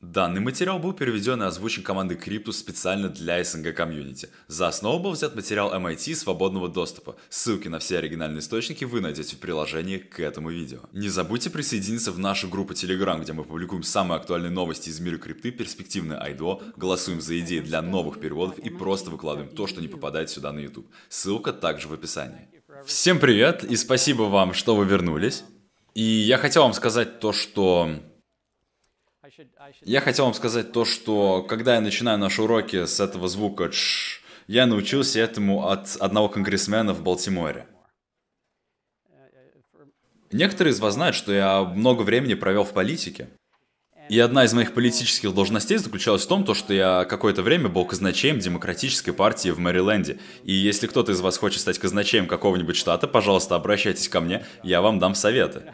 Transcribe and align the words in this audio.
Данный 0.00 0.40
материал 0.40 0.78
был 0.78 0.94
переведен 0.94 1.42
и 1.42 1.44
озвучен 1.44 1.82
командой 1.82 2.16
Cryptus 2.16 2.54
специально 2.54 3.10
для 3.10 3.44
СНГ 3.44 3.74
комьюнити. 3.74 4.30
За 4.48 4.68
основу 4.68 4.98
был 4.98 5.10
взят 5.10 5.34
материал 5.34 5.74
MIT 5.74 6.14
свободного 6.14 6.70
доступа. 6.70 7.16
Ссылки 7.28 7.68
на 7.68 7.80
все 7.80 7.98
оригинальные 7.98 8.38
источники 8.40 8.84
вы 8.84 9.02
найдете 9.02 9.36
в 9.36 9.40
приложении 9.40 9.98
к 9.98 10.18
этому 10.20 10.48
видео. 10.48 10.78
Не 10.92 11.10
забудьте 11.10 11.50
присоединиться 11.50 12.12
в 12.12 12.18
нашу 12.18 12.48
группу 12.48 12.72
Telegram, 12.72 13.20
где 13.20 13.34
мы 13.34 13.44
публикуем 13.44 13.82
самые 13.82 14.16
актуальные 14.16 14.50
новости 14.50 14.88
из 14.88 14.98
мира 15.00 15.18
крипты, 15.18 15.50
перспективное 15.50 16.18
айдо, 16.18 16.62
голосуем 16.76 17.20
за 17.20 17.38
идеи 17.40 17.60
для 17.60 17.82
новых 17.82 18.20
переводов 18.20 18.58
и 18.58 18.70
просто 18.70 19.10
выкладываем 19.10 19.54
то, 19.54 19.66
что 19.66 19.82
не 19.82 19.88
попадает 19.88 20.30
сюда 20.30 20.50
на 20.50 20.60
YouTube. 20.60 20.88
Ссылка 21.10 21.52
также 21.52 21.88
в 21.88 21.92
описании. 21.92 22.48
Всем 22.86 23.18
привет 23.18 23.64
и 23.64 23.76
спасибо 23.76 24.22
вам, 24.22 24.54
что 24.54 24.76
вы 24.76 24.86
вернулись. 24.86 25.44
И 25.94 26.02
я 26.02 26.38
хотел 26.38 26.62
вам 26.62 26.72
сказать 26.72 27.20
то, 27.20 27.32
что 27.34 28.00
я 29.82 30.00
хотел 30.00 30.26
вам 30.26 30.34
сказать 30.34 30.72
то, 30.72 30.84
что 30.84 31.42
когда 31.42 31.74
я 31.74 31.80
начинаю 31.80 32.18
наши 32.18 32.42
уроки 32.42 32.86
с 32.86 33.00
этого 33.00 33.28
звука 33.28 33.68
«тш», 33.68 34.22
я 34.46 34.66
научился 34.66 35.20
этому 35.20 35.68
от 35.68 35.96
одного 35.96 36.28
конгрессмена 36.28 36.92
в 36.92 37.02
Балтиморе. 37.02 37.66
Некоторые 40.32 40.72
из 40.72 40.80
вас 40.80 40.94
знают, 40.94 41.16
что 41.16 41.32
я 41.32 41.62
много 41.62 42.02
времени 42.02 42.34
провел 42.34 42.64
в 42.64 42.72
политике. 42.72 43.28
И 44.08 44.18
одна 44.18 44.44
из 44.44 44.52
моих 44.52 44.74
политических 44.74 45.32
должностей 45.32 45.78
заключалась 45.78 46.24
в 46.24 46.28
том, 46.28 46.44
то, 46.44 46.52
что 46.52 46.74
я 46.74 47.04
какое-то 47.04 47.42
время 47.42 47.68
был 47.68 47.84
казначеем 47.84 48.40
демократической 48.40 49.12
партии 49.12 49.50
в 49.50 49.60
Мэриленде. 49.60 50.18
И 50.42 50.52
если 50.52 50.88
кто-то 50.88 51.12
из 51.12 51.20
вас 51.20 51.38
хочет 51.38 51.60
стать 51.60 51.78
казначеем 51.78 52.26
какого-нибудь 52.26 52.74
штата, 52.74 53.06
пожалуйста, 53.06 53.54
обращайтесь 53.54 54.08
ко 54.08 54.20
мне, 54.20 54.44
я 54.64 54.82
вам 54.82 54.98
дам 54.98 55.14
советы. 55.14 55.72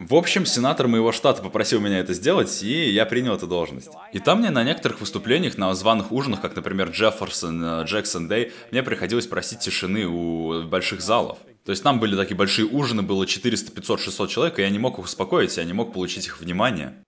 В 0.00 0.14
общем, 0.14 0.46
сенатор 0.46 0.88
моего 0.88 1.12
штата 1.12 1.42
попросил 1.42 1.78
меня 1.78 1.98
это 1.98 2.14
сделать, 2.14 2.62
и 2.62 2.88
я 2.88 3.04
принял 3.04 3.34
эту 3.34 3.46
должность. 3.46 3.90
И 4.14 4.18
там 4.18 4.38
мне 4.38 4.48
на 4.48 4.64
некоторых 4.64 5.00
выступлениях, 5.00 5.58
на 5.58 5.74
званых 5.74 6.10
ужинах, 6.10 6.40
как, 6.40 6.56
например, 6.56 6.88
Джефферсон, 6.88 7.62
э, 7.62 7.84
Джексон 7.84 8.26
Дэй, 8.26 8.50
мне 8.70 8.82
приходилось 8.82 9.26
просить 9.26 9.58
тишины 9.58 10.06
у 10.06 10.62
больших 10.62 11.02
залов. 11.02 11.36
То 11.66 11.72
есть 11.72 11.82
там 11.82 12.00
были 12.00 12.16
такие 12.16 12.34
большие 12.34 12.66
ужины, 12.66 13.02
было 13.02 13.26
400, 13.26 13.72
500, 13.72 14.00
600 14.00 14.30
человек, 14.30 14.58
и 14.58 14.62
я 14.62 14.70
не 14.70 14.78
мог 14.78 14.98
их 14.98 15.04
успокоить, 15.04 15.58
я 15.58 15.64
не 15.64 15.74
мог 15.74 15.92
получить 15.92 16.26
их 16.26 16.40
внимание. 16.40 17.04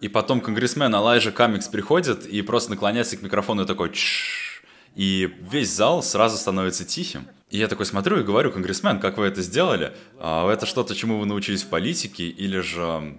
И 0.00 0.08
потом 0.08 0.40
конгрессмен 0.40 0.94
Алайжа 0.94 1.30
Камикс 1.30 1.68
приходит 1.68 2.24
и 2.24 2.40
просто 2.40 2.70
наклоняется 2.70 3.18
к 3.18 3.22
микрофону 3.22 3.64
и 3.64 3.66
такой 3.66 3.92
Чш", 3.92 4.62
и 4.94 5.30
весь 5.42 5.70
зал 5.70 6.02
сразу 6.02 6.38
становится 6.38 6.86
тихим. 6.86 7.28
И 7.50 7.58
я 7.58 7.68
такой 7.68 7.86
смотрю 7.86 8.20
и 8.20 8.22
говорю, 8.22 8.52
конгрессмен, 8.52 9.00
как 9.00 9.16
вы 9.16 9.26
это 9.26 9.40
сделали? 9.42 9.92
А, 10.18 10.50
это 10.52 10.66
что-то, 10.66 10.94
чему 10.94 11.18
вы 11.18 11.26
научились 11.26 11.62
в 11.62 11.68
политике, 11.68 12.24
или 12.24 12.60
же, 12.60 13.18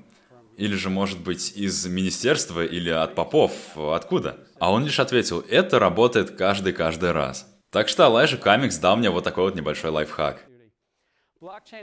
или 0.58 0.76
же, 0.76 0.90
может 0.90 1.20
быть, 1.20 1.54
из 1.56 1.86
министерства, 1.88 2.64
или 2.64 2.90
от 2.90 3.16
попов, 3.16 3.52
откуда? 3.76 4.38
А 4.60 4.72
он 4.72 4.86
лишь 4.86 5.00
ответил, 5.00 5.44
это 5.50 5.80
работает 5.80 6.32
каждый-каждый 6.32 7.12
раз. 7.12 7.48
Так 7.72 7.88
что 7.88 8.06
Алайжа 8.06 8.38
Камикс 8.38 8.78
дал 8.78 8.98
мне 8.98 9.10
вот 9.10 9.24
такой 9.24 9.46
вот 9.46 9.56
небольшой 9.56 9.92
лайфхак. 9.92 10.49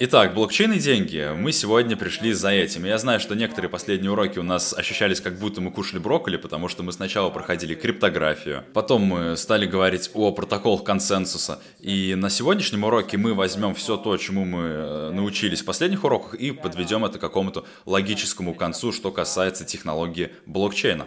Итак, 0.01 0.35
блокчейн 0.35 0.73
и 0.75 0.79
деньги. 0.79 1.33
Мы 1.35 1.51
сегодня 1.51 1.97
пришли 1.97 2.35
за 2.35 2.51
этим. 2.51 2.85
Я 2.85 2.99
знаю, 2.99 3.21
что 3.21 3.35
некоторые 3.35 3.71
последние 3.71 4.11
уроки 4.11 4.39
у 4.39 4.43
нас 4.43 4.75
ощущались, 4.75 5.23
как 5.23 5.39
будто 5.39 5.63
мы 5.63 5.71
кушали 5.71 5.99
брокколи, 5.99 6.37
потому 6.37 6.69
что 6.69 6.83
мы 6.83 6.93
сначала 6.93 7.31
проходили 7.31 7.75
криптографию, 7.75 8.67
потом 8.75 9.05
мы 9.05 9.37
стали 9.39 9.65
говорить 9.65 10.11
о 10.13 10.31
протоколах 10.33 10.85
консенсуса. 10.85 11.63
И 11.81 12.15
на 12.17 12.29
сегодняшнем 12.29 12.85
уроке 12.85 13.17
мы 13.17 13.33
возьмем 13.33 13.75
все 13.75 13.97
то, 13.97 14.15
чему 14.19 14.45
мы 14.45 14.61
э, 14.61 15.11
научились 15.13 15.63
в 15.63 15.65
последних 15.65 16.05
уроках, 16.05 16.35
и 16.35 16.51
подведем 16.51 17.07
это 17.07 17.17
к 17.17 17.23
какому-то 17.23 17.65
логическому 17.87 18.55
концу, 18.55 18.93
что 18.93 19.11
касается 19.11 19.65
технологии 19.65 20.33
блокчейна. 20.45 21.07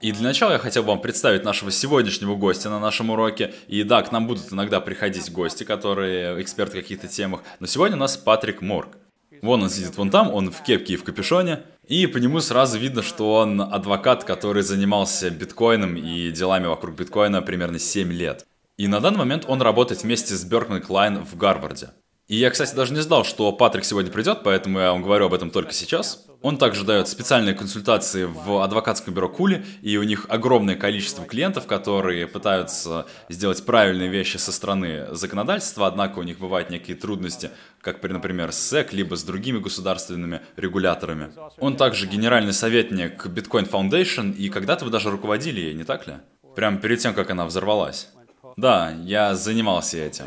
И 0.00 0.12
для 0.12 0.22
начала 0.22 0.52
я 0.52 0.58
хотел 0.58 0.82
бы 0.82 0.88
вам 0.88 1.00
представить 1.00 1.44
нашего 1.44 1.70
сегодняшнего 1.70 2.34
гостя 2.34 2.68
на 2.68 2.78
нашем 2.78 3.10
уроке. 3.10 3.54
И 3.68 3.82
да, 3.84 4.02
к 4.02 4.12
нам 4.12 4.26
будут 4.26 4.52
иногда 4.52 4.80
приходить 4.80 5.32
гости, 5.32 5.64
которые 5.64 6.40
эксперты 6.42 6.78
в 6.78 6.82
каких-то 6.82 7.08
темах. 7.08 7.42
Но 7.60 7.66
сегодня 7.66 7.96
у 7.96 8.00
нас 8.00 8.16
Патрик 8.16 8.60
Морг. 8.60 8.96
Вон 9.40 9.62
он 9.62 9.70
сидит 9.70 9.96
вон 9.96 10.10
там, 10.10 10.32
он 10.32 10.50
в 10.50 10.62
кепке 10.62 10.94
и 10.94 10.96
в 10.96 11.04
капюшоне. 11.04 11.62
И 11.86 12.06
по 12.06 12.16
нему 12.16 12.40
сразу 12.40 12.78
видно, 12.78 13.02
что 13.02 13.34
он 13.34 13.60
адвокат, 13.60 14.24
который 14.24 14.62
занимался 14.62 15.30
биткоином 15.30 15.96
и 15.96 16.30
делами 16.30 16.66
вокруг 16.66 16.96
биткоина 16.96 17.42
примерно 17.42 17.78
7 17.78 18.10
лет. 18.12 18.46
И 18.76 18.88
на 18.88 19.00
данный 19.00 19.18
момент 19.18 19.44
он 19.46 19.62
работает 19.62 20.02
вместе 20.02 20.34
с 20.34 20.44
Беркман 20.44 20.82
Клайн 20.82 21.24
в 21.24 21.36
Гарварде. 21.36 21.90
И 22.26 22.36
я, 22.36 22.50
кстати, 22.50 22.74
даже 22.74 22.94
не 22.94 23.00
знал, 23.00 23.22
что 23.22 23.52
Патрик 23.52 23.84
сегодня 23.84 24.10
придет, 24.10 24.40
поэтому 24.42 24.78
я 24.78 24.92
вам 24.92 25.02
говорю 25.02 25.26
об 25.26 25.34
этом 25.34 25.50
только 25.50 25.74
сейчас. 25.74 26.24
Он 26.40 26.56
также 26.56 26.84
дает 26.84 27.06
специальные 27.06 27.54
консультации 27.54 28.24
в 28.24 28.62
адвокатском 28.62 29.12
бюро 29.12 29.28
Кули, 29.28 29.64
и 29.82 29.98
у 29.98 30.02
них 30.04 30.24
огромное 30.30 30.74
количество 30.74 31.26
клиентов, 31.26 31.66
которые 31.66 32.26
пытаются 32.26 33.06
сделать 33.28 33.64
правильные 33.66 34.08
вещи 34.08 34.38
со 34.38 34.52
стороны 34.52 35.06
законодательства, 35.10 35.86
однако 35.86 36.18
у 36.18 36.22
них 36.22 36.38
бывают 36.38 36.70
некие 36.70 36.96
трудности, 36.96 37.50
как, 37.82 38.02
например, 38.02 38.52
с 38.52 38.58
СЭК, 38.58 38.94
либо 38.94 39.16
с 39.16 39.22
другими 39.22 39.58
государственными 39.58 40.40
регуляторами. 40.56 41.30
Он 41.58 41.76
также 41.76 42.06
генеральный 42.06 42.54
советник 42.54 43.26
Bitcoin 43.26 43.70
Foundation, 43.70 44.34
и 44.34 44.48
когда-то 44.48 44.86
вы 44.86 44.90
даже 44.90 45.10
руководили 45.10 45.60
ей, 45.60 45.74
не 45.74 45.84
так 45.84 46.06
ли? 46.06 46.14
Прямо 46.56 46.78
перед 46.78 47.00
тем, 47.00 47.12
как 47.12 47.28
она 47.30 47.44
взорвалась. 47.44 48.08
Да, 48.56 48.94
я 49.02 49.34
занимался 49.34 49.98
этим. 49.98 50.26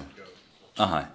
Ага, 0.76 1.10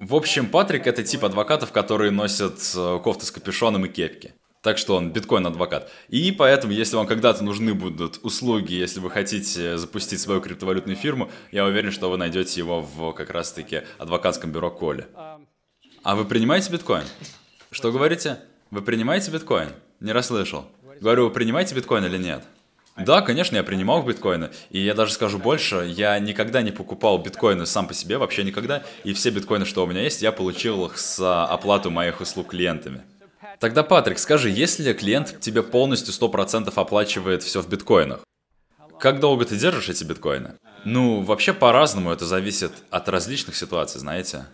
в 0.00 0.14
общем, 0.14 0.48
Патрик 0.48 0.86
это 0.86 1.02
тип 1.02 1.24
адвокатов, 1.24 1.72
которые 1.72 2.10
носят 2.10 2.58
э, 2.74 2.98
кофты 3.04 3.26
с 3.26 3.30
капюшоном 3.30 3.84
и 3.84 3.88
кепки. 3.88 4.32
Так 4.62 4.78
что 4.78 4.96
он 4.96 5.12
биткоин-адвокат. 5.12 5.90
И 6.08 6.32
поэтому, 6.32 6.72
если 6.72 6.96
вам 6.96 7.06
когда-то 7.06 7.44
нужны 7.44 7.74
будут 7.74 8.18
услуги, 8.22 8.72
если 8.72 8.98
вы 9.00 9.10
хотите 9.10 9.76
запустить 9.76 10.20
свою 10.20 10.40
криптовалютную 10.40 10.96
фирму, 10.96 11.30
я 11.52 11.66
уверен, 11.66 11.92
что 11.92 12.10
вы 12.10 12.16
найдете 12.16 12.60
его 12.60 12.80
в 12.80 13.12
как 13.12 13.30
раз-таки 13.30 13.82
адвокатском 13.98 14.52
бюро 14.52 14.70
Коли. 14.70 15.06
А 16.02 16.16
вы 16.16 16.24
принимаете 16.24 16.72
биткоин? 16.72 17.04
Что 17.70 17.92
говорите? 17.92 18.38
Вы 18.70 18.80
принимаете 18.80 19.30
биткоин? 19.30 19.68
Не 20.00 20.12
расслышал. 20.12 20.66
Говорю, 21.00 21.24
вы 21.24 21.30
принимаете 21.30 21.74
биткоин 21.74 22.06
или 22.06 22.16
нет? 22.16 22.42
Да, 23.04 23.22
конечно, 23.22 23.56
я 23.56 23.62
принимал 23.62 24.02
биткоины. 24.02 24.50
И 24.70 24.80
я 24.80 24.94
даже 24.94 25.12
скажу 25.12 25.38
больше, 25.38 25.92
я 25.96 26.18
никогда 26.18 26.62
не 26.62 26.70
покупал 26.70 27.18
биткоины 27.18 27.66
сам 27.66 27.86
по 27.88 27.94
себе, 27.94 28.18
вообще 28.18 28.44
никогда. 28.44 28.82
И 29.04 29.12
все 29.12 29.30
биткоины, 29.30 29.64
что 29.64 29.84
у 29.84 29.86
меня 29.86 30.02
есть, 30.02 30.22
я 30.22 30.32
получил 30.32 30.86
их 30.86 30.98
с 30.98 31.44
оплату 31.44 31.90
моих 31.90 32.20
услуг 32.20 32.48
клиентами. 32.48 33.02
Тогда, 33.58 33.82
Патрик, 33.82 34.18
скажи, 34.18 34.48
если 34.48 34.92
клиент 34.92 35.40
тебе 35.40 35.62
полностью 35.62 36.14
100% 36.14 36.72
оплачивает 36.74 37.42
все 37.42 37.60
в 37.60 37.68
биткоинах, 37.68 38.20
как 38.98 39.18
долго 39.20 39.44
ты 39.46 39.56
держишь 39.56 39.88
эти 39.88 40.04
биткоины? 40.04 40.54
Ну, 40.84 41.22
вообще 41.22 41.54
по-разному, 41.54 42.10
это 42.10 42.26
зависит 42.26 42.72
от 42.90 43.08
различных 43.08 43.56
ситуаций, 43.56 43.98
знаете. 43.98 44.46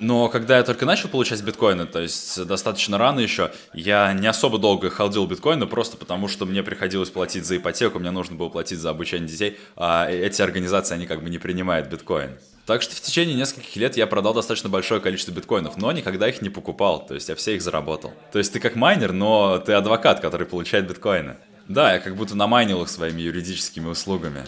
Но 0.00 0.28
когда 0.28 0.56
я 0.56 0.64
только 0.64 0.86
начал 0.86 1.08
получать 1.08 1.42
биткоины, 1.42 1.86
то 1.86 2.00
есть 2.00 2.44
достаточно 2.46 2.96
рано 2.96 3.20
еще, 3.20 3.52
я 3.74 4.12
не 4.14 4.26
особо 4.26 4.58
долго 4.58 4.88
халдил 4.88 5.26
биткоины, 5.26 5.66
просто 5.66 5.96
потому 5.98 6.26
что 6.26 6.46
мне 6.46 6.62
приходилось 6.62 7.10
платить 7.10 7.44
за 7.44 7.58
ипотеку, 7.58 7.98
мне 7.98 8.10
нужно 8.10 8.36
было 8.36 8.48
платить 8.48 8.78
за 8.78 8.90
обучение 8.90 9.28
детей, 9.28 9.58
а 9.76 10.08
эти 10.10 10.40
организации, 10.40 10.94
они 10.94 11.06
как 11.06 11.22
бы 11.22 11.28
не 11.28 11.38
принимают 11.38 11.88
биткоин. 11.88 12.38
Так 12.64 12.82
что 12.82 12.94
в 12.94 13.00
течение 13.00 13.34
нескольких 13.34 13.76
лет 13.76 13.96
я 13.96 14.06
продал 14.06 14.32
достаточно 14.32 14.68
большое 14.70 15.00
количество 15.00 15.32
биткоинов, 15.32 15.76
но 15.76 15.92
никогда 15.92 16.28
их 16.28 16.40
не 16.40 16.50
покупал, 16.50 17.04
то 17.04 17.14
есть 17.14 17.28
я 17.28 17.34
все 17.34 17.56
их 17.56 17.62
заработал. 17.62 18.12
То 18.32 18.38
есть 18.38 18.52
ты 18.52 18.60
как 18.60 18.76
майнер, 18.76 19.12
но 19.12 19.58
ты 19.58 19.72
адвокат, 19.74 20.20
который 20.20 20.46
получает 20.46 20.88
биткоины. 20.88 21.36
Да, 21.68 21.92
я 21.92 22.00
как 22.00 22.16
будто 22.16 22.36
намайнил 22.36 22.82
их 22.82 22.88
своими 22.88 23.20
юридическими 23.20 23.86
услугами. 23.86 24.44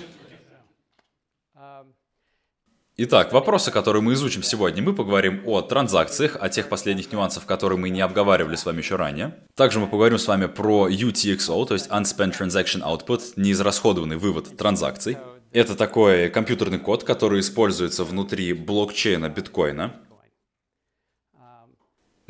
Итак, 2.99 3.33
вопросы, 3.33 3.71
которые 3.71 4.03
мы 4.03 4.13
изучим 4.13 4.43
сегодня, 4.43 4.83
мы 4.83 4.93
поговорим 4.93 5.41
о 5.47 5.63
транзакциях, 5.63 6.37
о 6.39 6.51
тех 6.51 6.69
последних 6.69 7.11
нюансах, 7.11 7.47
которые 7.47 7.79
мы 7.79 7.89
не 7.89 8.03
обговаривали 8.03 8.55
с 8.55 8.67
вами 8.67 8.79
еще 8.79 8.97
ранее. 8.97 9.35
Также 9.55 9.81
мы 9.81 9.87
поговорим 9.87 10.19
с 10.19 10.29
вами 10.29 10.45
про 10.45 10.91
UTXO, 10.91 11.65
то 11.65 11.73
есть 11.73 11.89
Unspent 11.89 12.39
Transaction 12.39 12.83
Output, 12.83 13.33
неизрасходованный 13.37 14.19
вывод 14.19 14.59
транзакций. 14.59 15.17
Это 15.53 15.75
такой 15.75 16.29
компьютерный 16.29 16.79
код, 16.79 17.03
который 17.03 17.41
используется 17.41 18.05
внутри 18.05 18.53
блокчейна 18.53 19.31
биткоина. 19.31 19.95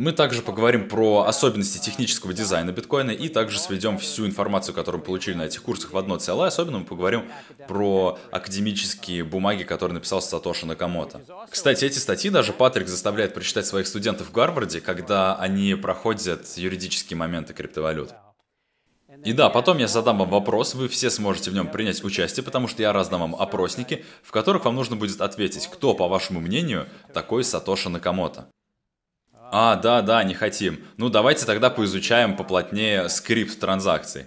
Мы 0.02 0.10
также 0.10 0.42
поговорим 0.42 0.88
про 0.88 1.26
особенности 1.28 1.78
технического 1.78 2.32
дизайна 2.32 2.72
биткоина 2.72 3.12
и 3.12 3.28
также 3.28 3.60
сведем 3.60 3.98
всю 3.98 4.26
информацию, 4.26 4.74
которую 4.74 4.98
мы 4.98 5.04
получили 5.04 5.36
на 5.36 5.42
этих 5.42 5.62
курсах 5.62 5.92
в 5.92 5.96
одно 5.96 6.16
целое. 6.16 6.48
Особенно 6.48 6.80
мы 6.80 6.84
поговорим 6.84 7.30
про 7.68 8.18
академические 8.32 9.22
бумаги, 9.22 9.62
которые 9.62 9.94
написал 9.94 10.20
Сатоши 10.20 10.66
Накамото. 10.66 11.20
Кстати, 11.48 11.84
эти 11.84 11.98
статьи 11.98 12.30
даже 12.30 12.52
Патрик 12.52 12.88
заставляет 12.88 13.32
прочитать 13.32 13.64
своих 13.64 13.86
студентов 13.86 14.30
в 14.30 14.32
Гарварде, 14.32 14.80
когда 14.80 15.36
они 15.36 15.76
проходят 15.76 16.48
юридические 16.56 17.16
моменты 17.16 17.54
криптовалют. 17.54 18.10
И 19.24 19.32
да, 19.32 19.50
потом 19.50 19.78
я 19.78 19.86
задам 19.86 20.18
вам 20.18 20.30
вопрос, 20.30 20.74
вы 20.74 20.88
все 20.88 21.10
сможете 21.10 21.52
в 21.52 21.54
нем 21.54 21.68
принять 21.68 22.02
участие, 22.02 22.42
потому 22.42 22.66
что 22.66 22.82
я 22.82 22.92
раздам 22.92 23.20
вам 23.20 23.36
опросники, 23.36 24.04
в 24.24 24.32
которых 24.32 24.64
вам 24.64 24.74
нужно 24.74 24.96
будет 24.96 25.20
ответить, 25.20 25.68
кто, 25.72 25.94
по 25.94 26.08
вашему 26.08 26.40
мнению, 26.40 26.88
такой 27.14 27.44
Сатоши 27.44 27.88
Накамото. 27.88 28.48
А, 29.54 29.76
да, 29.76 30.00
да, 30.00 30.24
не 30.24 30.32
хотим. 30.32 30.82
Ну, 30.96 31.10
давайте 31.10 31.44
тогда 31.44 31.68
поизучаем 31.68 32.36
поплотнее 32.36 33.10
скрипт 33.10 33.60
транзакций. 33.60 34.24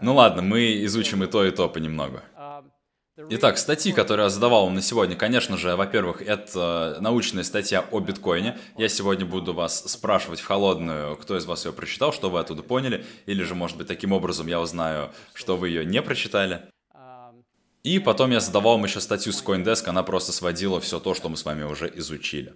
Ну 0.00 0.14
ладно, 0.14 0.40
мы 0.40 0.82
изучим 0.86 1.22
и 1.22 1.26
то, 1.26 1.44
и 1.44 1.50
то 1.50 1.68
понемногу. 1.68 2.20
Итак, 3.28 3.58
статьи, 3.58 3.92
которые 3.92 4.24
я 4.24 4.30
задавал 4.30 4.64
вам 4.64 4.74
на 4.74 4.80
сегодня, 4.80 5.14
конечно 5.14 5.58
же, 5.58 5.76
во-первых, 5.76 6.22
это 6.22 6.96
научная 7.00 7.44
статья 7.44 7.84
о 7.90 8.00
биткоине. 8.00 8.58
Я 8.78 8.88
сегодня 8.88 9.26
буду 9.26 9.52
вас 9.52 9.84
спрашивать 9.90 10.40
в 10.40 10.46
холодную, 10.46 11.14
кто 11.16 11.36
из 11.36 11.44
вас 11.44 11.66
ее 11.66 11.72
прочитал, 11.72 12.14
что 12.14 12.30
вы 12.30 12.40
оттуда 12.40 12.62
поняли, 12.62 13.04
или 13.26 13.42
же, 13.42 13.54
может 13.54 13.76
быть, 13.76 13.88
таким 13.88 14.12
образом 14.12 14.46
я 14.46 14.58
узнаю, 14.58 15.12
что 15.34 15.58
вы 15.58 15.68
ее 15.68 15.84
не 15.84 16.00
прочитали. 16.00 16.62
И 17.82 17.98
потом 17.98 18.30
я 18.30 18.40
задавал 18.40 18.76
вам 18.76 18.84
еще 18.84 19.00
статью 19.00 19.34
с 19.34 19.44
CoinDesk, 19.44 19.86
она 19.86 20.02
просто 20.02 20.32
сводила 20.32 20.80
все 20.80 20.98
то, 20.98 21.12
что 21.12 21.28
мы 21.28 21.36
с 21.36 21.44
вами 21.44 21.64
уже 21.64 21.92
изучили. 21.94 22.54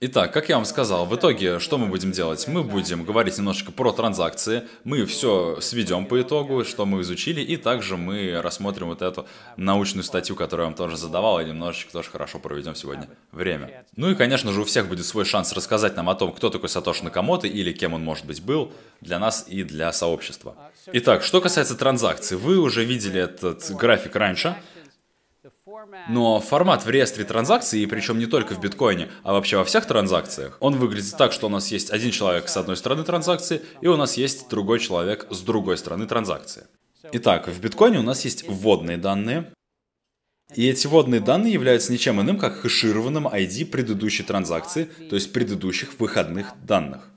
Итак, 0.00 0.32
как 0.32 0.48
я 0.48 0.54
вам 0.54 0.64
сказал, 0.64 1.06
в 1.06 1.16
итоге 1.16 1.58
что 1.58 1.76
мы 1.76 1.88
будем 1.88 2.12
делать? 2.12 2.46
Мы 2.46 2.62
будем 2.62 3.04
говорить 3.04 3.36
немножечко 3.36 3.72
про 3.72 3.90
транзакции, 3.90 4.62
мы 4.84 5.04
все 5.06 5.58
сведем 5.60 6.06
по 6.06 6.22
итогу, 6.22 6.64
что 6.64 6.86
мы 6.86 7.00
изучили, 7.00 7.40
и 7.40 7.56
также 7.56 7.96
мы 7.96 8.40
рассмотрим 8.40 8.86
вот 8.86 9.02
эту 9.02 9.26
научную 9.56 10.04
статью, 10.04 10.36
которую 10.36 10.66
я 10.66 10.68
вам 10.68 10.76
тоже 10.76 10.96
задавал, 10.96 11.40
и 11.40 11.44
немножечко 11.46 11.90
тоже 11.90 12.10
хорошо 12.10 12.38
проведем 12.38 12.76
сегодня 12.76 13.08
время. 13.32 13.84
Ну 13.96 14.08
и, 14.08 14.14
конечно 14.14 14.52
же, 14.52 14.60
у 14.60 14.64
всех 14.64 14.86
будет 14.86 15.04
свой 15.04 15.24
шанс 15.24 15.52
рассказать 15.52 15.96
нам 15.96 16.08
о 16.08 16.14
том, 16.14 16.32
кто 16.32 16.48
такой 16.48 16.68
Сатоши 16.68 17.02
Накамото 17.02 17.48
или 17.48 17.72
кем 17.72 17.92
он, 17.92 18.04
может 18.04 18.24
быть, 18.24 18.40
был 18.40 18.72
для 19.00 19.18
нас 19.18 19.46
и 19.48 19.64
для 19.64 19.92
сообщества. 19.92 20.54
Итак, 20.92 21.24
что 21.24 21.40
касается 21.40 21.74
транзакций, 21.74 22.36
вы 22.36 22.58
уже 22.58 22.84
видели 22.84 23.20
этот 23.20 23.68
график 23.72 24.14
раньше, 24.14 24.54
но 26.08 26.40
формат 26.40 26.84
в 26.84 26.90
реестре 26.90 27.24
транзакций, 27.24 27.86
причем 27.86 28.18
не 28.18 28.26
только 28.26 28.54
в 28.54 28.60
биткоине, 28.60 29.10
а 29.22 29.32
вообще 29.32 29.56
во 29.56 29.64
всех 29.64 29.86
транзакциях, 29.86 30.56
он 30.60 30.76
выглядит 30.76 31.16
так, 31.16 31.32
что 31.32 31.46
у 31.46 31.50
нас 31.50 31.68
есть 31.68 31.90
один 31.90 32.10
человек 32.10 32.48
с 32.48 32.56
одной 32.56 32.76
стороны 32.76 33.04
транзакции, 33.04 33.62
и 33.80 33.86
у 33.86 33.96
нас 33.96 34.16
есть 34.16 34.48
другой 34.48 34.80
человек 34.80 35.26
с 35.30 35.40
другой 35.40 35.78
стороны 35.78 36.06
транзакции. 36.06 36.64
Итак, 37.12 37.48
в 37.48 37.60
биткоине 37.60 37.98
у 37.98 38.02
нас 38.02 38.24
есть 38.24 38.48
вводные 38.48 38.96
данные, 38.96 39.52
и 40.54 40.66
эти 40.66 40.86
вводные 40.86 41.20
данные 41.20 41.52
являются 41.52 41.92
ничем 41.92 42.20
иным, 42.20 42.38
как 42.38 42.60
хэшированным 42.60 43.28
ID 43.28 43.66
предыдущей 43.66 44.22
транзакции, 44.22 44.84
то 45.10 45.14
есть 45.14 45.32
предыдущих 45.32 45.98
выходных 46.00 46.54
данных. 46.64 47.10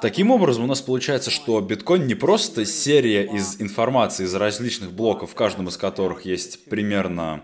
Таким 0.00 0.30
образом, 0.30 0.64
у 0.64 0.66
нас 0.66 0.80
получается, 0.80 1.30
что 1.30 1.60
биткоин 1.60 2.06
не 2.06 2.14
просто 2.14 2.64
серия 2.64 3.24
из 3.24 3.60
информации 3.60 4.24
из 4.24 4.34
различных 4.34 4.92
блоков, 4.92 5.32
в 5.32 5.34
каждом 5.34 5.68
из 5.68 5.76
которых 5.76 6.24
есть 6.24 6.64
примерно 6.66 7.42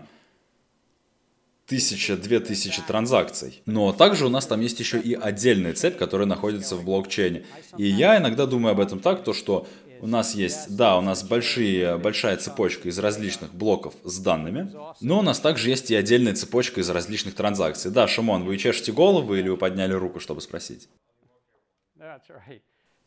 тысяча-две 1.67 2.39
тысячи 2.39 2.81
транзакций. 2.81 3.61
Но 3.67 3.93
также 3.93 4.25
у 4.25 4.29
нас 4.29 4.47
там 4.47 4.59
есть 4.61 4.79
еще 4.79 4.99
и 4.99 5.13
отдельная 5.13 5.73
цепь, 5.73 5.97
которая 5.97 6.27
находится 6.27 6.75
в 6.75 6.83
блокчейне. 6.83 7.45
И 7.77 7.85
я 7.85 8.17
иногда 8.17 8.47
думаю 8.47 8.71
об 8.71 8.79
этом 8.79 8.99
так, 8.99 9.23
то 9.23 9.33
что 9.33 9.67
у 10.01 10.07
нас 10.07 10.33
есть, 10.33 10.75
да, 10.75 10.97
у 10.97 11.01
нас 11.01 11.23
большие, 11.23 11.97
большая 11.97 12.37
цепочка 12.37 12.89
из 12.89 12.97
различных 12.97 13.53
блоков 13.53 13.93
с 14.03 14.17
данными, 14.19 14.71
но 15.01 15.19
у 15.19 15.21
нас 15.21 15.39
также 15.39 15.69
есть 15.69 15.91
и 15.91 15.95
отдельная 15.95 16.33
цепочка 16.33 16.79
из 16.81 16.89
различных 16.89 17.35
транзакций. 17.35 17.91
Да, 17.91 18.07
Шимон, 18.07 18.45
вы 18.45 18.57
чешете 18.57 18.91
голову 18.91 19.35
или 19.35 19.49
вы 19.49 19.57
подняли 19.57 19.93
руку, 19.93 20.19
чтобы 20.19 20.41
спросить? 20.41 20.87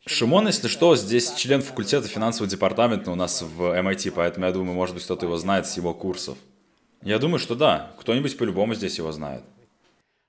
Шимон, 0.05 0.47
если 0.47 0.67
что, 0.67 0.95
здесь 0.95 1.33
член 1.35 1.61
факультета 1.61 2.07
финансового 2.07 2.49
департамента 2.49 3.11
у 3.11 3.15
нас 3.15 3.41
в 3.41 3.61
MIT, 3.61 4.11
поэтому 4.11 4.45
я 4.45 4.51
думаю, 4.51 4.75
может 4.75 4.95
быть, 4.95 5.05
кто-то 5.05 5.25
его 5.25 5.37
знает 5.37 5.65
с 5.65 5.77
его 5.77 5.93
курсов. 5.93 6.37
Я 7.01 7.19
думаю, 7.19 7.39
что 7.39 7.55
да, 7.55 7.93
кто-нибудь 7.99 8.37
по-любому 8.37 8.75
здесь 8.75 8.97
его 8.97 9.11
знает. 9.11 9.43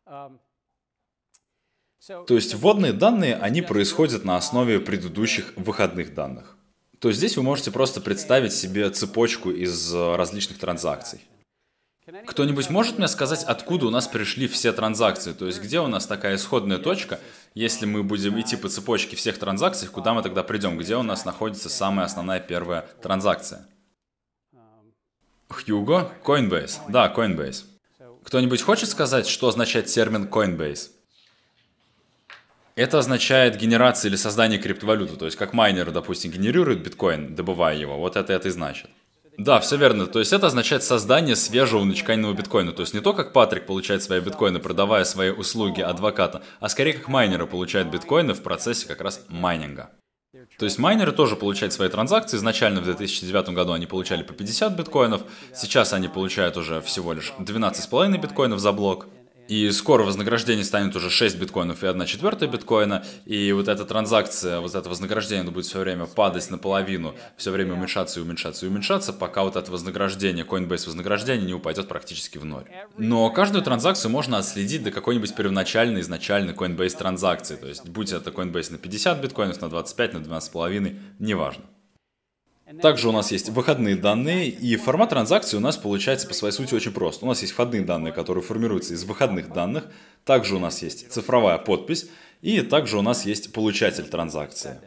То 0.06 2.34
есть 2.34 2.54
вводные 2.54 2.92
данные, 2.92 3.36
они 3.36 3.62
происходят 3.62 4.24
на 4.24 4.36
основе 4.36 4.78
предыдущих 4.78 5.54
выходных 5.56 6.14
данных. 6.14 6.56
То 6.98 7.08
есть 7.08 7.18
здесь 7.18 7.36
вы 7.36 7.42
можете 7.42 7.70
просто 7.70 8.00
представить 8.00 8.52
себе 8.52 8.90
цепочку 8.90 9.50
из 9.50 9.92
различных 9.92 10.58
транзакций. 10.58 11.20
Кто-нибудь 12.26 12.68
может 12.68 12.98
мне 12.98 13.08
сказать, 13.08 13.44
откуда 13.44 13.86
у 13.86 13.90
нас 13.90 14.06
пришли 14.06 14.46
все 14.46 14.72
транзакции? 14.72 15.32
То 15.32 15.46
есть 15.46 15.62
где 15.62 15.80
у 15.80 15.86
нас 15.86 16.06
такая 16.06 16.36
исходная 16.36 16.78
точка, 16.78 17.18
если 17.54 17.86
мы 17.86 18.02
будем 18.02 18.38
идти 18.38 18.56
по 18.56 18.68
цепочке 18.68 19.16
всех 19.16 19.38
транзакций, 19.38 19.88
куда 19.88 20.12
мы 20.12 20.22
тогда 20.22 20.42
придем? 20.42 20.76
Где 20.76 20.96
у 20.96 21.02
нас 21.02 21.24
находится 21.24 21.70
самая 21.70 22.04
основная 22.04 22.40
первая 22.40 22.86
транзакция? 23.00 23.66
Хьюго? 25.48 26.12
Coinbase. 26.22 26.78
Да, 26.88 27.10
Coinbase. 27.14 27.64
Кто-нибудь 28.24 28.60
хочет 28.60 28.90
сказать, 28.90 29.26
что 29.26 29.48
означает 29.48 29.86
термин 29.86 30.26
Coinbase? 30.26 30.90
Это 32.74 32.98
означает 32.98 33.56
генерация 33.56 34.10
или 34.10 34.16
создание 34.16 34.58
криптовалюты. 34.58 35.16
То 35.16 35.24
есть 35.24 35.38
как 35.38 35.54
майнеры, 35.54 35.90
допустим, 35.90 36.32
генерируют 36.32 36.80
биткоин, 36.80 37.34
добывая 37.34 37.76
его. 37.76 37.98
Вот 37.98 38.16
это 38.16 38.32
это 38.32 38.48
и 38.48 38.50
значит. 38.50 38.90
Да, 39.38 39.60
все 39.60 39.76
верно. 39.76 40.06
То 40.06 40.20
есть 40.20 40.32
это 40.32 40.46
означает 40.46 40.82
создание 40.82 41.36
свежего 41.36 41.84
начеканенного 41.84 42.34
биткоина. 42.34 42.72
То 42.72 42.82
есть 42.82 42.94
не 42.94 43.00
то, 43.00 43.12
как 43.12 43.32
Патрик 43.32 43.66
получает 43.66 44.02
свои 44.02 44.20
биткоины, 44.20 44.60
продавая 44.60 45.04
свои 45.04 45.30
услуги 45.30 45.80
адвоката, 45.80 46.42
а 46.60 46.68
скорее 46.68 46.94
как 46.94 47.08
майнеры 47.08 47.46
получают 47.46 47.88
биткоины 47.88 48.34
в 48.34 48.42
процессе 48.42 48.86
как 48.86 49.00
раз 49.00 49.24
майнинга. 49.28 49.90
То 50.58 50.64
есть 50.64 50.78
майнеры 50.78 51.12
тоже 51.12 51.36
получают 51.36 51.72
свои 51.72 51.88
транзакции. 51.88 52.36
Изначально 52.36 52.80
в 52.80 52.84
2009 52.84 53.50
году 53.50 53.72
они 53.72 53.86
получали 53.86 54.22
по 54.22 54.32
50 54.32 54.76
биткоинов. 54.76 55.22
Сейчас 55.54 55.92
они 55.92 56.08
получают 56.08 56.56
уже 56.56 56.80
всего 56.80 57.12
лишь 57.12 57.32
12,5 57.38 58.18
биткоинов 58.18 58.58
за 58.58 58.72
блок. 58.72 59.06
И 59.48 59.70
скоро 59.70 60.04
вознаграждение 60.04 60.64
станет 60.64 60.96
уже 60.96 61.10
6 61.10 61.38
биткоинов 61.38 61.82
и 61.82 61.86
1 61.86 62.06
четвертая 62.06 62.48
биткоина. 62.48 63.04
И 63.26 63.52
вот 63.52 63.68
эта 63.68 63.84
транзакция, 63.84 64.60
вот 64.60 64.74
это 64.74 64.88
вознаграждение 64.88 65.50
будет 65.50 65.66
все 65.66 65.80
время 65.80 66.06
падать 66.06 66.50
наполовину, 66.50 67.14
все 67.36 67.50
время 67.50 67.74
уменьшаться 67.74 68.20
и 68.20 68.22
уменьшаться 68.22 68.66
и 68.66 68.68
уменьшаться, 68.68 69.12
пока 69.12 69.44
вот 69.44 69.56
это 69.56 69.70
вознаграждение, 69.70 70.44
Coinbase 70.44 70.86
вознаграждение 70.86 71.46
не 71.46 71.54
упадет 71.54 71.88
практически 71.88 72.38
в 72.38 72.44
ноль. 72.44 72.64
Но 72.96 73.30
каждую 73.30 73.62
транзакцию 73.62 74.10
можно 74.10 74.38
отследить 74.38 74.82
до 74.82 74.90
какой-нибудь 74.90 75.34
первоначальной, 75.34 76.00
изначальной 76.00 76.54
Coinbase 76.54 76.96
транзакции. 76.96 77.56
То 77.56 77.66
есть, 77.66 77.88
будь 77.88 78.12
это 78.12 78.30
Coinbase 78.30 78.72
на 78.72 78.78
50 78.78 79.20
биткоинов, 79.20 79.60
на 79.60 79.68
25, 79.68 80.14
на 80.14 80.18
12,5, 80.18 80.96
неважно. 81.18 81.64
Также 82.80 83.08
у 83.08 83.12
нас 83.12 83.32
есть 83.32 83.48
выходные 83.50 83.96
данные, 83.96 84.48
и 84.48 84.76
формат 84.76 85.10
транзакции 85.10 85.56
у 85.56 85.60
нас 85.60 85.76
получается 85.76 86.26
по 86.26 86.34
своей 86.34 86.52
сути 86.52 86.74
очень 86.74 86.92
прост. 86.92 87.22
У 87.22 87.26
нас 87.26 87.42
есть 87.42 87.52
входные 87.52 87.82
данные, 87.82 88.12
которые 88.12 88.42
формируются 88.42 88.94
из 88.94 89.04
выходных 89.04 89.52
данных, 89.52 89.86
также 90.24 90.56
у 90.56 90.58
нас 90.58 90.82
есть 90.82 91.10
цифровая 91.12 91.58
подпись, 91.58 92.08
и 92.42 92.60
также 92.62 92.98
у 92.98 93.02
нас 93.02 93.26
есть 93.26 93.52
получатель 93.52 94.04
транзакции. 94.04 94.78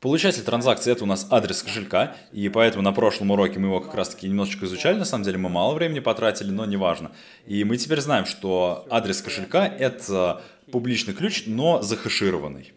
Получатель 0.00 0.42
транзакции 0.42 0.90
это 0.90 1.04
у 1.04 1.06
нас 1.06 1.28
адрес 1.30 1.62
кошелька, 1.62 2.16
и 2.32 2.48
поэтому 2.48 2.82
на 2.82 2.92
прошлом 2.92 3.30
уроке 3.30 3.60
мы 3.60 3.68
его 3.68 3.80
как 3.80 3.94
раз 3.94 4.08
таки 4.08 4.28
немножечко 4.28 4.66
изучали, 4.66 4.98
на 4.98 5.04
самом 5.04 5.22
деле 5.22 5.38
мы 5.38 5.48
мало 5.48 5.74
времени 5.74 6.00
потратили, 6.00 6.50
но 6.50 6.64
неважно. 6.64 7.12
И 7.46 7.62
мы 7.62 7.76
теперь 7.76 8.00
знаем, 8.00 8.26
что 8.26 8.84
адрес 8.90 9.22
кошелька 9.22 9.64
это 9.64 10.42
публичный 10.72 11.14
ключ, 11.14 11.44
но 11.46 11.82
захешированный. 11.82 12.72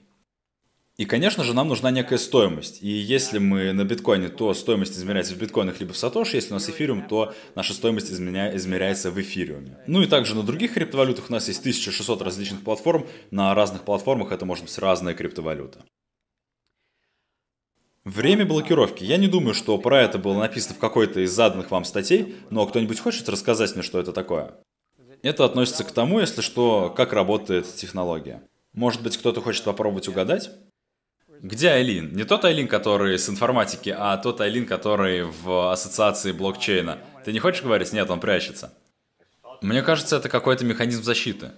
И, 0.98 1.04
конечно 1.04 1.44
же, 1.44 1.54
нам 1.54 1.68
нужна 1.68 1.92
некая 1.92 2.18
стоимость. 2.18 2.82
И 2.82 2.88
если 2.88 3.38
мы 3.38 3.74
на 3.74 3.84
биткоине, 3.84 4.30
то 4.30 4.54
стоимость 4.54 4.98
измеряется 4.98 5.34
в 5.34 5.38
биткоинах 5.38 5.82
либо 5.82 5.92
в 5.92 5.98
сатоши. 5.98 6.38
Если 6.38 6.52
у 6.52 6.54
нас 6.54 6.70
эфириум, 6.70 7.06
то 7.06 7.34
наша 7.54 7.74
стоимость 7.74 8.10
изменя... 8.12 8.56
измеряется 8.56 9.12
в 9.12 9.20
эфириуме. 9.20 9.78
Ну 9.88 10.02
и 10.02 10.08
также 10.08 10.36
на 10.36 10.44
других 10.44 10.74
криптовалютах 10.74 11.30
у 11.30 11.34
нас 11.34 11.50
есть 11.50 11.60
1600 11.60 12.22
различных 12.22 12.62
платформ. 12.62 13.06
На 13.30 13.54
разных 13.54 13.84
платформах 13.84 14.32
это 14.32 14.46
может 14.46 14.64
быть 14.64 14.78
разная 14.78 15.14
криптовалюта. 15.16 15.84
Время 18.06 18.46
блокировки. 18.46 19.04
Я 19.04 19.18
не 19.18 19.28
думаю, 19.28 19.54
что 19.54 19.78
про 19.78 20.02
это 20.02 20.18
было 20.18 20.40
написано 20.40 20.76
в 20.76 20.80
какой-то 20.80 21.20
из 21.20 21.32
заданных 21.32 21.72
вам 21.72 21.84
статей, 21.84 22.36
но 22.50 22.66
кто-нибудь 22.66 23.00
хочет 23.02 23.28
рассказать 23.28 23.74
мне, 23.74 23.84
что 23.84 24.00
это 24.00 24.14
такое? 24.14 24.54
Это 25.24 25.44
относится 25.44 25.84
к 25.84 25.92
тому, 25.92 26.20
если 26.20 26.42
что, 26.42 26.94
как 26.96 27.12
работает 27.12 27.66
технология. 27.76 28.44
Может 28.74 29.02
быть, 29.02 29.18
кто-то 29.18 29.42
хочет 29.42 29.64
попробовать 29.64 30.08
угадать? 30.08 30.52
Где 31.42 31.70
Айлин? 31.72 32.14
Не 32.16 32.24
тот 32.24 32.46
Айлин, 32.46 32.68
который 32.68 33.18
с 33.18 33.30
информатики, 33.30 33.94
а 33.96 34.18
тот 34.18 34.42
Айлин, 34.42 34.66
который 34.66 35.24
в 35.24 35.72
ассоциации 35.72 36.32
блокчейна. 36.32 37.00
Ты 37.24 37.34
не 37.34 37.40
хочешь 37.40 37.64
говорить? 37.64 37.94
Нет, 37.94 38.10
он 38.10 38.20
прячется. 38.20 38.74
Мне 39.62 39.82
кажется, 39.82 40.18
это 40.18 40.30
какой-то 40.30 40.66
механизм 40.66 41.04
защиты. 41.04 41.52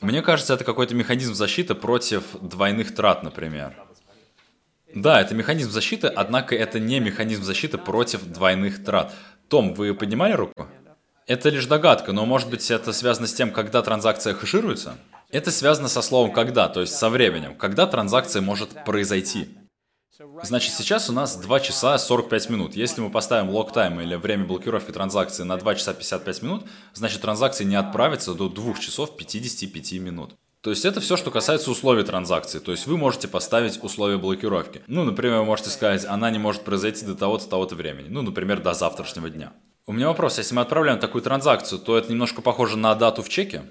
Мне 0.00 0.22
кажется, 0.22 0.54
это 0.54 0.64
какой-то 0.64 0.94
механизм 0.94 1.34
защиты 1.34 1.74
против 1.74 2.24
двойных 2.40 2.94
трат, 2.94 3.22
например. 3.22 3.74
Да, 4.94 5.20
это 5.20 5.34
механизм 5.34 5.70
защиты, 5.70 6.08
однако 6.08 6.54
это 6.54 6.78
не 6.78 7.00
механизм 7.00 7.42
защиты 7.42 7.78
против 7.78 8.24
двойных 8.24 8.84
трат. 8.84 9.14
Том, 9.48 9.74
вы 9.74 9.94
поднимали 9.94 10.32
руку? 10.32 10.68
Это 11.26 11.48
лишь 11.48 11.66
догадка, 11.66 12.12
но 12.12 12.26
может 12.26 12.50
быть 12.50 12.70
это 12.70 12.92
связано 12.92 13.26
с 13.26 13.32
тем, 13.32 13.52
когда 13.52 13.80
транзакция 13.80 14.34
хэшируется? 14.34 14.96
Это 15.32 15.50
связано 15.50 15.88
со 15.88 16.02
словом 16.02 16.30
«когда», 16.30 16.68
то 16.68 16.82
есть 16.82 16.94
со 16.94 17.08
временем, 17.08 17.56
когда 17.56 17.86
транзакция 17.86 18.42
может 18.42 18.84
произойти. 18.84 19.48
Значит, 20.42 20.74
сейчас 20.74 21.08
у 21.08 21.14
нас 21.14 21.36
2 21.36 21.60
часа 21.60 21.96
45 21.96 22.50
минут. 22.50 22.76
Если 22.76 23.00
мы 23.00 23.10
поставим 23.10 23.48
лог 23.48 23.72
тайм 23.72 23.98
или 24.02 24.14
время 24.14 24.44
блокировки 24.44 24.92
транзакции 24.92 25.42
на 25.42 25.56
2 25.56 25.74
часа 25.76 25.94
55 25.94 26.42
минут, 26.42 26.64
значит 26.92 27.22
транзакция 27.22 27.64
не 27.64 27.76
отправится 27.76 28.34
до 28.34 28.50
2 28.50 28.74
часов 28.74 29.16
55 29.16 29.92
минут. 29.94 30.34
То 30.60 30.68
есть 30.68 30.84
это 30.84 31.00
все, 31.00 31.16
что 31.16 31.30
касается 31.30 31.70
условий 31.70 32.04
транзакции. 32.04 32.58
То 32.58 32.70
есть 32.70 32.86
вы 32.86 32.98
можете 32.98 33.26
поставить 33.26 33.82
условия 33.82 34.18
блокировки. 34.18 34.82
Ну, 34.86 35.02
например, 35.02 35.38
вы 35.38 35.44
можете 35.46 35.70
сказать, 35.70 36.04
она 36.04 36.30
не 36.30 36.38
может 36.38 36.62
произойти 36.62 37.06
до 37.06 37.14
того-то, 37.14 37.48
того-то 37.48 37.74
времени. 37.74 38.08
Ну, 38.10 38.20
например, 38.20 38.60
до 38.60 38.74
завтрашнего 38.74 39.30
дня. 39.30 39.54
У 39.86 39.92
меня 39.92 40.08
вопрос, 40.08 40.38
если 40.38 40.54
мы 40.54 40.60
отправляем 40.60 41.00
такую 41.00 41.22
транзакцию, 41.22 41.80
то 41.80 41.96
это 41.96 42.12
немножко 42.12 42.42
похоже 42.42 42.76
на 42.76 42.94
дату 42.94 43.22
в 43.22 43.30
чеке? 43.30 43.62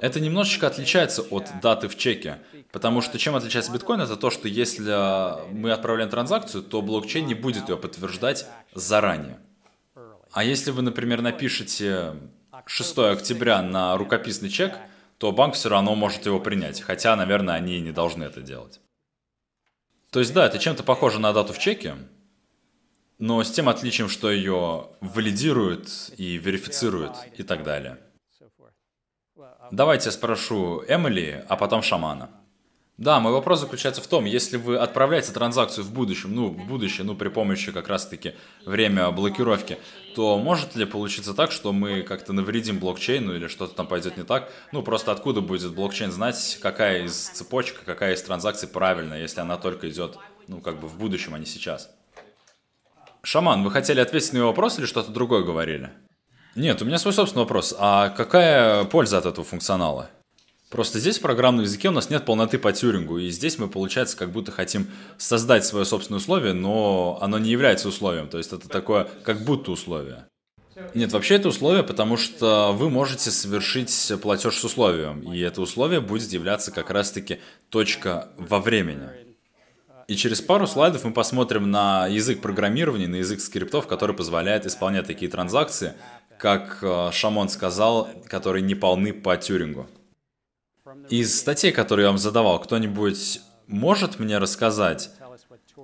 Это 0.00 0.18
немножечко 0.18 0.66
отличается 0.66 1.22
от 1.22 1.46
даты 1.60 1.88
в 1.88 1.96
чеке, 1.96 2.38
потому 2.72 3.02
что 3.02 3.18
чем 3.18 3.36
отличается 3.36 3.70
биткоин, 3.70 4.00
это 4.00 4.16
то, 4.16 4.30
что 4.30 4.48
если 4.48 5.52
мы 5.52 5.72
отправляем 5.72 6.08
транзакцию, 6.08 6.62
то 6.62 6.80
блокчейн 6.80 7.26
не 7.26 7.34
будет 7.34 7.68
ее 7.68 7.76
подтверждать 7.76 8.46
заранее. 8.74 9.38
А 10.32 10.42
если 10.42 10.70
вы, 10.70 10.80
например, 10.80 11.20
напишете 11.20 12.14
6 12.64 12.98
октября 12.98 13.60
на 13.62 13.96
рукописный 13.98 14.48
чек, 14.48 14.78
то 15.18 15.32
банк 15.32 15.54
все 15.54 15.68
равно 15.68 15.94
может 15.94 16.24
его 16.24 16.40
принять, 16.40 16.80
хотя, 16.80 17.14
наверное, 17.14 17.54
они 17.54 17.78
не 17.80 17.92
должны 17.92 18.24
это 18.24 18.40
делать. 18.40 18.80
То 20.10 20.20
есть, 20.20 20.32
да, 20.32 20.46
это 20.46 20.58
чем-то 20.58 20.82
похоже 20.82 21.20
на 21.20 21.32
дату 21.34 21.52
в 21.52 21.58
чеке, 21.58 21.96
но 23.18 23.44
с 23.44 23.50
тем 23.50 23.68
отличием, 23.68 24.08
что 24.08 24.30
ее 24.30 24.88
валидируют 25.02 25.90
и 26.16 26.38
верифицируют 26.38 27.12
и 27.36 27.42
так 27.42 27.64
далее. 27.64 27.98
Давайте 29.70 30.06
я 30.06 30.12
спрошу 30.12 30.82
Эмили, 30.88 31.44
а 31.48 31.56
потом 31.56 31.82
шамана. 31.82 32.30
Да, 32.98 33.18
мой 33.18 33.32
вопрос 33.32 33.60
заключается 33.60 34.02
в 34.02 34.06
том, 34.06 34.26
если 34.26 34.58
вы 34.58 34.76
отправляете 34.76 35.32
транзакцию 35.32 35.84
в 35.84 35.92
будущем, 35.92 36.34
ну, 36.34 36.48
в 36.48 36.66
будущее, 36.66 37.06
ну, 37.06 37.14
при 37.14 37.28
помощи 37.28 37.72
как 37.72 37.88
раз-таки 37.88 38.34
время 38.66 39.10
блокировки, 39.10 39.78
то 40.14 40.38
может 40.38 40.76
ли 40.76 40.84
получиться 40.84 41.32
так, 41.32 41.50
что 41.50 41.72
мы 41.72 42.02
как-то 42.02 42.34
навредим 42.34 42.78
блокчейну 42.78 43.34
или 43.34 43.46
что-то 43.46 43.74
там 43.74 43.86
пойдет 43.86 44.18
не 44.18 44.24
так? 44.24 44.52
Ну, 44.72 44.82
просто 44.82 45.12
откуда 45.12 45.40
будет 45.40 45.72
блокчейн 45.72 46.12
знать, 46.12 46.58
какая 46.60 47.04
из 47.04 47.14
цепочек, 47.30 47.80
какая 47.86 48.14
из 48.14 48.22
транзакций 48.22 48.68
правильная, 48.68 49.22
если 49.22 49.40
она 49.40 49.56
только 49.56 49.88
идет, 49.88 50.18
ну, 50.46 50.60
как 50.60 50.78
бы 50.78 50.86
в 50.86 50.98
будущем, 50.98 51.32
а 51.32 51.38
не 51.38 51.46
сейчас? 51.46 51.90
Шаман, 53.22 53.62
вы 53.62 53.70
хотели 53.70 54.00
ответить 54.00 54.34
на 54.34 54.38
его 54.38 54.48
вопрос 54.48 54.78
или 54.78 54.84
что-то 54.84 55.10
другое 55.10 55.42
говорили? 55.42 55.90
Нет, 56.54 56.82
у 56.82 56.84
меня 56.84 56.98
свой 56.98 57.12
собственный 57.12 57.42
вопрос. 57.44 57.74
А 57.78 58.08
какая 58.10 58.84
польза 58.84 59.18
от 59.18 59.26
этого 59.26 59.44
функционала? 59.44 60.10
Просто 60.70 61.00
здесь 61.00 61.18
в 61.18 61.22
программном 61.22 61.64
языке 61.64 61.88
у 61.88 61.92
нас 61.92 62.10
нет 62.10 62.24
полноты 62.24 62.56
по 62.58 62.72
тюрингу, 62.72 63.18
и 63.18 63.28
здесь 63.30 63.58
мы, 63.58 63.68
получается, 63.68 64.16
как 64.16 64.30
будто 64.30 64.52
хотим 64.52 64.88
создать 65.18 65.64
свое 65.64 65.84
собственное 65.84 66.18
условие, 66.18 66.52
но 66.52 67.18
оно 67.20 67.38
не 67.38 67.50
является 67.50 67.88
условием, 67.88 68.28
то 68.28 68.38
есть 68.38 68.52
это 68.52 68.68
такое 68.68 69.08
как 69.24 69.42
будто 69.44 69.72
условие. 69.72 70.26
Нет, 70.94 71.12
вообще 71.12 71.34
это 71.34 71.48
условие, 71.48 71.82
потому 71.82 72.16
что 72.16 72.72
вы 72.72 72.88
можете 72.88 73.32
совершить 73.32 74.12
платеж 74.22 74.56
с 74.56 74.64
условием, 74.64 75.20
и 75.32 75.40
это 75.40 75.60
условие 75.60 76.00
будет 76.00 76.32
являться 76.32 76.70
как 76.70 76.90
раз-таки 76.90 77.40
точка 77.68 78.28
во 78.36 78.60
времени. 78.60 79.08
И 80.06 80.16
через 80.16 80.40
пару 80.40 80.66
слайдов 80.66 81.04
мы 81.04 81.12
посмотрим 81.12 81.70
на 81.70 82.06
язык 82.06 82.40
программирования, 82.40 83.06
на 83.06 83.16
язык 83.16 83.40
скриптов, 83.40 83.86
который 83.86 84.14
позволяет 84.16 84.66
исполнять 84.66 85.06
такие 85.06 85.30
транзакции, 85.30 85.94
как 86.40 86.78
э, 86.82 87.10
Шамон 87.12 87.50
сказал, 87.50 88.08
которые 88.26 88.62
не 88.62 88.74
полны 88.74 89.12
по 89.12 89.36
Тюрингу. 89.36 89.86
Из 91.10 91.38
статей, 91.38 91.70
которые 91.70 92.04
я 92.04 92.10
вам 92.10 92.18
задавал, 92.18 92.58
кто-нибудь 92.60 93.42
может 93.66 94.18
мне 94.18 94.38
рассказать, 94.38 95.10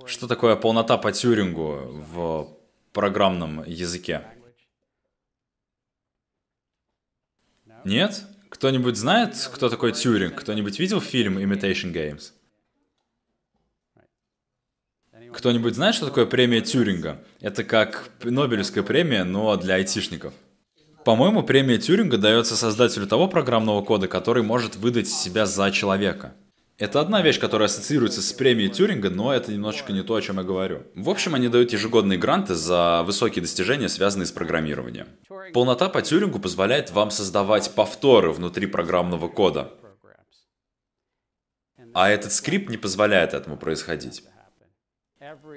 что 0.05 0.27
такое 0.27 0.55
полнота 0.55 0.97
по 0.97 1.11
Тюрингу 1.11 2.03
в 2.11 2.57
программном 2.91 3.63
языке? 3.65 4.23
Нет? 7.83 8.23
Кто-нибудь 8.49 8.97
знает, 8.97 9.35
кто 9.53 9.69
такой 9.69 9.91
Тюринг? 9.91 10.35
Кто-нибудь 10.41 10.79
видел 10.79 10.99
фильм 10.99 11.37
Imitation 11.37 11.93
Games? 11.93 12.31
Кто-нибудь 15.33 15.75
знает, 15.75 15.93
что 15.93 16.07
такое 16.07 16.25
премия 16.25 16.61
Тюринга? 16.61 17.23
Это 17.41 17.63
как 17.63 18.09
Нобелевская 18.23 18.83
премия, 18.83 19.23
но 19.23 19.55
для 19.55 19.75
айтишников. 19.75 20.33
По-моему, 21.07 21.41
премия 21.41 21.77
Тюринга 21.77 22.17
дается 22.17 22.57
создателю 22.57 23.07
того 23.07 23.29
программного 23.29 23.81
кода, 23.81 24.09
который 24.09 24.43
может 24.43 24.75
выдать 24.75 25.07
себя 25.07 25.45
за 25.45 25.71
человека. 25.71 26.33
Это 26.77 26.99
одна 26.99 27.21
вещь, 27.21 27.39
которая 27.39 27.67
ассоциируется 27.67 28.21
с 28.21 28.33
премией 28.33 28.69
Тюринга, 28.69 29.09
но 29.09 29.33
это 29.33 29.53
немножечко 29.53 29.93
не 29.93 30.03
то, 30.03 30.15
о 30.15 30.21
чем 30.21 30.35
я 30.35 30.43
говорю. 30.43 30.83
В 30.95 31.09
общем, 31.09 31.33
они 31.33 31.47
дают 31.47 31.71
ежегодные 31.71 32.19
гранты 32.19 32.55
за 32.55 33.03
высокие 33.05 33.41
достижения, 33.41 33.87
связанные 33.87 34.25
с 34.25 34.33
программированием. 34.33 35.07
Полнота 35.53 35.87
по 35.87 36.01
Тюрингу 36.01 36.39
позволяет 36.39 36.91
вам 36.91 37.09
создавать 37.09 37.73
повторы 37.73 38.33
внутри 38.33 38.67
программного 38.67 39.29
кода. 39.29 39.71
А 41.93 42.09
этот 42.09 42.33
скрипт 42.33 42.69
не 42.69 42.75
позволяет 42.75 43.33
этому 43.33 43.55
происходить. 43.55 44.23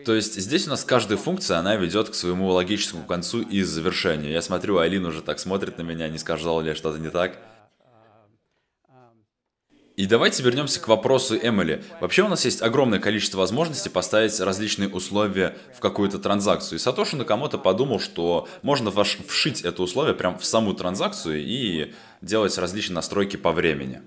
То 0.06 0.14
есть 0.14 0.40
здесь 0.40 0.66
у 0.66 0.70
нас 0.70 0.84
каждая 0.84 1.18
функция, 1.18 1.58
она 1.58 1.76
ведет 1.76 2.08
к 2.08 2.14
своему 2.14 2.48
логическому 2.48 3.04
концу 3.04 3.42
и 3.42 3.62
завершению. 3.62 4.32
Я 4.32 4.40
смотрю, 4.40 4.78
Айлин 4.78 5.04
уже 5.04 5.20
так 5.20 5.38
смотрит 5.38 5.76
на 5.76 5.82
меня, 5.82 6.08
не 6.08 6.18
сказал 6.18 6.62
ли 6.62 6.74
что-то 6.74 6.98
не 6.98 7.10
так. 7.10 7.38
И 10.00 10.06
давайте 10.06 10.42
вернемся 10.42 10.80
к 10.80 10.88
вопросу 10.88 11.36
Эмили. 11.36 11.84
Вообще 12.00 12.22
у 12.22 12.28
нас 12.28 12.46
есть 12.46 12.62
огромное 12.62 13.00
количество 13.00 13.36
возможностей 13.36 13.90
поставить 13.90 14.40
различные 14.40 14.88
условия 14.88 15.58
в 15.76 15.80
какую-то 15.80 16.18
транзакцию. 16.18 16.78
И 16.78 16.80
Сатоши 16.80 17.16
Накамото 17.16 17.58
подумал, 17.58 18.00
что 18.00 18.48
можно 18.62 18.90
вшить 18.90 19.60
это 19.60 19.82
условие 19.82 20.14
прямо 20.14 20.38
в 20.38 20.44
саму 20.46 20.72
транзакцию 20.72 21.44
и 21.44 21.92
делать 22.22 22.56
различные 22.56 22.94
настройки 22.94 23.36
по 23.36 23.52
времени. 23.52 24.00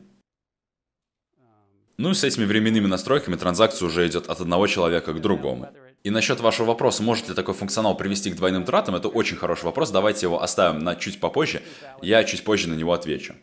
Ну 1.98 2.10
и 2.10 2.14
с 2.14 2.24
этими 2.24 2.46
временными 2.46 2.88
настройками 2.88 3.36
транзакция 3.36 3.86
уже 3.86 4.08
идет 4.08 4.28
от 4.28 4.42
одного 4.42 4.68
человека 4.68 5.14
к 5.14 5.22
другому. 5.22 5.70
И 6.04 6.10
насчет 6.10 6.40
вашего 6.40 6.68
вопроса, 6.68 7.04
может 7.04 7.30
ли 7.30 7.36
такой 7.36 7.54
функционал 7.54 7.96
привести 7.96 8.32
к 8.32 8.36
двойным 8.36 8.66
тратам, 8.66 8.96
это 8.96 9.08
очень 9.08 9.38
хороший 9.38 9.66
вопрос. 9.66 9.92
Давайте 9.92 10.26
его 10.26 10.42
оставим 10.42 10.80
на 10.80 10.96
чуть 10.96 11.20
попозже. 11.20 11.62
Я 12.02 12.24
чуть 12.24 12.44
позже 12.44 12.68
на 12.68 12.74
него 12.74 12.94
отвечу. 12.94 13.36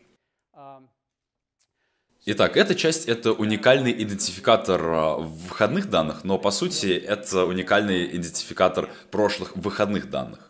Итак, 2.26 2.58
эта 2.58 2.74
часть— 2.74 3.08
это 3.08 3.32
уникальный 3.32 3.92
идентификатор 3.92 4.80
а, 4.84 5.16
выходных 5.16 5.88
данных, 5.88 6.22
но 6.22 6.36
по 6.36 6.50
сути 6.50 6.88
это 6.88 7.46
уникальный 7.46 8.04
идентификатор 8.04 8.90
прошлых 9.10 9.56
выходных 9.56 10.10
данных. 10.10 10.49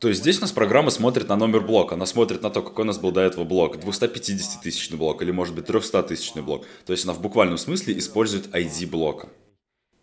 То 0.00 0.08
есть 0.08 0.20
здесь 0.20 0.38
у 0.38 0.42
нас 0.42 0.52
программа 0.52 0.90
смотрит 0.90 1.28
на 1.28 1.36
номер 1.36 1.60
блока, 1.60 1.94
она 1.94 2.06
смотрит 2.06 2.42
на 2.42 2.50
то, 2.50 2.62
какой 2.62 2.84
у 2.84 2.86
нас 2.86 2.98
был 2.98 3.10
до 3.10 3.20
этого 3.20 3.44
блок, 3.44 3.76
250-тысячный 3.76 4.96
блок 4.96 5.22
или 5.22 5.32
может 5.32 5.54
быть 5.54 5.66
300-тысячный 5.66 6.42
блок. 6.42 6.66
То 6.86 6.92
есть 6.92 7.04
она 7.04 7.14
в 7.14 7.20
буквальном 7.20 7.58
смысле 7.58 7.98
использует 7.98 8.54
ID 8.54 8.86
блока. 8.86 9.28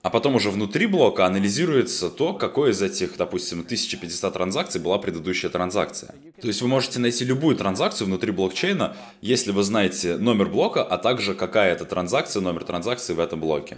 А 0.01 0.11
потом 0.11 0.35
уже 0.35 0.51
внутри 0.51 0.85
блока 0.85 1.25
анализируется 1.25 2.11
то, 2.11 2.33
какой 2.33 2.71
из 2.71 2.81
этих, 2.81 3.17
допустим, 3.17 3.61
1500 3.61 4.31
транзакций 4.31 4.79
была 4.79 4.99
предыдущая 4.99 5.49
транзакция. 5.49 6.13
То 6.39 6.47
есть 6.47 6.61
вы 6.61 6.67
можете 6.67 6.99
найти 6.99 7.25
любую 7.25 7.55
транзакцию 7.55 8.05
внутри 8.05 8.31
блокчейна, 8.31 8.95
если 9.21 9.51
вы 9.51 9.63
знаете 9.63 10.17
номер 10.17 10.49
блока, 10.49 10.83
а 10.83 10.99
также 10.99 11.33
какая 11.33 11.71
это 11.71 11.85
транзакция, 11.85 12.41
номер 12.41 12.65
транзакции 12.65 13.13
в 13.13 13.19
этом 13.19 13.39
блоке. 13.39 13.77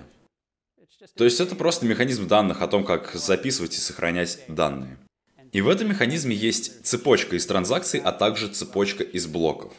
То 1.15 1.23
есть 1.23 1.39
это 1.39 1.55
просто 1.55 1.85
механизм 1.85 2.27
данных 2.27 2.61
о 2.61 2.67
том, 2.67 2.83
как 2.83 3.13
записывать 3.13 3.75
и 3.75 3.79
сохранять 3.79 4.39
данные. 4.49 4.97
И 5.57 5.61
в 5.61 5.69
этом 5.69 5.89
механизме 5.89 6.35
есть 6.35 6.85
цепочка 6.85 7.35
из 7.35 7.43
транзакций, 7.47 7.99
а 7.99 8.11
также 8.11 8.47
цепочка 8.47 9.03
из 9.03 9.25
блоков. 9.25 9.73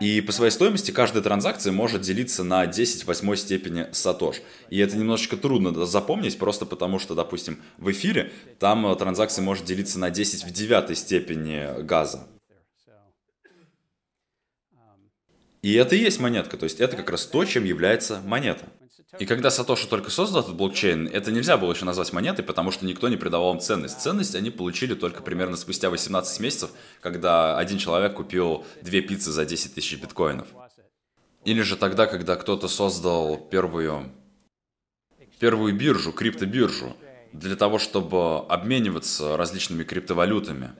И 0.00 0.20
по 0.20 0.30
своей 0.30 0.52
стоимости 0.52 0.92
каждая 0.92 1.24
транзакция 1.24 1.72
может 1.72 2.02
делиться 2.02 2.44
на 2.44 2.68
10 2.68 3.02
в 3.02 3.06
восьмой 3.08 3.36
степени 3.36 3.88
сатош. 3.90 4.42
И 4.68 4.78
это 4.78 4.96
немножечко 4.96 5.36
трудно 5.36 5.86
запомнить, 5.86 6.38
просто 6.38 6.66
потому 6.66 7.00
что, 7.00 7.16
допустим, 7.16 7.60
в 7.78 7.90
эфире 7.90 8.30
там 8.60 8.96
транзакция 8.96 9.42
может 9.42 9.64
делиться 9.64 9.98
на 9.98 10.10
10 10.10 10.44
в 10.44 10.52
девятой 10.52 10.94
степени 10.94 11.82
газа. 11.82 12.28
И 15.62 15.74
это 15.74 15.96
и 15.96 15.98
есть 15.98 16.20
монетка, 16.20 16.56
то 16.56 16.62
есть 16.62 16.78
это 16.78 16.96
как 16.96 17.10
раз 17.10 17.26
то, 17.26 17.44
чем 17.44 17.64
является 17.64 18.20
монета. 18.20 18.66
И 19.18 19.26
когда 19.26 19.50
Сатоши 19.50 19.88
только 19.88 20.10
создал 20.10 20.42
этот 20.42 20.54
блокчейн, 20.54 21.08
это 21.08 21.32
нельзя 21.32 21.56
было 21.56 21.72
еще 21.72 21.84
назвать 21.84 22.12
монетой, 22.12 22.44
потому 22.44 22.70
что 22.70 22.86
никто 22.86 23.08
не 23.08 23.16
придавал 23.16 23.54
им 23.54 23.60
ценность. 23.60 24.00
Ценность 24.00 24.36
они 24.36 24.50
получили 24.50 24.94
только 24.94 25.22
примерно 25.22 25.56
спустя 25.56 25.90
18 25.90 26.40
месяцев, 26.40 26.70
когда 27.00 27.58
один 27.58 27.78
человек 27.78 28.14
купил 28.14 28.64
две 28.82 29.00
пиццы 29.00 29.32
за 29.32 29.44
10 29.44 29.74
тысяч 29.74 30.00
биткоинов. 30.00 30.46
Или 31.44 31.62
же 31.62 31.76
тогда, 31.76 32.06
когда 32.06 32.36
кто-то 32.36 32.68
создал 32.68 33.36
первую, 33.36 34.12
первую 35.40 35.74
биржу, 35.74 36.12
криптобиржу, 36.12 36.96
для 37.32 37.56
того, 37.56 37.78
чтобы 37.78 38.46
обмениваться 38.46 39.36
различными 39.36 39.84
криптовалютами. 39.84 40.70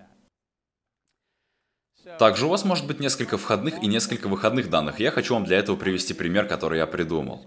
Также 2.19 2.47
у 2.47 2.49
вас 2.49 2.65
может 2.65 2.87
быть 2.87 3.01
несколько 3.01 3.39
входных 3.39 3.83
и 3.83 3.87
несколько 3.87 4.29
выходных 4.29 4.69
данных. 4.69 5.01
Я 5.01 5.11
хочу 5.11 5.35
вам 5.35 5.45
для 5.45 5.59
этого 5.59 5.77
привести 5.77 6.13
пример, 6.13 6.47
который 6.47 6.79
я 6.79 6.87
придумал. 6.87 7.47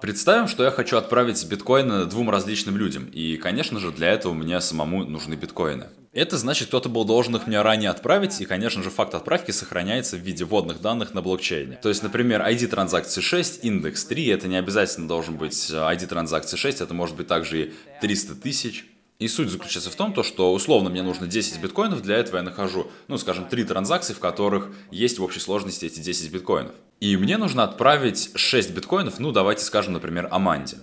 Представим, 0.00 0.46
что 0.46 0.62
я 0.62 0.70
хочу 0.70 0.96
отправить 0.96 1.44
биткоины 1.46 2.04
двум 2.04 2.30
различным 2.30 2.76
людям, 2.76 3.06
и, 3.06 3.36
конечно 3.36 3.80
же, 3.80 3.90
для 3.90 4.08
этого 4.08 4.34
мне 4.34 4.60
самому 4.60 5.04
нужны 5.04 5.34
биткоины. 5.34 5.88
Это 6.12 6.38
значит, 6.38 6.68
кто-то 6.68 6.88
был 6.88 7.04
должен 7.04 7.36
их 7.36 7.46
мне 7.46 7.60
ранее 7.60 7.90
отправить, 7.90 8.40
и, 8.40 8.46
конечно 8.46 8.82
же, 8.82 8.90
факт 8.90 9.14
отправки 9.14 9.50
сохраняется 9.50 10.16
в 10.16 10.20
виде 10.20 10.44
вводных 10.44 10.80
данных 10.80 11.12
на 11.12 11.22
блокчейне. 11.22 11.78
То 11.82 11.88
есть, 11.88 12.02
например, 12.02 12.40
ID 12.40 12.68
транзакции 12.68 13.20
6, 13.20 13.64
индекс 13.64 14.04
3, 14.04 14.26
это 14.28 14.48
не 14.48 14.56
обязательно 14.56 15.08
должен 15.08 15.36
быть 15.36 15.70
ID 15.70 16.06
транзакции 16.06 16.56
6, 16.56 16.80
это 16.80 16.94
может 16.94 17.16
быть 17.16 17.26
также 17.26 17.62
и 17.62 17.72
300 18.00 18.34
тысяч. 18.36 18.86
И 19.18 19.28
суть 19.28 19.48
заключается 19.48 19.90
в 19.90 19.94
том, 19.94 20.12
то, 20.12 20.22
что 20.22 20.52
условно 20.52 20.90
мне 20.90 21.02
нужно 21.02 21.26
10 21.26 21.60
биткоинов, 21.60 22.02
для 22.02 22.16
этого 22.16 22.36
я 22.36 22.42
нахожу, 22.42 22.90
ну, 23.08 23.16
скажем, 23.16 23.48
3 23.48 23.64
транзакции, 23.64 24.12
в 24.12 24.18
которых 24.18 24.68
есть 24.90 25.18
в 25.18 25.24
общей 25.24 25.40
сложности 25.40 25.86
эти 25.86 26.00
10 26.00 26.30
биткоинов. 26.30 26.72
И 27.00 27.16
мне 27.16 27.38
нужно 27.38 27.64
отправить 27.64 28.30
6 28.34 28.72
биткоинов, 28.72 29.18
ну, 29.18 29.32
давайте 29.32 29.64
скажем, 29.64 29.94
например, 29.94 30.28
Аманде. 30.30 30.76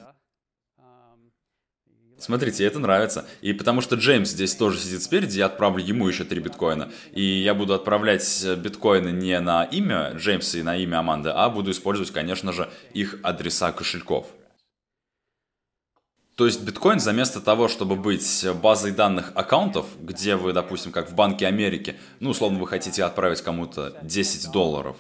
Смотрите, 2.18 2.64
это 2.66 2.80
нравится. 2.80 3.26
И 3.42 3.54
потому 3.54 3.82
что 3.82 3.98
Джеймс 3.98 4.30
здесь 4.30 4.56
тоже 4.56 4.80
сидит 4.80 5.04
спереди, 5.04 5.38
я 5.38 5.48
отправлю 5.48 5.84
ему 5.84 6.08
еще 6.08 6.24
3 6.24 6.40
биткоина. 6.40 6.92
И 7.12 7.22
я 7.22 7.54
буду 7.54 7.74
отправлять 7.74 8.46
биткоины 8.58 9.10
не 9.10 9.40
на 9.42 9.66
имя 9.66 10.14
Джеймса 10.16 10.58
и 10.58 10.64
на 10.64 10.76
имя 10.78 11.00
Аманды, 11.00 11.30
а 11.30 11.50
буду 11.50 11.70
использовать, 11.70 12.12
конечно 12.12 12.52
же, 12.52 12.70
их 12.94 13.20
адреса 13.22 13.72
кошельков. 13.74 14.28
То 16.36 16.46
есть 16.48 16.64
биткоин 16.64 17.00
за 17.00 17.14
место 17.14 17.42
того, 17.42 17.68
чтобы 17.68 17.96
быть 17.96 18.46
базой 18.62 18.92
данных 18.92 19.32
аккаунтов, 19.36 19.86
где 20.00 20.36
вы, 20.36 20.52
допустим, 20.52 20.92
как 20.92 21.10
в 21.10 21.16
Банке 21.16 21.46
Америки, 21.46 21.96
ну, 22.20 22.32
условно, 22.32 22.60
вы 22.60 22.68
хотите 22.68 23.04
отправить 23.04 23.42
кому-то 23.42 23.96
10 24.02 24.52
долларов, 24.52 24.98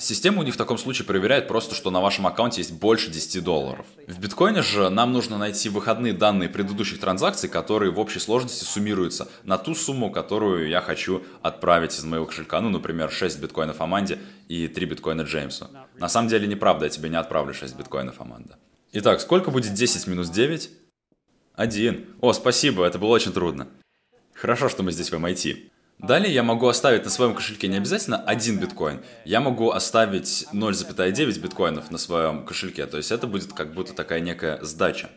Система 0.00 0.42
у 0.42 0.42
них 0.44 0.54
в 0.54 0.56
таком 0.56 0.78
случае 0.78 1.06
проверяет 1.06 1.48
просто, 1.48 1.74
что 1.74 1.90
на 1.90 2.00
вашем 2.00 2.24
аккаунте 2.28 2.60
есть 2.60 2.72
больше 2.72 3.10
10 3.10 3.42
долларов. 3.42 3.84
В 4.06 4.20
биткоине 4.20 4.62
же 4.62 4.90
нам 4.90 5.12
нужно 5.12 5.38
найти 5.38 5.68
выходные 5.68 6.12
данные 6.12 6.48
предыдущих 6.48 7.00
транзакций, 7.00 7.48
которые 7.48 7.90
в 7.90 7.98
общей 7.98 8.20
сложности 8.20 8.62
суммируются 8.62 9.26
на 9.42 9.58
ту 9.58 9.74
сумму, 9.74 10.12
которую 10.12 10.68
я 10.68 10.80
хочу 10.80 11.24
отправить 11.42 11.98
из 11.98 12.04
моего 12.04 12.26
кошелька. 12.26 12.60
Ну, 12.60 12.68
например, 12.70 13.10
6 13.10 13.40
биткоинов 13.40 13.80
Аманде 13.80 14.20
и 14.46 14.68
3 14.68 14.86
биткоина 14.86 15.22
Джеймсу. 15.22 15.66
На 15.96 16.08
самом 16.08 16.28
деле 16.28 16.46
неправда, 16.46 16.84
я 16.84 16.90
тебе 16.90 17.08
не 17.08 17.16
отправлю 17.16 17.52
6 17.52 17.76
биткоинов 17.76 18.20
Аманда. 18.20 18.56
Итак, 18.92 19.20
сколько 19.20 19.50
будет 19.50 19.74
10 19.74 20.06
минус 20.06 20.30
9? 20.30 20.70
Один. 21.54 22.06
О, 22.22 22.32
спасибо, 22.32 22.86
это 22.86 22.98
было 22.98 23.10
очень 23.10 23.32
трудно. 23.34 23.68
Хорошо, 24.32 24.70
что 24.70 24.82
мы 24.82 24.92
здесь 24.92 25.10
в 25.10 25.14
MIT. 25.14 25.70
Далее 25.98 26.32
я 26.32 26.42
могу 26.42 26.68
оставить 26.68 27.04
на 27.04 27.10
своем 27.10 27.34
кошельке 27.34 27.68
не 27.68 27.76
обязательно 27.76 28.22
один 28.22 28.58
биткоин. 28.58 29.02
Я 29.26 29.40
могу 29.40 29.72
оставить 29.72 30.46
0,9 30.54 31.38
биткоинов 31.40 31.90
на 31.90 31.98
своем 31.98 32.46
кошельке. 32.46 32.86
То 32.86 32.96
есть 32.96 33.10
это 33.10 33.26
будет 33.26 33.52
как 33.52 33.74
будто 33.74 33.92
такая 33.92 34.20
некая 34.20 34.64
сдача. 34.64 35.10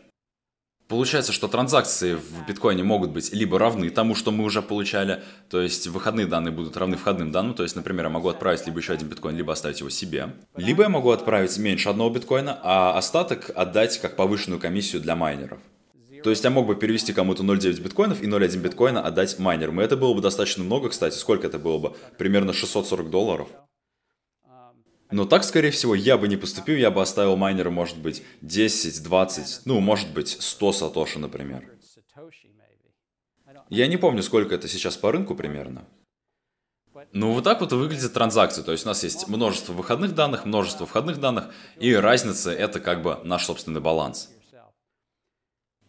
Получается, 0.88 1.32
что 1.32 1.48
транзакции 1.48 2.14
в 2.14 2.46
биткоине 2.46 2.82
могут 2.82 3.12
быть 3.12 3.32
либо 3.32 3.58
равны 3.58 3.88
тому, 3.88 4.14
что 4.14 4.30
мы 4.30 4.44
уже 4.44 4.60
получали, 4.60 5.22
то 5.48 5.60
есть 5.60 5.86
выходные 5.86 6.26
данные 6.26 6.52
будут 6.52 6.76
равны 6.76 6.96
входным 6.96 7.32
данным, 7.32 7.54
то 7.54 7.62
есть, 7.62 7.76
например, 7.76 8.06
я 8.06 8.10
могу 8.10 8.28
отправить 8.28 8.66
либо 8.66 8.78
еще 8.78 8.92
один 8.92 9.08
биткоин, 9.08 9.36
либо 9.36 9.52
оставить 9.52 9.80
его 9.80 9.88
себе, 9.88 10.34
либо 10.54 10.82
я 10.82 10.88
могу 10.90 11.10
отправить 11.10 11.56
меньше 11.56 11.88
одного 11.88 12.10
биткоина, 12.10 12.58
а 12.62 12.98
остаток 12.98 13.50
отдать 13.54 13.98
как 14.00 14.16
повышенную 14.16 14.60
комиссию 14.60 15.00
для 15.00 15.16
майнеров. 15.16 15.60
То 16.22 16.30
есть 16.30 16.44
я 16.44 16.50
мог 16.50 16.66
бы 16.66 16.76
перевести 16.76 17.12
кому-то 17.12 17.42
0,9 17.42 17.80
биткоинов 17.80 18.22
и 18.22 18.26
0,1 18.26 18.58
биткоина 18.58 19.00
отдать 19.00 19.38
майнерам. 19.38 19.80
И 19.80 19.84
это 19.84 19.96
было 19.96 20.14
бы 20.14 20.20
достаточно 20.20 20.62
много, 20.62 20.88
кстати. 20.88 21.16
Сколько 21.16 21.48
это 21.48 21.58
было 21.58 21.78
бы? 21.78 21.96
Примерно 22.16 22.52
640 22.52 23.10
долларов. 23.10 23.48
Но 25.12 25.26
так, 25.26 25.44
скорее 25.44 25.70
всего, 25.70 25.94
я 25.94 26.16
бы 26.16 26.26
не 26.26 26.36
поступил, 26.36 26.76
я 26.76 26.90
бы 26.90 27.02
оставил 27.02 27.36
майнера, 27.36 27.70
может 27.70 27.98
быть, 27.98 28.22
10, 28.40 29.02
20, 29.02 29.66
ну, 29.66 29.78
может 29.80 30.12
быть, 30.12 30.28
100 30.40 30.72
сатоши, 30.72 31.18
например. 31.18 31.70
Я 33.68 33.86
не 33.86 33.98
помню, 33.98 34.22
сколько 34.22 34.54
это 34.54 34.68
сейчас 34.68 34.96
по 34.96 35.12
рынку 35.12 35.34
примерно. 35.34 35.86
Ну, 37.12 37.32
вот 37.32 37.44
так 37.44 37.60
вот 37.60 37.72
выглядит 37.72 38.12
транзакция. 38.12 38.64
То 38.64 38.72
есть 38.72 38.84
у 38.84 38.88
нас 38.88 39.02
есть 39.02 39.28
множество 39.28 39.72
выходных 39.72 40.14
данных, 40.14 40.44
множество 40.44 40.86
входных 40.86 41.20
данных, 41.20 41.52
и 41.76 41.94
разница 41.94 42.50
это 42.50 42.80
как 42.80 43.02
бы 43.02 43.20
наш 43.24 43.44
собственный 43.44 43.80
баланс. 43.80 44.30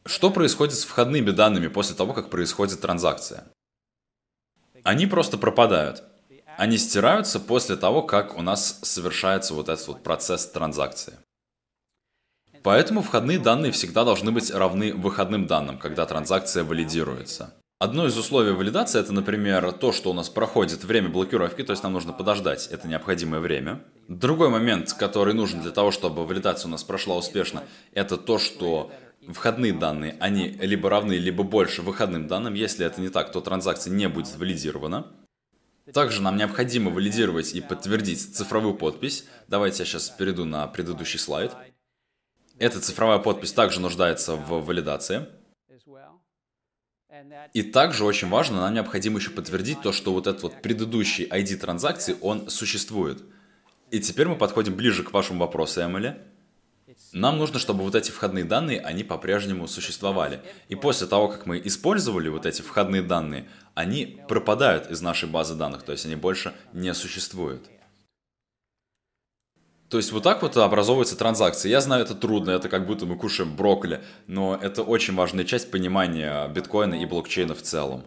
Что 0.05 0.31
происходит 0.31 0.75
с 0.75 0.83
входными 0.83 1.31
данными 1.31 1.67
после 1.67 1.95
того, 1.95 2.13
как 2.13 2.29
происходит 2.29 2.81
транзакция? 2.81 3.45
Они 4.83 5.07
просто 5.07 5.37
пропадают. 5.37 6.03
Они 6.57 6.77
стираются 6.77 7.39
после 7.39 7.75
того, 7.75 8.03
как 8.03 8.37
у 8.37 8.41
нас 8.41 8.79
совершается 8.83 9.53
вот 9.53 9.69
этот 9.69 9.87
вот 9.87 10.03
процесс 10.03 10.47
транзакции. 10.47 11.13
Поэтому 12.63 13.01
входные 13.01 13.39
данные 13.39 13.71
всегда 13.71 14.05
должны 14.05 14.31
быть 14.31 14.49
равны 14.51 14.93
выходным 14.93 15.47
данным, 15.47 15.77
когда 15.77 16.05
транзакция 16.05 16.63
валидируется. 16.63 17.53
Одно 17.79 18.07
из 18.07 18.17
условий 18.17 18.53
валидации 18.53 19.01
это, 19.01 19.11
например, 19.11 19.73
то, 19.73 19.91
что 19.91 20.11
у 20.11 20.13
нас 20.13 20.29
проходит 20.29 20.85
время 20.85 21.09
блокировки, 21.09 21.63
то 21.63 21.71
есть 21.71 21.83
нам 21.83 21.91
нужно 21.91 22.13
подождать 22.13 22.67
это 22.67 22.87
необходимое 22.87 23.41
время. 23.41 23.83
Другой 24.07 24.47
момент, 24.47 24.93
который 24.93 25.33
нужен 25.33 25.61
для 25.61 25.71
того, 25.71 25.91
чтобы 25.91 26.25
валидация 26.25 26.69
у 26.69 26.71
нас 26.71 26.83
прошла 26.85 27.17
успешно, 27.17 27.63
это 27.91 28.15
то, 28.15 28.39
что 28.39 28.89
входные 29.27 29.73
данные, 29.73 30.15
они 30.21 30.47
либо 30.61 30.89
равны, 30.89 31.13
либо 31.13 31.43
больше 31.43 31.81
выходным 31.81 32.27
данным. 32.27 32.53
Если 32.53 32.85
это 32.85 33.01
не 33.01 33.09
так, 33.09 33.33
то 33.33 33.41
транзакция 33.41 33.91
не 33.91 34.07
будет 34.07 34.33
валидирована. 34.37 35.07
Также 35.91 36.21
нам 36.21 36.37
необходимо 36.37 36.91
валидировать 36.91 37.53
и 37.53 37.61
подтвердить 37.61 38.35
цифровую 38.35 38.75
подпись. 38.75 39.25
Давайте 39.47 39.79
я 39.83 39.85
сейчас 39.85 40.09
перейду 40.09 40.45
на 40.45 40.65
предыдущий 40.67 41.19
слайд. 41.19 41.51
Эта 42.57 42.79
цифровая 42.79 43.19
подпись 43.19 43.51
также 43.51 43.81
нуждается 43.81 44.35
в 44.35 44.63
валидации. 44.63 45.27
И 47.53 47.63
также 47.63 48.05
очень 48.05 48.29
важно, 48.29 48.61
нам 48.61 48.73
необходимо 48.73 49.19
еще 49.19 49.29
подтвердить 49.29 49.81
то, 49.81 49.91
что 49.91 50.13
вот 50.13 50.27
этот 50.27 50.43
вот 50.43 50.61
предыдущий 50.61 51.27
ID 51.27 51.57
транзакции, 51.57 52.15
он 52.21 52.49
существует. 52.49 53.21
И 53.91 53.99
теперь 53.99 54.27
мы 54.27 54.35
подходим 54.35 54.75
ближе 54.75 55.03
к 55.03 55.11
вашему 55.11 55.39
вопросу, 55.39 55.81
Эмили. 55.81 56.19
Нам 57.11 57.37
нужно, 57.37 57.59
чтобы 57.59 57.83
вот 57.83 57.95
эти 57.95 58.11
входные 58.11 58.43
данные, 58.43 58.79
они 58.81 59.03
по-прежнему 59.03 59.67
существовали. 59.67 60.41
И 60.69 60.75
после 60.75 61.07
того, 61.07 61.27
как 61.27 61.45
мы 61.45 61.61
использовали 61.63 62.29
вот 62.29 62.45
эти 62.45 62.61
входные 62.61 63.01
данные, 63.01 63.47
они 63.75 64.19
пропадают 64.27 64.89
из 64.89 65.01
нашей 65.01 65.29
базы 65.29 65.55
данных, 65.55 65.83
то 65.83 65.91
есть 65.91 66.05
они 66.05 66.15
больше 66.15 66.53
не 66.73 66.93
существуют. 66.93 67.69
То 69.89 69.97
есть 69.97 70.11
вот 70.11 70.23
так 70.23 70.41
вот 70.41 70.57
образовываются 70.57 71.15
транзакции. 71.15 71.69
Я 71.69 71.79
знаю, 71.79 72.03
это 72.03 72.15
трудно, 72.15 72.49
это 72.49 72.67
как 72.67 72.87
будто 72.87 73.05
мы 73.05 73.15
кушаем 73.15 73.55
брокколи, 73.55 74.03
но 74.25 74.57
это 74.59 74.81
очень 74.81 75.13
важная 75.13 75.43
часть 75.43 75.69
понимания 75.69 76.47
биткоина 76.47 76.95
и 76.95 77.05
блокчейна 77.05 77.53
в 77.53 77.61
целом. 77.61 78.03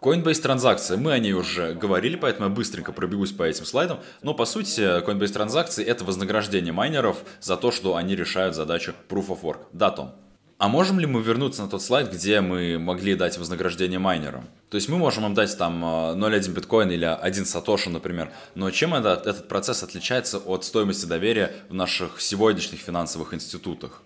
Coinbase 0.00 0.40
транзакция, 0.40 0.96
мы 0.96 1.12
о 1.12 1.18
ней 1.18 1.32
уже 1.32 1.74
говорили, 1.74 2.14
поэтому 2.14 2.48
я 2.48 2.54
быстренько 2.54 2.92
пробегусь 2.92 3.32
по 3.32 3.42
этим 3.42 3.64
слайдам. 3.64 3.98
Но 4.22 4.32
по 4.32 4.44
сути, 4.44 5.04
Coinbase 5.04 5.32
транзакции 5.32 5.84
это 5.84 6.04
вознаграждение 6.04 6.72
майнеров 6.72 7.18
за 7.40 7.56
то, 7.56 7.72
что 7.72 7.96
они 7.96 8.14
решают 8.14 8.54
задачу 8.54 8.94
Proof 9.08 9.28
of 9.28 9.40
Work. 9.42 9.58
Да, 9.72 9.90
Том? 9.90 10.14
А 10.58 10.68
можем 10.68 10.98
ли 10.98 11.06
мы 11.06 11.22
вернуться 11.22 11.62
на 11.62 11.68
тот 11.68 11.82
слайд, 11.82 12.12
где 12.12 12.40
мы 12.40 12.78
могли 12.80 13.14
дать 13.14 13.38
вознаграждение 13.38 14.00
майнерам? 14.00 14.48
То 14.70 14.76
есть 14.76 14.88
мы 14.88 14.98
можем 14.98 15.24
им 15.24 15.34
дать 15.34 15.56
там 15.56 15.84
0,1 15.84 16.48
э, 16.48 16.52
биткоин 16.52 16.90
или 16.90 17.04
1 17.04 17.44
сатоши, 17.44 17.90
например. 17.90 18.32
Но 18.56 18.70
чем 18.72 18.94
этот, 18.94 19.26
этот 19.26 19.48
процесс 19.48 19.84
отличается 19.84 20.38
от 20.38 20.64
стоимости 20.64 21.06
доверия 21.06 21.52
в 21.68 21.74
наших 21.74 22.20
сегодняшних 22.20 22.80
финансовых 22.80 23.34
институтах? 23.34 24.02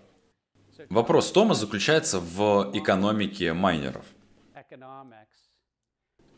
Вопрос 0.90 1.32
Тома 1.32 1.54
заключается 1.54 2.20
в 2.20 2.70
экономике 2.74 3.54
майнеров. 3.54 4.04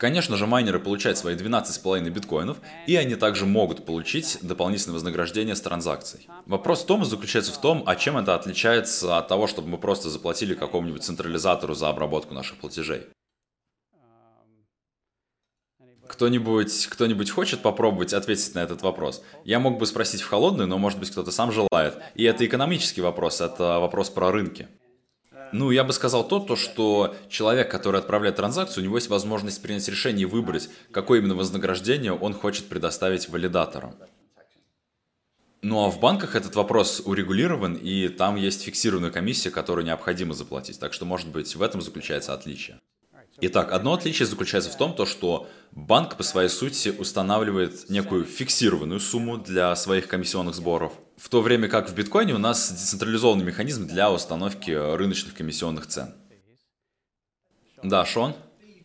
Конечно 0.05 0.37
же, 0.37 0.47
майнеры 0.47 0.81
получают 0.81 1.17
свои 1.17 1.35
12,5 1.35 2.11
биткоинов, 2.11 2.59
и 2.87 2.95
они 2.95 3.15
также 3.15 3.47
могут 3.47 3.87
получить 3.87 4.37
дополнительное 4.43 4.93
вознаграждение 4.93 5.57
с 5.57 5.63
транзакций. 5.63 6.29
Вопрос 6.45 6.85
Тома 6.85 7.07
заключается 7.07 7.53
в 7.53 7.59
том, 7.59 7.83
а 7.87 7.97
чем 7.97 8.19
это 8.19 8.35
отличается 8.35 9.17
от 9.17 9.29
того, 9.29 9.47
чтобы 9.47 9.69
мы 9.69 9.79
просто 9.79 10.11
заплатили 10.11 10.53
какому-нибудь 10.53 11.03
централизатору 11.03 11.73
за 11.73 11.89
обработку 11.89 12.35
наших 12.35 12.59
платежей. 12.59 13.07
Кто-нибудь 16.07 16.87
кто 16.89 17.09
хочет 17.33 17.63
попробовать 17.63 18.13
ответить 18.13 18.55
на 18.55 18.59
этот 18.59 18.83
вопрос? 18.83 19.23
Я 19.47 19.59
мог 19.59 19.79
бы 19.79 19.87
спросить 19.87 20.21
в 20.21 20.29
холодную, 20.29 20.69
но 20.69 20.77
может 20.77 20.99
быть 20.99 21.13
кто-то 21.13 21.31
сам 21.31 21.51
желает. 21.51 21.97
И 22.15 22.25
это 22.25 22.45
экономический 22.45 23.01
вопрос, 23.01 23.41
это 23.41 23.79
вопрос 23.81 24.11
про 24.11 24.31
рынки. 24.31 24.69
Ну, 25.57 25.71
я 25.71 25.85
бы 25.85 25.93
сказал 25.93 26.27
то, 26.27 26.41
то, 26.41 26.57
что 26.57 27.15
человек, 27.29 27.71
который 27.71 28.01
отправляет 28.01 28.35
транзакцию, 28.35 28.83
у 28.83 28.87
него 28.87 28.97
есть 28.97 29.09
возможность 29.09 29.63
принять 29.63 29.89
решение 29.89 30.23
и 30.23 30.27
выбрать, 30.29 30.69
какое 30.91 31.21
именно 31.21 31.37
вознаграждение 31.37 32.13
он 32.13 32.35
хочет 32.35 32.69
предоставить 32.69 33.29
валидаторам. 33.29 33.95
Ну 35.63 35.85
а 35.85 35.91
в 35.91 36.01
банках 36.01 36.35
этот 36.35 36.57
вопрос 36.57 37.03
урегулирован, 37.05 37.75
и 37.75 38.09
там 38.09 38.35
есть 38.35 38.65
фиксированная 38.65 39.13
комиссия, 39.13 39.53
которую 39.53 39.87
необходимо 39.87 40.35
заплатить. 40.35 40.81
Так 40.81 40.93
что, 40.93 41.05
может 41.05 41.29
быть, 41.29 41.55
в 41.55 41.63
этом 41.63 41.83
заключается 41.83 42.35
отличие. 42.35 42.81
Итак, 43.41 43.71
одно 43.71 43.95
отличие 43.95 44.27
заключается 44.27 44.71
в 44.71 44.77
том, 44.77 44.93
то, 44.93 45.07
что 45.07 45.49
банк 45.71 46.17
по 46.17 46.25
своей 46.25 46.49
сути 46.49 46.89
устанавливает 46.89 47.89
некую 47.91 48.25
фиксированную 48.25 48.99
сумму 48.99 49.37
для 49.37 49.77
своих 49.77 50.09
комиссионных 50.09 50.57
сборов, 50.57 50.95
в 51.17 51.29
то 51.29 51.41
время 51.41 51.69
как 51.69 51.89
в 51.89 51.95
биткоине 51.95 52.35
у 52.35 52.39
нас 52.39 52.71
децентрализованный 52.71 53.45
механизм 53.45 53.87
для 53.87 54.11
установки 54.13 54.71
рыночных 54.71 55.35
комиссионных 55.35 55.87
цен. 55.87 56.15
Да, 57.83 58.05
Шон? 58.05 58.35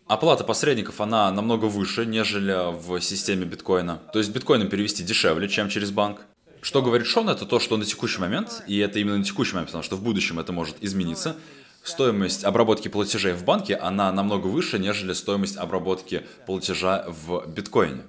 Оплата 0.08 0.44
посредников, 0.44 1.02
она 1.02 1.32
намного 1.32 1.65
выше, 1.65 2.06
нежели 2.06 2.74
в 2.74 3.00
системе 3.00 3.46
биткоина. 3.46 4.02
То 4.12 4.20
есть 4.20 4.32
биткоином 4.32 4.68
перевести 4.68 5.04
дешевле, 5.04 5.48
чем 5.48 5.70
через 5.70 5.92
банк. 5.92 6.22
Что 6.62 6.82
говорит 6.82 7.08
Шон, 7.08 7.30
это 7.30 7.46
то, 7.46 7.60
что 7.60 7.78
на 7.78 7.86
текущий 7.86 8.20
момент, 8.20 8.63
и 8.68 8.78
это 8.80 9.00
именно 9.00 9.18
на 9.18 9.24
текущий 9.24 9.54
момент, 9.54 9.70
потому 9.70 9.84
что 9.84 9.96
в 9.96 10.04
будущем 10.04 10.39
это 10.39 10.52
может 10.52 10.78
измениться, 10.82 11.36
стоимость 11.84 12.44
обработки 12.44 12.88
платежей 12.88 13.34
в 13.34 13.46
банке, 13.46 13.76
она 13.76 14.12
намного 14.12 14.48
выше, 14.48 14.80
нежели 14.80 15.13
стоимость 15.13 15.58
обработки 15.58 16.24
платежа 16.46 17.06
в 17.08 17.46
биткоине. 17.48 18.02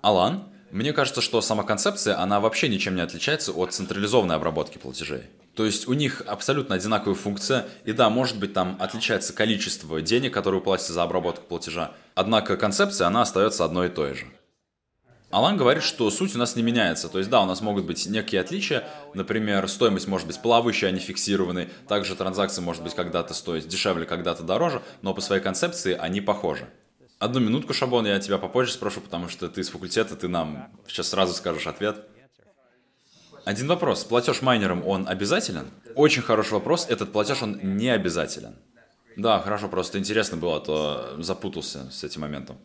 Алан, 0.00 0.44
мне 0.70 0.92
кажется, 0.92 1.20
что 1.20 1.40
сама 1.40 1.62
концепция, 1.62 2.20
она 2.20 2.40
вообще 2.40 2.68
ничем 2.68 2.94
не 2.94 3.02
отличается 3.02 3.52
от 3.52 3.72
централизованной 3.72 4.36
обработки 4.36 4.78
платежей. 4.78 5.22
То 5.54 5.64
есть 5.66 5.88
у 5.88 5.92
них 5.92 6.22
абсолютно 6.26 6.76
одинаковая 6.76 7.16
функция, 7.16 7.66
и 7.84 7.92
да, 7.92 8.08
может 8.08 8.38
быть 8.38 8.52
там 8.52 8.76
отличается 8.80 9.32
количество 9.32 10.00
денег, 10.00 10.32
которые 10.32 10.60
платятся 10.60 10.92
за 10.92 11.02
обработку 11.02 11.44
платежа, 11.46 11.92
однако 12.14 12.56
концепция, 12.56 13.08
она 13.08 13.22
остается 13.22 13.64
одной 13.64 13.88
и 13.88 13.90
той 13.90 14.14
же. 14.14 14.26
Алан 15.30 15.56
говорит, 15.56 15.84
что 15.84 16.10
суть 16.10 16.34
у 16.34 16.38
нас 16.38 16.56
не 16.56 16.62
меняется. 16.62 17.08
То 17.08 17.18
есть, 17.18 17.30
да, 17.30 17.40
у 17.40 17.46
нас 17.46 17.60
могут 17.60 17.84
быть 17.84 18.04
некие 18.06 18.40
отличия. 18.40 18.88
Например, 19.14 19.68
стоимость 19.68 20.08
может 20.08 20.26
быть 20.26 20.42
плавающей, 20.42 20.88
а 20.88 20.90
не 20.90 20.98
фиксированной. 20.98 21.68
Также 21.86 22.16
транзакция 22.16 22.62
может 22.62 22.82
быть 22.82 22.94
когда-то 22.94 23.32
стоить 23.32 23.68
дешевле, 23.68 24.06
когда-то 24.06 24.42
дороже, 24.42 24.82
но 25.02 25.14
по 25.14 25.20
своей 25.20 25.40
концепции 25.40 25.96
они 25.96 26.20
похожи. 26.20 26.68
Одну 27.20 27.38
минутку, 27.38 27.74
Шабон, 27.74 28.06
я 28.06 28.18
тебя 28.18 28.38
попозже 28.38 28.72
спрошу, 28.72 29.02
потому 29.02 29.28
что 29.28 29.46
ты 29.48 29.60
из 29.60 29.68
факультета, 29.68 30.16
ты 30.16 30.26
нам 30.26 30.72
сейчас 30.88 31.08
сразу 31.08 31.34
скажешь 31.34 31.66
ответ. 31.66 32.06
Один 33.44 33.68
вопрос. 33.68 34.04
Платеж 34.04 34.40
майнерам, 34.40 34.86
он 34.86 35.06
обязателен? 35.06 35.70
Очень 35.94 36.22
хороший 36.22 36.54
вопрос. 36.54 36.86
Этот 36.88 37.12
платеж, 37.12 37.42
он 37.42 37.60
не 37.76 37.90
обязателен. 37.90 38.56
Да, 39.16 39.38
хорошо, 39.40 39.68
просто 39.68 39.98
интересно 39.98 40.38
было, 40.38 40.56
а 40.56 40.60
то 40.60 41.16
запутался 41.18 41.90
с 41.90 42.02
этим 42.04 42.22
моментом. 42.22 42.56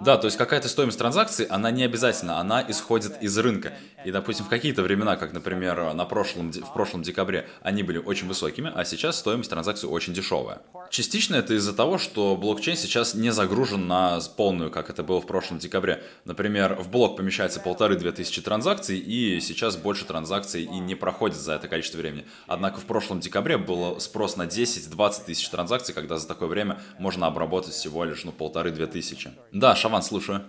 Да, 0.00 0.16
то 0.16 0.26
есть 0.26 0.36
какая-то 0.36 0.68
стоимость 0.68 0.98
транзакции, 0.98 1.46
она 1.48 1.70
не 1.70 1.84
обязательно, 1.84 2.38
она 2.38 2.64
исходит 2.66 3.22
из 3.22 3.36
рынка. 3.38 3.74
И, 4.04 4.10
допустим, 4.10 4.46
в 4.46 4.48
какие-то 4.48 4.82
времена, 4.82 5.16
как, 5.16 5.32
например, 5.32 5.94
на 5.94 6.04
прошлом, 6.04 6.50
в 6.50 6.72
прошлом 6.72 7.02
декабре, 7.02 7.48
они 7.62 7.82
были 7.82 7.98
очень 7.98 8.26
высокими, 8.26 8.72
а 8.74 8.84
сейчас 8.84 9.18
стоимость 9.18 9.50
транзакции 9.50 9.86
очень 9.86 10.12
дешевая. 10.12 10.62
Частично 10.90 11.36
это 11.36 11.54
из-за 11.54 11.72
того, 11.72 11.98
что 11.98 12.36
блокчейн 12.36 12.76
сейчас 12.76 13.14
не 13.14 13.30
загружен 13.30 13.86
на 13.86 14.20
полную, 14.36 14.70
как 14.70 14.90
это 14.90 15.02
было 15.02 15.20
в 15.20 15.26
прошлом 15.26 15.58
декабре. 15.58 16.02
Например, 16.24 16.74
в 16.74 16.90
блок 16.90 17.16
помещается 17.16 17.60
полторы-две 17.60 18.12
тысячи 18.12 18.42
транзакций, 18.42 18.98
и 18.98 19.40
сейчас 19.40 19.76
больше 19.76 20.04
транзакций 20.04 20.64
и 20.64 20.78
не 20.78 20.94
проходит 20.94 21.36
за 21.36 21.54
это 21.54 21.68
количество 21.68 21.98
времени. 21.98 22.26
Однако 22.46 22.80
в 22.80 22.84
прошлом 22.84 23.20
декабре 23.20 23.58
был 23.58 24.00
спрос 24.00 24.36
на 24.36 24.42
10-20 24.42 25.24
тысяч 25.26 25.48
транзакций, 25.48 25.94
когда 25.94 26.18
за 26.18 26.26
такое 26.26 26.48
время 26.48 26.80
можно 26.98 27.26
обработать 27.26 27.74
всего 27.74 28.04
лишь 28.04 28.24
ну, 28.24 28.32
полторы-две 28.32 28.86
тысячи. 28.86 29.30
Да, 29.52 29.74
Шаван, 29.74 29.91
слушаю. 30.00 30.44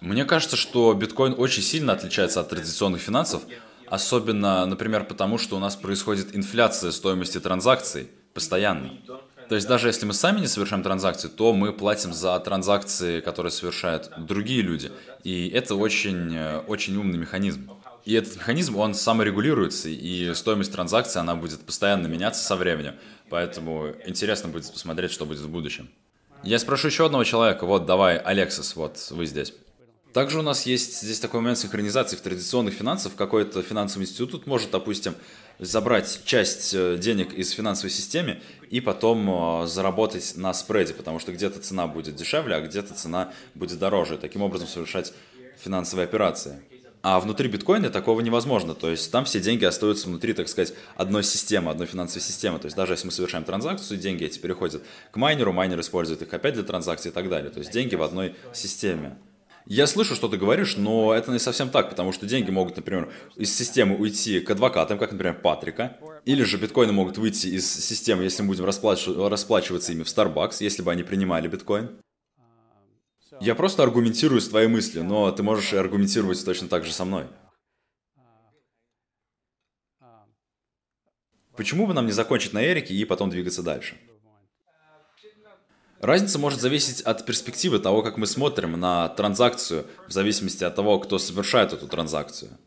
Мне 0.00 0.26
кажется, 0.26 0.56
что 0.56 0.92
биткоин 0.92 1.34
очень 1.38 1.62
сильно 1.62 1.94
отличается 1.94 2.40
от 2.40 2.50
традиционных 2.50 3.00
финансов, 3.00 3.44
Особенно, 3.86 4.64
например, 4.66 5.04
потому 5.04 5.38
что 5.38 5.56
у 5.56 5.58
нас 5.58 5.76
происходит 5.76 6.34
инфляция 6.34 6.90
стоимости 6.90 7.38
транзакций 7.38 8.08
постоянно. 8.32 8.90
То 9.48 9.54
есть 9.54 9.68
даже 9.68 9.88
если 9.88 10.06
мы 10.06 10.14
сами 10.14 10.40
не 10.40 10.46
совершаем 10.46 10.82
транзакции, 10.82 11.28
то 11.28 11.52
мы 11.52 11.72
платим 11.72 12.14
за 12.14 12.38
транзакции, 12.40 13.20
которые 13.20 13.52
совершают 13.52 14.10
другие 14.16 14.62
люди. 14.62 14.90
И 15.22 15.48
это 15.50 15.74
очень, 15.74 16.36
очень 16.66 16.96
умный 16.96 17.18
механизм. 17.18 17.70
И 18.04 18.14
этот 18.14 18.36
механизм, 18.36 18.76
он 18.76 18.94
саморегулируется, 18.94 19.88
и 19.88 20.34
стоимость 20.34 20.72
транзакции, 20.72 21.20
она 21.20 21.34
будет 21.36 21.60
постоянно 21.60 22.06
меняться 22.06 22.42
со 22.42 22.56
временем. 22.56 22.94
Поэтому 23.30 23.94
интересно 24.06 24.48
будет 24.48 24.70
посмотреть, 24.72 25.12
что 25.12 25.24
будет 25.24 25.40
в 25.40 25.48
будущем. 25.48 25.88
Я 26.44 26.58
спрошу 26.58 26.88
еще 26.88 27.06
одного 27.06 27.24
человека. 27.24 27.64
Вот, 27.64 27.86
давай, 27.86 28.18
Алексис, 28.18 28.76
вот 28.76 28.98
вы 29.10 29.24
здесь. 29.24 29.54
Также 30.12 30.38
у 30.38 30.42
нас 30.42 30.66
есть 30.66 31.00
здесь 31.02 31.18
такой 31.18 31.40
момент 31.40 31.58
синхронизации 31.58 32.16
в 32.16 32.20
традиционных 32.20 32.74
финансах. 32.74 33.16
Какой-то 33.16 33.62
финансовый 33.62 34.02
институт 34.02 34.46
может, 34.46 34.70
допустим, 34.70 35.14
забрать 35.58 36.20
часть 36.24 36.74
э, 36.74 36.98
денег 36.98 37.32
из 37.32 37.50
финансовой 37.50 37.90
системы 37.90 38.40
и 38.70 38.80
потом 38.80 39.62
э, 39.62 39.66
заработать 39.66 40.34
на 40.36 40.52
спреде, 40.52 40.92
потому 40.92 41.18
что 41.18 41.32
где-то 41.32 41.60
цена 41.60 41.86
будет 41.86 42.14
дешевле, 42.14 42.56
а 42.56 42.60
где-то 42.60 42.94
цена 42.94 43.32
будет 43.54 43.78
дороже. 43.78 44.18
Таким 44.18 44.42
образом 44.42 44.68
совершать 44.68 45.14
финансовые 45.58 46.04
операции. 46.04 46.60
А 47.04 47.20
внутри 47.20 47.50
биткоина 47.50 47.90
такого 47.90 48.22
невозможно. 48.22 48.74
То 48.74 48.88
есть 48.88 49.12
там 49.12 49.26
все 49.26 49.38
деньги 49.38 49.66
остаются 49.66 50.08
внутри, 50.08 50.32
так 50.32 50.48
сказать, 50.48 50.72
одной 50.96 51.22
системы, 51.22 51.70
одной 51.70 51.86
финансовой 51.86 52.22
системы. 52.22 52.58
То 52.58 52.64
есть 52.64 52.78
даже 52.78 52.94
если 52.94 53.04
мы 53.04 53.12
совершаем 53.12 53.44
транзакцию, 53.44 54.00
деньги 54.00 54.24
эти 54.24 54.38
переходят 54.38 54.82
к 55.10 55.16
майнеру, 55.16 55.52
майнер 55.52 55.78
использует 55.80 56.22
их 56.22 56.32
опять 56.32 56.54
для 56.54 56.62
транзакции 56.62 57.10
и 57.10 57.12
так 57.12 57.28
далее. 57.28 57.50
То 57.50 57.58
есть 57.58 57.70
деньги 57.70 57.94
в 57.94 58.02
одной 58.02 58.36
системе. 58.54 59.18
Я 59.66 59.86
слышу, 59.86 60.14
что 60.14 60.28
ты 60.28 60.38
говоришь, 60.38 60.78
но 60.78 61.12
это 61.12 61.30
не 61.30 61.38
совсем 61.38 61.68
так, 61.68 61.90
потому 61.90 62.12
что 62.12 62.24
деньги 62.24 62.50
могут, 62.50 62.76
например, 62.76 63.12
из 63.36 63.54
системы 63.54 63.96
уйти 63.96 64.40
к 64.40 64.50
адвокатам, 64.50 64.98
как, 64.98 65.12
например, 65.12 65.40
Патрика, 65.42 65.98
или 66.24 66.42
же 66.42 66.56
биткоины 66.56 66.92
могут 66.92 67.18
выйти 67.18 67.48
из 67.48 67.70
системы, 67.70 68.24
если 68.24 68.42
мы 68.42 68.48
будем 68.48 68.64
расплачиваться, 68.64 69.28
расплачиваться 69.28 69.92
ими 69.92 70.04
в 70.04 70.06
Starbucks, 70.06 70.56
если 70.60 70.80
бы 70.80 70.90
они 70.90 71.02
принимали 71.02 71.48
биткоин. 71.48 71.90
Я 73.40 73.54
просто 73.54 73.82
аргументирую 73.82 74.40
с 74.40 74.48
твоей 74.48 74.68
мыслью, 74.68 75.04
но 75.04 75.30
ты 75.32 75.42
можешь 75.42 75.72
аргументировать 75.72 76.44
точно 76.44 76.68
так 76.68 76.84
же 76.84 76.92
со 76.92 77.04
мной. 77.04 77.26
Почему 81.56 81.86
бы 81.86 81.94
нам 81.94 82.06
не 82.06 82.12
закончить 82.12 82.52
на 82.52 82.64
Эрике 82.64 82.94
и 82.94 83.04
потом 83.04 83.30
двигаться 83.30 83.62
дальше? 83.62 83.96
Разница 86.00 86.38
может 86.38 86.60
зависеть 86.60 87.00
от 87.00 87.24
перспективы 87.24 87.78
того, 87.78 88.02
как 88.02 88.18
мы 88.18 88.26
смотрим 88.26 88.78
на 88.78 89.08
транзакцию, 89.08 89.86
в 90.06 90.12
зависимости 90.12 90.62
от 90.62 90.74
того, 90.74 90.98
кто 90.98 91.18
совершает 91.18 91.72
эту 91.72 91.88
транзакцию. 91.88 92.58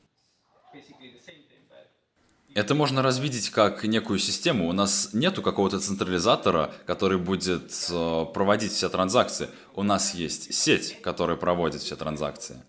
Это 2.58 2.74
можно 2.74 3.04
развидеть 3.04 3.52
как 3.52 3.84
некую 3.84 4.18
систему. 4.18 4.68
У 4.68 4.74
нас 4.74 5.12
нету 5.14 5.44
какого-то 5.44 5.80
централизатора, 5.80 6.74
который 6.88 7.20
будет 7.20 7.72
э, 7.92 8.26
проводить 8.34 8.72
все 8.72 8.90
транзакции. 8.90 9.50
У 9.76 9.84
нас 9.84 10.16
есть 10.16 10.52
сеть, 10.56 11.00
которая 11.04 11.38
проводит 11.38 11.82
все 11.82 11.96
транзакции. 11.96 12.64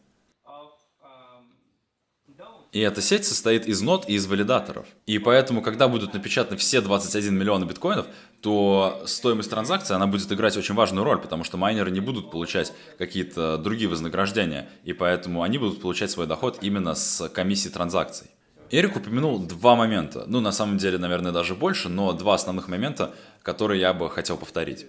И 2.71 2.81
эта 2.81 3.01
сеть 3.01 3.25
состоит 3.25 3.67
из 3.67 3.81
нод 3.81 4.05
и 4.07 4.13
из 4.13 4.27
валидаторов. 4.27 4.87
И 5.07 5.19
поэтому, 5.19 5.63
когда 5.63 5.89
будут 5.89 6.13
напечатаны 6.13 6.59
все 6.59 6.83
21 6.83 7.35
миллиона 7.35 7.65
биткоинов, 7.65 8.09
то 8.43 9.03
стоимость 9.07 9.49
транзакции, 9.49 9.95
она 9.95 10.07
будет 10.07 10.31
играть 10.31 10.55
очень 10.59 10.75
важную 10.75 11.03
роль, 11.03 11.19
потому 11.19 11.45
что 11.45 11.57
майнеры 11.57 11.91
не 11.91 12.01
будут 12.01 12.31
получать 12.31 12.75
какие-то 12.99 13.57
другие 13.57 13.89
вознаграждения, 13.89 14.69
и 14.85 14.93
поэтому 14.93 15.45
они 15.45 15.57
будут 15.57 15.81
получать 15.81 16.11
свой 16.11 16.27
доход 16.27 16.59
именно 16.61 16.95
с 16.95 17.27
комиссии 17.31 17.71
транзакций. 17.71 18.27
Эрик 18.71 18.97
упомянул 18.97 19.39
два 19.39 19.77
момента, 19.77 20.25
ну 20.27 20.41
на 20.41 20.53
самом 20.53 20.79
деле, 20.79 20.99
наверное, 20.99 21.33
даже 21.33 21.55
больше, 21.55 21.89
но 21.89 22.13
два 22.13 22.35
основных 22.35 22.69
момента, 22.69 23.15
которые 23.43 23.81
я 23.81 23.93
бы 23.95 24.11
хотел 24.11 24.37
повторить. 24.37 24.87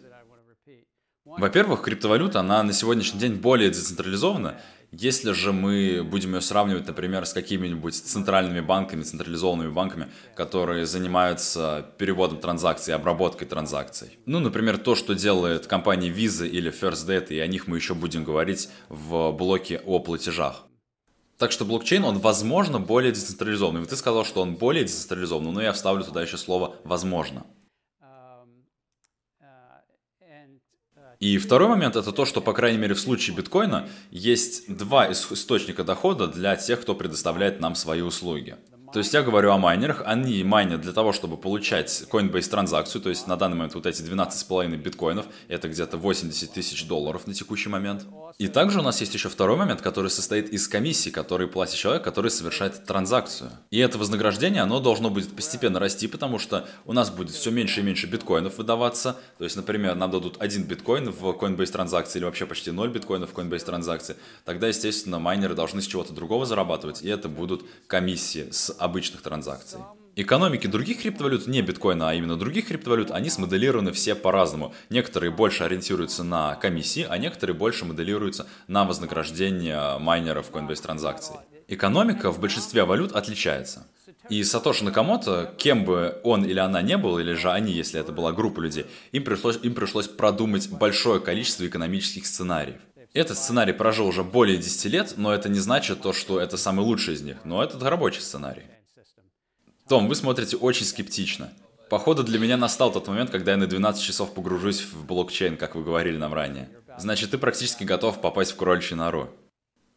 Во-первых, 1.25 1.81
криптовалюта, 1.83 2.39
она 2.39 2.63
на 2.63 2.73
сегодняшний 2.73 3.19
день 3.19 3.35
более 3.35 3.69
децентрализована, 3.69 4.59
если 4.91 5.33
же 5.33 5.53
мы 5.53 6.03
будем 6.03 6.33
ее 6.33 6.41
сравнивать, 6.41 6.87
например, 6.87 7.27
с 7.27 7.33
какими-нибудь 7.33 7.93
центральными 7.93 8.59
банками, 8.59 9.03
централизованными 9.03 9.71
банками, 9.71 10.07
которые 10.35 10.87
занимаются 10.87 11.85
переводом 11.99 12.39
транзакций, 12.39 12.95
обработкой 12.95 13.47
транзакций. 13.47 14.17
Ну, 14.25 14.39
например, 14.39 14.79
то, 14.79 14.95
что 14.95 15.13
делает 15.13 15.67
компания 15.67 16.09
Visa 16.09 16.47
или 16.47 16.71
First 16.71 17.07
Data, 17.07 17.27
и 17.29 17.39
о 17.39 17.45
них 17.45 17.67
мы 17.67 17.77
еще 17.77 17.93
будем 17.93 18.23
говорить 18.23 18.69
в 18.89 19.31
блоке 19.31 19.79
о 19.85 19.99
платежах. 19.99 20.68
Так 21.39 21.54
что 21.54 21.63
блокчейн, 21.63 22.04
он, 22.04 22.19
возможно, 22.19 22.82
более 22.82 23.13
децентрализованный. 23.13 23.86
Ты 23.86 23.95
сказал, 23.95 24.25
что 24.25 24.41
он 24.41 24.56
более 24.56 24.84
децентрализованный, 24.84 25.54
но 25.54 25.62
я 25.62 25.71
вставлю 25.71 26.04
туда 26.04 26.21
еще 26.21 26.38
слово 26.38 26.75
«возможно». 26.84 27.45
И 31.19 31.38
второй 31.38 31.69
момент 31.69 31.95
это 31.95 32.12
то, 32.12 32.25
что, 32.25 32.41
по 32.41 32.54
крайней 32.54 32.78
мере, 32.78 32.93
в 32.93 32.99
случае 32.99 33.36
биткоина 33.36 33.89
есть 34.12 34.73
два 34.73 35.12
источника 35.12 35.84
дохода 35.86 36.28
для 36.28 36.56
тех, 36.58 36.82
кто 36.82 36.93
предоставляет 36.93 37.62
нам 37.62 37.75
свои 37.75 38.02
услуги. 38.02 38.58
То 38.91 38.97
есть 38.97 39.13
я 39.13 39.21
говорю 39.21 39.52
о 39.52 39.58
майнерах, 39.60 40.02
они 40.06 40.43
майнят 40.43 40.82
для 40.82 40.93
того, 40.93 41.13
чтобы 41.13 41.38
получать 41.38 42.06
Coinbase 42.10 42.49
транзакцию, 42.49 43.02
то 43.04 43.10
есть 43.10 43.28
на 43.28 43.36
данный 43.36 43.56
момент 43.56 43.75
вот 43.75 43.86
эти 43.86 44.02
12,5 44.02 44.75
биткоинов, 44.78 45.28
это 45.47 45.67
где-то 45.69 45.97
80 45.97 46.52
тысяч 46.52 46.88
долларов 46.88 47.28
на 47.28 47.36
текущий 47.36 47.69
момент. 47.69 48.06
И 48.39 48.47
также 48.47 48.80
у 48.80 48.82
нас 48.82 48.99
есть 48.99 49.13
еще 49.13 49.30
второй 49.30 49.58
момент, 49.58 49.82
который 49.82 50.10
состоит 50.10 50.49
из 50.49 50.67
комиссии, 50.67 51.12
который 51.12 51.47
платит 51.47 51.75
человек, 51.75 52.04
который 52.04 52.32
совершает 52.32 52.84
транзакцию. 52.86 53.52
И 53.69 53.78
это 53.78 53.99
вознаграждение, 53.99 54.63
оно 54.63 54.80
должно 54.80 55.12
будет 55.12 55.36
постепенно 55.36 55.78
расти, 55.80 56.08
потому 56.08 56.39
что 56.39 56.67
у 56.86 56.93
нас 56.93 57.12
будет 57.12 57.36
все 57.36 57.52
меньше 57.52 57.82
и 57.82 57.84
меньше 57.84 58.08
биткоинов 58.08 58.58
выдаваться. 58.58 59.17
То 59.38 59.43
есть, 59.43 59.56
например, 59.56 59.95
нам 59.95 60.10
дадут 60.10 60.38
один 60.39 60.63
биткоин 60.63 61.12
в 61.12 61.25
Coinbase 61.25 61.71
транзакции 61.71 62.17
или 62.17 62.25
вообще 62.25 62.47
почти 62.47 62.71
0 62.71 62.89
биткоинов 62.89 63.32
в 63.32 63.38
Coinbase 63.38 63.65
транзакции. 63.65 64.15
Тогда, 64.45 64.67
естественно, 64.67 65.19
майнеры 65.19 65.54
должны 65.54 65.82
с 65.82 65.86
чего-то 65.86 66.13
другого 66.13 66.47
зарабатывать, 66.47 67.04
и 67.04 67.10
это 67.10 67.30
будут 67.30 67.65
комиссии 67.88 68.47
с 68.49 68.78
обычных 68.79 69.21
транзакций. 69.21 69.79
Экономики 70.15 70.67
других 70.67 71.01
криптовалют, 71.01 71.47
не 71.47 71.61
биткоина, 71.61 72.09
а 72.09 72.13
именно 72.13 72.35
других 72.35 72.67
криптовалют, 72.67 73.11
они 73.11 73.29
смоделированы 73.29 73.93
все 73.93 74.15
по-разному. 74.15 74.73
Некоторые 74.89 75.31
больше 75.31 75.63
ориентируются 75.63 76.23
на 76.23 76.55
комиссии, 76.55 77.07
а 77.09 77.17
некоторые 77.17 77.55
больше 77.55 77.85
моделируются 77.85 78.45
на 78.67 78.83
вознаграждение 78.83 79.97
майнеров 79.99 80.51
Coinbase 80.51 80.81
транзакций. 80.81 81.35
Экономика 81.69 82.31
в 82.31 82.39
большинстве 82.39 82.83
валют 82.83 83.13
отличается. 83.13 83.85
И 84.29 84.43
Сатоши 84.43 84.83
Накамото, 84.83 85.53
кем 85.57 85.85
бы 85.85 86.19
он 86.23 86.43
или 86.43 86.59
она 86.59 86.81
не 86.81 86.97
был, 86.97 87.17
или 87.17 87.33
же 87.33 87.51
они, 87.51 87.71
если 87.71 87.99
это 87.99 88.11
была 88.11 88.31
группа 88.31 88.59
людей, 88.59 88.85
им 89.11 89.23
пришлось, 89.23 89.57
им 89.63 89.73
пришлось 89.73 90.07
продумать 90.07 90.69
большое 90.69 91.19
количество 91.19 91.65
экономических 91.65 92.27
сценариев. 92.27 92.77
Этот 93.13 93.38
сценарий 93.38 93.74
прожил 93.74 94.06
уже 94.08 94.24
более 94.24 94.58
10 94.58 94.86
лет, 94.86 95.13
но 95.17 95.34
это 95.34 95.50
не 95.50 95.60
значит 95.60 96.02
то, 96.02 96.13
что 96.13 96.39
это 96.39 96.58
самый 96.58 96.82
лучший 96.82 97.15
из 97.15 97.22
них, 97.22 97.38
но 97.43 97.63
это 97.63 97.78
рабочий 97.89 98.22
сценарий. 98.22 98.63
Том, 99.88 100.08
вы 100.08 100.13
смотрите 100.13 100.58
очень 100.58 100.86
скептично. 100.86 101.52
Походу, 101.89 102.24
для 102.24 102.38
меня 102.38 102.56
настал 102.56 102.91
тот 102.91 103.08
момент, 103.08 103.32
когда 103.32 103.52
я 103.52 103.58
на 103.58 103.65
12 103.65 104.04
часов 104.04 104.36
погружусь 104.36 104.82
в 104.82 105.06
блокчейн, 105.08 105.58
как 105.58 105.74
вы 105.74 105.84
говорили 105.84 106.17
нам 106.17 106.36
ранее. 106.36 106.69
Значит, 107.00 107.32
ты 107.32 107.39
практически 107.39 107.84
готов 107.84 108.22
попасть 108.22 108.52
в 108.52 108.56
кроличью 108.58 108.98
нору. 108.98 109.32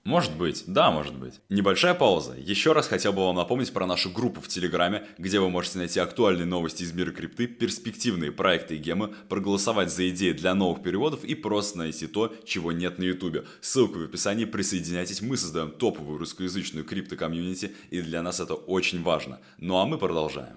Может 0.05 0.37
быть, 0.37 0.65
да, 0.67 0.91
может 0.91 1.15
быть. 1.15 1.41
Небольшая 1.49 1.95
пауза. 1.95 2.35
Еще 2.37 2.73
раз 2.73 2.89
хотел 2.89 3.13
бы 3.13 3.25
вам 3.25 3.37
напомнить 3.37 3.73
про 3.73 3.87
нашу 3.87 4.11
группу 4.11 4.41
в 4.41 4.49
Телеграме, 4.49 5.07
где 5.17 5.39
вы 5.39 5.49
можете 5.49 5.79
найти 5.79 6.01
актуальные 6.01 6.45
новости 6.45 6.83
из 6.83 6.93
мира 6.93 7.13
крипты, 7.13 7.47
перспективные 7.47 8.33
проекты 8.33 8.75
и 8.75 8.79
гемы, 8.79 9.15
проголосовать 9.29 9.93
за 9.93 10.09
идеи 10.09 10.33
для 10.33 10.55
новых 10.55 10.83
переводов 10.83 11.23
и 11.23 11.37
просто 11.37 11.79
найти 11.79 12.09
то, 12.09 12.35
чего 12.45 12.73
нет 12.73 12.99
на 12.99 13.05
ютубе. 13.05 13.45
Ссылка 13.61 13.99
в 13.99 14.03
описании, 14.03 14.45
присоединяйтесь, 14.45 15.23
мы 15.23 15.37
создаем 15.37 15.71
топовую 15.71 16.19
русскоязычную 16.19 16.85
крипто-комьюнити, 16.85 17.73
и 17.91 18.03
для 18.03 18.23
нас 18.23 18.41
это 18.41 18.55
очень 18.55 19.05
важно. 19.05 19.39
Ну 19.59 19.79
а 19.79 19.87
мы 19.87 19.99
продолжаем. 19.99 20.57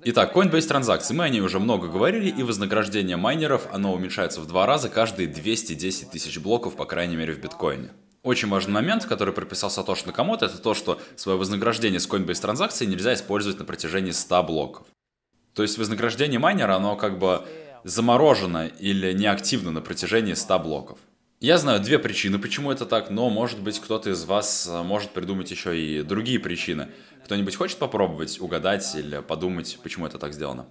Итак, 0.00 0.34
Coinbase 0.34 0.66
транзакции. 0.66 1.12
Мы 1.12 1.24
о 1.24 1.28
ней 1.28 1.42
уже 1.42 1.60
много 1.60 1.86
говорили, 1.86 2.30
и 2.30 2.42
вознаграждение 2.42 3.18
майнеров, 3.18 3.68
оно 3.70 3.92
уменьшается 3.92 4.40
в 4.40 4.46
два 4.46 4.64
раза 4.64 4.88
каждые 4.88 5.28
210 5.28 6.10
тысяч 6.10 6.38
блоков, 6.38 6.76
по 6.76 6.86
крайней 6.86 7.16
мере, 7.16 7.34
в 7.34 7.40
биткоине. 7.40 7.90
Очень 8.22 8.48
важный 8.48 8.72
момент, 8.72 9.04
который 9.04 9.34
прописал 9.34 9.70
Сатош 9.70 10.06
Накамото, 10.06 10.46
это 10.46 10.56
то, 10.56 10.72
что 10.72 10.98
свое 11.16 11.36
вознаграждение 11.36 12.00
с 12.00 12.08
Coinbase 12.08 12.40
транзакции 12.40 12.86
нельзя 12.86 13.12
использовать 13.12 13.58
на 13.58 13.66
протяжении 13.66 14.12
100 14.12 14.42
блоков. 14.44 14.86
То 15.52 15.62
есть 15.62 15.76
вознаграждение 15.76 16.38
майнера, 16.38 16.76
оно 16.76 16.96
как 16.96 17.18
бы 17.18 17.44
заморожено 17.84 18.68
или 18.68 19.12
неактивно 19.12 19.72
на 19.72 19.82
протяжении 19.82 20.32
100 20.32 20.58
блоков. 20.60 20.98
Я 21.42 21.58
знаю 21.58 21.80
две 21.80 21.98
причины, 21.98 22.38
почему 22.38 22.70
это 22.70 22.86
так, 22.86 23.10
но, 23.10 23.28
может 23.28 23.60
быть, 23.60 23.80
кто-то 23.80 24.10
из 24.10 24.24
вас 24.24 24.68
э, 24.70 24.82
может 24.84 25.10
придумать 25.10 25.50
еще 25.50 25.76
и 25.76 26.02
другие 26.02 26.38
причины. 26.38 26.90
Кто-нибудь 27.24 27.56
хочет 27.56 27.78
попробовать 27.78 28.40
угадать 28.40 28.94
или 28.94 29.20
подумать, 29.20 29.78
почему 29.82 30.06
это 30.06 30.18
так 30.18 30.32
сделано? 30.34 30.66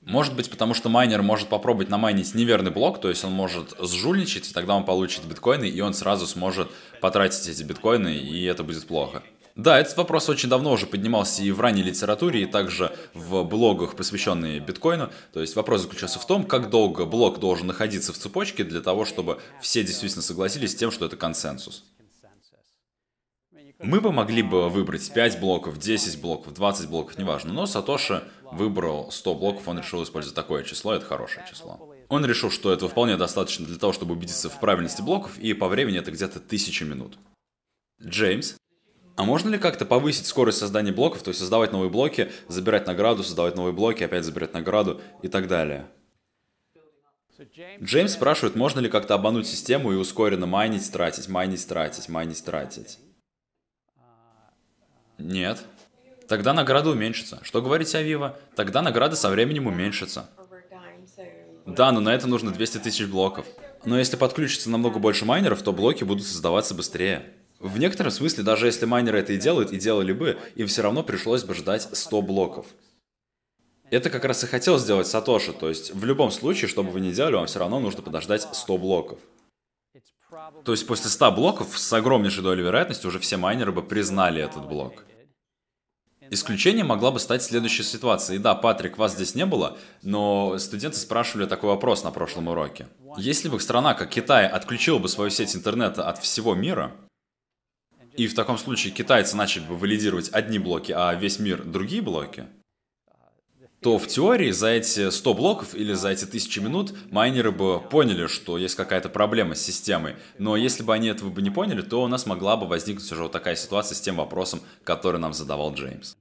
Может 0.00 0.34
быть, 0.34 0.50
потому 0.50 0.74
что 0.74 0.88
майнер 0.88 1.22
может 1.22 1.48
попробовать 1.48 1.88
намайнить 1.88 2.34
неверный 2.34 2.72
блок, 2.72 3.00
то 3.00 3.08
есть 3.08 3.24
он 3.24 3.32
может 3.32 3.74
сжульничать, 3.78 4.50
и 4.50 4.52
тогда 4.52 4.74
он 4.74 4.84
получит 4.84 5.24
биткоины, 5.24 5.68
и 5.68 5.80
он 5.80 5.94
сразу 5.94 6.26
сможет 6.26 6.68
потратить 7.00 7.46
эти 7.46 7.62
биткоины, 7.62 8.16
и 8.16 8.42
это 8.44 8.64
будет 8.64 8.86
плохо. 8.86 9.22
Да, 9.54 9.78
этот 9.78 9.96
вопрос 9.98 10.28
очень 10.28 10.48
давно 10.48 10.72
уже 10.72 10.86
поднимался 10.86 11.42
и 11.42 11.50
в 11.50 11.60
ранней 11.60 11.82
литературе, 11.82 12.42
и 12.42 12.46
также 12.46 12.96
в 13.12 13.44
блогах, 13.44 13.94
посвященные 13.94 14.60
биткоину. 14.60 15.10
То 15.32 15.40
есть 15.40 15.54
вопрос 15.54 15.82
заключался 15.82 16.18
в 16.18 16.26
том, 16.26 16.44
как 16.44 16.70
долго 16.70 17.04
блок 17.04 17.38
должен 17.38 17.66
находиться 17.66 18.12
в 18.12 18.16
цепочке 18.16 18.64
для 18.64 18.80
того, 18.80 19.04
чтобы 19.04 19.40
все 19.60 19.84
действительно 19.84 20.22
согласились 20.22 20.72
с 20.72 20.76
тем, 20.76 20.90
что 20.90 21.04
это 21.04 21.16
консенсус. 21.16 21.84
Мы 23.82 24.00
бы 24.00 24.12
могли 24.12 24.42
бы 24.42 24.68
выбрать 24.68 25.12
5 25.12 25.40
блоков, 25.40 25.76
10 25.78 26.20
блоков, 26.20 26.54
20 26.54 26.88
блоков, 26.88 27.18
неважно, 27.18 27.52
но 27.52 27.66
Сатоши 27.66 28.22
выбрал 28.52 29.10
100 29.10 29.34
блоков, 29.34 29.66
он 29.66 29.78
решил 29.78 30.02
использовать 30.04 30.36
такое 30.36 30.62
число, 30.62 30.94
это 30.94 31.04
хорошее 31.04 31.44
число. 31.50 31.92
Он 32.08 32.24
решил, 32.24 32.50
что 32.50 32.72
этого 32.72 32.88
вполне 32.88 33.16
достаточно 33.16 33.66
для 33.66 33.78
того, 33.78 33.92
чтобы 33.92 34.14
убедиться 34.14 34.48
в 34.48 34.60
правильности 34.60 35.02
блоков, 35.02 35.36
и 35.38 35.52
по 35.52 35.66
времени 35.66 35.98
это 35.98 36.12
где-то 36.12 36.38
1000 36.38 36.84
минут. 36.84 37.18
Джеймс, 38.00 38.54
а 39.16 39.24
можно 39.24 39.48
ли 39.48 39.58
как-то 39.58 39.84
повысить 39.84 40.26
скорость 40.26 40.58
создания 40.58 40.92
блоков, 40.92 41.22
то 41.22 41.28
есть 41.28 41.40
создавать 41.40 41.72
новые 41.72 41.90
блоки, 41.90 42.30
забирать 42.48 42.86
награду, 42.86 43.24
создавать 43.24 43.56
новые 43.56 43.72
блоки, 43.72 44.04
опять 44.04 44.24
забирать 44.24 44.54
награду 44.54 45.00
и 45.22 45.28
так 45.28 45.48
далее? 45.48 45.88
Джеймс 47.82 48.12
спрашивает, 48.12 48.54
можно 48.54 48.78
ли 48.78 48.88
как-то 48.88 49.14
обмануть 49.14 49.48
систему 49.48 49.92
и 49.92 49.96
ускоренно 49.96 50.46
майнить, 50.46 50.90
тратить, 50.92 51.28
майнить, 51.28 51.66
тратить, 51.66 52.08
майнить, 52.08 52.44
тратить. 52.44 52.98
Нет. 55.22 55.62
Тогда 56.26 56.52
награда 56.52 56.90
уменьшится. 56.90 57.38
Что 57.42 57.62
говорите 57.62 57.98
о 57.98 58.02
Вива? 58.02 58.38
Тогда 58.56 58.82
награда 58.82 59.16
со 59.16 59.30
временем 59.30 59.66
уменьшится. 59.66 60.28
Да, 61.64 61.92
но 61.92 62.00
на 62.00 62.14
это 62.14 62.26
нужно 62.26 62.50
200 62.50 62.78
тысяч 62.78 63.06
блоков. 63.06 63.46
Но 63.84 63.98
если 63.98 64.16
подключится 64.16 64.68
намного 64.70 64.98
больше 64.98 65.24
майнеров, 65.24 65.62
то 65.62 65.72
блоки 65.72 66.04
будут 66.04 66.26
создаваться 66.26 66.74
быстрее. 66.74 67.32
В 67.60 67.78
некотором 67.78 68.10
смысле, 68.10 68.42
даже 68.42 68.66
если 68.66 68.86
майнеры 68.86 69.20
это 69.20 69.32
и 69.32 69.38
делают, 69.38 69.72
и 69.72 69.78
делали 69.78 70.12
бы, 70.12 70.38
им 70.56 70.66
все 70.66 70.82
равно 70.82 71.04
пришлось 71.04 71.44
бы 71.44 71.54
ждать 71.54 71.88
100 71.92 72.22
блоков. 72.22 72.66
Это 73.90 74.10
как 74.10 74.24
раз 74.24 74.42
и 74.42 74.48
хотел 74.48 74.78
сделать 74.78 75.06
Сатоши, 75.06 75.52
то 75.52 75.68
есть 75.68 75.94
в 75.94 76.04
любом 76.04 76.30
случае, 76.32 76.68
что 76.68 76.82
бы 76.82 76.90
вы 76.90 77.00
ни 77.00 77.12
делали, 77.12 77.34
вам 77.34 77.46
все 77.46 77.60
равно 77.60 77.78
нужно 77.78 78.02
подождать 78.02 78.48
100 78.50 78.78
блоков. 78.78 79.18
То 80.64 80.72
есть 80.72 80.86
после 80.86 81.10
100 81.10 81.32
блоков 81.32 81.78
с 81.78 81.92
огромнейшей 81.92 82.42
долей 82.42 82.62
вероятности 82.62 83.06
уже 83.06 83.18
все 83.18 83.36
майнеры 83.36 83.70
бы 83.70 83.82
признали 83.82 84.42
этот 84.42 84.66
блок. 84.66 85.04
Исключением 86.32 86.86
могла 86.86 87.10
бы 87.10 87.20
стать 87.20 87.42
следующая 87.42 87.82
ситуация. 87.82 88.36
И 88.36 88.38
да, 88.38 88.54
Патрик, 88.54 88.96
вас 88.96 89.12
здесь 89.12 89.34
не 89.34 89.44
было, 89.44 89.76
но 90.00 90.56
студенты 90.56 90.96
спрашивали 90.96 91.44
такой 91.44 91.68
вопрос 91.68 92.04
на 92.04 92.10
прошлом 92.10 92.48
уроке. 92.48 92.88
Если 93.18 93.50
бы 93.50 93.60
страна, 93.60 93.92
как 93.92 94.08
Китай, 94.08 94.48
отключила 94.48 94.98
бы 94.98 95.10
свою 95.10 95.28
сеть 95.28 95.54
интернета 95.54 96.08
от 96.08 96.16
всего 96.22 96.54
мира, 96.54 96.92
и 98.16 98.26
в 98.28 98.34
таком 98.34 98.56
случае 98.56 98.94
китайцы 98.94 99.36
начали 99.36 99.64
бы 99.64 99.76
валидировать 99.76 100.30
одни 100.32 100.58
блоки, 100.58 100.92
а 100.92 101.12
весь 101.12 101.38
мир 101.38 101.64
другие 101.64 102.00
блоки, 102.00 102.46
то 103.82 103.98
в 103.98 104.06
теории 104.06 104.52
за 104.52 104.68
эти 104.68 105.10
100 105.10 105.34
блоков 105.34 105.74
или 105.74 105.92
за 105.92 106.08
эти 106.12 106.24
1000 106.24 106.62
минут 106.62 106.94
майнеры 107.10 107.50
бы 107.50 107.78
поняли, 107.78 108.26
что 108.26 108.56
есть 108.56 108.76
какая-то 108.76 109.10
проблема 109.10 109.54
с 109.54 109.60
системой. 109.60 110.16
Но 110.38 110.56
если 110.56 110.82
бы 110.82 110.94
они 110.94 111.08
этого 111.08 111.28
бы 111.28 111.42
не 111.42 111.50
поняли, 111.50 111.82
то 111.82 112.02
у 112.02 112.08
нас 112.08 112.24
могла 112.24 112.56
бы 112.56 112.66
возникнуть 112.66 113.12
уже 113.12 113.24
вот 113.24 113.32
такая 113.32 113.54
ситуация 113.54 113.96
с 113.96 114.00
тем 114.00 114.16
вопросом, 114.16 114.62
который 114.82 115.20
нам 115.20 115.34
задавал 115.34 115.74
Джеймс. 115.74 116.14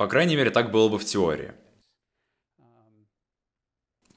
По 0.00 0.06
крайней 0.06 0.34
мере, 0.34 0.48
так 0.48 0.70
было 0.70 0.88
бы 0.88 0.98
в 0.98 1.04
теории. 1.04 1.52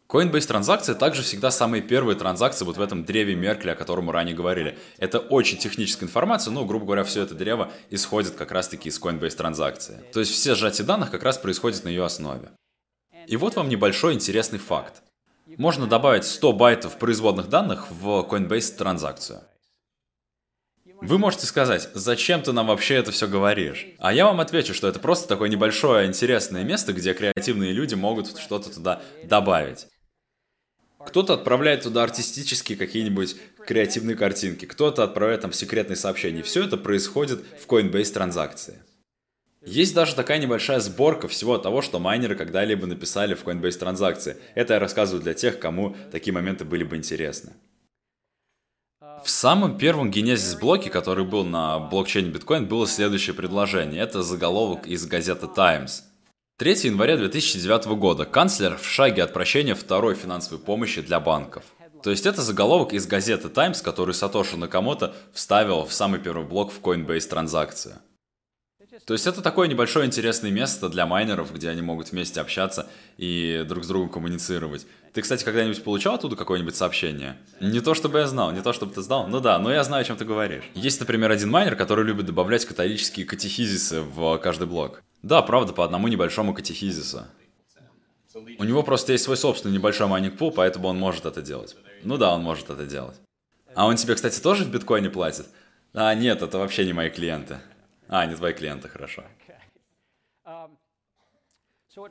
Coinbase 0.07 0.47
транзакции 0.47 0.93
также 0.93 1.23
всегда 1.23 1.51
самые 1.51 1.81
первые 1.81 2.17
транзакции 2.17 2.63
вот 2.63 2.77
в 2.77 2.81
этом 2.81 3.03
древе 3.03 3.35
Меркеля, 3.35 3.73
о 3.73 3.75
котором 3.75 4.05
мы 4.05 4.13
ранее 4.13 4.33
говорили. 4.33 4.79
Это 4.97 5.19
очень 5.19 5.57
техническая 5.57 6.07
информация, 6.07 6.53
но, 6.53 6.63
грубо 6.63 6.85
говоря, 6.85 7.03
все 7.03 7.23
это 7.23 7.35
древо 7.35 7.69
исходит 7.89 8.35
как 8.35 8.53
раз-таки 8.53 8.87
из 8.87 8.97
Coinbase 8.97 9.35
транзакции. 9.35 10.01
То 10.13 10.21
есть 10.21 10.31
все 10.31 10.55
сжатие 10.55 10.87
данных 10.87 11.11
как 11.11 11.23
раз 11.23 11.37
происходит 11.37 11.83
на 11.83 11.89
ее 11.89 12.05
основе. 12.05 12.51
И 13.27 13.35
вот 13.35 13.57
вам 13.57 13.67
небольшой 13.67 14.13
интересный 14.13 14.59
факт. 14.59 15.03
Можно 15.57 15.85
добавить 15.85 16.23
100 16.23 16.53
байтов 16.53 16.97
производных 16.97 17.49
данных 17.49 17.91
в 17.91 18.25
Coinbase 18.31 18.77
транзакцию. 18.77 19.41
Вы 21.05 21.17
можете 21.17 21.45
сказать, 21.45 21.89
зачем 21.93 22.41
ты 22.41 22.53
нам 22.53 22.67
вообще 22.67 22.95
это 22.95 23.11
все 23.11 23.27
говоришь? 23.27 23.87
А 23.99 24.13
я 24.13 24.25
вам 24.25 24.39
отвечу, 24.39 24.73
что 24.73 24.87
это 24.87 24.99
просто 24.99 25.27
такое 25.27 25.49
небольшое 25.49 26.07
интересное 26.07 26.63
место, 26.63 26.93
где 26.93 27.13
креативные 27.13 27.73
люди 27.73 27.93
могут 27.93 28.39
что-то 28.39 28.73
туда 28.73 29.01
добавить. 29.25 29.87
Кто-то 31.05 31.33
отправляет 31.33 31.83
туда 31.83 32.03
артистические 32.03 32.77
какие-нибудь 32.77 33.35
креативные 33.67 34.15
картинки, 34.15 34.63
кто-то 34.63 35.03
отправляет 35.03 35.41
там 35.41 35.51
секретные 35.51 35.97
сообщения. 35.97 36.41
Все 36.41 36.63
это 36.63 36.77
происходит 36.77 37.43
в 37.61 37.67
Coinbase 37.67 38.13
транзакции. 38.13 38.81
Есть 39.65 39.93
даже 39.93 40.15
такая 40.15 40.39
небольшая 40.39 40.79
сборка 40.79 41.27
всего 41.27 41.57
того, 41.57 41.81
что 41.81 41.99
майнеры 41.99 42.35
когда-либо 42.35 42.87
написали 42.87 43.33
в 43.33 43.43
Coinbase 43.43 43.77
транзакции. 43.77 44.37
Это 44.55 44.75
я 44.75 44.79
рассказываю 44.79 45.21
для 45.21 45.33
тех, 45.33 45.59
кому 45.59 45.97
такие 46.13 46.33
моменты 46.33 46.63
были 46.63 46.85
бы 46.85 46.95
интересны. 46.95 47.51
В 49.23 49.29
самом 49.29 49.77
первом 49.77 50.11
генезис 50.11 50.55
блоке, 50.55 50.89
который 50.89 51.23
был 51.23 51.45
на 51.45 51.79
блокчейне 51.79 52.29
биткоин, 52.29 52.65
было 52.65 52.85
следующее 52.85 53.33
предложение. 53.33 54.01
Это 54.01 54.21
заголовок 54.21 54.85
из 54.85 55.05
газеты 55.05 55.47
Times. 55.47 56.03
3 56.57 56.71
января 56.83 57.15
2009 57.15 57.85
года. 57.95 58.25
Канцлер 58.25 58.77
в 58.77 58.85
шаге 58.85 59.23
от 59.23 59.31
прощения 59.31 59.75
второй 59.75 60.15
финансовой 60.15 60.59
помощи 60.59 61.01
для 61.01 61.21
банков. 61.21 61.63
То 62.03 62.09
есть 62.09 62.25
это 62.25 62.41
заголовок 62.41 62.91
из 62.91 63.07
газеты 63.07 63.47
Times, 63.47 63.81
который 63.81 64.13
Сатоши 64.13 64.57
Накамото 64.57 65.15
вставил 65.31 65.85
в 65.85 65.93
самый 65.93 66.19
первый 66.19 66.45
блок 66.45 66.73
в 66.73 66.81
Coinbase 66.81 67.29
транзакцию. 67.29 67.95
То 69.05 69.13
есть 69.13 69.25
это 69.25 69.41
такое 69.41 69.67
небольшое 69.67 70.05
интересное 70.05 70.51
место 70.51 70.87
для 70.87 71.05
майнеров, 71.05 71.53
где 71.53 71.69
они 71.69 71.81
могут 71.81 72.11
вместе 72.11 72.39
общаться 72.39 72.87
и 73.17 73.65
друг 73.67 73.83
с 73.83 73.87
другом 73.87 74.09
коммуницировать. 74.09 74.85
Ты, 75.13 75.21
кстати, 75.21 75.43
когда-нибудь 75.43 75.83
получал 75.83 76.15
оттуда 76.15 76.35
какое-нибудь 76.35 76.75
сообщение? 76.75 77.37
Не 77.59 77.81
то, 77.81 77.93
чтобы 77.93 78.19
я 78.19 78.27
знал, 78.27 78.51
не 78.51 78.61
то, 78.61 78.71
чтобы 78.71 78.93
ты 78.93 79.01
знал. 79.01 79.27
Ну 79.27 79.39
да, 79.39 79.57
но 79.59 79.71
я 79.71 79.83
знаю, 79.83 80.01
о 80.01 80.03
чем 80.03 80.17
ты 80.17 80.25
говоришь. 80.25 80.63
Есть, 80.75 80.99
например, 80.99 81.31
один 81.31 81.49
майнер, 81.49 81.75
который 81.75 82.05
любит 82.05 82.27
добавлять 82.27 82.65
католические 82.65 83.25
катехизисы 83.25 84.01
в 84.01 84.37
каждый 84.37 84.67
блок. 84.67 85.01
Да, 85.21 85.41
правда, 85.41 85.73
по 85.73 85.83
одному 85.83 86.07
небольшому 86.07 86.53
катехизису. 86.53 87.25
У 88.57 88.63
него 88.63 88.83
просто 88.83 89.11
есть 89.11 89.23
свой 89.23 89.37
собственный 89.37 89.75
небольшой 89.75 90.07
майнинг 90.07 90.37
пул, 90.37 90.51
поэтому 90.51 90.87
он 90.87 90.97
может 90.97 91.25
это 91.25 91.41
делать. 91.41 91.75
Ну 92.03 92.17
да, 92.17 92.33
он 92.33 92.41
может 92.41 92.69
это 92.69 92.85
делать. 92.85 93.15
А 93.75 93.85
он 93.87 93.95
тебе, 93.95 94.15
кстати, 94.15 94.39
тоже 94.39 94.65
в 94.65 94.71
биткоине 94.71 95.09
платит? 95.09 95.47
А, 95.93 96.13
нет, 96.15 96.41
это 96.41 96.57
вообще 96.57 96.85
не 96.85 96.93
мои 96.93 97.09
клиенты. 97.09 97.59
А, 98.07 98.25
не 98.25 98.35
твои 98.35 98.53
клиенты, 98.53 98.89
хорошо. 98.89 99.23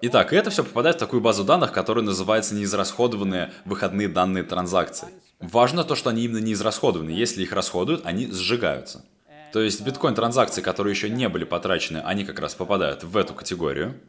Итак, 0.01 0.33
это 0.33 0.51
все 0.51 0.63
попадает 0.63 0.97
в 0.97 0.99
такую 1.01 1.21
базу 1.21 1.45
данных, 1.45 1.73
которая 1.73 2.05
называется 2.05 2.55
неизрасходованные 2.55 3.53
выходные 3.65 4.09
данные 4.09 4.45
транзакций. 4.45 5.09
Важно 5.41 5.83
то, 5.83 5.97
что 5.97 6.11
они 6.11 6.25
именно 6.25 6.39
неизрасходованы. 6.39 7.11
Если 7.11 7.43
их 7.43 7.53
расходуют, 7.53 8.07
они 8.07 8.31
сжигаются. 8.31 9.05
То 9.53 9.61
есть 9.61 9.83
биткоин-транзакции, 9.83 10.63
которые 10.63 10.93
еще 10.93 11.11
не 11.11 11.29
были 11.29 11.45
потрачены, 11.45 11.99
они 11.99 12.25
как 12.25 12.39
раз 12.39 12.55
попадают 12.55 13.03
в 13.03 13.17
эту 13.17 13.35
категорию. 13.35 14.01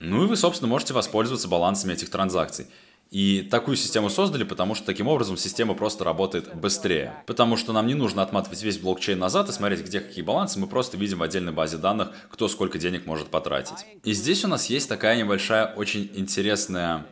Ну 0.00 0.24
и 0.24 0.26
вы, 0.26 0.36
собственно, 0.36 0.68
можете 0.68 0.92
воспользоваться 0.92 1.48
балансами 1.48 1.94
этих 1.94 2.10
транзакций. 2.10 2.68
И 3.14 3.42
такую 3.42 3.76
систему 3.76 4.10
создали, 4.10 4.42
потому 4.42 4.74
что 4.74 4.84
таким 4.84 5.06
образом 5.06 5.36
система 5.36 5.74
просто 5.74 6.02
работает 6.02 6.52
быстрее. 6.52 7.14
Потому 7.26 7.56
что 7.56 7.72
нам 7.72 7.86
не 7.86 7.94
нужно 7.94 8.22
отматывать 8.22 8.60
весь 8.64 8.78
блокчейн 8.78 9.16
назад 9.16 9.48
и 9.48 9.52
смотреть, 9.52 9.82
где 9.84 10.00
какие 10.00 10.24
балансы, 10.24 10.58
мы 10.58 10.66
просто 10.66 10.96
видим 10.96 11.18
в 11.18 11.22
отдельной 11.22 11.52
базе 11.52 11.76
данных, 11.76 12.10
кто 12.28 12.48
сколько 12.48 12.76
денег 12.76 13.06
может 13.06 13.28
потратить. 13.28 13.86
И 14.02 14.14
здесь 14.14 14.44
у 14.44 14.48
нас 14.48 14.66
есть 14.66 14.88
такая 14.88 15.16
небольшая, 15.16 15.66
очень 15.74 16.10
интересная, 16.16 17.06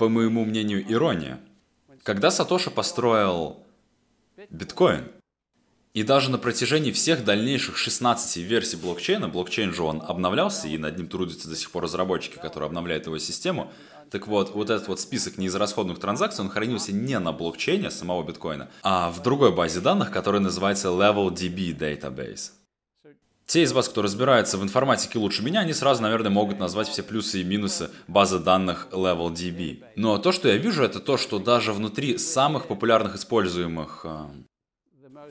по 0.00 0.08
моему 0.08 0.44
мнению, 0.44 0.84
ирония. 0.92 1.38
Когда 2.02 2.32
Сатоши 2.32 2.72
построил 2.72 3.58
биткоин, 4.50 5.04
и 5.92 6.04
даже 6.04 6.30
на 6.30 6.38
протяжении 6.38 6.92
всех 6.92 7.24
дальнейших 7.24 7.76
16 7.76 8.36
версий 8.38 8.76
блокчейна, 8.76 9.28
блокчейн 9.28 9.74
же 9.74 9.82
он 9.82 10.00
обновлялся, 10.06 10.68
и 10.68 10.78
над 10.78 10.96
ним 10.96 11.08
трудятся 11.08 11.48
до 11.48 11.56
сих 11.56 11.70
пор 11.72 11.84
разработчики, 11.84 12.36
которые 12.36 12.68
обновляют 12.68 13.06
его 13.06 13.18
систему, 13.18 13.72
так 14.10 14.26
вот, 14.26 14.54
вот 14.54 14.70
этот 14.70 14.88
вот 14.88 15.00
список 15.00 15.38
неизрасходных 15.38 15.98
транзакций, 15.98 16.44
он 16.44 16.50
хранился 16.50 16.92
не 16.92 17.18
на 17.18 17.32
блокчейне 17.32 17.90
самого 17.90 18.22
биткоина, 18.22 18.68
а 18.82 19.10
в 19.10 19.22
другой 19.22 19.52
базе 19.52 19.80
данных, 19.80 20.10
которая 20.10 20.40
называется 20.40 20.88
LevelDB 20.88 21.76
Database. 21.76 22.50
Те 23.46 23.62
из 23.62 23.72
вас, 23.72 23.88
кто 23.88 24.02
разбирается 24.02 24.58
в 24.58 24.62
информатике 24.62 25.18
лучше 25.18 25.42
меня, 25.42 25.60
они 25.60 25.72
сразу, 25.72 26.02
наверное, 26.02 26.30
могут 26.30 26.60
назвать 26.60 26.88
все 26.88 27.02
плюсы 27.02 27.40
и 27.40 27.44
минусы 27.44 27.90
базы 28.06 28.38
данных 28.38 28.86
LevelDB. 28.92 29.82
Но 29.96 30.18
то, 30.18 30.30
что 30.30 30.48
я 30.48 30.56
вижу, 30.56 30.84
это 30.84 31.00
то, 31.00 31.16
что 31.16 31.40
даже 31.40 31.72
внутри 31.72 32.16
самых 32.16 32.68
популярных 32.68 33.16
используемых 33.16 34.02
э, 34.04 34.26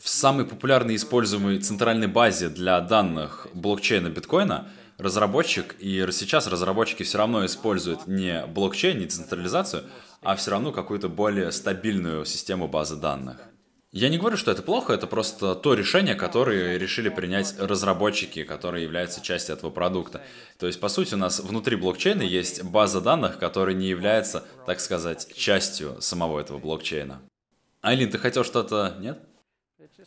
в 0.01 0.09
самой 0.09 0.45
популярной 0.45 0.97
используемой 0.97 1.59
центральной 1.59 2.07
базе 2.07 2.49
для 2.49 2.81
данных 2.81 3.47
блокчейна 3.53 4.09
биткоина 4.09 4.67
разработчик, 4.99 5.75
и 5.79 6.05
сейчас 6.11 6.45
разработчики 6.45 7.03
все 7.03 7.17
равно 7.17 7.45
используют 7.45 8.05
не 8.05 8.45
блокчейн, 8.45 8.99
не 8.99 9.07
централизацию, 9.07 9.85
а 10.21 10.35
все 10.35 10.51
равно 10.51 10.71
какую-то 10.71 11.09
более 11.09 11.51
стабильную 11.51 12.25
систему 12.25 12.67
базы 12.67 12.97
данных. 12.97 13.37
Я 13.91 14.09
не 14.09 14.19
говорю, 14.19 14.37
что 14.37 14.51
это 14.51 14.61
плохо, 14.61 14.93
это 14.93 15.07
просто 15.07 15.55
то 15.55 15.73
решение, 15.73 16.13
которое 16.13 16.77
решили 16.77 17.09
принять 17.09 17.55
разработчики, 17.57 18.43
которые 18.43 18.83
являются 18.83 19.19
частью 19.19 19.55
этого 19.55 19.71
продукта. 19.71 20.21
То 20.59 20.67
есть, 20.67 20.79
по 20.79 20.89
сути, 20.89 21.15
у 21.15 21.17
нас 21.17 21.39
внутри 21.39 21.75
блокчейна 21.75 22.21
есть 22.21 22.61
база 22.63 23.01
данных, 23.01 23.39
которая 23.39 23.73
не 23.73 23.87
является, 23.87 24.43
так 24.67 24.79
сказать, 24.79 25.33
частью 25.33 25.99
самого 26.01 26.39
этого 26.39 26.59
блокчейна. 26.59 27.21
Айлин, 27.81 28.11
ты 28.11 28.19
хотел 28.19 28.43
что-то... 28.43 28.95
Нет? 28.99 29.23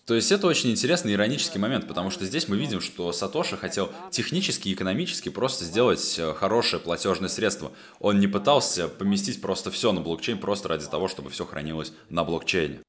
То 0.07 0.15
есть 0.15 0.33
это 0.33 0.47
очень 0.47 0.71
интересный 0.71 1.13
иронический 1.15 1.61
момент, 1.61 1.87
потому 1.87 2.11
что 2.11 2.25
здесь 2.25 2.49
мы 2.49 2.57
видим, 2.57 2.81
что 2.81 3.13
Сатоши 3.13 3.57
хотел 3.57 3.91
технически 4.11 4.69
и 4.69 4.75
экономически 4.75 5.29
просто 5.29 5.65
сделать 5.65 6.17
э, 6.19 6.35
хорошее 6.35 6.83
платежное 6.83 7.29
средство. 7.29 7.73
Он 8.01 8.19
не 8.19 8.27
пытался 8.27 8.89
поместить 8.89 9.41
просто 9.41 9.71
все 9.71 9.93
на 9.93 10.01
блокчейн 10.01 10.39
просто 10.39 10.69
ради 10.69 10.87
того, 10.87 11.09
чтобы 11.09 11.31
все 11.31 11.45
хранилось 11.45 11.93
на 12.09 12.25
блокчейне. 12.25 12.81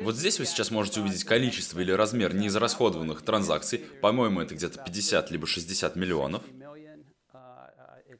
Вот 0.00 0.16
здесь 0.16 0.40
вы 0.40 0.44
сейчас 0.44 0.72
можете 0.72 1.00
увидеть 1.00 1.22
количество 1.22 1.78
или 1.78 1.92
размер 1.92 2.34
неизрасходованных 2.34 3.22
транзакций. 3.22 3.78
По-моему, 4.02 4.40
это 4.40 4.54
где-то 4.56 4.82
50 4.82 5.30
либо 5.30 5.46
60 5.46 5.94
миллионов. 5.94 6.42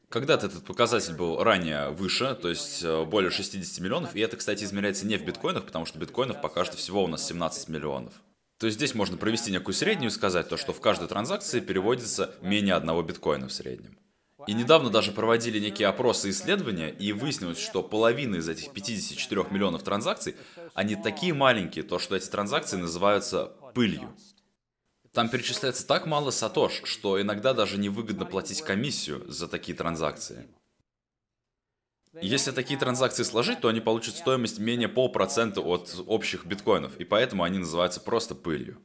Когда-то 0.09 0.47
этот 0.47 0.65
показатель 0.65 1.15
был 1.15 1.43
ранее 1.43 1.91
выше, 1.91 2.35
то 2.35 2.49
есть 2.49 2.83
э, 2.83 3.05
более 3.05 3.31
60 3.31 3.85
миллионов, 3.85 4.17
и 4.17 4.21
это, 4.21 4.39
кстати, 4.39 4.65
измеряется 4.65 5.07
не 5.07 5.19
в 5.19 5.25
биткоинах, 5.25 5.67
потому 5.67 5.85
что 5.85 5.99
биткоинов 5.99 6.41
пока 6.41 6.65
что 6.65 6.79
всего 6.79 7.05
у 7.05 7.09
нас 7.09 7.27
17 7.27 7.69
миллионов. 7.69 8.15
То 8.59 8.67
есть 8.67 8.79
здесь 8.79 8.95
можно 8.95 9.19
провести 9.19 9.53
некую 9.53 9.75
среднюю 9.75 10.11
и 10.11 10.15
сказать 10.15 10.49
то, 10.49 10.57
что 10.57 10.73
в 10.73 10.81
каждой 10.81 11.09
транзакции 11.09 11.61
переводится 11.61 12.35
менее 12.41 12.75
одного 12.75 13.03
биткоина 13.03 13.49
в 13.49 13.53
среднем. 13.53 13.99
И 14.47 14.55
недавно 14.55 14.89
даже 14.89 15.13
проводили 15.13 15.59
некие 15.59 15.89
опросы 15.89 16.29
и 16.29 16.31
исследования, 16.31 16.89
и 16.89 17.13
выяснилось, 17.13 17.59
что 17.59 17.83
половина 17.83 18.37
из 18.37 18.49
этих 18.49 18.73
54 18.73 19.45
миллионов 19.51 19.83
транзакций, 19.83 20.37
они 20.73 20.97
такие 20.97 21.35
маленькие, 21.35 21.85
то 21.85 21.99
что 21.99 22.17
эти 22.17 22.29
транзакции 22.31 22.79
называются 22.79 23.53
пылью. 23.75 24.15
Там 25.19 25.29
перечисляется 25.29 25.85
так 25.85 26.07
мало 26.07 26.31
сатош, 26.31 26.81
что 26.85 27.21
иногда 27.21 27.53
даже 27.53 27.77
невыгодно 27.77 28.25
платить 28.25 28.63
комиссию 28.63 29.29
за 29.29 29.49
такие 29.49 29.77
транзакции. 29.77 30.47
Если 32.23 32.53
такие 32.53 32.79
транзакции 32.79 33.25
сложить, 33.25 33.61
то 33.61 33.67
они 33.67 33.81
получат 33.81 34.15
стоимость 34.15 34.61
менее 34.61 34.89
полпроцента 34.89 35.61
от 35.61 35.93
общих 36.07 36.47
биткоинов, 36.47 36.97
и 36.99 37.05
поэтому 37.05 37.43
они 37.43 37.59
называются 37.59 37.99
просто 37.99 38.37
пылью. 38.37 38.79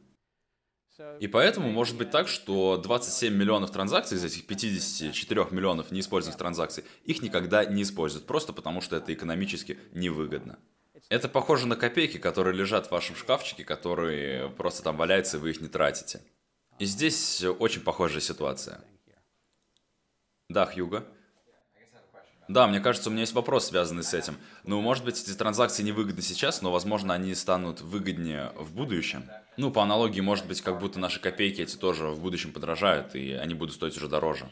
И 1.20 1.28
поэтому 1.28 1.70
может 1.70 2.00
быть 2.00 2.10
так, 2.10 2.28
что 2.28 2.78
27 2.78 3.32
миллионов 3.32 3.70
транзакций 3.70 4.18
из 4.18 4.24
этих 4.24 4.48
54 4.48 5.50
миллионов 5.52 5.92
неиспользованных 5.92 6.40
транзакций, 6.40 6.84
их 7.04 7.22
никогда 7.22 7.64
не 7.64 7.84
используют, 7.84 8.26
просто 8.26 8.54
потому 8.54 8.82
что 8.82 8.96
это 8.96 9.14
экономически 9.14 9.78
невыгодно. 9.92 10.58
Это 11.10 11.30
похоже 11.30 11.68
на 11.68 11.76
копейки, 11.76 12.18
которые 12.18 12.56
лежат 12.56 12.88
в 12.88 12.92
вашем 12.92 13.16
шкафчике, 13.16 13.64
которые 13.64 14.50
просто 14.50 14.84
там 14.84 14.98
валяются, 14.98 15.38
и 15.38 15.40
вы 15.40 15.52
их 15.52 15.62
не 15.62 15.68
тратите. 15.68 16.22
И 16.80 16.86
здесь 16.86 17.44
очень 17.44 17.82
похожая 17.82 18.22
ситуация. 18.22 18.82
Да, 20.50 20.66
Хьюго? 20.66 21.06
Да, 22.48 22.68
мне 22.68 22.80
кажется, 22.80 23.10
у 23.10 23.12
меня 23.12 23.22
есть 23.22 23.34
вопрос, 23.34 23.68
связанный 23.68 24.04
с 24.04 24.14
этим. 24.14 24.38
Ну, 24.64 24.82
может 24.82 25.06
быть, 25.06 25.22
эти 25.22 25.36
транзакции 25.36 25.82
невыгодны 25.82 26.22
сейчас, 26.22 26.62
но, 26.62 26.72
возможно, 26.72 27.14
они 27.14 27.34
станут 27.36 27.82
выгоднее 27.82 28.52
в 28.56 28.74
будущем. 28.74 29.30
Ну, 29.58 29.72
по 29.72 29.84
аналогии, 29.84 30.22
может 30.22 30.48
быть, 30.48 30.62
как 30.62 30.80
будто 30.80 31.00
наши 31.00 31.20
копейки 31.20 31.62
эти 31.62 31.76
тоже 31.76 32.08
в 32.08 32.20
будущем 32.20 32.52
подорожают, 32.52 33.16
и 33.16 33.34
они 33.34 33.54
будут 33.54 33.76
стоить 33.76 33.96
уже 33.98 34.08
дороже. 34.08 34.50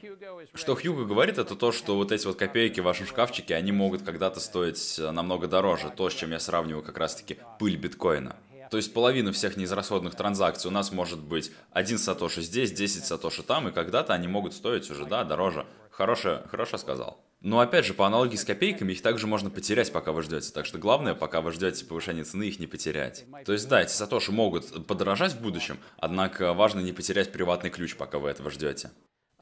Что 0.53 0.75
Хьюго 0.75 1.05
говорит, 1.05 1.37
это 1.37 1.55
то, 1.55 1.71
что 1.71 1.95
вот 1.95 2.11
эти 2.11 2.27
вот 2.27 2.37
копейки 2.37 2.79
в 2.79 2.83
вашем 2.83 3.07
шкафчике, 3.07 3.55
они 3.55 3.71
могут 3.71 4.03
когда-то 4.03 4.39
стоить 4.39 4.99
намного 4.99 5.47
дороже. 5.47 5.91
То, 5.95 6.09
с 6.09 6.13
чем 6.13 6.31
я 6.31 6.39
сравниваю 6.39 6.83
как 6.83 6.97
раз-таки 6.97 7.37
пыль 7.59 7.77
биткоина. 7.77 8.35
То 8.69 8.77
есть 8.77 8.93
половина 8.93 9.33
всех 9.33 9.57
неизрасходных 9.57 10.15
транзакций 10.15 10.69
у 10.69 10.71
нас 10.71 10.91
может 10.93 11.19
быть 11.19 11.51
один 11.71 11.97
сатоши 11.97 12.41
здесь, 12.41 12.71
10 12.71 13.03
сатоши 13.03 13.43
там, 13.43 13.67
и 13.67 13.71
когда-то 13.71 14.13
они 14.13 14.29
могут 14.29 14.53
стоить 14.53 14.89
уже, 14.89 15.05
да, 15.05 15.25
дороже. 15.25 15.65
Хорошо, 15.89 16.43
хорошо 16.49 16.77
сказал. 16.77 17.19
Но 17.41 17.59
опять 17.59 17.85
же, 17.85 17.95
по 17.95 18.05
аналогии 18.05 18.35
с 18.35 18.45
копейками, 18.45 18.91
их 18.93 19.01
также 19.01 19.25
можно 19.25 19.49
потерять, 19.49 19.91
пока 19.91 20.11
вы 20.11 20.21
ждете. 20.21 20.51
Так 20.53 20.67
что 20.67 20.77
главное, 20.77 21.15
пока 21.15 21.41
вы 21.41 21.51
ждете 21.51 21.85
повышения 21.85 22.23
цены, 22.23 22.43
их 22.43 22.59
не 22.59 22.67
потерять. 22.67 23.25
То 23.45 23.53
есть 23.53 23.67
да, 23.67 23.81
эти 23.81 23.91
сатоши 23.91 24.31
могут 24.31 24.85
подорожать 24.85 25.33
в 25.33 25.41
будущем, 25.41 25.79
однако 25.97 26.53
важно 26.53 26.81
не 26.81 26.93
потерять 26.93 27.31
приватный 27.31 27.71
ключ, 27.71 27.95
пока 27.95 28.19
вы 28.19 28.29
этого 28.29 28.51
ждете. 28.51 28.91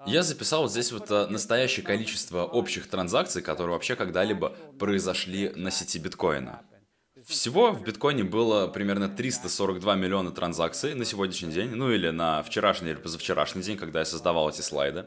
Я 0.05 0.23
записал 0.23 0.61
вот 0.61 0.71
здесь 0.71 0.93
вот 0.93 1.11
э, 1.11 1.27
настоящее 1.27 1.85
количество 1.85 2.45
общих 2.45 2.87
транзакций, 2.87 3.41
которые 3.41 3.73
вообще 3.73 3.97
когда-либо 3.97 4.55
произошли 4.79 5.49
на 5.55 5.71
сети 5.71 5.99
биткоина. 5.99 6.61
Всего 7.25 7.73
в 7.73 7.83
биткоине 7.83 8.23
было 8.23 8.67
примерно 8.67 9.09
342 9.09 9.95
миллиона 9.95 10.31
транзакций 10.31 10.93
на 10.95 11.03
сегодняшний 11.03 11.51
день, 11.51 11.71
ну 11.71 11.91
или 11.91 12.11
на 12.11 12.43
вчерашний 12.43 12.91
или 12.91 12.97
позавчерашний 12.97 13.61
день, 13.61 13.77
когда 13.77 13.99
я 13.99 14.05
создавал 14.05 14.49
эти 14.49 14.61
слайды. 14.61 15.05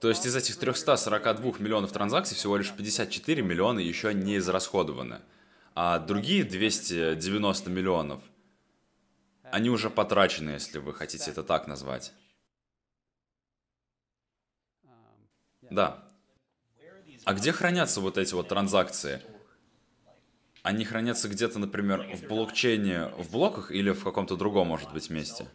То 0.00 0.08
есть 0.08 0.24
из 0.24 0.34
этих 0.34 0.56
342 0.56 1.58
миллионов 1.58 1.92
транзакций 1.92 2.36
всего 2.36 2.56
лишь 2.56 2.72
54 2.72 3.42
миллиона 3.42 3.78
еще 3.78 4.14
не 4.14 4.38
израсходованы. 4.38 5.20
а 5.74 5.98
другие 5.98 6.44
290 6.44 7.70
миллионов, 7.70 8.20
они 9.50 9.70
уже 9.70 9.88
потрачены, 9.88 10.50
если 10.50 10.78
вы 10.78 10.92
хотите 10.92 11.30
это 11.30 11.42
так 11.42 11.66
назвать. 11.66 12.12
Да. 15.62 16.04
А 17.24 17.34
где 17.34 17.52
хранятся 17.52 18.00
вот 18.00 18.18
эти 18.18 18.34
вот 18.34 18.48
транзакции? 18.48 19.22
Они 20.62 20.84
хранятся 20.84 21.28
где-то, 21.28 21.58
например, 21.58 22.06
в 22.14 22.28
блокчейне, 22.28 23.06
в 23.16 23.30
блоках 23.30 23.70
или 23.70 23.90
в 23.90 24.04
каком-то 24.04 24.36
другом, 24.36 24.68
может 24.68 24.92
быть, 24.92 25.10
месте? 25.10 25.48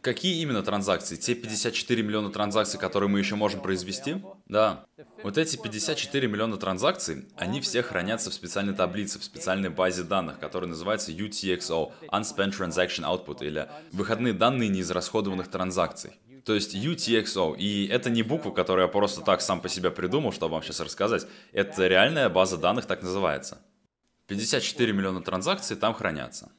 Какие 0.00 0.40
именно 0.42 0.62
транзакции? 0.62 1.16
Те 1.16 1.34
54 1.34 2.02
миллиона 2.02 2.30
транзакций, 2.30 2.78
которые 2.78 3.10
мы 3.10 3.18
еще 3.18 3.34
можем 3.34 3.60
произвести? 3.60 4.22
Да. 4.46 4.86
Вот 5.24 5.36
эти 5.36 5.56
54 5.56 6.28
миллиона 6.28 6.56
транзакций, 6.56 7.26
они 7.36 7.60
все 7.60 7.82
хранятся 7.82 8.30
в 8.30 8.34
специальной 8.34 8.74
таблице, 8.74 9.18
в 9.18 9.24
специальной 9.24 9.70
базе 9.70 10.04
данных, 10.04 10.38
которая 10.38 10.70
называется 10.70 11.10
UTXO, 11.10 11.92
Unspent 12.12 12.56
Transaction 12.56 13.04
Output, 13.04 13.44
или 13.44 13.68
выходные 13.90 14.34
данные 14.34 14.68
неизрасходованных 14.68 15.48
транзакций. 15.48 16.12
То 16.44 16.54
есть 16.54 16.76
UTXO. 16.76 17.56
И 17.58 17.88
это 17.88 18.08
не 18.08 18.22
буква, 18.22 18.52
которую 18.52 18.86
я 18.86 18.88
просто 18.88 19.20
так 19.20 19.42
сам 19.42 19.60
по 19.60 19.68
себе 19.68 19.90
придумал, 19.90 20.32
чтобы 20.32 20.52
вам 20.54 20.62
сейчас 20.62 20.80
рассказать. 20.80 21.26
Это 21.52 21.88
реальная 21.88 22.28
база 22.28 22.56
данных 22.56 22.86
так 22.86 23.02
называется. 23.02 23.58
54 24.28 24.92
миллиона 24.92 25.22
транзакций 25.22 25.76
там 25.76 25.92
хранятся. 25.92 26.52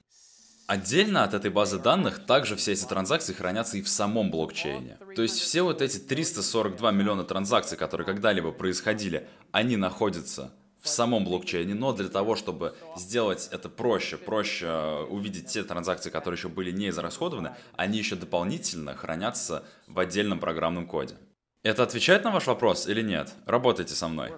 Отдельно 0.70 1.24
от 1.24 1.34
этой 1.34 1.50
базы 1.50 1.80
данных 1.80 2.24
также 2.28 2.56
все 2.56 2.74
эти 2.74 2.86
транзакции 2.86 3.34
хранятся 3.34 3.78
и 3.78 3.82
в 3.82 3.90
самом 3.90 4.30
блокчейне. 4.30 5.00
То 5.16 5.24
есть 5.24 5.40
все 5.40 5.64
вот 5.64 5.82
эти 5.82 5.98
342 5.98 6.92
миллиона 6.92 7.24
транзакций, 7.24 7.76
которые 7.76 8.06
когда-либо 8.06 8.52
происходили, 8.52 9.28
они 9.52 9.78
находятся 9.78 10.54
в 10.80 10.88
самом 10.88 11.26
блокчейне, 11.26 11.74
но 11.74 11.92
для 11.94 12.08
того, 12.08 12.36
чтобы 12.36 12.76
сделать 12.96 13.50
это 13.52 13.68
проще, 13.68 14.18
проще 14.18 14.68
э, 14.68 15.04
увидеть 15.06 15.48
те 15.48 15.64
транзакции, 15.64 16.12
которые 16.12 16.38
еще 16.38 16.50
были 16.50 16.70
не 16.70 16.90
израсходованы, 16.90 17.56
они 17.76 17.98
еще 17.98 18.16
дополнительно 18.16 18.96
хранятся 18.96 19.64
в 19.88 19.98
отдельном 19.98 20.40
программном 20.40 20.86
коде. 20.86 21.16
Это 21.64 21.82
отвечает 21.82 22.24
на 22.24 22.30
ваш 22.30 22.46
вопрос 22.46 22.88
или 22.88 23.02
нет? 23.02 23.34
Работайте 23.48 23.96
со 23.96 24.08
мной. 24.08 24.34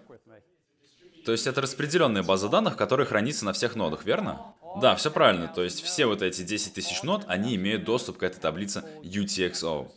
То 1.25 1.33
есть 1.33 1.45
это 1.45 1.59
распределенная 1.59 2.23
база 2.23 2.47
данных, 2.47 2.77
которая 2.77 3.05
хранится 3.05 3.43
на 3.43 3.51
всех 3.51 3.75
нодах, 3.75 4.05
верно? 4.05 4.55
Да, 4.79 4.95
все 4.95 5.11
правильно. 5.11 5.47
То 5.47 5.63
есть 5.63 5.81
все 5.81 6.05
вот 6.05 6.21
эти 6.21 6.43
10 6.43 6.73
тысяч 6.73 7.03
нод, 7.03 7.25
они 7.27 7.55
имеют 7.55 7.83
доступ 7.83 8.17
к 8.17 8.23
этой 8.23 8.39
таблице 8.39 8.83
UTXO. 9.03 9.91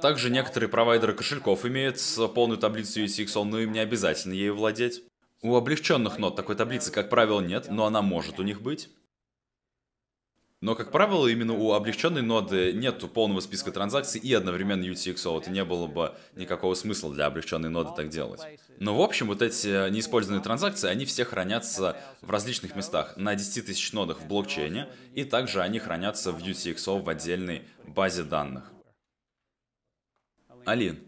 Также 0.00 0.30
некоторые 0.30 0.68
провайдеры 0.68 1.12
кошельков 1.14 1.64
имеют 1.66 2.00
полную 2.34 2.58
таблицу 2.58 3.02
UTXO, 3.04 3.44
но 3.44 3.60
им 3.60 3.72
не 3.72 3.78
обязательно 3.78 4.32
ею 4.32 4.56
владеть. 4.56 5.02
У 5.42 5.54
облегченных 5.54 6.18
нод 6.18 6.36
такой 6.36 6.56
таблицы, 6.56 6.90
как 6.90 7.10
правило, 7.10 7.40
нет, 7.40 7.66
но 7.68 7.84
она 7.86 8.00
может 8.00 8.38
у 8.38 8.42
них 8.42 8.62
быть. 8.62 8.88
Но, 10.62 10.76
как 10.76 10.92
правило, 10.92 11.26
именно 11.26 11.54
у 11.54 11.72
облегченной 11.72 12.22
ноды 12.22 12.72
нет 12.72 13.00
полного 13.12 13.40
списка 13.40 13.72
транзакций 13.72 14.20
и 14.20 14.32
одновременно 14.32 14.84
UTXO. 14.84 15.40
Это 15.40 15.50
не 15.50 15.64
было 15.64 15.88
бы 15.88 16.14
никакого 16.36 16.74
смысла 16.74 17.12
для 17.12 17.26
облегченной 17.26 17.68
ноды 17.68 17.90
так 17.96 18.10
делать. 18.10 18.40
Но, 18.78 18.96
в 18.96 19.02
общем, 19.02 19.26
вот 19.26 19.42
эти 19.42 19.90
неиспользованные 19.90 20.40
транзакции, 20.40 20.88
они 20.88 21.04
все 21.04 21.24
хранятся 21.24 21.96
в 22.20 22.30
различных 22.30 22.76
местах. 22.76 23.16
На 23.16 23.34
10 23.34 23.66
тысяч 23.66 23.92
нодах 23.92 24.20
в 24.20 24.28
блокчейне, 24.28 24.88
и 25.16 25.24
также 25.24 25.62
они 25.62 25.80
хранятся 25.80 26.30
в 26.30 26.38
UTXO 26.38 27.02
в 27.02 27.08
отдельной 27.08 27.62
базе 27.84 28.22
данных. 28.22 28.70
Алин, 30.64 31.00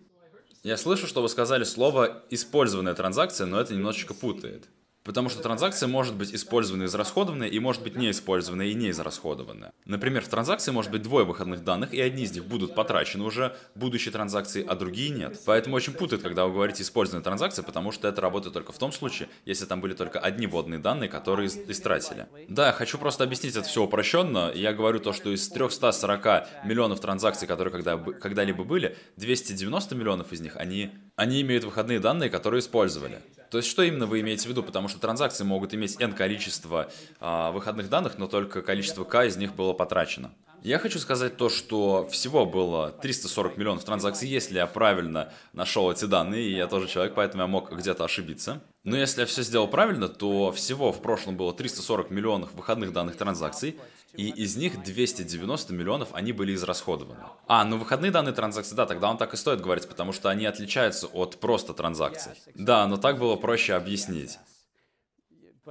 я 0.65 0.77
слышу, 0.77 1.07
что 1.07 1.23
вы 1.23 1.29
сказали 1.29 1.63
слово 1.63 2.25
«использованная 2.29 2.95
транзакция», 2.95 3.47
но 3.47 3.61
это 3.61 3.73
немножечко 3.73 4.15
путает. 4.15 4.69
Потому 5.05 5.29
что 5.29 5.43
транзакция 5.43 5.87
может 5.87 6.15
быть 6.15 6.35
использована 6.35 6.85
и 6.85 6.87
израсходованная, 6.87 7.49
и 7.49 7.59
может 7.59 7.83
быть 7.83 7.95
не 7.95 8.11
использованная 8.11 8.67
и 8.67 8.75
не 8.75 8.91
израсходованная. 8.91 9.73
Например, 9.85 10.25
в 10.25 10.29
транзакции 10.29 10.71
может 10.73 10.91
быть 10.91 11.03
двое 11.03 11.27
выходных 11.27 11.63
данных, 11.63 11.93
и 11.93 12.01
одни 12.01 12.25
из 12.25 12.33
них 12.33 12.47
будут 12.47 12.75
потрачены 12.75 13.23
уже 13.23 13.55
будущей 13.75 14.11
транзакции, 14.11 14.65
а 14.67 14.75
другие 14.75 15.11
нет. 15.11 15.39
Поэтому 15.45 15.77
очень 15.77 15.93
путает, 15.93 16.23
когда 16.23 16.47
вы 16.47 16.55
говорите 16.55 16.83
использованная 16.83 17.23
транзакция, 17.23 17.63
потому 17.63 17.93
что 17.93 18.09
это 18.09 18.23
работает 18.23 18.55
только 18.55 18.73
в 18.73 18.79
том 18.79 18.93
случае, 18.93 19.29
если 19.45 19.67
там 19.67 19.83
были 19.83 19.93
только 19.93 20.19
одни 20.19 20.47
вводные 20.47 20.81
данные, 20.81 21.11
которые 21.11 21.49
истратили. 21.49 22.27
Да, 22.49 22.73
хочу 22.73 22.97
просто 22.97 23.25
объяснить 23.25 23.57
это 23.57 23.69
все 23.69 23.83
упрощенно. 23.83 24.53
Я 24.55 24.73
говорю 24.73 25.01
то, 25.01 25.13
что 25.13 25.31
из 25.35 25.47
340 25.51 26.65
миллионов 26.65 27.01
транзакций, 27.01 27.47
которые 27.47 27.71
когда, 27.71 27.99
когда-либо 27.99 28.65
были, 28.65 28.97
290 29.19 29.95
миллионов 29.95 30.33
из 30.33 30.41
них, 30.41 30.57
они, 30.57 30.93
они 31.17 31.43
имеют 31.43 31.65
выходные 31.65 32.01
данные, 32.01 32.31
которые 32.31 32.61
использовали. 32.61 33.21
То 33.55 33.59
есть, 33.59 33.71
что 33.71 33.85
именно 33.85 34.07
вы 34.07 34.19
имеете 34.19 34.49
в 34.49 34.51
виду? 34.51 34.65
Потому 34.65 34.89
что 34.89 34.99
транзакции 34.99 35.45
могут 35.45 35.75
иметь 35.75 36.01
n 36.01 36.13
количество 36.13 36.91
а, 37.21 37.53
выходных 37.53 37.89
данных, 37.89 38.19
но 38.19 38.27
только 38.27 38.63
количество 38.63 39.05
k 39.05 39.27
из 39.27 39.37
них 39.37 39.55
было 39.55 39.73
потрачено. 39.73 40.35
Я 40.65 40.81
хочу 40.81 40.99
сказать 40.99 41.37
то, 41.37 41.49
что 41.49 42.09
всего 42.11 42.47
было 42.47 42.91
340 42.91 43.57
миллионов 43.57 43.85
транзакций, 43.85 44.29
если 44.29 44.57
я 44.57 44.67
правильно 44.67 45.33
нашел 45.53 45.89
эти 45.93 46.05
данные, 46.07 46.43
и 46.43 46.57
я 46.57 46.67
тоже 46.67 46.89
человек, 46.89 47.15
поэтому 47.15 47.45
я 47.45 47.47
мог 47.47 47.71
где-то 47.71 48.05
ошибиться. 48.05 48.61
Но 48.83 48.97
если 48.97 49.21
я 49.21 49.27
все 49.27 49.43
сделал 49.45 49.69
правильно, 49.69 50.09
то 50.09 50.51
всего 50.51 50.91
в 50.91 51.01
прошлом 51.01 51.37
было 51.37 51.55
340 51.55 52.11
миллионов 52.11 52.53
выходных 52.55 52.93
данных 52.93 53.15
транзакций, 53.17 53.79
и 54.17 54.29
из 54.29 54.57
них 54.57 54.83
290 54.83 55.73
миллионов 55.73 56.09
они 56.12 56.33
были 56.33 56.55
израсходованы. 56.55 57.25
А, 57.47 57.65
ну 57.65 57.79
выходные 57.79 58.11
данные 58.11 58.35
транзакции, 58.35 58.75
да, 58.75 58.87
тогда 58.87 59.11
он 59.11 59.19
так 59.19 59.35
и 59.35 59.37
стоит 59.37 59.61
говорить, 59.61 59.89
потому 59.89 60.12
что 60.12 60.29
они 60.29 60.47
отличаются 60.47 61.07
от 61.09 61.39
просто 61.41 61.75
транзакций. 61.75 62.33
Да, 62.55 62.87
но 62.87 62.97
так 62.97 63.19
было 63.19 63.37
проще 63.37 63.75
объяснить. 63.75 64.39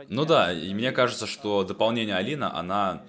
Ну 0.10 0.26
да, 0.26 0.52
и 0.52 0.74
мне 0.74 0.91
кажется, 0.91 1.28
что 1.28 1.64
дополнение 1.64 2.16
Алина, 2.16 2.58
она 2.58 3.04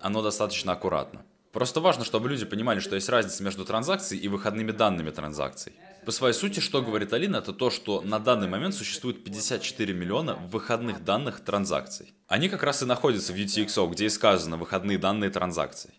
оно 0.00 0.22
достаточно 0.22 0.72
аккуратно. 0.72 1.24
Просто 1.52 1.80
важно, 1.80 2.04
чтобы 2.04 2.28
люди 2.28 2.44
понимали, 2.44 2.80
что 2.80 2.96
есть 2.96 3.08
разница 3.08 3.42
между 3.44 3.64
транзакцией 3.64 4.20
и 4.20 4.28
выходными 4.28 4.72
данными 4.72 5.10
транзакций. 5.10 5.72
По 6.04 6.12
своей 6.12 6.34
сути, 6.34 6.60
что 6.60 6.82
говорит 6.82 7.12
Алина, 7.12 7.36
это 7.38 7.52
то, 7.52 7.70
что 7.70 8.02
на 8.02 8.18
данный 8.18 8.48
момент 8.48 8.74
существует 8.74 9.24
54 9.24 9.94
миллиона 9.94 10.34
выходных 10.34 11.02
данных 11.04 11.40
транзакций. 11.44 12.14
Они 12.26 12.48
как 12.48 12.62
раз 12.62 12.82
и 12.82 12.86
находятся 12.86 13.32
в 13.32 13.36
UTXO, 13.36 13.90
где 13.90 14.06
и 14.06 14.08
сказано 14.10 14.56
выходные 14.56 14.98
данные 14.98 15.30
транзакций. 15.30 15.94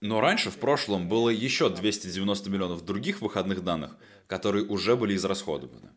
Но 0.00 0.20
раньше, 0.20 0.50
в 0.50 0.58
прошлом, 0.58 1.08
было 1.08 1.28
еще 1.30 1.68
290 1.68 2.50
миллионов 2.50 2.84
других 2.84 3.20
выходных 3.20 3.64
данных, 3.64 3.96
которые 4.26 4.66
уже 4.66 4.96
были 4.96 5.16
израсходованы. 5.16 5.90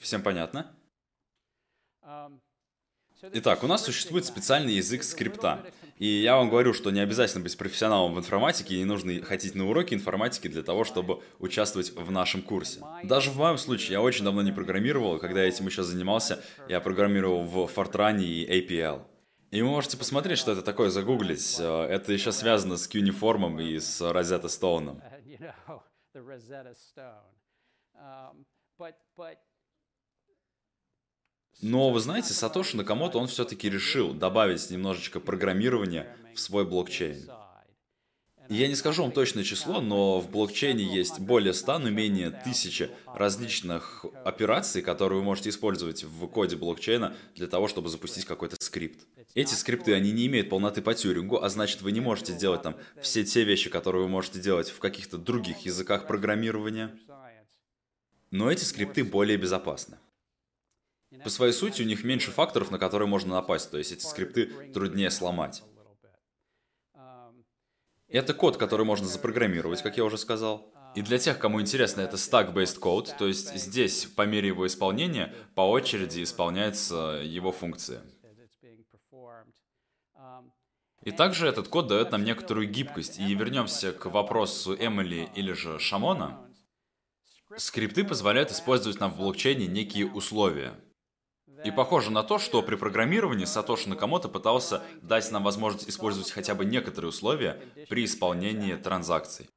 Всем 0.00 0.22
понятно? 0.22 0.74
Итак, 3.32 3.62
у 3.62 3.66
нас 3.66 3.84
существует 3.84 4.26
специальный 4.26 4.74
язык 4.74 5.02
скрипта. 5.02 5.64
И 5.98 6.06
я 6.06 6.36
вам 6.36 6.50
говорю, 6.50 6.72
что 6.72 6.90
не 6.90 7.00
обязательно 7.00 7.42
быть 7.42 7.56
профессионалом 7.56 8.14
в 8.14 8.18
информатике, 8.18 8.76
не 8.76 8.84
нужно 8.84 9.22
ходить 9.22 9.54
на 9.54 9.68
уроки 9.68 9.94
информатики 9.94 10.48
для 10.48 10.62
того, 10.62 10.84
чтобы 10.84 11.22
участвовать 11.38 11.92
в 11.94 12.10
нашем 12.10 12.42
курсе. 12.42 12.80
Даже 13.04 13.30
в 13.30 13.36
моем 13.36 13.58
случае 13.58 13.92
я 13.92 14.00
очень 14.00 14.24
давно 14.24 14.42
не 14.42 14.52
программировал, 14.52 15.18
когда 15.18 15.42
я 15.42 15.48
этим 15.48 15.66
еще 15.66 15.82
занимался, 15.82 16.42
я 16.68 16.80
программировал 16.80 17.44
в 17.44 17.70
Fortran 17.74 18.20
и 18.20 18.44
APL. 18.60 19.02
И 19.50 19.62
вы 19.62 19.68
можете 19.68 19.96
посмотреть, 19.96 20.38
что 20.38 20.50
это 20.50 20.62
такое, 20.62 20.90
загуглить. 20.90 21.60
Это 21.60 22.12
еще 22.12 22.32
связано 22.32 22.76
с 22.76 22.88
Кюниформом 22.88 23.60
и 23.60 23.78
с 23.78 24.00
Розетта 24.00 24.48
Стоуном. 24.48 25.00
Но 31.62 31.90
вы 31.90 32.00
знаете, 32.00 32.34
Сатоши 32.34 32.76
Накамото, 32.76 33.18
он 33.18 33.26
все-таки 33.26 33.70
решил 33.70 34.12
добавить 34.12 34.70
немножечко 34.70 35.20
программирования 35.20 36.16
в 36.34 36.40
свой 36.40 36.64
блокчейн. 36.64 37.30
Я 38.50 38.68
не 38.68 38.74
скажу 38.74 39.02
вам 39.02 39.12
точное 39.12 39.42
число, 39.42 39.80
но 39.80 40.20
в 40.20 40.30
блокчейне 40.30 40.84
есть 40.84 41.18
более 41.18 41.54
100, 41.54 41.78
но 41.78 41.90
менее 41.90 42.28
1000 42.28 42.90
различных 43.14 44.04
операций, 44.22 44.82
которые 44.82 45.20
вы 45.20 45.24
можете 45.24 45.48
использовать 45.48 46.04
в 46.04 46.26
коде 46.26 46.56
блокчейна 46.56 47.16
для 47.34 47.46
того, 47.46 47.68
чтобы 47.68 47.88
запустить 47.88 48.26
какой-то 48.26 48.56
скрипт. 48.62 49.06
Эти 49.34 49.54
скрипты, 49.54 49.94
они 49.94 50.12
не 50.12 50.26
имеют 50.26 50.50
полноты 50.50 50.82
по 50.82 50.94
тюрингу, 50.94 51.42
а 51.42 51.48
значит 51.48 51.80
вы 51.80 51.92
не 51.92 52.00
можете 52.00 52.34
делать 52.34 52.60
там 52.60 52.76
все 53.00 53.24
те 53.24 53.44
вещи, 53.44 53.70
которые 53.70 54.02
вы 54.02 54.08
можете 54.08 54.40
делать 54.40 54.68
в 54.68 54.78
каких-то 54.78 55.16
других 55.16 55.60
языках 55.60 56.06
программирования. 56.06 56.94
Но 58.30 58.50
эти 58.50 58.64
скрипты 58.64 59.04
более 59.04 59.38
безопасны. 59.38 59.96
По 61.22 61.30
своей 61.30 61.52
сути, 61.52 61.82
у 61.82 61.86
них 61.86 62.04
меньше 62.04 62.30
факторов, 62.30 62.70
на 62.70 62.78
которые 62.78 63.08
можно 63.08 63.34
напасть, 63.34 63.70
то 63.70 63.78
есть 63.78 63.92
эти 63.92 64.04
скрипты 64.04 64.46
труднее 64.72 65.10
сломать. 65.10 65.62
Это 68.08 68.34
код, 68.34 68.56
который 68.56 68.86
можно 68.86 69.06
запрограммировать, 69.06 69.82
как 69.82 69.96
я 69.96 70.04
уже 70.04 70.18
сказал. 70.18 70.72
И 70.94 71.02
для 71.02 71.18
тех, 71.18 71.38
кому 71.38 71.60
интересно, 71.60 72.02
это 72.02 72.16
stack-based 72.16 72.78
code, 72.78 73.16
то 73.18 73.26
есть 73.26 73.52
здесь 73.54 74.04
по 74.04 74.22
мере 74.26 74.48
его 74.48 74.66
исполнения 74.66 75.34
по 75.54 75.62
очереди 75.62 76.22
исполняется 76.22 77.20
его 77.24 77.50
функция. 77.50 78.02
И 81.02 81.10
также 81.10 81.46
этот 81.48 81.68
код 81.68 81.88
дает 81.88 82.12
нам 82.12 82.24
некоторую 82.24 82.68
гибкость. 82.68 83.18
И 83.18 83.34
вернемся 83.34 83.92
к 83.92 84.06
вопросу 84.06 84.74
Эмили 84.74 85.28
или 85.34 85.52
же 85.52 85.78
Шамона. 85.78 86.48
Скрипты 87.56 88.04
позволяют 88.04 88.50
использовать 88.50 89.00
нам 89.00 89.12
в 89.12 89.18
блокчейне 89.18 89.66
некие 89.66 90.10
условия. 90.10 90.74
И 91.64 91.70
похоже 91.70 92.10
на 92.10 92.22
то, 92.22 92.38
что 92.38 92.62
при 92.62 92.76
программировании 92.76 93.46
Сатоши 93.46 93.88
Накамото 93.88 94.28
пытался 94.28 94.82
дать 95.02 95.30
нам 95.32 95.42
возможность 95.42 95.88
использовать 95.88 96.30
хотя 96.30 96.54
бы 96.54 96.64
некоторые 96.64 97.08
условия 97.08 97.60
при 97.88 98.04
исполнении 98.04 98.74
транзакций. 98.74 99.48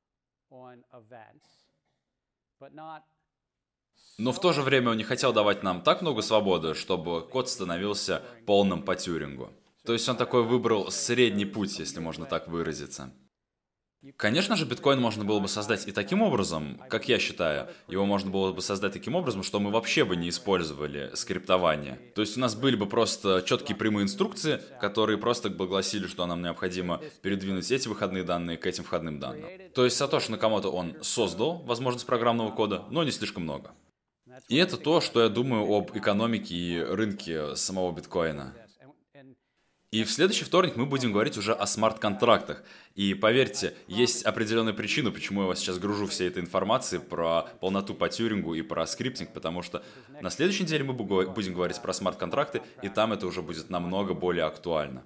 Но 4.18 4.32
в 4.32 4.40
то 4.40 4.54
же 4.54 4.62
время 4.62 4.92
он 4.92 4.98
не 4.98 5.04
хотел 5.04 5.34
давать 5.34 5.64
нам 5.64 5.82
так 5.82 6.02
много 6.02 6.22
свободы, 6.22 6.74
чтобы 6.74 7.28
код 7.28 7.50
становился 7.50 8.24
полным 8.46 8.82
по 8.84 8.96
Тюрингу. 8.96 9.52
То 9.86 9.94
есть 9.94 10.10
он 10.10 10.18
такой 10.18 10.44
выбрал 10.44 10.90
средний 10.92 11.46
путь, 11.46 11.78
если 11.80 12.00
можно 12.00 12.26
так 12.26 12.48
выразиться. 12.48 13.14
Конечно 14.16 14.56
же, 14.56 14.66
биткоин 14.66 15.00
можно 15.00 15.26
было 15.26 15.40
бы 15.40 15.48
создать 15.48 15.88
и 15.88 15.92
таким 15.92 16.22
образом, 16.22 16.82
как 16.90 17.10
я 17.10 17.20
считаю, 17.20 17.68
его 17.88 18.06
можно 18.06 18.32
было 18.32 18.54
бы 18.54 18.62
создать 18.62 18.94
таким 18.94 19.16
образом, 19.16 19.44
что 19.44 19.60
мы 19.60 19.72
вообще 19.72 20.06
бы 20.06 20.16
не 20.16 20.30
использовали 20.30 21.12
скриптование. 21.14 22.00
То 22.16 22.22
есть 22.22 22.38
у 22.38 22.40
нас 22.40 22.56
были 22.56 22.76
бы 22.76 22.86
просто 22.86 23.44
четкие 23.46 23.76
прямые 23.76 24.04
инструкции, 24.04 24.62
которые 24.80 25.18
просто 25.18 25.50
бы 25.50 25.68
гласили, 25.68 26.08
что 26.08 26.26
нам 26.26 26.42
необходимо 26.42 27.02
передвинуть 27.22 27.72
эти 27.72 27.88
выходные 27.88 28.24
данные 28.24 28.58
к 28.58 28.66
этим 28.66 28.84
входным 28.84 29.20
данным. 29.20 29.50
То 29.74 29.86
есть 29.86 29.98
Сатоши 29.98 30.32
Накамото 30.32 30.70
он 30.70 30.96
создал 31.02 31.58
возможность 31.64 32.06
программного 32.06 32.52
кода, 32.52 32.86
но 32.90 33.04
не 33.04 33.12
слишком 33.12 33.44
много. 33.44 33.72
И 34.48 34.56
это 34.56 34.78
то, 34.78 35.02
что 35.02 35.22
я 35.22 35.30
думаю 35.30 35.64
об 35.72 35.98
экономике 35.98 36.56
и 36.56 36.80
рынке 36.80 37.56
самого 37.56 37.92
биткоина. 37.92 38.54
И 39.90 40.04
в 40.04 40.12
следующий 40.12 40.44
вторник 40.44 40.76
мы 40.76 40.86
будем 40.86 41.14
говорить 41.14 41.38
уже 41.38 41.54
о 41.54 41.66
смарт-контрактах. 41.66 42.62
И 42.96 43.14
поверьте, 43.14 43.74
есть 43.88 44.26
определенная 44.26 44.74
причина, 44.74 45.12
почему 45.12 45.44
я 45.44 45.48
вас 45.48 45.60
сейчас 45.60 45.80
гружу 45.80 46.08
всей 46.08 46.28
этой 46.28 46.44
информацией 46.44 47.02
про 47.02 47.44
полноту 47.62 47.94
по 47.94 48.10
Тюрингу 48.10 48.54
и 48.54 48.64
про 48.64 48.86
скриптинг, 48.86 49.32
потому 49.32 49.62
что 49.62 49.82
на 50.20 50.30
следующей 50.30 50.64
неделе 50.64 50.84
мы 50.84 50.94
будем 50.94 51.54
говорить 51.54 51.82
про 51.82 51.94
смарт-контракты, 51.94 52.64
и 52.82 52.90
там 52.90 53.14
это 53.14 53.28
уже 53.28 53.42
будет 53.42 53.70
намного 53.70 54.14
более 54.14 54.44
актуально. 54.44 55.06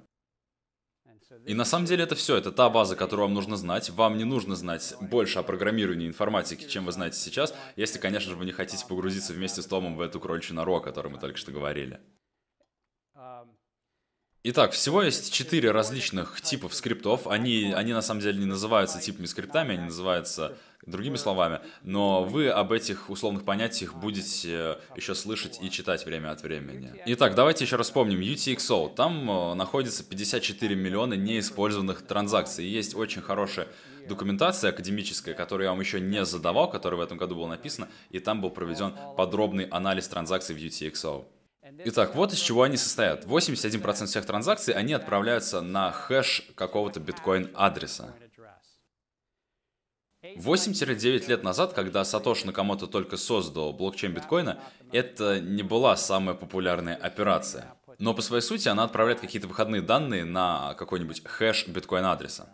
И 1.46 1.54
на 1.54 1.64
самом 1.64 1.86
деле 1.86 2.04
это 2.04 2.16
все, 2.16 2.36
это 2.36 2.52
та 2.52 2.68
база, 2.70 2.96
которую 2.96 3.28
вам 3.28 3.36
нужно 3.36 3.58
знать. 3.58 3.90
Вам 3.92 4.18
не 4.18 4.24
нужно 4.24 4.56
знать 4.56 4.96
больше 5.00 5.40
о 5.40 5.44
программировании 5.44 6.08
информатики, 6.08 6.68
чем 6.68 6.86
вы 6.86 6.92
знаете 6.92 7.20
сейчас, 7.20 7.54
если, 7.76 8.00
конечно 8.00 8.32
же, 8.32 8.36
вы 8.36 8.46
не 8.46 8.52
хотите 8.52 8.84
погрузиться 8.86 9.34
вместе 9.34 9.62
с 9.62 9.66
Томом 9.68 9.96
в 9.96 10.02
эту 10.02 10.20
крольчью 10.20 10.56
нору, 10.56 10.76
о 10.76 10.82
которой 10.82 11.10
мы 11.10 11.20
только 11.20 11.38
что 11.38 11.52
говорили. 11.52 12.00
Итак, 14.44 14.72
всего 14.72 15.04
есть 15.04 15.32
четыре 15.32 15.70
различных 15.70 16.42
типов 16.42 16.74
скриптов. 16.74 17.28
Они, 17.28 17.72
они 17.76 17.94
на 17.94 18.02
самом 18.02 18.22
деле 18.22 18.40
не 18.40 18.48
называются 18.48 19.00
типами 19.00 19.28
скриптами, 19.28 19.76
они 19.76 19.84
называются 19.84 20.58
другими 20.84 21.16
словами, 21.16 21.60
но 21.84 22.24
вы 22.24 22.50
об 22.50 22.72
этих 22.72 23.12
условных 23.12 23.46
понятиях 23.46 23.94
будете 23.94 24.80
еще 24.96 25.14
слышать 25.14 25.60
и 25.62 25.70
читать 25.70 26.08
время 26.08 26.32
от 26.32 26.42
времени. 26.42 26.92
Итак, 27.06 27.36
давайте 27.36 27.66
еще 27.66 27.76
раз 27.76 27.86
вспомним 27.86 28.20
UTXO. 28.20 28.96
Там 28.96 29.30
э, 29.30 29.54
находится 29.54 30.04
54 30.04 30.76
миллиона 30.76 31.14
неиспользованных 31.14 32.02
транзакций. 32.02 32.66
есть 32.66 32.96
очень 32.96 33.22
хорошая 33.22 33.68
документация 34.10 34.72
академическая, 34.72 35.36
которую 35.36 35.66
я 35.66 35.72
вам 35.72 35.82
еще 35.82 36.02
не 36.02 36.26
задавал, 36.26 36.68
которая 36.68 37.00
в 37.00 37.04
этом 37.04 37.20
году 37.20 37.36
была 37.36 37.50
написана, 37.50 37.90
и 38.10 38.18
там 38.18 38.42
был 38.42 38.50
проведен 38.50 38.96
подробный 39.16 39.66
анализ 39.66 40.08
транзакций 40.08 40.56
в 40.56 40.58
UTXO. 40.58 41.26
Итак, 41.86 42.16
вот 42.16 42.34
из 42.34 42.40
чего 42.40 42.64
они 42.64 42.78
состоят. 42.78 43.26
81% 43.26 44.06
всех 44.06 44.26
транзакций, 44.26 44.74
они 44.74 44.94
отправляются 44.94 45.62
на 45.62 45.92
хэш 45.92 46.50
какого-то 46.56 47.00
биткоин-адреса. 47.00 48.14
8-9 50.24 51.28
лет 51.28 51.44
назад, 51.44 51.74
когда 51.74 52.04
Сатоши 52.06 52.46
Накамото 52.46 52.86
только 52.86 53.18
создал 53.18 53.74
блокчейн 53.74 54.14
биткоина, 54.14 54.60
это 54.92 55.40
не 55.40 55.64
была 55.64 55.96
самая 55.96 56.36
популярная 56.36 56.96
операция. 56.96 57.74
Но 57.98 58.14
по 58.14 58.22
своей 58.22 58.44
сути 58.44 58.68
она 58.68 58.84
отправляет 58.84 59.20
какие-то 59.20 59.48
выходные 59.48 59.82
данные 59.82 60.26
на 60.26 60.76
какой-нибудь 60.76 61.24
хэш 61.26 61.68
биткоин-адреса. 61.68 62.50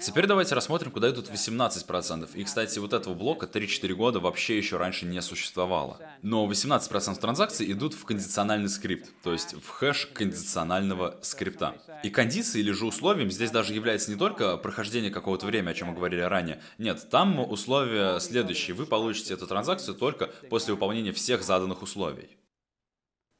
Теперь 0.00 0.26
давайте 0.26 0.54
рассмотрим, 0.54 0.90
куда 0.90 1.10
идут 1.10 1.28
18%. 1.28 2.30
И, 2.34 2.44
кстати, 2.44 2.78
вот 2.78 2.94
этого 2.94 3.12
блока 3.12 3.44
3-4 3.46 3.92
года 3.94 4.18
вообще 4.18 4.56
еще 4.56 4.78
раньше 4.78 5.04
не 5.04 5.20
существовало. 5.20 6.00
Но 6.22 6.46
18% 6.46 7.20
транзакций 7.20 7.70
идут 7.70 7.92
в 7.92 8.02
кондициональный 8.06 8.70
скрипт, 8.70 9.10
то 9.22 9.32
есть 9.32 9.52
в 9.52 9.68
хэш 9.68 10.06
кондиционального 10.14 11.18
скрипта. 11.20 11.74
И 12.02 12.08
кондицией 12.08 12.64
или 12.64 12.72
же 12.72 12.86
условием 12.86 13.30
здесь 13.30 13.50
даже 13.50 13.74
является 13.74 14.10
не 14.10 14.16
только 14.16 14.56
прохождение 14.56 15.10
какого-то 15.10 15.44
времени, 15.44 15.72
о 15.72 15.74
чем 15.74 15.88
мы 15.88 15.94
говорили 15.94 16.22
ранее. 16.22 16.62
Нет, 16.78 17.06
там 17.10 17.38
условие 17.38 18.20
следующее. 18.20 18.74
Вы 18.74 18.86
получите 18.86 19.34
эту 19.34 19.46
транзакцию 19.46 19.96
только 19.96 20.28
после 20.48 20.72
выполнения 20.72 21.12
всех 21.12 21.42
заданных 21.42 21.82
условий. 21.82 22.38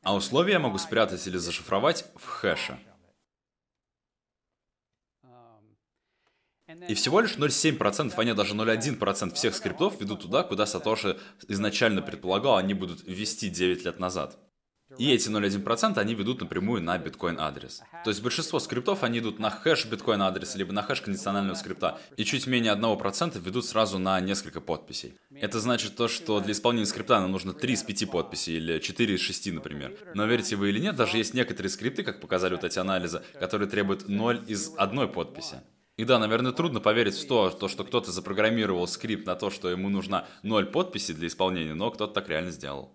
А 0.02 0.14
условия 0.14 0.52
я 0.52 0.58
могу 0.58 0.76
спрятать 0.76 1.26
или 1.26 1.38
зашифровать 1.38 2.04
в 2.16 2.26
хэше. 2.26 2.78
И 6.88 6.94
всего 6.94 7.20
лишь 7.20 7.36
0,7%, 7.36 8.12
а 8.16 8.24
не 8.24 8.34
даже 8.34 8.54
0,1% 8.54 9.34
всех 9.34 9.54
скриптов 9.54 10.00
ведут 10.00 10.22
туда, 10.22 10.42
куда 10.42 10.66
Сатоши 10.66 11.18
изначально 11.48 12.02
предполагал, 12.02 12.56
они 12.56 12.74
будут 12.74 13.04
ввести 13.06 13.48
9 13.48 13.84
лет 13.84 13.98
назад. 13.98 14.38
И 14.98 15.10
эти 15.12 15.28
0,1% 15.28 15.98
они 15.98 16.14
ведут 16.14 16.40
напрямую 16.40 16.82
на 16.82 16.96
биткоин 16.98 17.40
адрес. 17.40 17.82
То 18.04 18.10
есть 18.10 18.22
большинство 18.22 18.60
скриптов, 18.60 19.02
они 19.02 19.18
идут 19.18 19.38
на 19.38 19.50
хэш 19.50 19.86
биткоин 19.86 20.22
адреса, 20.22 20.58
либо 20.58 20.72
на 20.72 20.82
хэш 20.82 21.00
кондиционального 21.00 21.56
скрипта. 21.56 21.98
И 22.16 22.24
чуть 22.24 22.46
менее 22.46 22.74
1% 22.74 23.40
ведут 23.40 23.64
сразу 23.64 23.98
на 23.98 24.20
несколько 24.20 24.60
подписей. 24.60 25.14
Это 25.34 25.58
значит 25.58 25.96
то, 25.96 26.06
что 26.06 26.40
для 26.40 26.52
исполнения 26.52 26.86
скрипта 26.86 27.20
нам 27.20 27.32
нужно 27.32 27.54
3 27.54 27.72
из 27.72 27.82
5 27.82 28.10
подписей, 28.10 28.56
или 28.56 28.78
4 28.78 29.14
из 29.14 29.20
6, 29.20 29.52
например. 29.52 29.96
Но 30.14 30.26
верите 30.26 30.56
вы 30.56 30.68
или 30.68 30.78
нет, 30.78 30.96
даже 30.96 31.16
есть 31.16 31.34
некоторые 31.34 31.70
скрипты, 31.70 32.02
как 32.02 32.20
показали 32.20 32.54
вот 32.54 32.64
эти 32.64 32.78
анализы, 32.78 33.22
которые 33.40 33.68
требуют 33.68 34.08
0 34.08 34.44
из 34.46 34.72
одной 34.76 35.08
подписи. 35.08 35.60
И 35.96 36.04
да, 36.04 36.18
наверное, 36.18 36.52
трудно 36.52 36.80
поверить 36.80 37.14
в 37.14 37.26
то, 37.28 37.50
то, 37.50 37.68
что 37.68 37.84
кто-то 37.84 38.10
запрограммировал 38.10 38.86
скрипт 38.88 39.26
на 39.26 39.36
то, 39.36 39.50
что 39.50 39.70
ему 39.70 39.88
нужна 39.88 40.26
ноль 40.42 40.66
подписи 40.66 41.12
для 41.12 41.28
исполнения, 41.28 41.74
но 41.74 41.90
кто-то 41.90 42.12
так 42.14 42.28
реально 42.28 42.50
сделал. 42.50 42.92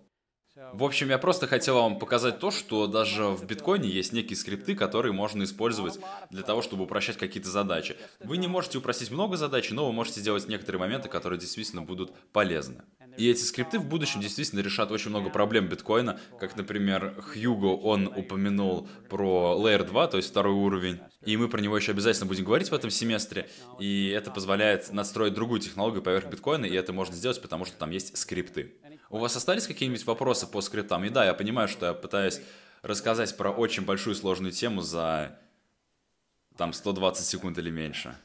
В 0.72 0.84
общем, 0.84 1.08
я 1.08 1.18
просто 1.18 1.46
хотел 1.46 1.76
вам 1.76 1.98
показать 1.98 2.38
то, 2.38 2.50
что 2.50 2.86
даже 2.86 3.24
в 3.28 3.46
биткоине 3.46 3.88
есть 3.88 4.12
некие 4.12 4.36
скрипты, 4.36 4.74
которые 4.74 5.12
можно 5.12 5.44
использовать 5.44 5.98
для 6.30 6.42
того, 6.42 6.60
чтобы 6.60 6.84
упрощать 6.84 7.16
какие-то 7.16 7.48
задачи. 7.48 7.96
Вы 8.20 8.36
не 8.36 8.46
можете 8.46 8.78
упростить 8.78 9.10
много 9.10 9.36
задач, 9.36 9.70
но 9.70 9.86
вы 9.86 9.92
можете 9.92 10.20
сделать 10.20 10.46
некоторые 10.48 10.80
моменты, 10.80 11.08
которые 11.08 11.40
действительно 11.40 11.82
будут 11.82 12.12
полезны. 12.32 12.82
И 13.20 13.30
эти 13.30 13.42
скрипты 13.42 13.78
в 13.78 13.84
будущем 13.84 14.22
действительно 14.22 14.60
решат 14.60 14.90
очень 14.90 15.10
много 15.10 15.28
проблем 15.28 15.68
биткоина, 15.68 16.18
как, 16.38 16.56
например, 16.56 17.20
Хьюго, 17.20 17.66
он 17.66 18.06
упомянул 18.06 18.88
про 19.10 19.58
Layer 19.60 19.84
2, 19.84 20.06
то 20.06 20.16
есть 20.16 20.30
второй 20.30 20.54
уровень, 20.54 21.00
и 21.26 21.36
мы 21.36 21.50
про 21.50 21.60
него 21.60 21.76
еще 21.76 21.92
обязательно 21.92 22.24
будем 22.24 22.46
говорить 22.46 22.70
в 22.70 22.72
этом 22.72 22.88
семестре, 22.88 23.50
и 23.78 24.08
это 24.08 24.30
позволяет 24.30 24.90
настроить 24.94 25.34
другую 25.34 25.60
технологию 25.60 26.00
поверх 26.00 26.30
биткоина, 26.30 26.64
и 26.64 26.72
это 26.72 26.94
можно 26.94 27.14
сделать, 27.14 27.42
потому 27.42 27.66
что 27.66 27.76
там 27.76 27.90
есть 27.90 28.16
скрипты. 28.16 28.80
У 29.10 29.18
вас 29.18 29.36
остались 29.36 29.66
какие-нибудь 29.66 30.06
вопросы 30.06 30.46
по 30.46 30.62
скриптам? 30.62 31.04
И 31.04 31.10
да, 31.10 31.26
я 31.26 31.34
понимаю, 31.34 31.68
что 31.68 31.84
я 31.84 31.92
пытаюсь 31.92 32.40
рассказать 32.80 33.36
про 33.36 33.50
очень 33.50 33.84
большую 33.84 34.14
сложную 34.14 34.52
тему 34.52 34.80
за 34.80 35.38
там 36.56 36.72
120 36.72 37.26
секунд 37.26 37.58
или 37.58 37.68
меньше. 37.68 38.16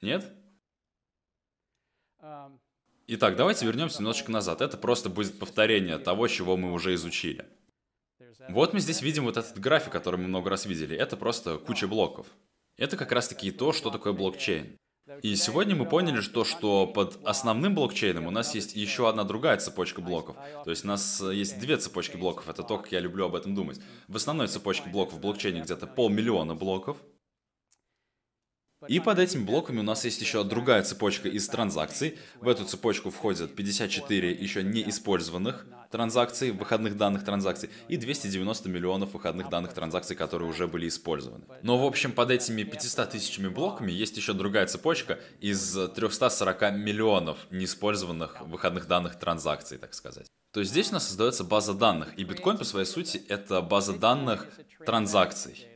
Нет? 0.00 0.39
Итак, 3.12 3.34
давайте 3.34 3.66
вернемся 3.66 3.98
немножечко 3.98 4.30
назад. 4.30 4.60
Это 4.60 4.76
просто 4.76 5.08
будет 5.08 5.36
повторение 5.36 5.98
того, 5.98 6.28
чего 6.28 6.56
мы 6.56 6.72
уже 6.72 6.94
изучили. 6.94 7.44
Вот 8.48 8.72
мы 8.72 8.78
здесь 8.78 9.02
видим 9.02 9.24
вот 9.24 9.36
этот 9.36 9.58
график, 9.58 9.90
который 9.90 10.14
мы 10.14 10.28
много 10.28 10.48
раз 10.48 10.64
видели. 10.64 10.96
Это 10.96 11.16
просто 11.16 11.58
куча 11.58 11.88
блоков. 11.88 12.28
Это 12.76 12.96
как 12.96 13.10
раз 13.10 13.26
таки 13.26 13.50
то, 13.50 13.72
что 13.72 13.90
такое 13.90 14.12
блокчейн. 14.12 14.76
И 15.22 15.34
сегодня 15.34 15.74
мы 15.74 15.86
поняли, 15.86 16.20
что, 16.20 16.44
что 16.44 16.86
под 16.86 17.18
основным 17.24 17.74
блокчейном 17.74 18.28
у 18.28 18.30
нас 18.30 18.54
есть 18.54 18.76
еще 18.76 19.08
одна 19.08 19.24
другая 19.24 19.56
цепочка 19.56 20.00
блоков. 20.00 20.36
То 20.64 20.70
есть 20.70 20.84
у 20.84 20.86
нас 20.86 21.20
есть 21.20 21.58
две 21.58 21.78
цепочки 21.78 22.16
блоков, 22.16 22.48
это 22.48 22.62
то, 22.62 22.78
как 22.78 22.92
я 22.92 23.00
люблю 23.00 23.24
об 23.24 23.34
этом 23.34 23.56
думать. 23.56 23.80
В 24.06 24.14
основной 24.14 24.46
цепочке 24.46 24.88
блоков 24.88 25.14
в 25.14 25.20
блокчейне 25.20 25.62
где-то 25.62 25.88
полмиллиона 25.88 26.54
блоков, 26.54 26.96
и 28.88 29.00
под 29.00 29.18
этими 29.18 29.44
блоками 29.44 29.80
у 29.80 29.82
нас 29.82 30.04
есть 30.04 30.20
еще 30.20 30.42
другая 30.42 30.82
цепочка 30.82 31.28
из 31.28 31.46
транзакций. 31.48 32.18
В 32.40 32.48
эту 32.48 32.64
цепочку 32.64 33.10
входят 33.10 33.54
54 33.54 34.32
еще 34.32 34.62
неиспользованных 34.62 35.66
транзакций, 35.90 36.52
выходных 36.52 36.96
данных 36.96 37.24
транзакций, 37.24 37.68
и 37.88 37.96
290 37.96 38.68
миллионов 38.68 39.12
выходных 39.12 39.50
данных 39.50 39.74
транзакций, 39.74 40.16
которые 40.16 40.48
уже 40.48 40.66
были 40.68 40.88
использованы. 40.88 41.44
Но, 41.62 41.78
в 41.78 41.84
общем, 41.84 42.12
под 42.12 42.30
этими 42.30 42.62
500 42.62 43.10
тысячами 43.10 43.48
блоками 43.48 43.90
есть 43.90 44.16
еще 44.16 44.32
другая 44.32 44.66
цепочка 44.66 45.18
из 45.40 45.76
340 45.94 46.74
миллионов 46.74 47.38
неиспользованных 47.50 48.40
выходных 48.42 48.86
данных 48.86 49.18
транзакций, 49.18 49.78
так 49.78 49.94
сказать. 49.94 50.26
То 50.52 50.60
есть 50.60 50.72
здесь 50.72 50.90
у 50.90 50.94
нас 50.94 51.06
создается 51.06 51.44
база 51.44 51.74
данных, 51.74 52.18
и 52.18 52.24
биткоин 52.24 52.58
по 52.58 52.64
своей 52.64 52.86
сути 52.86 53.22
это 53.28 53.60
база 53.60 53.92
данных 53.92 54.48
транзакций. 54.84 55.69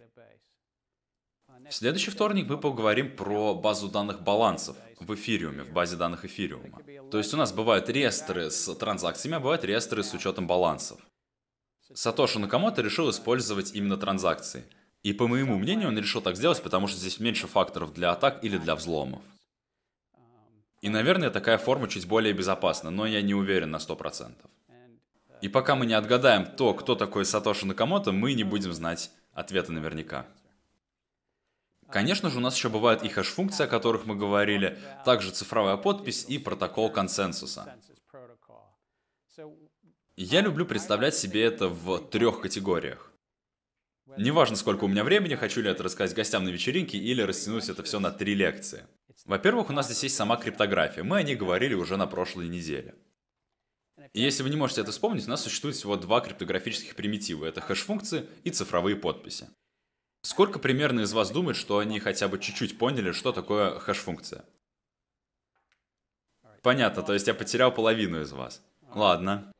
В 1.68 1.72
следующий 1.72 2.10
вторник 2.10 2.46
мы 2.48 2.58
поговорим 2.58 3.16
про 3.16 3.54
базу 3.54 3.88
данных 3.88 4.22
балансов 4.22 4.76
в 5.00 5.14
эфириуме, 5.14 5.62
в 5.62 5.72
базе 5.72 5.96
данных 5.96 6.24
эфириума. 6.24 6.80
То 7.10 7.18
есть 7.18 7.32
у 7.32 7.36
нас 7.36 7.52
бывают 7.52 7.88
реестры 7.88 8.50
с 8.50 8.74
транзакциями, 8.74 9.36
а 9.36 9.40
бывают 9.40 9.64
реестры 9.64 10.02
с 10.02 10.12
учетом 10.12 10.46
балансов. 10.46 11.00
Сатоши 11.92 12.38
Накамото 12.38 12.82
решил 12.82 13.08
использовать 13.10 13.74
именно 13.74 13.96
транзакции. 13.96 14.64
И 15.02 15.12
по 15.12 15.26
моему 15.26 15.58
мнению, 15.58 15.88
он 15.88 15.98
решил 15.98 16.20
так 16.20 16.36
сделать, 16.36 16.62
потому 16.62 16.86
что 16.86 16.98
здесь 16.98 17.20
меньше 17.20 17.46
факторов 17.46 17.94
для 17.94 18.10
атак 18.12 18.42
или 18.44 18.58
для 18.58 18.74
взломов. 18.74 19.22
И, 20.82 20.88
наверное, 20.90 21.30
такая 21.30 21.56
форма 21.56 21.88
чуть 21.88 22.06
более 22.06 22.34
безопасна, 22.34 22.90
но 22.90 23.06
я 23.06 23.22
не 23.22 23.34
уверен 23.34 23.70
на 23.70 23.76
100%. 23.76 24.32
И 25.40 25.48
пока 25.48 25.76
мы 25.76 25.86
не 25.86 25.94
отгадаем 25.94 26.46
то, 26.46 26.74
кто 26.74 26.94
такой 26.94 27.24
Сатоши 27.24 27.66
Накамото, 27.66 28.12
мы 28.12 28.34
не 28.34 28.44
будем 28.44 28.72
знать 28.72 29.10
ответа 29.32 29.72
наверняка. 29.72 30.26
Конечно 31.90 32.30
же, 32.30 32.38
у 32.38 32.40
нас 32.40 32.56
еще 32.56 32.68
бывают 32.68 33.02
и 33.02 33.08
хэш-функции, 33.08 33.64
о 33.64 33.68
которых 33.68 34.06
мы 34.06 34.16
говорили, 34.16 34.78
также 35.04 35.30
цифровая 35.30 35.76
подпись 35.76 36.24
и 36.28 36.38
протокол 36.38 36.90
консенсуса. 36.90 37.76
Я 40.16 40.40
люблю 40.40 40.64
представлять 40.64 41.16
себе 41.16 41.44
это 41.44 41.68
в 41.68 41.98
трех 42.08 42.40
категориях. 42.40 43.12
Неважно, 44.16 44.56
сколько 44.56 44.84
у 44.84 44.88
меня 44.88 45.02
времени, 45.02 45.34
хочу 45.34 45.60
ли 45.60 45.70
это 45.70 45.82
рассказать 45.82 46.14
гостям 46.14 46.44
на 46.44 46.50
вечеринке 46.50 46.98
или 46.98 47.22
растянуть 47.22 47.68
это 47.68 47.82
все 47.82 47.98
на 47.98 48.10
три 48.10 48.34
лекции. 48.34 48.86
Во-первых, 49.24 49.70
у 49.70 49.72
нас 49.72 49.86
здесь 49.86 50.04
есть 50.04 50.16
сама 50.16 50.36
криптография. 50.36 51.02
Мы 51.02 51.18
о 51.18 51.22
ней 51.22 51.34
говорили 51.34 51.74
уже 51.74 51.96
на 51.96 52.06
прошлой 52.06 52.48
неделе. 52.48 52.94
И 54.12 54.20
если 54.20 54.42
вы 54.42 54.50
не 54.50 54.56
можете 54.56 54.82
это 54.82 54.92
вспомнить, 54.92 55.26
у 55.26 55.30
нас 55.30 55.42
существует 55.42 55.76
всего 55.76 55.96
два 55.96 56.20
криптографических 56.20 56.94
примитива. 56.94 57.46
Это 57.46 57.60
хэш-функции 57.60 58.28
и 58.44 58.50
цифровые 58.50 58.96
подписи. 58.96 59.48
Сколько 60.24 60.58
примерно 60.58 61.00
из 61.00 61.12
вас 61.12 61.30
думает, 61.30 61.54
что 61.54 61.78
они 61.80 62.00
хотя 62.00 62.28
бы 62.28 62.38
чуть-чуть 62.38 62.78
поняли, 62.78 63.12
что 63.12 63.30
такое 63.30 63.78
хэш-функция? 63.78 64.46
Понятно, 66.62 67.02
то 67.02 67.12
есть 67.12 67.26
я 67.26 67.34
потерял 67.34 67.70
половину 67.70 68.22
из 68.22 68.32
вас. 68.32 68.62
Ладно. 68.94 69.52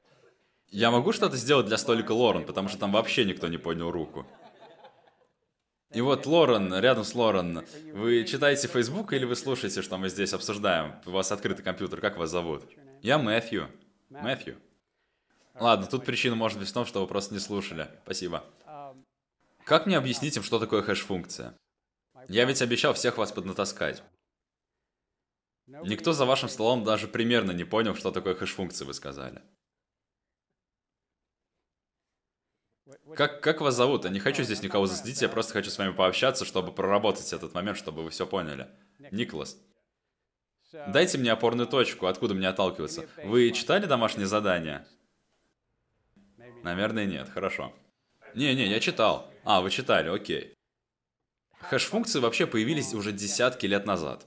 Я 0.70 0.90
могу 0.90 1.12
что-то 1.12 1.36
сделать 1.36 1.66
для 1.66 1.76
столика 1.76 2.12
Лорен, 2.12 2.46
потому 2.46 2.70
что 2.70 2.78
там 2.78 2.92
вообще 2.92 3.26
никто 3.26 3.46
не 3.48 3.58
поднял 3.58 3.90
руку. 3.90 4.26
И 5.92 6.00
вот 6.00 6.24
Лорен, 6.24 6.72
рядом 6.74 7.04
с 7.04 7.14
Лорен, 7.14 7.66
вы 7.92 8.24
читаете 8.24 8.66
Facebook 8.66 9.12
или 9.12 9.26
вы 9.26 9.36
слушаете, 9.36 9.82
что 9.82 9.98
мы 9.98 10.08
здесь 10.08 10.32
обсуждаем? 10.32 10.94
У 11.04 11.10
вас 11.10 11.30
открытый 11.30 11.62
компьютер, 11.62 12.00
как 12.00 12.16
вас 12.16 12.30
зовут? 12.30 12.62
Я 13.02 13.18
Мэтью. 13.18 13.68
Мэтью. 14.08 14.56
Ладно, 15.60 15.86
тут 15.86 16.06
причина 16.06 16.36
может 16.36 16.58
быть 16.58 16.70
в 16.70 16.72
том, 16.72 16.86
что 16.86 17.02
вы 17.02 17.06
просто 17.06 17.34
не 17.34 17.40
слушали. 17.40 17.86
Спасибо. 18.04 18.44
Как 19.64 19.86
мне 19.86 19.96
объяснить 19.96 20.36
им, 20.36 20.42
что 20.42 20.58
такое 20.58 20.82
хэш-функция? 20.82 21.56
Я 22.28 22.44
ведь 22.44 22.62
обещал 22.62 22.94
всех 22.94 23.18
вас 23.18 23.32
поднатаскать. 23.32 24.02
Никто 25.66 26.12
за 26.12 26.26
вашим 26.26 26.48
столом 26.48 26.84
даже 26.84 27.08
примерно 27.08 27.52
не 27.52 27.64
понял, 27.64 27.94
что 27.94 28.10
такое 28.10 28.34
хэш-функция, 28.34 28.86
вы 28.86 28.94
сказали. 28.94 29.42
Как, 33.16 33.42
как 33.42 33.60
вас 33.60 33.74
зовут? 33.74 34.04
Я 34.04 34.10
не 34.10 34.20
хочу 34.20 34.42
здесь 34.42 34.62
никого 34.62 34.86
засадить, 34.86 35.22
я 35.22 35.28
просто 35.28 35.54
хочу 35.54 35.70
с 35.70 35.78
вами 35.78 35.92
пообщаться, 35.92 36.44
чтобы 36.44 36.72
проработать 36.72 37.32
этот 37.32 37.54
момент, 37.54 37.78
чтобы 37.78 38.02
вы 38.02 38.10
все 38.10 38.26
поняли. 38.26 38.68
Николас. 39.10 39.56
Дайте 40.88 41.18
мне 41.18 41.32
опорную 41.32 41.66
точку, 41.68 42.06
откуда 42.06 42.34
мне 42.34 42.48
отталкиваться. 42.48 43.08
Вы 43.24 43.52
читали 43.52 43.86
домашнее 43.86 44.26
задание? 44.26 44.86
Наверное, 46.62 47.06
нет. 47.06 47.28
Хорошо. 47.28 47.72
Не-не, 48.34 48.66
я 48.66 48.80
читал. 48.80 49.30
А, 49.44 49.60
вы 49.60 49.70
читали, 49.70 50.08
окей. 50.08 50.54
Хэш-функции 51.60 52.20
вообще 52.20 52.46
появились 52.46 52.92
уже 52.94 53.12
десятки 53.12 53.66
лет 53.66 53.86
назад, 53.86 54.26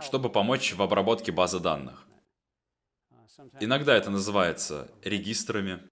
чтобы 0.00 0.30
помочь 0.30 0.74
в 0.74 0.82
обработке 0.82 1.32
базы 1.32 1.60
данных. 1.60 2.06
Иногда 3.60 3.96
это 3.96 4.10
называется 4.10 4.90
регистрами, 5.02 5.88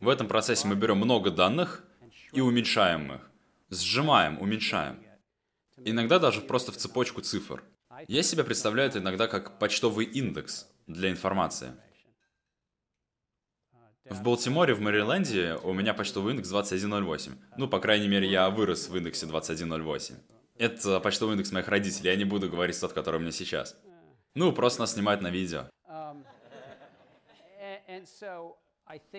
в 0.00 0.08
этом 0.08 0.28
процессе 0.28 0.68
мы 0.68 0.76
берем 0.76 0.98
много 0.98 1.30
данных 1.30 1.84
и 2.32 2.40
уменьшаем 2.40 3.12
их. 3.14 3.30
Сжимаем, 3.70 4.40
уменьшаем. 4.40 5.02
Иногда 5.78 6.18
даже 6.18 6.40
просто 6.40 6.70
в 6.70 6.76
цепочку 6.76 7.22
цифр. 7.22 7.64
Я 8.06 8.22
себя 8.22 8.44
представляю 8.44 8.88
это 8.88 8.98
иногда 8.98 9.26
как 9.26 9.58
почтовый 9.58 10.06
индекс 10.06 10.68
для 10.86 11.10
информации. 11.10 11.72
В 14.10 14.22
Балтиморе, 14.22 14.74
в 14.74 14.80
Мэриленде 14.80 15.56
у 15.62 15.72
меня 15.72 15.94
почтовый 15.94 16.32
индекс 16.32 16.48
2108. 16.48 17.32
Ну, 17.56 17.68
по 17.68 17.78
крайней 17.78 18.08
мере, 18.08 18.28
я 18.28 18.50
вырос 18.50 18.88
в 18.88 18.96
индексе 18.96 19.26
2108. 19.26 20.16
Это 20.58 20.98
почтовый 20.98 21.34
индекс 21.34 21.52
моих 21.52 21.68
родителей, 21.68 22.10
я 22.10 22.16
не 22.16 22.24
буду 22.24 22.50
говорить 22.50 22.78
тот, 22.80 22.92
который 22.92 23.16
у 23.16 23.20
меня 23.20 23.30
сейчас. 23.30 23.76
Ну, 24.34 24.52
просто 24.52 24.80
нас 24.80 24.94
снимают 24.94 25.22
на 25.22 25.30
видео. 25.30 25.66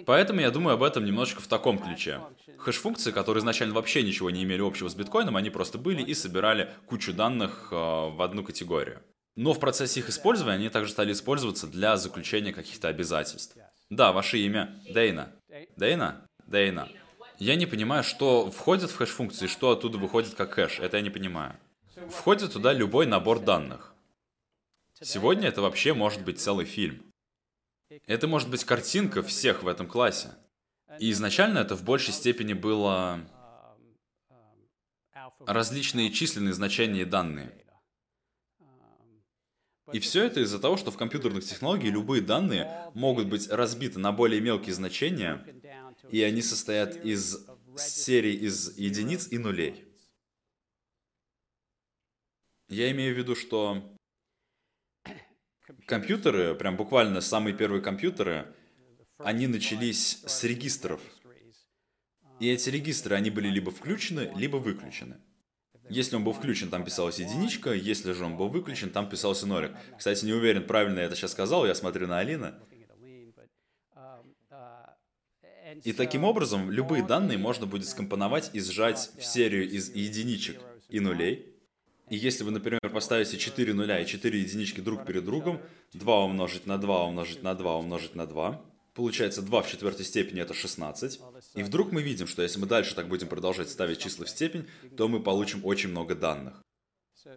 Поэтому 0.05 0.41
я 0.41 0.51
думаю 0.51 0.73
об 0.73 0.83
этом 0.83 1.05
немножечко 1.05 1.41
в 1.41 1.47
таком 1.47 1.79
ключе. 1.79 2.19
Хэш-функции, 2.57 3.11
которые 3.11 3.39
изначально 3.39 3.73
вообще 3.73 4.03
ничего 4.03 4.29
не 4.29 4.43
имели 4.43 4.61
общего 4.61 4.89
с 4.89 4.95
биткоином, 4.95 5.37
они 5.37 5.49
просто 5.49 5.77
были 5.77 6.03
и 6.03 6.13
собирали 6.13 6.69
кучу 6.85 7.13
данных 7.13 7.69
э, 7.71 7.75
в 7.75 8.21
одну 8.21 8.43
категорию. 8.43 9.01
Но 9.37 9.53
в 9.53 9.59
процессе 9.59 10.01
их 10.01 10.09
использования 10.09 10.57
они 10.57 10.69
также 10.69 10.91
стали 10.91 11.13
использоваться 11.13 11.67
для 11.67 11.95
заключения 11.95 12.51
каких-то 12.51 12.89
обязательств. 12.89 13.55
Да, 13.91 14.13
ваше 14.13 14.37
имя 14.37 14.81
Дейна. 14.89 15.33
Дейна? 15.75 16.25
Дейна. 16.47 16.87
Я 17.37 17.55
не 17.55 17.65
понимаю, 17.65 18.03
что 18.03 18.49
входит 18.49 18.89
в 18.89 18.95
хэш-функции, 18.95 19.47
что 19.47 19.71
оттуда 19.71 19.97
выходит 19.97 20.33
как 20.33 20.53
хэш. 20.53 20.79
Это 20.79 20.95
я 20.95 21.03
не 21.03 21.09
понимаю. 21.09 21.59
Входит 22.09 22.53
туда 22.53 22.71
любой 22.71 23.05
набор 23.05 23.39
данных. 23.39 23.93
Сегодня 25.01 25.49
это 25.49 25.61
вообще 25.61 25.93
может 25.93 26.23
быть 26.23 26.39
целый 26.39 26.65
фильм. 26.65 27.03
Это 28.07 28.29
может 28.29 28.49
быть 28.49 28.63
картинка 28.63 29.23
всех 29.23 29.63
в 29.63 29.67
этом 29.67 29.87
классе. 29.87 30.29
И 30.99 31.11
изначально 31.11 31.59
это 31.59 31.75
в 31.75 31.83
большей 31.83 32.13
степени 32.13 32.53
было 32.53 33.19
различные 35.45 36.11
численные 36.11 36.53
значения 36.53 37.01
и 37.01 37.05
данные. 37.05 37.60
И 39.93 39.99
все 39.99 40.23
это 40.25 40.39
из-за 40.41 40.59
того, 40.59 40.77
что 40.77 40.91
в 40.91 40.97
компьютерных 40.97 41.43
технологиях 41.43 41.93
любые 41.93 42.21
данные 42.21 42.91
могут 42.93 43.27
быть 43.27 43.49
разбиты 43.49 43.99
на 43.99 44.11
более 44.11 44.41
мелкие 44.41 44.73
значения, 44.73 45.45
и 46.09 46.21
они 46.21 46.41
состоят 46.41 47.05
из 47.05 47.45
серий 47.77 48.35
из 48.35 48.77
единиц 48.77 49.27
и 49.31 49.37
нулей. 49.37 49.85
Я 52.69 52.91
имею 52.91 53.13
в 53.13 53.17
виду, 53.17 53.35
что 53.35 53.97
компьютеры, 55.85 56.55
прям 56.55 56.77
буквально 56.77 57.21
самые 57.21 57.55
первые 57.55 57.81
компьютеры, 57.81 58.55
они 59.17 59.47
начались 59.47 60.23
с 60.25 60.43
регистров. 60.43 61.01
И 62.39 62.49
эти 62.49 62.69
регистры, 62.69 63.15
они 63.15 63.29
были 63.29 63.49
либо 63.49 63.71
включены, 63.71 64.31
либо 64.35 64.57
выключены. 64.57 65.21
Если 65.89 66.15
он 66.15 66.23
был 66.23 66.33
включен, 66.33 66.69
там 66.69 66.85
писалась 66.85 67.19
единичка, 67.19 67.73
если 67.73 68.13
же 68.13 68.23
он 68.23 68.37
был 68.37 68.47
выключен, 68.47 68.89
там 68.89 69.09
писался 69.09 69.45
нолик. 69.45 69.71
Кстати, 69.97 70.23
не 70.25 70.33
уверен, 70.33 70.65
правильно 70.65 70.99
я 70.99 71.05
это 71.05 71.15
сейчас 71.15 71.31
сказал, 71.31 71.65
я 71.65 71.75
смотрю 71.75 72.07
на 72.07 72.19
Алина. 72.19 72.59
И 75.83 75.93
таким 75.93 76.23
образом, 76.23 76.69
любые 76.69 77.03
данные 77.03 77.37
можно 77.37 77.65
будет 77.65 77.87
скомпоновать 77.87 78.51
и 78.53 78.59
сжать 78.59 79.11
в 79.17 79.23
серию 79.25 79.69
из 79.69 79.93
единичек 79.93 80.59
и 80.89 80.99
нулей, 80.99 81.51
и 82.09 82.17
если 82.17 82.43
вы, 82.43 82.51
например, 82.51 82.81
поставите 82.91 83.37
4 83.37 83.73
нуля 83.73 83.97
и 84.01 84.05
4 84.05 84.37
единички 84.37 84.81
друг 84.81 85.05
перед 85.05 85.23
другом, 85.23 85.61
2 85.93 86.25
умножить 86.25 86.67
на 86.67 86.77
2 86.77 87.05
умножить 87.05 87.41
на 87.41 87.55
2 87.55 87.77
умножить 87.77 88.15
на 88.15 88.27
2, 88.27 88.61
получается 88.93 89.41
2 89.41 89.61
в 89.61 89.69
четвертой 89.69 90.05
степени 90.05 90.41
это 90.41 90.53
16. 90.53 91.19
И 91.55 91.63
вдруг 91.63 91.91
мы 91.91 92.01
видим, 92.01 92.27
что 92.27 92.41
если 92.41 92.59
мы 92.59 92.67
дальше 92.67 92.95
так 92.95 93.07
будем 93.07 93.27
продолжать 93.27 93.69
ставить 93.69 93.99
числа 93.99 94.25
в 94.25 94.29
степень, 94.29 94.67
то 94.97 95.07
мы 95.07 95.21
получим 95.21 95.65
очень 95.65 95.89
много 95.89 96.15
данных. 96.15 96.61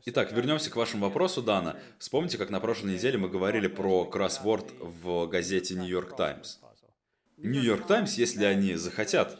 Итак, 0.07 0.33
вернемся 0.33 0.71
к 0.71 0.77
вашему 0.77 1.07
вопросу, 1.07 1.43
Дана. 1.43 1.79
Вспомните, 1.99 2.39
как 2.39 2.51
на 2.51 2.61
прошлой 2.61 2.95
неделе 2.95 3.19
мы 3.19 3.29
говорили 3.29 3.67
про 3.67 4.07
кроссворд 4.07 4.73
в 4.81 5.27
газете 5.27 5.75
New 5.75 5.89
York 5.89 6.17
Times. 6.17 6.61
New 7.37 7.63
York 7.63 7.87
Times, 7.87 8.17
если 8.17 8.45
они 8.45 8.77
захотят, 8.77 9.39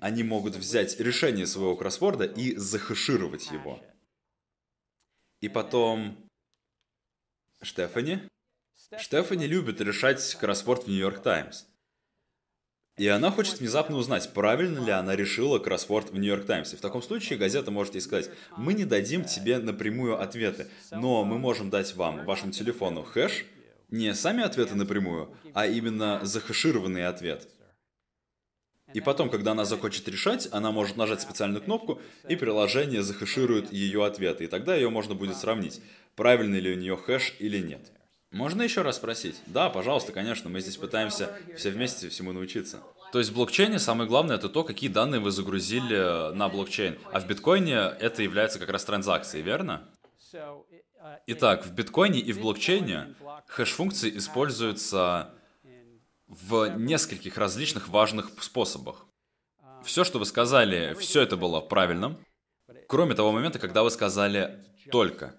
они 0.00 0.22
могут 0.22 0.54
взять 0.54 0.98
решение 1.00 1.46
своего 1.46 1.76
кроссворда 1.76 2.24
и 2.24 2.56
захешировать 2.56 3.50
его. 3.50 3.80
И 5.40 5.48
потом... 5.48 6.16
Штефани? 7.60 8.28
Штефани 8.98 9.46
любит 9.46 9.80
решать 9.80 10.34
кроссворд 10.34 10.84
в 10.84 10.88
Нью-Йорк 10.88 11.22
Таймс. 11.22 11.64
И 12.98 13.08
она 13.08 13.30
хочет 13.30 13.58
внезапно 13.58 13.96
узнать, 13.96 14.32
правильно 14.34 14.84
ли 14.84 14.90
она 14.90 15.16
решила 15.16 15.58
кроссворд 15.58 16.10
в 16.10 16.18
Нью-Йорк 16.18 16.44
Таймс. 16.44 16.74
И 16.74 16.76
в 16.76 16.80
таком 16.80 17.02
случае 17.02 17.38
газета 17.38 17.70
может 17.70 17.94
ей 17.94 18.02
сказать, 18.02 18.30
мы 18.56 18.74
не 18.74 18.84
дадим 18.84 19.24
тебе 19.24 19.58
напрямую 19.58 20.20
ответы, 20.20 20.68
но 20.90 21.24
мы 21.24 21.38
можем 21.38 21.70
дать 21.70 21.94
вам, 21.94 22.24
вашему 22.26 22.52
телефону, 22.52 23.02
хэш, 23.02 23.46
не 23.90 24.14
сами 24.14 24.42
ответы 24.42 24.74
напрямую, 24.74 25.34
а 25.54 25.66
именно 25.66 26.20
захешированный 26.22 27.06
ответ. 27.06 27.48
И 28.92 29.00
потом, 29.00 29.30
когда 29.30 29.52
она 29.52 29.64
захочет 29.64 30.06
решать, 30.08 30.48
она 30.52 30.70
может 30.70 30.98
нажать 30.98 31.22
специальную 31.22 31.62
кнопку, 31.62 32.00
и 32.28 32.36
приложение 32.36 33.02
захэширует 33.02 33.72
ее 33.72 34.04
ответы. 34.04 34.44
И 34.44 34.48
тогда 34.48 34.74
ее 34.74 34.90
можно 34.90 35.14
будет 35.14 35.36
сравнить, 35.36 35.80
правильный 36.14 36.60
ли 36.60 36.72
у 36.72 36.76
нее 36.76 36.96
хэш 36.96 37.36
или 37.38 37.58
нет. 37.58 37.90
Можно 38.32 38.62
еще 38.62 38.80
раз 38.80 38.96
спросить? 38.96 39.36
Да, 39.46 39.68
пожалуйста, 39.68 40.12
конечно, 40.12 40.48
мы 40.48 40.60
здесь 40.60 40.78
пытаемся 40.78 41.36
все 41.56 41.70
вместе 41.70 42.08
всему 42.08 42.32
научиться. 42.32 42.82
То 43.12 43.18
есть 43.18 43.30
в 43.30 43.34
блокчейне 43.34 43.78
самое 43.78 44.08
главное 44.08 44.36
это 44.36 44.48
то, 44.48 44.64
какие 44.64 44.88
данные 44.88 45.20
вы 45.20 45.30
загрузили 45.30 46.32
на 46.34 46.48
блокчейн. 46.48 46.98
А 47.12 47.20
в 47.20 47.26
биткоине 47.26 47.74
это 47.74 48.22
является 48.22 48.58
как 48.58 48.70
раз 48.70 48.84
транзакцией, 48.84 49.44
верно? 49.44 49.86
Итак, 51.26 51.66
в 51.66 51.74
биткоине 51.74 52.20
и 52.20 52.32
в 52.32 52.40
блокчейне 52.40 53.14
хэш-функции 53.48 54.16
используются 54.16 55.34
в 56.26 56.74
нескольких 56.78 57.36
различных 57.36 57.88
важных 57.88 58.30
способах. 58.42 59.04
Все, 59.84 60.04
что 60.04 60.18
вы 60.18 60.24
сказали, 60.24 60.94
все 60.98 61.20
это 61.20 61.36
было 61.36 61.60
правильным, 61.60 62.16
кроме 62.88 63.14
того 63.14 63.30
момента, 63.30 63.58
когда 63.58 63.82
вы 63.82 63.90
сказали 63.90 64.64
«только». 64.90 65.34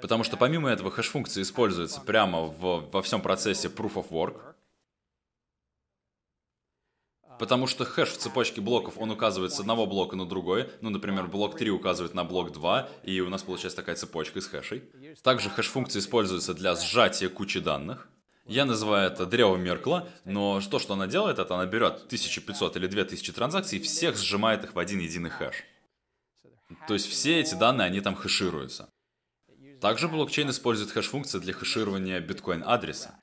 Потому 0.00 0.24
что 0.24 0.36
помимо 0.36 0.70
этого 0.70 0.90
хэш-функции 0.90 1.42
используются 1.42 2.00
прямо 2.00 2.42
в, 2.42 2.90
во 2.90 3.02
всем 3.02 3.20
процессе 3.20 3.68
Proof 3.68 3.94
of 3.94 4.10
Work, 4.10 4.48
Потому 7.38 7.68
что 7.68 7.84
хэш 7.84 8.10
в 8.10 8.16
цепочке 8.16 8.60
блоков, 8.60 8.94
он 8.98 9.10
указывает 9.10 9.52
с 9.52 9.60
одного 9.60 9.86
блока 9.86 10.16
на 10.16 10.26
другой. 10.26 10.68
Ну, 10.80 10.90
например, 10.90 11.28
блок 11.28 11.56
3 11.56 11.70
указывает 11.70 12.14
на 12.14 12.24
блок 12.24 12.52
2, 12.52 12.88
и 13.04 13.20
у 13.20 13.28
нас 13.28 13.42
получается 13.44 13.76
такая 13.76 13.94
цепочка 13.94 14.40
из 14.40 14.48
хэшей. 14.48 14.82
Также 15.22 15.48
хэш-функция 15.48 16.00
используется 16.00 16.52
для 16.52 16.74
сжатия 16.74 17.28
кучи 17.28 17.60
данных. 17.60 18.08
Я 18.44 18.64
называю 18.64 19.10
это 19.10 19.26
древо 19.26 19.56
Меркла, 19.56 20.08
но 20.24 20.60
то, 20.60 20.78
что 20.78 20.94
она 20.94 21.06
делает, 21.06 21.38
это 21.38 21.54
она 21.54 21.66
берет 21.66 22.06
1500 22.06 22.76
или 22.76 22.86
2000 22.86 23.32
транзакций 23.32 23.78
и 23.78 23.82
всех 23.82 24.16
сжимает 24.16 24.64
их 24.64 24.74
в 24.74 24.78
один 24.78 24.98
единый 25.00 25.30
хэш. 25.30 25.64
То 26.86 26.94
есть 26.94 27.06
все 27.08 27.40
эти 27.40 27.54
данные, 27.54 27.86
они 27.86 28.00
там 28.00 28.14
хэшируются. 28.14 28.88
Также 29.80 30.08
блокчейн 30.08 30.50
использует 30.50 30.90
хэш-функции 30.90 31.38
для 31.38 31.52
хэширования 31.52 32.20
биткоин-адреса. 32.20 33.20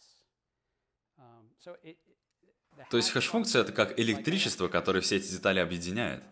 То 2.89 2.97
есть 2.97 3.10
хэш-функция— 3.12 3.62
это 3.64 3.72
как 3.72 3.99
электричество, 3.99 4.68
которое 4.68 5.01
все 5.01 5.18
эти 5.18 5.32
детали 5.32 5.60
объединяет. 5.60 6.24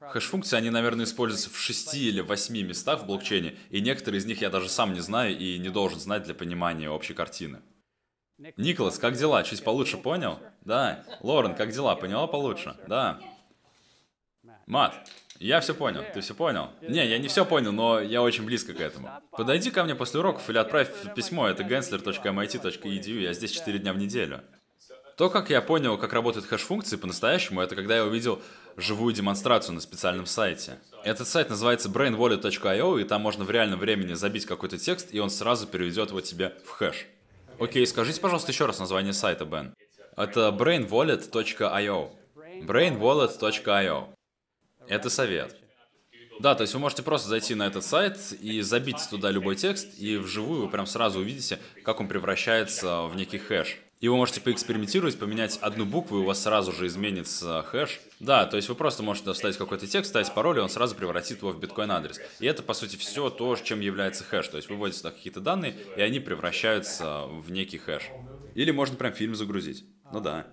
Хэш-функции, 0.00 0.56
они, 0.56 0.70
наверное, 0.70 1.06
используются 1.06 1.50
в 1.50 1.58
шести 1.58 2.08
или 2.08 2.20
восьми 2.20 2.62
местах 2.62 3.02
в 3.02 3.06
блокчейне, 3.06 3.58
и 3.70 3.80
некоторые 3.80 4.20
из 4.20 4.26
них 4.26 4.42
я 4.42 4.50
даже 4.50 4.68
сам 4.68 4.92
не 4.92 5.00
знаю 5.00 5.36
и 5.36 5.58
не 5.58 5.70
должен 5.70 5.98
знать 5.98 6.24
для 6.24 6.34
понимания 6.34 6.90
общей 6.90 7.14
картины. 7.14 7.62
Николас, 8.56 8.98
как 8.98 9.16
дела? 9.16 9.42
Чуть 9.44 9.64
получше 9.64 9.96
понял? 9.96 10.40
Да. 10.62 11.04
Лорен, 11.20 11.54
как 11.54 11.70
дела? 11.70 11.96
Поняла 11.96 12.26
получше? 12.26 12.76
Да. 12.86 13.20
Мат, 14.66 15.08
я 15.38 15.60
все 15.60 15.74
понял. 15.74 16.02
Ты 16.12 16.20
все 16.20 16.34
понял? 16.34 16.70
Не, 16.82 17.06
я 17.06 17.18
не 17.18 17.28
все 17.28 17.44
понял, 17.44 17.72
но 17.72 18.00
я 18.00 18.22
очень 18.22 18.44
близко 18.44 18.72
к 18.72 18.80
этому. 18.80 19.10
Подойди 19.32 19.70
ко 19.70 19.84
мне 19.84 19.94
после 19.94 20.20
уроков 20.20 20.48
или 20.48 20.58
отправь 20.58 20.90
письмо. 21.14 21.48
Это 21.48 21.62
gensler.mit.edu. 21.62 23.20
Я 23.20 23.32
здесь 23.32 23.52
4 23.52 23.78
дня 23.78 23.92
в 23.92 23.98
неделю. 23.98 24.42
То, 25.16 25.30
как 25.30 25.48
я 25.50 25.62
понял, 25.62 25.96
как 25.96 26.12
работают 26.12 26.46
хэш-функции 26.46 26.96
по-настоящему, 26.96 27.60
это 27.60 27.76
когда 27.76 27.96
я 27.96 28.04
увидел 28.04 28.42
живую 28.76 29.14
демонстрацию 29.14 29.74
на 29.74 29.80
специальном 29.80 30.26
сайте. 30.26 30.78
Этот 31.04 31.28
сайт 31.28 31.50
называется 31.50 31.88
brainwallet.io, 31.88 33.00
и 33.00 33.04
там 33.04 33.22
можно 33.22 33.44
в 33.44 33.50
реальном 33.50 33.78
времени 33.78 34.14
забить 34.14 34.44
какой-то 34.44 34.76
текст, 34.76 35.14
и 35.14 35.20
он 35.20 35.30
сразу 35.30 35.68
переведет 35.68 36.10
его 36.10 36.20
тебе 36.20 36.54
в 36.66 36.70
хэш. 36.70 37.06
Окей, 37.60 37.86
скажите, 37.86 38.20
пожалуйста, 38.20 38.50
еще 38.50 38.66
раз 38.66 38.80
название 38.80 39.12
сайта, 39.12 39.44
Бен. 39.44 39.74
Это 40.16 40.48
brainwallet.io. 40.50 42.10
brainwallet.io. 42.64 44.13
Это 44.88 45.10
совет. 45.10 45.56
Да, 46.40 46.54
то 46.54 46.62
есть 46.62 46.74
вы 46.74 46.80
можете 46.80 47.02
просто 47.02 47.28
зайти 47.28 47.54
на 47.54 47.66
этот 47.66 47.84
сайт 47.84 48.18
и 48.40 48.60
забить 48.60 48.98
туда 49.08 49.30
любой 49.30 49.54
текст, 49.54 49.98
и 49.98 50.16
вживую 50.16 50.62
вы 50.62 50.68
прям 50.68 50.86
сразу 50.86 51.20
увидите, 51.20 51.60
как 51.84 52.00
он 52.00 52.08
превращается 52.08 53.02
в 53.02 53.14
некий 53.14 53.38
хэш. 53.38 53.78
И 54.00 54.08
вы 54.08 54.16
можете 54.16 54.40
поэкспериментировать, 54.40 55.18
поменять 55.18 55.58
одну 55.62 55.86
букву, 55.86 56.18
и 56.18 56.20
у 56.20 56.24
вас 56.24 56.42
сразу 56.42 56.72
же 56.72 56.88
изменится 56.88 57.62
хэш. 57.62 58.00
Да, 58.20 58.44
то 58.44 58.56
есть 58.56 58.68
вы 58.68 58.74
просто 58.74 59.02
можете 59.02 59.32
вставить 59.32 59.56
какой-то 59.56 59.86
текст, 59.86 60.10
ставить 60.10 60.34
пароль, 60.34 60.58
и 60.58 60.60
он 60.60 60.68
сразу 60.68 60.94
превратит 60.94 61.38
его 61.38 61.52
в 61.52 61.60
биткоин-адрес. 61.60 62.20
И 62.40 62.46
это, 62.46 62.62
по 62.62 62.74
сути, 62.74 62.96
все 62.96 63.30
то, 63.30 63.56
чем 63.56 63.80
является 63.80 64.24
хэш. 64.24 64.48
То 64.48 64.56
есть 64.58 64.68
вы 64.68 64.76
вводите 64.76 64.98
сюда 64.98 65.12
какие-то 65.12 65.40
данные, 65.40 65.74
и 65.96 66.02
они 66.02 66.20
превращаются 66.20 67.24
в 67.26 67.50
некий 67.50 67.78
хэш. 67.78 68.10
Или 68.54 68.72
можно 68.72 68.96
прям 68.96 69.12
фильм 69.12 69.34
загрузить. 69.34 69.84
Ну 70.12 70.20
да. 70.20 70.48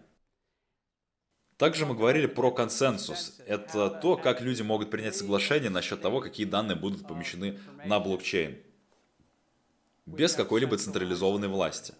Также 1.61 1.85
мы 1.85 1.93
говорили 1.93 2.25
про 2.25 2.49
консенсус. 2.49 3.37
Это 3.45 3.91
то, 3.91 4.17
как 4.17 4.41
люди 4.41 4.63
могут 4.63 4.89
принять 4.89 5.15
соглашение 5.15 5.69
насчет 5.69 6.01
того, 6.01 6.19
какие 6.19 6.47
данные 6.47 6.75
будут 6.75 7.07
помещены 7.07 7.59
на 7.85 7.99
блокчейн. 7.99 8.57
Без 10.07 10.33
какой-либо 10.33 10.75
централизованной 10.79 11.49
власти. 11.49 11.93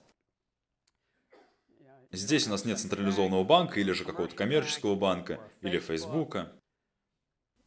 Здесь 2.11 2.47
у 2.47 2.49
нас 2.49 2.65
нет 2.65 2.79
централизованного 2.79 3.43
банка 3.43 3.79
или 3.79 3.91
же 3.91 4.03
какого-то 4.03 4.35
коммерческого 4.35 4.95
банка, 4.95 5.39
или 5.61 5.77
Фейсбука. 5.77 6.51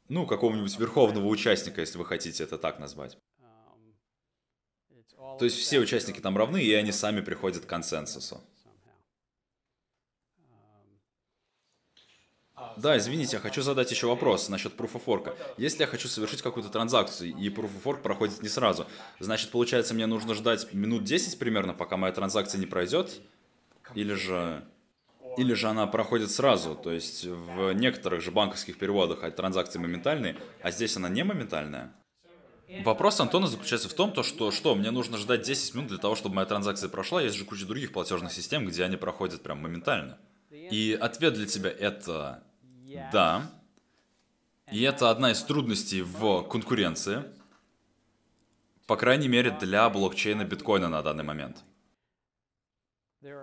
Ну, 0.09 0.27
какого-нибудь 0.27 0.77
верховного 0.77 1.29
участника, 1.29 1.81
если 1.81 1.99
вы 1.99 2.07
хотите 2.07 2.43
это 2.43 2.59
так 2.59 2.81
назвать. 2.81 3.17
То 5.39 5.45
есть 5.45 5.59
все 5.59 5.79
участники 5.79 6.19
там 6.19 6.37
равны, 6.37 6.61
и 6.61 6.75
они 6.75 6.91
сами 6.91 7.21
приходят 7.21 7.65
к 7.65 7.69
консенсусу. 7.69 8.41
Да, 12.77 12.97
извините, 12.99 13.37
я 13.37 13.41
хочу 13.41 13.63
задать 13.63 13.91
еще 13.91 14.07
вопрос 14.07 14.49
насчет 14.49 14.75
Proof 14.75 14.93
of 14.93 15.05
Work. 15.07 15.37
Если 15.57 15.81
я 15.81 15.87
хочу 15.87 16.09
совершить 16.09 16.43
какую-то 16.43 16.71
транзакцию, 16.71 17.31
и 17.31 17.49
Proof 17.49 17.71
of 17.71 17.83
Work 17.85 18.03
проходит 18.03 18.43
не 18.43 18.49
сразу, 18.49 18.87
значит, 19.19 19.51
получается, 19.51 19.95
мне 19.95 20.07
нужно 20.07 20.35
ждать 20.35 20.73
минут 20.73 21.05
10 21.05 21.39
примерно, 21.39 21.75
пока 21.75 21.97
моя 21.97 22.13
транзакция 22.13 22.59
не 22.59 22.67
пройдет, 22.67 23.21
или 23.95 24.15
же, 24.15 24.65
или 25.37 25.53
же 25.55 25.69
она 25.69 25.87
проходит 25.87 26.31
сразу, 26.31 26.75
то 26.75 26.93
есть 26.93 27.25
в 27.25 27.73
некоторых 27.73 28.23
же 28.23 28.31
банковских 28.31 28.79
переводах 28.79 29.35
транзакции 29.35 29.79
моментальные, 29.79 30.37
а 30.63 30.71
здесь 30.71 30.97
она 30.97 31.09
не 31.09 31.25
моментальная. 31.25 31.93
Вопрос 32.85 33.21
Антона 33.21 33.47
заключается 33.47 33.89
в 33.89 33.95
том, 33.95 34.13
то, 34.13 34.23
что 34.23 34.51
что, 34.51 34.75
мне 34.75 34.91
нужно 34.91 35.19
ждать 35.19 35.43
10 35.43 35.75
минут 35.75 35.89
для 35.89 35.99
того, 35.99 36.15
чтобы 36.15 36.37
моя 36.37 36.47
транзакция 36.47 36.89
прошла, 36.89 37.23
есть 37.23 37.37
же 37.37 37.45
куча 37.45 37.67
других 37.67 37.93
платежных 37.93 38.33
систем, 38.33 38.67
где 38.67 38.85
они 38.85 38.97
проходят 38.97 39.43
прям 39.43 39.59
моментально. 39.59 40.19
И 40.55 40.97
ответ 41.01 41.35
для 41.35 41.47
тебя 41.47 41.71
это 41.71 42.43
да. 43.13 43.51
И 44.73 44.83
это 44.83 45.11
одна 45.11 45.33
из 45.33 45.43
трудностей 45.43 46.03
в 46.03 46.43
конкуренции, 46.45 47.25
по 48.87 48.97
крайней 48.97 49.29
мере 49.29 49.51
для 49.51 49.89
блокчейна 49.91 50.45
биткоина 50.45 50.89
на 50.89 51.03
данный 51.03 51.25
момент. 51.25 51.65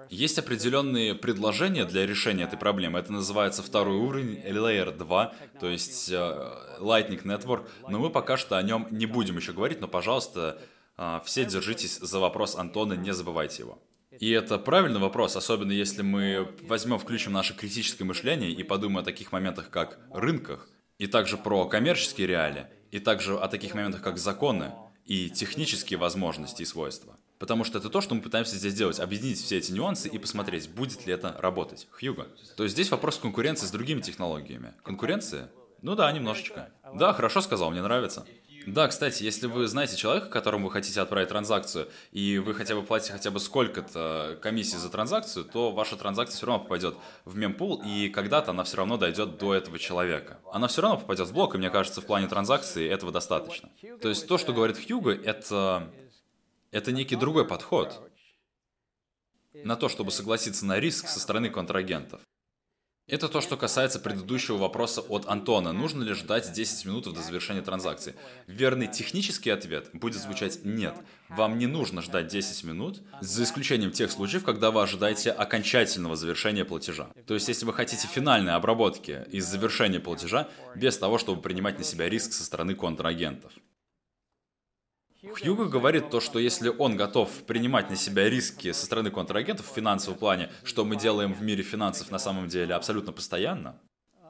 Есть 0.10 0.38
определенные 0.38 1.16
предложения 1.16 1.86
для 1.86 2.06
решения 2.06 2.44
этой 2.44 2.58
проблемы. 2.58 3.00
Это 3.00 3.12
называется 3.12 3.64
второй 3.64 3.98
уровень, 3.98 4.40
Layer 4.40 4.96
2, 4.96 5.34
то 5.60 5.68
есть 5.68 6.12
uh, 6.12 6.80
Lightning 6.80 7.24
Network. 7.24 7.68
Но 7.88 7.98
мы 7.98 8.12
пока 8.12 8.38
что 8.38 8.58
о 8.58 8.62
нем 8.62 8.88
не 8.92 9.08
будем 9.08 9.38
еще 9.38 9.54
говорить, 9.54 9.82
но, 9.82 9.88
пожалуйста, 9.88 10.62
uh, 10.98 11.24
все 11.26 11.46
держитесь 11.46 11.98
за 11.98 12.20
вопрос 12.20 12.56
Антона, 12.56 12.94
не 12.94 13.12
забывайте 13.12 13.64
его. 13.64 13.80
И 14.20 14.30
это 14.32 14.58
правильный 14.58 15.00
вопрос, 15.00 15.36
особенно 15.36 15.72
если 15.72 16.02
мы 16.02 16.54
возьмем, 16.64 17.00
включим 17.00 17.32
наше 17.32 17.56
критическое 17.56 18.04
мышление 18.04 18.52
и 18.52 18.64
подумаем 18.64 19.00
о 19.00 19.04
таких 19.04 19.32
моментах, 19.32 19.70
как 19.70 20.00
рынках, 20.14 20.68
и 20.98 21.08
также 21.08 21.38
про 21.38 21.66
коммерческие 21.66 22.28
реалии, 22.28 22.68
и 22.92 23.00
также 23.00 23.38
о 23.38 23.48
таких 23.48 23.74
моментах, 23.74 24.02
как 24.02 24.18
законы 24.18 24.74
и 25.06 25.30
технические 25.30 25.98
возможности 25.98 26.62
и 26.62 26.66
свойства. 26.66 27.18
Потому 27.40 27.64
что 27.64 27.80
это 27.80 27.90
то, 27.90 28.02
что 28.02 28.14
мы 28.14 28.22
пытаемся 28.22 28.56
здесь 28.56 28.76
делать, 28.76 29.00
объединить 29.00 29.42
все 29.42 29.58
эти 29.58 29.72
нюансы 29.72 30.08
и 30.08 30.20
посмотреть, 30.20 30.70
будет 30.70 31.08
ли 31.08 31.14
это 31.14 31.36
работать. 31.40 31.88
Хьюго. 31.90 32.28
То 32.56 32.64
есть 32.64 32.76
здесь 32.76 32.92
вопрос 32.92 33.18
конкуренции 33.18 33.66
с 33.66 33.72
другими 33.72 34.02
технологиями. 34.02 34.74
Конкуренция? 34.84 35.50
Ну 35.82 35.96
да, 35.96 36.12
немножечко. 36.12 36.70
Да, 36.94 37.14
хорошо 37.14 37.42
сказал, 37.42 37.72
мне 37.72 37.82
нравится. 37.82 38.28
Да, 38.68 38.88
кстати, 38.88 39.24
если 39.24 39.48
вы 39.48 39.68
знаете 39.68 39.98
человека, 39.98 40.28
которому 40.28 40.68
вы 40.68 40.72
хотите 40.72 41.02
отправить 41.02 41.30
транзакцию, 41.30 41.90
и 42.12 42.38
вы 42.38 42.54
хотя 42.54 42.76
бы 42.76 42.84
платите 42.84 43.14
хотя 43.14 43.32
бы 43.32 43.40
сколько-то 43.40 44.38
комиссии 44.42 44.78
за 44.78 44.90
транзакцию, 44.90 45.46
то 45.46 45.72
ваша 45.72 45.96
транзакция 45.96 46.38
все 46.38 46.46
равно 46.46 46.64
попадет 46.64 46.96
в 47.26 47.36
мемпул, 47.36 47.82
и 47.84 48.10
когда-то 48.10 48.52
она 48.52 48.64
все 48.64 48.78
равно 48.78 48.98
дойдет 48.98 49.38
до 49.38 49.54
этого 49.54 49.80
человека. 49.80 50.40
Она 50.52 50.68
все 50.68 50.82
равно 50.82 51.00
попадет 51.00 51.28
в 51.28 51.34
блок, 51.34 51.56
и 51.56 51.58
мне 51.58 51.70
кажется, 51.70 52.02
в 52.02 52.06
плане 52.06 52.28
транзакции 52.28 52.88
этого 52.88 53.12
достаточно. 53.12 53.70
То 54.02 54.10
есть 54.10 54.28
то, 54.28 54.38
что 54.38 54.54
говорит 54.54 54.78
Хьюго, 54.78 55.12
это 55.12 55.92
это 56.72 56.94
некий 56.94 57.18
другой 57.18 57.46
подход 57.46 58.12
на 59.54 59.76
то, 59.76 59.90
чтобы 59.90 60.12
согласиться 60.12 60.66
на 60.66 60.80
риск 60.80 61.08
со 61.08 61.20
стороны 61.20 61.50
контрагентов. 61.50 62.22
Это 63.08 63.28
то, 63.28 63.42
что 63.42 63.58
касается 63.58 64.00
предыдущего 64.00 64.56
вопроса 64.56 65.02
от 65.02 65.28
Антона. 65.28 65.74
Нужно 65.74 66.02
ли 66.02 66.14
ждать 66.14 66.50
10 66.54 66.86
минут 66.86 67.14
до 67.14 67.22
завершения 67.22 67.62
транзакции? 67.62 68.16
Верный 68.48 68.88
технический 68.88 69.50
ответ 69.50 69.90
будет 69.92 70.22
звучать 70.22 70.64
«нет». 70.64 70.96
Вам 71.28 71.58
не 71.58 71.68
нужно 71.68 72.02
ждать 72.02 72.28
10 72.28 72.64
минут, 72.64 73.02
за 73.20 73.44
исключением 73.44 73.92
тех 73.92 74.12
случаев, 74.12 74.46
когда 74.46 74.72
вы 74.72 74.82
ожидаете 74.82 75.32
окончательного 75.32 76.16
завершения 76.16 76.64
платежа. 76.64 77.10
То 77.28 77.34
есть, 77.34 77.50
если 77.50 77.66
вы 77.66 77.74
хотите 77.74 78.08
финальной 78.08 78.54
обработки 78.54 79.26
из 79.30 79.46
завершения 79.46 80.00
платежа, 80.00 80.48
без 80.76 80.98
того, 80.98 81.18
чтобы 81.18 81.42
принимать 81.42 81.78
на 81.78 81.84
себя 81.84 82.08
риск 82.08 82.32
со 82.32 82.46
стороны 82.46 82.76
контрагентов. 82.76 83.52
Хьюго 85.24 85.66
говорит 85.66 86.10
то, 86.10 86.20
что 86.20 86.40
если 86.40 86.70
он 86.70 86.98
готов 86.98 87.30
принимать 87.46 87.92
на 87.92 87.96
себя 87.96 88.28
риски 88.28 88.72
со 88.72 88.86
стороны 88.86 89.12
контрагентов 89.12 89.70
в 89.70 89.76
финансовом 89.76 90.18
плане, 90.18 90.50
что 90.64 90.84
мы 90.84 90.96
делаем 90.96 91.34
в 91.34 91.44
мире 91.44 91.62
финансов 91.62 92.10
на 92.10 92.18
самом 92.18 92.48
деле 92.48 92.74
абсолютно 92.74 93.12
постоянно, 93.12 93.80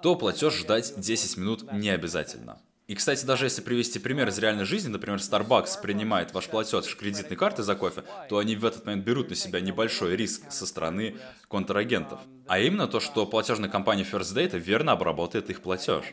то 0.03 0.15
платеж 0.15 0.53
ждать 0.53 0.93
10 0.97 1.37
минут 1.37 1.71
не 1.71 1.89
обязательно. 1.89 2.59
И, 2.87 2.95
кстати, 2.95 3.23
даже 3.23 3.45
если 3.45 3.61
привести 3.61 3.99
пример 3.99 4.27
из 4.27 4.37
реальной 4.37 4.65
жизни, 4.65 4.89
например, 4.89 5.19
Starbucks 5.19 5.81
принимает 5.81 6.33
ваш 6.33 6.49
платеж 6.49 6.93
кредитной 6.97 7.37
карты 7.37 7.63
за 7.63 7.75
кофе, 7.75 8.03
то 8.27 8.39
они 8.39 8.57
в 8.57 8.65
этот 8.65 8.85
момент 8.85 9.05
берут 9.05 9.29
на 9.29 9.35
себя 9.37 9.61
небольшой 9.61 10.17
риск 10.17 10.51
со 10.51 10.65
стороны 10.65 11.15
контрагентов. 11.47 12.19
А 12.47 12.59
именно 12.59 12.87
то, 12.87 12.99
что 12.99 13.25
платежная 13.25 13.69
компания 13.69 14.03
First 14.03 14.35
Data 14.35 14.59
верно 14.59 14.91
обработает 14.91 15.49
их 15.49 15.61
платеж. 15.61 16.03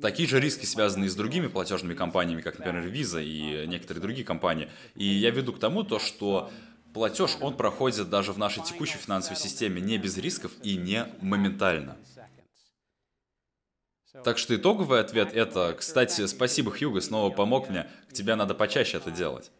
Такие 0.00 0.28
же 0.28 0.40
риски 0.40 0.66
связаны 0.66 1.04
и 1.04 1.08
с 1.08 1.14
другими 1.14 1.46
платежными 1.46 1.94
компаниями, 1.94 2.40
как, 2.40 2.58
например, 2.58 2.86
Visa 2.88 3.22
и 3.22 3.66
некоторые 3.68 4.02
другие 4.02 4.24
компании. 4.24 4.68
И 4.96 5.04
я 5.04 5.30
веду 5.30 5.52
к 5.52 5.60
тому, 5.60 5.84
то, 5.84 6.00
что 6.00 6.50
платеж, 6.92 7.36
он 7.40 7.56
проходит 7.56 8.10
даже 8.10 8.32
в 8.32 8.38
нашей 8.38 8.64
текущей 8.64 8.98
финансовой 8.98 9.36
системе 9.36 9.80
не 9.80 9.96
без 9.98 10.18
рисков 10.18 10.52
и 10.62 10.76
не 10.76 11.06
моментально. 11.20 11.96
Так 14.24 14.38
что 14.38 14.54
итоговый 14.54 15.00
ответ 15.00 15.32
это, 15.32 15.74
кстати, 15.78 16.26
спасибо, 16.26 16.70
Хьюго, 16.70 17.00
снова 17.00 17.30
помог 17.30 17.68
мне, 17.68 17.88
тебе 18.12 18.36
надо 18.36 18.54
почаще 18.54 18.96
это 18.96 19.10
делать. 19.10 19.50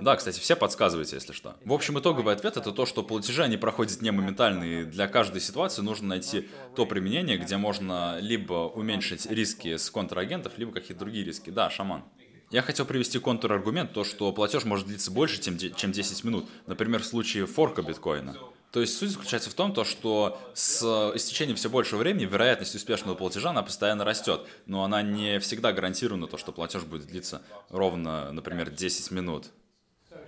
Да, 0.00 0.16
кстати, 0.16 0.40
все 0.40 0.56
подсказывайте, 0.56 1.16
если 1.16 1.32
что. 1.32 1.56
В 1.64 1.72
общем, 1.72 1.98
итоговый 1.98 2.34
ответ 2.34 2.56
это 2.56 2.72
то, 2.72 2.86
что 2.86 3.02
платежи, 3.02 3.42
они 3.42 3.56
проходят 3.56 4.00
не 4.00 4.10
моментально, 4.10 4.64
и 4.64 4.84
для 4.84 5.08
каждой 5.08 5.40
ситуации 5.40 5.82
нужно 5.82 6.08
найти 6.08 6.48
то 6.74 6.86
применение, 6.86 7.36
где 7.36 7.56
можно 7.56 8.18
либо 8.20 8.68
уменьшить 8.68 9.26
риски 9.26 9.76
с 9.76 9.90
контрагентов, 9.90 10.54
либо 10.56 10.72
какие-то 10.72 11.00
другие 11.00 11.24
риски. 11.24 11.50
Да, 11.50 11.70
шаман. 11.70 12.04
Я 12.50 12.62
хотел 12.62 12.84
привести 12.84 13.18
контраргумент, 13.20 13.92
то, 13.92 14.02
что 14.02 14.32
платеж 14.32 14.64
может 14.64 14.88
длиться 14.88 15.12
больше, 15.12 15.40
чем 15.40 15.56
10 15.56 16.24
минут. 16.24 16.48
Например, 16.66 17.00
в 17.00 17.06
случае 17.06 17.46
форка 17.46 17.82
биткоина. 17.82 18.36
То 18.72 18.80
есть 18.80 18.98
суть 18.98 19.10
заключается 19.10 19.50
в 19.50 19.54
том, 19.54 19.72
то, 19.72 19.84
что 19.84 20.40
с 20.54 20.82
истечением 21.14 21.56
все 21.56 21.68
большего 21.68 21.98
времени 22.00 22.24
вероятность 22.24 22.74
успешного 22.74 23.16
платежа, 23.16 23.50
она 23.50 23.62
постоянно 23.62 24.04
растет, 24.04 24.42
но 24.66 24.84
она 24.84 25.02
не 25.02 25.40
всегда 25.40 25.72
гарантирована, 25.72 26.28
то, 26.28 26.38
что 26.38 26.52
платеж 26.52 26.82
будет 26.82 27.06
длиться 27.06 27.42
ровно, 27.68 28.32
например, 28.32 28.70
10 28.70 29.10
минут. 29.10 29.46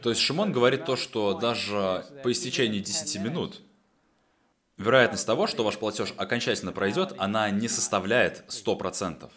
То 0.02 0.10
есть 0.10 0.20
Шимон 0.20 0.52
говорит 0.52 0.84
то, 0.84 0.96
что 0.96 1.34
даже 1.34 2.04
по 2.22 2.30
истечении 2.30 2.78
10 2.78 3.20
минут 3.20 3.60
вероятность 4.76 5.26
того, 5.26 5.46
что 5.46 5.64
ваш 5.64 5.78
платеж 5.78 6.14
окончательно 6.16 6.72
пройдет, 6.72 7.14
она 7.18 7.50
не 7.50 7.68
составляет 7.68 8.44
100%. 8.48 9.30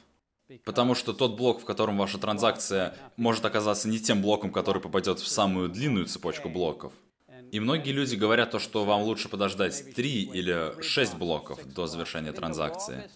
Потому 0.64 0.93
что 0.93 1.14
тот 1.14 1.36
блок, 1.36 1.62
в 1.62 1.66
котором 1.66 1.98
ваша 1.98 2.20
транзакция 2.20 2.96
может 3.18 3.46
оказаться 3.46 3.88
не 3.88 4.00
тем 4.00 4.22
блоком, 4.22 4.52
который 4.52 4.82
попадет 4.82 5.20
в 5.20 5.28
самую 5.28 5.70
длинную 5.70 6.06
цепочку 6.06 6.50
блоков. 6.50 6.93
И 7.52 7.60
многие 7.60 7.91
люди 7.91 8.16
говорят 8.16 8.52
то, 8.52 8.60
что 8.60 8.86
вам 8.86 9.02
лучше 9.02 9.30
подождать 9.30 9.93
3 9.96 10.24
или 10.24 10.82
6 10.82 11.16
блоков 11.16 11.66
до 11.74 11.88
завершения 11.88 12.32
транзакции. 12.32 13.10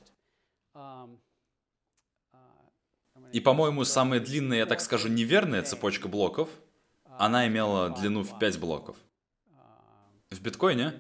И, 3.32 3.40
по-моему, 3.40 3.84
самая 3.86 4.20
длинная, 4.20 4.60
я 4.60 4.66
так 4.66 4.82
скажу, 4.82 5.08
неверная 5.08 5.62
цепочка 5.62 6.08
блоков– 6.08 6.50
она 7.20 7.48
имела 7.48 7.90
длину 7.90 8.24
в 8.24 8.40
5 8.40 8.60
блоков. 8.60 8.96
В 10.32 10.42
биткоине? 10.42 10.94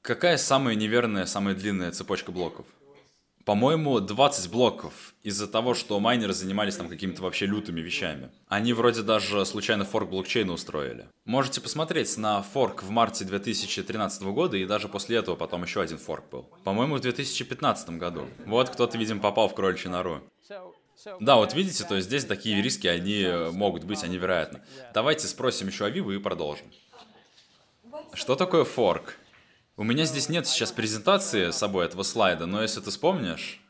Какая 0.00 0.38
самая 0.38 0.74
неверная, 0.74 1.26
самая 1.26 1.54
длинная 1.54 1.92
цепочка 1.92 2.32
блоков? 2.32 2.64
По-моему, 3.44 4.00
20 4.00 4.50
блоков 4.50 5.14
из-за 5.22 5.46
того, 5.46 5.74
что 5.74 6.00
майнеры 6.00 6.32
занимались 6.32 6.76
там 6.76 6.88
какими-то 6.88 7.22
вообще 7.22 7.46
лютыми 7.46 7.80
вещами. 7.80 8.30
Они 8.48 8.72
вроде 8.72 9.02
даже 9.02 9.44
случайно 9.44 9.84
форк 9.84 10.08
блокчейна 10.08 10.52
устроили. 10.52 11.06
Можете 11.26 11.60
посмотреть 11.60 12.16
на 12.16 12.42
форк 12.42 12.82
в 12.82 12.88
марте 12.90 13.24
2013 13.24 14.22
года, 14.22 14.56
и 14.56 14.64
даже 14.64 14.88
после 14.88 15.18
этого 15.18 15.36
потом 15.36 15.64
еще 15.64 15.82
один 15.82 15.98
форк 15.98 16.24
был. 16.30 16.48
По-моему, 16.64 16.96
в 16.96 17.00
2015 17.00 17.90
году. 17.98 18.26
Вот 18.46 18.70
кто-то, 18.70 18.96
видимо, 18.96 19.20
попал 19.20 19.48
в 19.48 19.54
кроличью 19.54 19.90
нору. 19.90 20.22
Да, 21.20 21.36
вот 21.36 21.54
видите, 21.54 21.84
то 21.84 21.96
есть 21.96 22.08
здесь 22.08 22.24
такие 22.24 22.60
риски, 22.62 22.86
они 22.86 23.26
могут 23.52 23.84
быть, 23.84 24.02
они 24.04 24.16
вероятны. 24.18 24.62
Давайте 24.92 25.26
спросим 25.26 25.68
еще 25.68 25.86
о 25.86 25.90
Виву 25.90 26.12
и 26.12 26.18
продолжим. 26.18 26.70
Что 28.12 28.36
такое 28.36 28.64
форк? 28.64 29.16
У 29.76 29.82
меня 29.82 30.04
здесь 30.04 30.28
нет 30.28 30.46
сейчас 30.46 30.72
презентации 30.72 31.50
с 31.50 31.56
собой 31.56 31.86
этого 31.86 32.02
слайда, 32.02 32.46
но 32.46 32.60
если 32.60 32.80
ты 32.80 32.90
вспомнишь, 32.90 33.60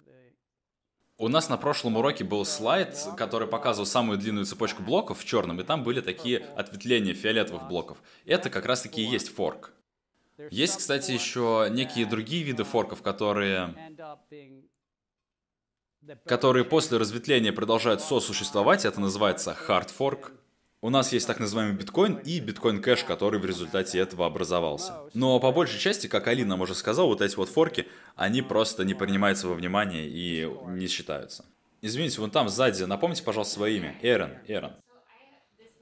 у 1.19 1.29
нас 1.29 1.49
на 1.51 1.59
прошлом 1.59 1.99
уроке 1.99 2.25
был 2.25 2.45
слайд, 2.47 2.97
который 3.17 3.47
показывал 3.47 3.87
самую 3.87 4.19
длинную 4.19 4.47
цепочку 4.47 4.83
блоков 4.83 5.21
в 5.21 5.25
черном, 5.27 5.61
и 5.61 5.65
там 5.65 5.85
были 5.85 6.01
такие 6.01 6.39
ответвления 6.57 7.13
фиолетовых 7.13 7.69
блоков. 7.69 7.99
Это 8.25 8.49
как 8.49 8.65
раз-таки 8.65 9.03
и 9.03 9.07
есть 9.07 9.29
форк. 9.29 9.73
Есть, 10.51 10.79
кстати, 10.79 11.13
еще 11.13 11.69
некие 11.71 12.07
другие 12.07 12.43
виды 12.43 12.65
форков, 12.65 13.03
которые 13.03 13.75
которые 16.25 16.65
после 16.65 16.99
разветвления 16.99 17.53
продолжают 17.53 18.01
сосуществовать, 18.01 18.85
это 18.85 19.01
называется 19.01 19.57
hard 19.67 19.91
fork. 19.97 20.33
У 20.83 20.89
нас 20.89 21.13
есть 21.13 21.27
так 21.27 21.39
называемый 21.39 21.77
биткоин 21.77 22.15
и 22.25 22.41
биткоин 22.41 22.81
кэш, 22.81 23.05
который 23.05 23.39
в 23.39 23.45
результате 23.45 23.99
этого 23.99 24.25
образовался. 24.25 24.95
Но 25.13 25.39
по 25.39 25.53
большей 25.53 25.79
части, 25.79 26.07
как 26.07 26.27
Алина 26.27 26.61
уже 26.61 26.75
сказала, 26.75 27.07
вот 27.07 27.21
эти 27.21 27.37
вот 27.37 27.51
форки, 27.51 27.87
они 28.17 28.41
просто 28.41 28.85
не 28.85 28.95
принимаются 28.95 29.47
во 29.47 29.55
внимание 29.55 30.09
и 30.09 30.51
не 30.69 30.87
считаются. 30.87 31.45
Извините, 31.83 32.21
вон 32.21 32.31
там 32.31 32.49
сзади, 32.49 32.83
напомните, 32.85 33.23
пожалуйста, 33.23 33.55
свое 33.55 33.77
имя. 33.77 33.99
Эрен, 34.01 34.39
Эрен. 34.47 34.73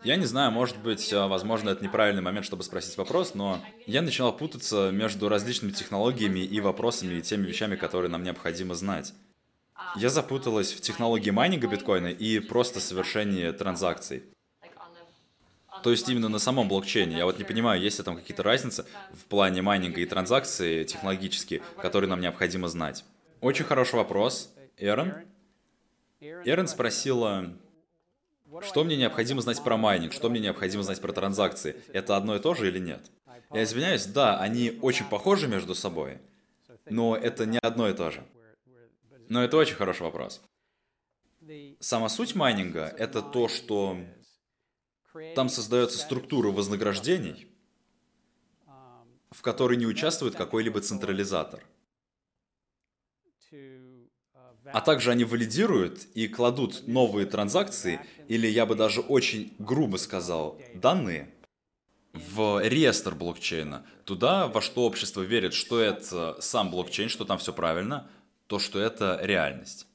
Я 0.05 0.17
не 0.17 0.27
знаю, 0.27 0.53
может 0.53 0.79
быть, 0.79 1.13
а, 1.13 1.27
возможно, 1.27 1.71
это 1.71 1.83
неправильный 1.83 2.23
момент, 2.23 2.47
чтобы 2.47 2.63
спросить 2.63 2.97
вопрос, 2.97 3.35
но 3.35 3.61
я 3.87 4.01
начинал 4.01 4.37
путаться 4.37 4.91
между 4.93 5.29
различными 5.29 5.73
технологиями 5.73 6.39
и 6.41 6.61
вопросами 6.61 7.15
и 7.15 7.23
теми 7.23 7.47
вещами, 7.47 7.75
которые 7.75 8.09
нам 8.09 8.23
необходимо 8.23 8.75
знать. 8.75 9.13
Я 9.97 10.11
запуталась 10.11 10.73
в 10.73 10.81
технологии 10.81 11.31
майнинга 11.31 11.67
биткоина 11.67 12.09
и 12.09 12.41
просто 12.41 12.81
совершении 12.81 13.51
транзакций. 13.53 14.25
То 15.83 15.91
есть 15.91 16.09
именно 16.09 16.29
на 16.29 16.39
самом 16.39 16.69
блокчейне. 16.69 17.17
Я 17.17 17.25
вот 17.25 17.39
не 17.39 17.45
понимаю, 17.45 17.81
есть 17.81 17.99
ли 17.99 18.05
там 18.05 18.17
какие-то 18.17 18.43
разницы 18.43 18.85
в 19.13 19.25
плане 19.27 19.63
майнинга 19.63 20.01
и 20.01 20.07
транзакции 20.07 20.85
технологические, 20.85 21.63
которые 21.81 22.11
нам 22.11 22.21
необходимо 22.21 22.69
знать. 22.69 23.05
Очень 23.41 23.65
хороший 23.65 23.97
вопрос. 23.97 24.53
Эрон? 24.77 25.15
Эрон 26.21 26.67
спросила, 26.67 27.53
что 28.63 28.85
мне 28.85 28.97
необходимо 28.97 29.41
знать 29.41 29.63
про 29.63 29.77
майнинг, 29.77 30.13
что 30.13 30.29
мне 30.29 30.41
необходимо 30.41 30.83
знать 30.83 31.01
про 31.01 31.13
транзакции. 31.13 31.77
Это 31.93 32.17
одно 32.17 32.35
и 32.37 32.41
то 32.41 32.55
же 32.55 32.69
или 32.69 32.79
нет? 32.79 33.11
Я 33.53 33.63
извиняюсь, 33.63 34.07
да, 34.07 34.39
они 34.39 34.79
очень 34.83 35.07
похожи 35.07 35.49
между 35.49 35.75
собой, 35.75 36.19
но 36.87 37.17
это 37.17 37.47
не 37.47 37.59
одно 37.59 37.89
и 37.89 37.95
то 37.95 38.11
же. 38.11 38.25
Но 39.29 39.45
это 39.45 39.57
очень 39.57 39.75
хороший 39.75 40.03
вопрос. 40.03 40.43
Сама 41.81 42.09
суть 42.09 42.35
майнинга— 42.35 42.93
это 42.99 43.23
то, 43.23 43.49
что 43.49 43.99
там 45.35 45.49
создается 45.49 45.99
структура 45.99 46.51
вознаграждений, 46.51 47.47
в 49.31 49.43
которой 49.43 49.77
не 49.77 49.87
участвует 49.87 50.35
какой-либо 50.35 50.81
централизатор. 50.81 51.65
А 54.71 54.81
также 54.83 55.11
они 55.11 55.25
валидируют 55.25 56.07
и 56.15 56.29
кладут 56.29 56.87
новые 56.87 57.27
транзакции, 57.27 58.01
или 58.29 58.47
я 58.47 58.67
бы 58.67 58.75
даже 58.75 59.01
очень 59.01 59.55
грубо 59.59 59.97
сказал, 59.97 60.61
данные, 60.75 61.35
в 62.13 62.61
реестр 62.67 63.15
блокчейна, 63.15 63.87
туда, 64.05 64.49
во 64.49 64.61
что 64.61 64.85
общество 64.85 65.23
верит, 65.23 65.55
что 65.55 65.81
это 65.81 66.37
сам 66.41 66.71
блокчейн, 66.71 67.09
что 67.09 67.25
там 67.25 67.39
все 67.39 67.53
правильно, 67.53 68.11
то, 68.49 68.59
что 68.59 68.81
это 68.81 69.21
реальность. 69.23 69.87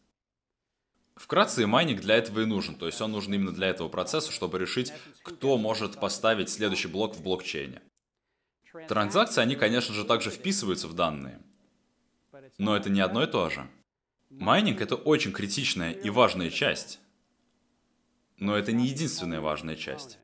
Вкратце, 1.16 1.68
майнинг 1.68 2.02
для 2.02 2.16
этого 2.16 2.42
и 2.42 2.46
нужен, 2.46 2.76
то 2.76 2.86
есть 2.86 3.02
он 3.02 3.12
нужен 3.12 3.34
именно 3.34 3.52
для 3.52 3.68
этого 3.68 3.90
процесса, 3.90 4.32
чтобы 4.32 4.58
решить, 4.58 4.94
кто 5.24 5.58
может 5.58 6.00
поставить 6.00 6.50
следующий 6.50 6.88
блок 6.88 7.16
в 7.16 7.22
блокчейне. 7.22 7.82
Транзакции, 8.88 9.42
они, 9.42 9.56
конечно 9.56 9.94
же, 9.94 10.06
также 10.06 10.32
вписываются 10.32 10.88
в 10.88 10.94
данные, 10.94 11.40
но 12.58 12.76
это 12.76 12.90
не 12.90 13.02
одно 13.02 13.24
и 13.24 13.28
то 13.28 13.50
же. 13.50 13.70
Майнинг— 14.30 14.82
это 14.82 14.96
очень 14.96 15.32
критичная 15.32 15.92
и 15.92 16.10
важная 16.10 16.50
часть, 16.50 17.00
но 18.38 18.56
это 18.56 18.72
не 18.72 18.88
единственная 18.88 19.42
важная 19.42 19.76
часть. 19.76 20.18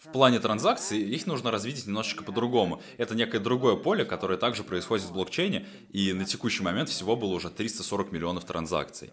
В 0.00 0.10
плане 0.12 0.40
транзакций 0.40 0.98
их 0.98 1.26
нужно 1.26 1.50
развить 1.50 1.86
немножечко 1.86 2.24
по-другому. 2.24 2.82
Это 2.96 3.14
некое 3.14 3.38
другое 3.38 3.76
поле, 3.76 4.06
которое 4.06 4.38
также 4.38 4.64
происходит 4.64 5.04
в 5.04 5.12
блокчейне, 5.12 5.66
и 5.90 6.14
на 6.14 6.24
текущий 6.24 6.62
момент 6.62 6.88
всего 6.88 7.16
было 7.16 7.34
уже 7.34 7.50
340 7.50 8.10
миллионов 8.10 8.46
транзакций. 8.46 9.12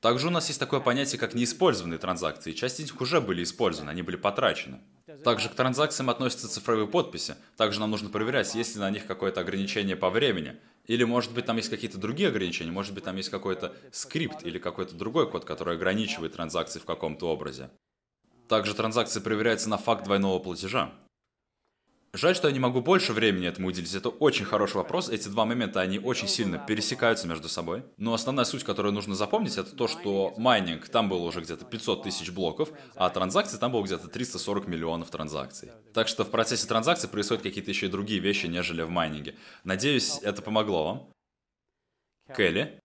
Также 0.00 0.28
у 0.28 0.30
нас 0.30 0.46
есть 0.48 0.60
такое 0.60 0.78
понятие, 0.78 1.18
как 1.18 1.34
неиспользованные 1.34 1.98
транзакции. 1.98 2.52
Часть 2.52 2.78
из 2.78 2.92
них 2.92 3.00
уже 3.00 3.20
были 3.20 3.42
использованы, 3.42 3.90
они 3.90 4.02
были 4.02 4.16
потрачены. 4.16 4.80
Также 5.24 5.48
к 5.48 5.54
транзакциям 5.54 6.08
относятся 6.08 6.48
цифровые 6.48 6.86
подписи. 6.86 7.34
Также 7.56 7.80
нам 7.80 7.90
нужно 7.90 8.10
проверять, 8.10 8.54
есть 8.54 8.76
ли 8.76 8.80
на 8.80 8.90
них 8.90 9.06
какое-то 9.06 9.40
ограничение 9.40 9.96
по 9.96 10.10
времени. 10.10 10.56
Или, 10.84 11.02
может 11.02 11.32
быть, 11.32 11.46
там 11.46 11.56
есть 11.56 11.70
какие-то 11.70 11.98
другие 11.98 12.28
ограничения, 12.28 12.70
может 12.70 12.94
быть, 12.94 13.04
там 13.04 13.16
есть 13.16 13.30
какой-то 13.30 13.74
скрипт 13.90 14.44
или 14.44 14.58
какой-то 14.58 14.94
другой 14.94 15.28
код, 15.28 15.44
который 15.44 15.74
ограничивает 15.74 16.34
транзакции 16.34 16.78
в 16.78 16.84
каком-то 16.84 17.28
образе. 17.28 17.70
Также 18.48 18.74
транзакции 18.74 19.20
проверяются 19.20 19.68
на 19.68 19.78
факт 19.78 20.04
двойного 20.04 20.38
платежа. 20.38 20.92
Жаль, 22.16 22.36
что 22.36 22.46
я 22.46 22.54
не 22.54 22.60
могу 22.60 22.80
больше 22.80 23.12
времени 23.12 23.48
этому 23.48 23.66
уделить. 23.66 23.92
Это 23.92 24.08
очень 24.08 24.44
хороший 24.44 24.76
вопрос. 24.76 25.08
Эти 25.08 25.26
два 25.26 25.44
момента, 25.44 25.80
они 25.80 25.98
очень 25.98 26.28
сильно 26.28 26.58
пересекаются 26.58 27.26
между 27.26 27.48
собой. 27.48 27.82
Но 27.96 28.14
основная 28.14 28.44
суть, 28.44 28.62
которую 28.62 28.94
нужно 28.94 29.16
запомнить, 29.16 29.58
это 29.58 29.74
то, 29.74 29.88
что 29.88 30.32
майнинг, 30.36 30.88
там 30.88 31.08
было 31.08 31.24
уже 31.24 31.40
где-то 31.40 31.64
500 31.64 32.04
тысяч 32.04 32.30
блоков, 32.30 32.70
а 32.94 33.10
транзакции 33.10 33.58
там 33.58 33.72
было 33.72 33.82
где-то 33.82 34.06
340 34.06 34.68
миллионов 34.68 35.10
транзакций. 35.10 35.72
Так 35.92 36.06
что 36.06 36.24
в 36.24 36.30
процессе 36.30 36.68
транзакций 36.68 37.08
происходят 37.08 37.42
какие-то 37.42 37.72
еще 37.72 37.86
и 37.86 37.90
другие 37.90 38.20
вещи, 38.20 38.46
нежели 38.46 38.82
в 38.82 38.90
майнинге. 38.90 39.34
Надеюсь, 39.64 40.20
это 40.22 40.40
помогло 40.40 40.84
вам. 40.84 42.36
Келли? 42.36 42.78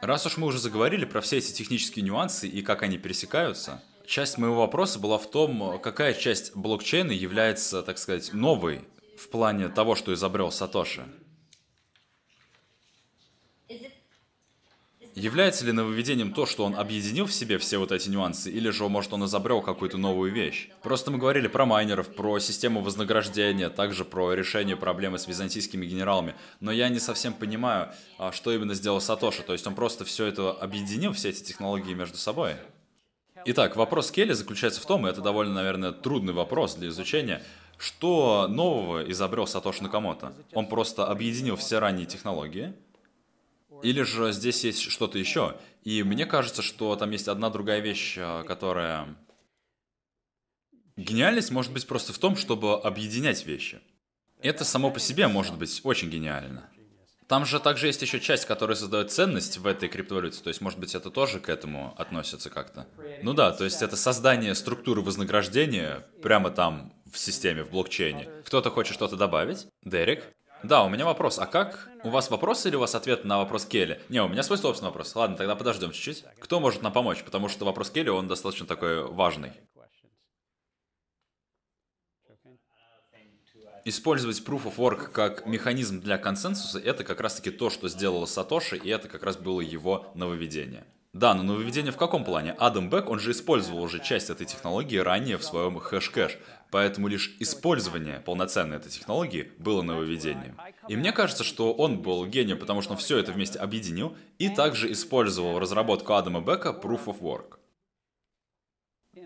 Раз 0.00 0.24
уж 0.24 0.38
мы 0.38 0.46
уже 0.46 0.58
заговорили 0.58 1.04
про 1.04 1.20
все 1.20 1.36
эти 1.36 1.52
технические 1.52 2.02
нюансы 2.02 2.48
и 2.48 2.62
как 2.62 2.82
они 2.82 2.96
пересекаются, 2.96 3.82
Часть 4.10 4.38
моего 4.38 4.56
вопроса 4.56 4.98
была 4.98 5.18
в 5.18 5.30
том, 5.30 5.78
какая 5.78 6.14
часть 6.14 6.56
блокчейна 6.56 7.12
является, 7.12 7.80
так 7.80 7.96
сказать, 7.96 8.32
новой 8.32 8.80
в 9.16 9.28
плане 9.28 9.68
того, 9.68 9.94
что 9.94 10.12
изобрел 10.12 10.50
Сатоши. 10.50 11.06
Является 15.14 15.64
ли 15.64 15.70
нововведением 15.70 16.32
то, 16.32 16.44
что 16.44 16.64
он 16.64 16.74
объединил 16.74 17.26
в 17.26 17.32
себе 17.32 17.58
все 17.58 17.78
вот 17.78 17.92
эти 17.92 18.08
нюансы, 18.08 18.50
или 18.50 18.70
же, 18.70 18.88
может, 18.88 19.12
он 19.12 19.26
изобрел 19.26 19.62
какую-то 19.62 19.96
новую 19.96 20.32
вещь? 20.32 20.70
Просто 20.82 21.12
мы 21.12 21.18
говорили 21.18 21.46
про 21.46 21.64
майнеров, 21.64 22.12
про 22.12 22.40
систему 22.40 22.80
вознаграждения, 22.80 23.70
также 23.70 24.04
про 24.04 24.32
решение 24.32 24.76
проблемы 24.76 25.20
с 25.20 25.28
византийскими 25.28 25.86
генералами, 25.86 26.34
но 26.58 26.72
я 26.72 26.88
не 26.88 26.98
совсем 26.98 27.32
понимаю, 27.32 27.92
а, 28.18 28.32
что 28.32 28.52
именно 28.52 28.74
сделал 28.74 29.00
Сатоши, 29.00 29.44
то 29.44 29.52
есть 29.52 29.68
он 29.68 29.76
просто 29.76 30.04
все 30.04 30.26
это 30.26 30.50
объединил, 30.50 31.12
все 31.12 31.28
эти 31.28 31.44
технологии 31.44 31.94
между 31.94 32.16
собой? 32.16 32.56
Итак, 33.46 33.76
вопрос 33.76 34.10
Келли 34.10 34.32
заключается 34.32 34.80
в 34.80 34.86
том, 34.86 35.06
и 35.06 35.10
это 35.10 35.20
довольно, 35.20 35.54
наверное, 35.54 35.92
трудный 35.92 36.32
вопрос 36.32 36.74
для 36.74 36.88
изучения, 36.88 37.42
что 37.78 38.46
нового 38.48 39.10
изобрел 39.10 39.46
Сатоши 39.46 39.82
Накамото? 39.82 40.34
Он 40.52 40.66
просто 40.66 41.06
объединил 41.06 41.56
все 41.56 41.78
ранние 41.78 42.06
технологии? 42.06 42.74
Или 43.82 44.02
же 44.02 44.32
здесь 44.32 44.64
есть 44.64 44.82
что-то 44.82 45.18
еще? 45.18 45.56
И 45.84 46.02
мне 46.02 46.26
кажется, 46.26 46.60
что 46.60 46.94
там 46.96 47.10
есть 47.10 47.28
одна 47.28 47.48
другая 47.48 47.80
вещь, 47.80 48.16
а, 48.18 48.42
которая... 48.44 49.16
Гениальность 50.96 51.50
может 51.50 51.72
быть 51.72 51.86
просто 51.86 52.12
в 52.12 52.18
том, 52.18 52.36
чтобы 52.36 52.78
объединять 52.78 53.46
вещи. 53.46 53.80
Это 54.42 54.64
само 54.64 54.90
по 54.90 55.00
себе 55.00 55.28
может 55.28 55.56
быть 55.56 55.80
очень 55.82 56.10
гениально. 56.10 56.68
Там 57.30 57.46
же 57.46 57.60
также 57.60 57.86
есть 57.86 58.02
еще 58.02 58.18
часть, 58.18 58.44
которая 58.44 58.74
создает 58.74 59.12
ценность 59.12 59.58
в 59.58 59.66
этой 59.68 59.88
криптовалюте, 59.88 60.42
то 60.42 60.48
есть, 60.48 60.60
может 60.60 60.80
быть, 60.80 60.96
это 60.96 61.12
тоже 61.12 61.38
к 61.38 61.48
этому 61.48 61.94
относится 61.96 62.50
как-то. 62.50 62.88
Ну 63.22 63.34
да, 63.34 63.52
то 63.52 63.62
есть 63.62 63.82
это 63.82 63.94
создание 63.94 64.52
структуры 64.56 65.00
вознаграждения 65.00 66.04
прямо 66.24 66.50
там 66.50 66.92
в 67.08 67.16
системе, 67.16 67.62
в 67.62 67.70
блокчейне. 67.70 68.28
Кто-то 68.44 68.70
хочет 68.70 68.94
что-то 68.94 69.14
добавить? 69.14 69.68
Дерек? 69.84 70.24
Да, 70.64 70.82
у 70.82 70.88
меня 70.88 71.04
вопрос. 71.04 71.38
А 71.38 71.46
как? 71.46 71.88
У 72.02 72.10
вас 72.10 72.30
вопрос 72.30 72.66
или 72.66 72.74
у 72.74 72.80
вас 72.80 72.96
ответ 72.96 73.24
на 73.24 73.38
вопрос 73.38 73.64
Келли? 73.64 74.00
Не, 74.08 74.24
у 74.24 74.28
меня 74.28 74.42
свой 74.42 74.58
собственный 74.58 74.88
вопрос. 74.88 75.14
Ладно, 75.14 75.36
тогда 75.36 75.54
подождем 75.54 75.92
чуть-чуть. 75.92 76.24
Кто 76.40 76.58
может 76.58 76.82
нам 76.82 76.92
помочь? 76.92 77.22
Потому 77.22 77.48
что 77.48 77.64
вопрос 77.64 77.90
Келли, 77.90 78.08
он 78.08 78.26
достаточно 78.26 78.66
такой 78.66 79.04
важный. 79.06 79.52
Использовать 83.84 84.40
Proof 84.40 84.64
of 84.64 84.76
Work 84.76 85.10
как 85.10 85.46
механизм 85.46 86.00
для 86.00 86.18
консенсуса– 86.18 86.78
это 86.84 87.02
как 87.02 87.20
раз-таки 87.20 87.50
то, 87.50 87.70
что 87.70 87.88
сделала 87.88 88.26
Сатоши, 88.26 88.76
и 88.76 88.88
это 88.88 89.08
как 89.08 89.22
раз 89.22 89.36
было 89.36 89.60
его 89.60 90.10
нововведение. 90.14 90.84
Да, 91.12 91.34
но 91.34 91.42
нововведение 91.42 91.90
в 91.90 91.96
каком 91.96 92.24
плане? 92.24 92.52
Адам 92.52 92.88
Бек, 92.88 93.08
он 93.08 93.18
же 93.18 93.32
использовал 93.32 93.82
уже 93.82 94.00
часть 94.00 94.30
этой 94.30 94.46
технологии 94.46 94.98
ранее 94.98 95.38
в 95.38 95.44
своем 95.44 95.78
Hashcash, 95.78 96.38
поэтому 96.70 97.08
лишь 97.08 97.34
использование 97.40 98.20
полноценной 98.20 98.76
этой 98.76 98.90
технологии 98.90 99.50
было 99.58 99.82
нововведением. 99.82 100.56
И 100.86 100.94
мне 100.94 101.10
кажется, 101.10 101.42
что 101.42 101.72
он 101.72 102.00
был 102.00 102.26
гением, 102.26 102.58
потому 102.58 102.80
что 102.82 102.92
он 102.92 102.98
все 102.98 103.18
это 103.18 103.32
вместе 103.32 103.58
объединил 103.58 104.16
и 104.38 104.48
также 104.50 104.92
использовал 104.92 105.58
разработку 105.58 106.14
Адама 106.14 106.40
Бека 106.40 106.68
Proof 106.68 107.06
of 107.06 107.20
Work. 107.20 107.56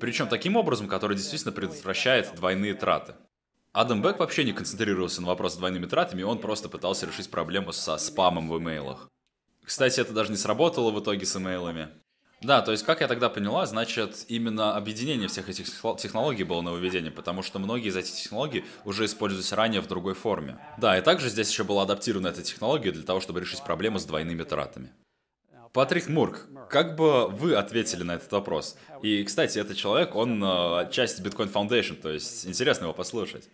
Причем 0.01 0.29
таким 0.29 0.57
образом, 0.57 0.89
который 0.89 1.17
действительно 1.17 1.53
предотвращает 1.53 2.35
двойные 2.35 2.75
траты. 2.75 3.15
Адам 3.75 4.03
Бек 4.03 4.21
вообще 4.21 4.45
не 4.45 4.53
концентрировался 4.53 5.21
на 5.21 5.27
вопрос 5.27 5.55
с 5.55 5.57
двойными 5.57 5.87
тратами, 5.87 6.23
он 6.23 6.39
просто 6.39 6.69
пытался 6.69 7.07
решить 7.07 7.29
проблему 7.29 7.73
со 7.73 7.99
спамом 7.99 8.49
в 8.49 8.57
имейлах. 8.57 9.09
Кстати, 9.65 9.99
это 9.99 10.13
даже 10.13 10.31
не 10.31 10.37
сработало 10.37 10.93
в 10.93 11.01
итоге 11.01 11.27
с 11.27 11.35
имейлами. 11.35 11.89
Да, 12.41 12.63
то 12.63 12.71
есть, 12.71 12.85
как 12.85 13.01
я 13.01 13.09
тогда 13.09 13.29
поняла, 13.29 13.67
значит, 13.67 14.27
именно 14.29 14.77
объединение 14.77 15.27
всех 15.27 15.49
этих 15.49 15.67
технологий 15.99 16.45
было 16.45 16.61
нововведением, 16.61 17.15
потому 17.15 17.43
что 17.43 17.59
многие 17.59 17.89
из 17.89 17.97
этих 17.97 18.15
технологий 18.15 18.65
уже 18.85 19.07
использовались 19.07 19.53
ранее 19.53 19.81
в 19.81 19.89
другой 19.89 20.15
форме. 20.15 20.57
Да, 20.79 20.97
и 20.97 21.01
также 21.03 21.29
здесь 21.29 21.51
еще 21.51 21.65
была 21.65 21.83
адаптирована 21.83 22.29
эта 22.29 22.43
технология 22.43 22.93
для 22.93 23.03
того, 23.03 23.21
чтобы 23.21 23.41
решить 23.41 23.65
проблему 23.65 23.99
с 23.99 24.05
двойными 24.05 24.45
тратами. 24.45 24.93
Патрик 25.73 26.09
Мурк, 26.09 26.47
как 26.71 26.95
бы 26.95 27.27
вы 27.27 27.57
ответили 27.57 28.05
на 28.05 28.13
этот 28.13 28.31
вопрос? 28.31 28.77
И, 29.03 29.25
кстати, 29.25 29.59
этот 29.59 29.77
человек, 29.77 30.15
он 30.15 30.41
э, 30.45 30.89
часть 30.93 31.19
Bitcoin 31.21 31.53
Foundation, 31.53 32.01
то 32.01 32.11
есть 32.11 32.47
интересно 32.47 32.85
его 32.85 32.95
послушать. 32.95 33.49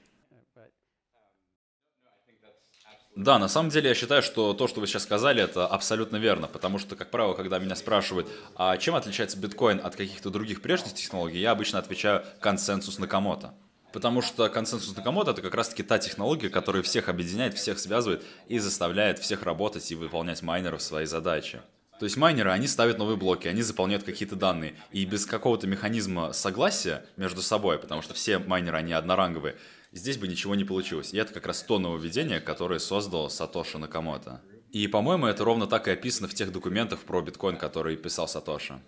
Да, 3.17 3.39
на 3.39 3.49
самом 3.49 3.71
деле 3.71 3.89
я 3.89 3.95
считаю, 3.95 4.23
что 4.23 4.55
то, 4.55 4.69
что 4.69 4.81
вы 4.81 4.87
сейчас 4.87 5.03
сказали, 5.03 5.43
это 5.43 5.67
абсолютно 5.67 6.17
верно, 6.17 6.47
потому 6.47 6.79
что, 6.79 6.95
как 6.95 7.11
правило, 7.11 7.35
когда 7.35 7.59
меня 7.59 7.75
спрашивают, 7.75 8.29
а 8.55 8.77
чем 8.77 8.95
отличается 8.95 9.37
биткоин 9.37 9.81
от 9.83 9.97
каких-то 9.97 10.31
других 10.31 10.63
прежних 10.63 10.95
технологий, 10.95 11.41
я 11.41 11.51
обычно 11.51 11.81
отвечаю 11.81 12.25
консенсус 12.41 12.99
Накамото. 12.99 13.53
Потому 13.93 14.23
что 14.23 14.49
консенсус 14.49 14.97
Накамото 14.97 15.33
это 15.33 15.43
как 15.43 15.55
раз-таки 15.55 15.83
та 15.83 15.99
технология, 15.99 16.49
которая 16.49 16.83
всех 16.85 17.09
объединяет, 17.09 17.55
всех 17.55 17.81
связывает 17.81 18.23
и 18.47 18.61
заставляет 18.61 19.19
всех 19.19 19.43
работать 19.43 19.91
и 19.91 19.97
выполнять 19.97 20.43
майнеров 20.43 20.81
свои 20.81 21.07
задачи. 21.07 21.61
То 21.99 22.05
есть 22.05 22.17
майнеры, 22.17 22.51
они 22.51 22.67
ставят 22.67 22.97
новые 22.97 23.19
блоки, 23.19 23.47
они 23.49 23.61
заполняют 23.61 24.05
какие-то 24.05 24.37
данные. 24.37 24.75
И 24.91 25.05
без 25.05 25.27
какого-то 25.27 25.67
механизма 25.67 26.33
согласия 26.33 27.05
между 27.19 27.43
собой, 27.43 27.79
потому 27.79 28.01
что 28.01 28.15
все 28.15 28.39
майнеры, 28.39 28.79
они 28.79 28.95
одноранговые, 28.95 29.57
здесь 29.93 30.19
бы 30.19 30.29
ничего 30.29 30.55
не 30.55 30.65
получилось. 30.65 31.13
И 31.13 31.19
это 31.19 31.33
как 31.33 31.47
раз 31.47 31.63
то 31.63 31.79
нововведение, 31.79 32.41
которое 32.41 32.79
создал 32.79 33.31
Сатоши 33.31 33.79
Накамото. 33.79 34.43
И, 34.71 34.87
по-моему, 34.87 35.27
это 35.27 35.45
ровно 35.45 35.67
так 35.67 35.89
и 35.89 35.91
описано 35.91 36.29
в 36.29 36.35
тех 36.35 36.53
документах 36.53 37.01
про 37.01 37.23
биткоин, 37.23 37.57
которые 37.57 37.97
писал 37.97 38.29
Сатоши. 38.29 38.81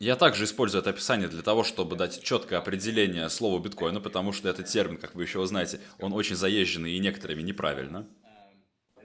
Я 0.00 0.16
также 0.16 0.44
использую 0.44 0.80
это 0.80 0.90
описание 0.90 1.28
для 1.28 1.42
того, 1.42 1.64
чтобы 1.64 1.96
дать 1.96 2.22
четкое 2.22 2.58
определение 2.58 3.28
слову 3.30 3.58
биткоина, 3.58 4.00
потому 4.00 4.32
что 4.32 4.48
этот 4.48 4.66
термин, 4.66 4.98
как 4.98 5.14
вы 5.14 5.22
еще 5.22 5.38
узнаете, 5.38 5.80
он 5.98 6.12
очень 6.12 6.36
заезженный 6.36 6.92
и 6.92 6.98
некоторыми 6.98 7.42
неправильно. 7.42 8.06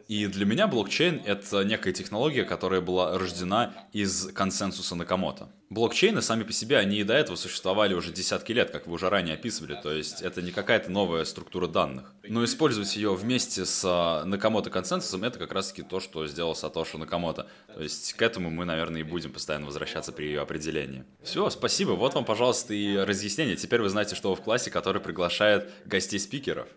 И 0.09 0.25
для 0.25 0.43
меня 0.43 0.65
блокчейн— 0.65 1.21
это 1.25 1.61
некая 1.63 1.93
технология, 1.93 2.43
которая 2.43 2.81
была 2.81 3.15
рождена 3.15 3.75
из 3.93 4.29
консенсуса 4.33 4.95
Накамото. 4.95 5.49
Блокчейны 5.69 6.23
сами 6.23 6.41
по 6.41 6.51
себе, 6.51 6.79
они 6.79 6.97
и 6.97 7.03
до 7.03 7.13
этого 7.13 7.35
существовали 7.35 7.93
уже 7.93 8.11
десятки 8.11 8.51
лет, 8.51 8.71
как 8.71 8.87
вы 8.87 8.93
уже 8.93 9.07
ранее 9.07 9.35
описывали, 9.35 9.79
то 9.79 9.93
есть 9.93 10.23
это 10.23 10.41
не 10.41 10.49
какая-то 10.49 10.89
новая 10.89 11.25
структура 11.25 11.67
данных. 11.67 12.11
Но 12.27 12.43
использовать 12.43 12.95
ее 12.95 13.13
вместе 13.13 13.65
с 13.65 13.83
а, 13.85 14.25
Накамото 14.25 14.71
консенсусом— 14.71 15.23
это 15.25 15.37
как 15.37 15.53
раз-таки 15.53 15.83
то, 15.83 15.99
что 15.99 16.25
сделал 16.25 16.55
Сатоши 16.55 16.97
Накамото. 16.97 17.45
То 17.71 17.83
есть 17.83 18.13
к 18.13 18.21
этому 18.23 18.49
мы, 18.49 18.65
наверное, 18.65 19.01
и 19.01 19.03
будем 19.03 19.31
постоянно 19.31 19.67
возвращаться 19.67 20.11
при 20.11 20.25
ее 20.25 20.41
определении. 20.41 21.03
Все, 21.21 21.47
спасибо, 21.51 21.91
вот 21.91 22.15
вам, 22.15 22.25
пожалуйста, 22.25 22.73
и 22.73 22.97
разъяснение. 22.97 23.57
Теперь 23.57 23.83
вы 23.83 23.89
знаете, 23.89 24.15
что 24.15 24.31
вы 24.31 24.35
в 24.37 24.41
классе, 24.41 24.71
который 24.71 25.01
приглашает 25.01 25.69
гостей-спикеров. 25.85 26.67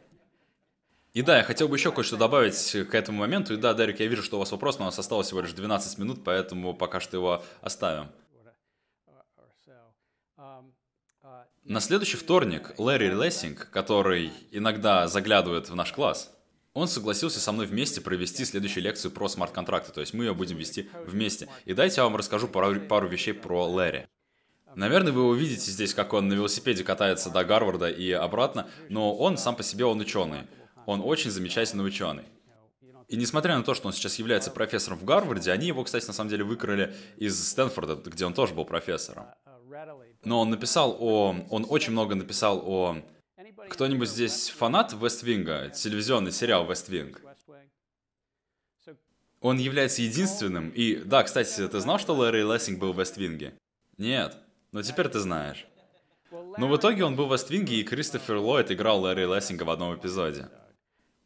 И 1.12 1.20
да, 1.20 1.38
я 1.38 1.44
хотел 1.44 1.68
бы 1.68 1.76
еще 1.76 1.92
кое-что 1.92 2.16
добавить 2.16 2.72
к 2.90 2.94
этому 2.94 3.18
моменту. 3.18 3.52
И 3.52 3.58
да, 3.58 3.74
Дарик, 3.74 4.00
я 4.00 4.06
вижу, 4.06 4.22
что 4.22 4.36
у 4.36 4.38
вас 4.38 4.50
вопрос, 4.50 4.78
но 4.78 4.84
у 4.84 4.88
нас 4.88 4.98
осталось 4.98 5.26
всего 5.26 5.42
лишь 5.42 5.52
12 5.52 5.98
минут, 5.98 6.24
поэтому 6.24 6.74
пока 6.74 7.00
что 7.00 7.16
его 7.18 7.44
оставим. 7.60 8.08
На 11.64 11.80
следующий 11.80 12.16
вторник 12.16 12.74
Лэри 12.78 13.08
Лессинг, 13.08 13.70
который 13.70 14.32
иногда 14.50 15.06
заглядывает 15.06 15.68
в 15.68 15.74
наш 15.76 15.92
класс, 15.92 16.32
он 16.72 16.88
согласился 16.88 17.38
со 17.38 17.52
мной 17.52 17.66
вместе 17.66 18.00
провести 18.00 18.44
следующую 18.46 18.82
лекцию 18.82 19.12
про 19.12 19.28
смарт-контракты, 19.28 19.92
то 19.92 20.00
есть 20.00 20.14
мы 20.14 20.24
ее 20.24 20.34
будем 20.34 20.56
вести 20.56 20.88
вместе. 21.06 21.48
И 21.66 21.74
дайте 21.74 22.00
я 22.00 22.04
вам 22.04 22.16
расскажу 22.16 22.48
пару, 22.48 22.80
пару 22.80 23.06
вещей 23.06 23.34
про 23.34 23.68
Лэри. 23.68 24.08
Наверное, 24.74 25.12
вы 25.12 25.26
увидите 25.26 25.70
здесь, 25.70 25.92
как 25.92 26.14
он 26.14 26.28
на 26.28 26.32
велосипеде 26.32 26.82
катается 26.82 27.28
до 27.28 27.44
Гарварда 27.44 27.90
и 27.90 28.10
обратно, 28.10 28.68
но 28.88 29.14
он 29.14 29.36
сам 29.36 29.54
по 29.54 29.62
себе 29.62 29.84
он 29.84 30.00
ученый. 30.00 30.46
Он 30.86 31.00
очень 31.00 31.30
замечательный 31.30 31.86
ученый. 31.86 32.24
И 33.08 33.16
несмотря 33.16 33.56
на 33.58 33.62
то, 33.62 33.74
что 33.74 33.88
он 33.88 33.92
сейчас 33.92 34.18
является 34.18 34.50
профессором 34.50 34.98
в 34.98 35.04
Гарварде, 35.04 35.52
они 35.52 35.66
его, 35.66 35.84
кстати, 35.84 36.06
на 36.06 36.12
самом 36.12 36.30
деле 36.30 36.44
выкрали 36.44 36.94
из 37.16 37.46
Стэнфорда, 37.50 37.96
где 37.96 38.24
он 38.24 38.32
тоже 38.32 38.54
был 38.54 38.64
профессором. 38.64 39.26
Но 40.24 40.40
он 40.40 40.50
написал 40.50 40.96
о... 40.98 41.36
Он 41.50 41.66
очень 41.68 41.92
много 41.92 42.14
написал 42.14 42.62
о... 42.66 43.02
Кто-нибудь 43.68 44.08
здесь 44.08 44.48
фанат 44.48 44.92
Вествинга? 44.92 45.70
Телевизионный 45.70 46.32
сериал 46.32 46.66
Вествинг? 46.66 47.20
Он 49.40 49.58
является 49.58 50.02
единственным, 50.02 50.70
и... 50.70 50.96
Да, 50.96 51.24
кстати, 51.24 51.66
ты 51.66 51.80
знал, 51.80 51.98
что 51.98 52.14
Лэри 52.14 52.42
Лессинг 52.42 52.78
был 52.78 52.92
в 52.92 53.00
Вествинге? 53.00 53.54
Нет. 53.98 54.36
Но 54.70 54.82
теперь 54.82 55.08
ты 55.08 55.18
знаешь. 55.18 55.66
Но 56.30 56.68
в 56.68 56.76
итоге 56.76 57.04
он 57.04 57.16
был 57.16 57.26
в 57.26 57.32
Вествинге, 57.32 57.76
и 57.76 57.82
Кристофер 57.82 58.36
Ллойд 58.36 58.70
играл 58.70 59.00
Лэри 59.00 59.24
Лессинга 59.24 59.64
в 59.64 59.70
одном 59.70 59.96
эпизоде. 59.96 60.48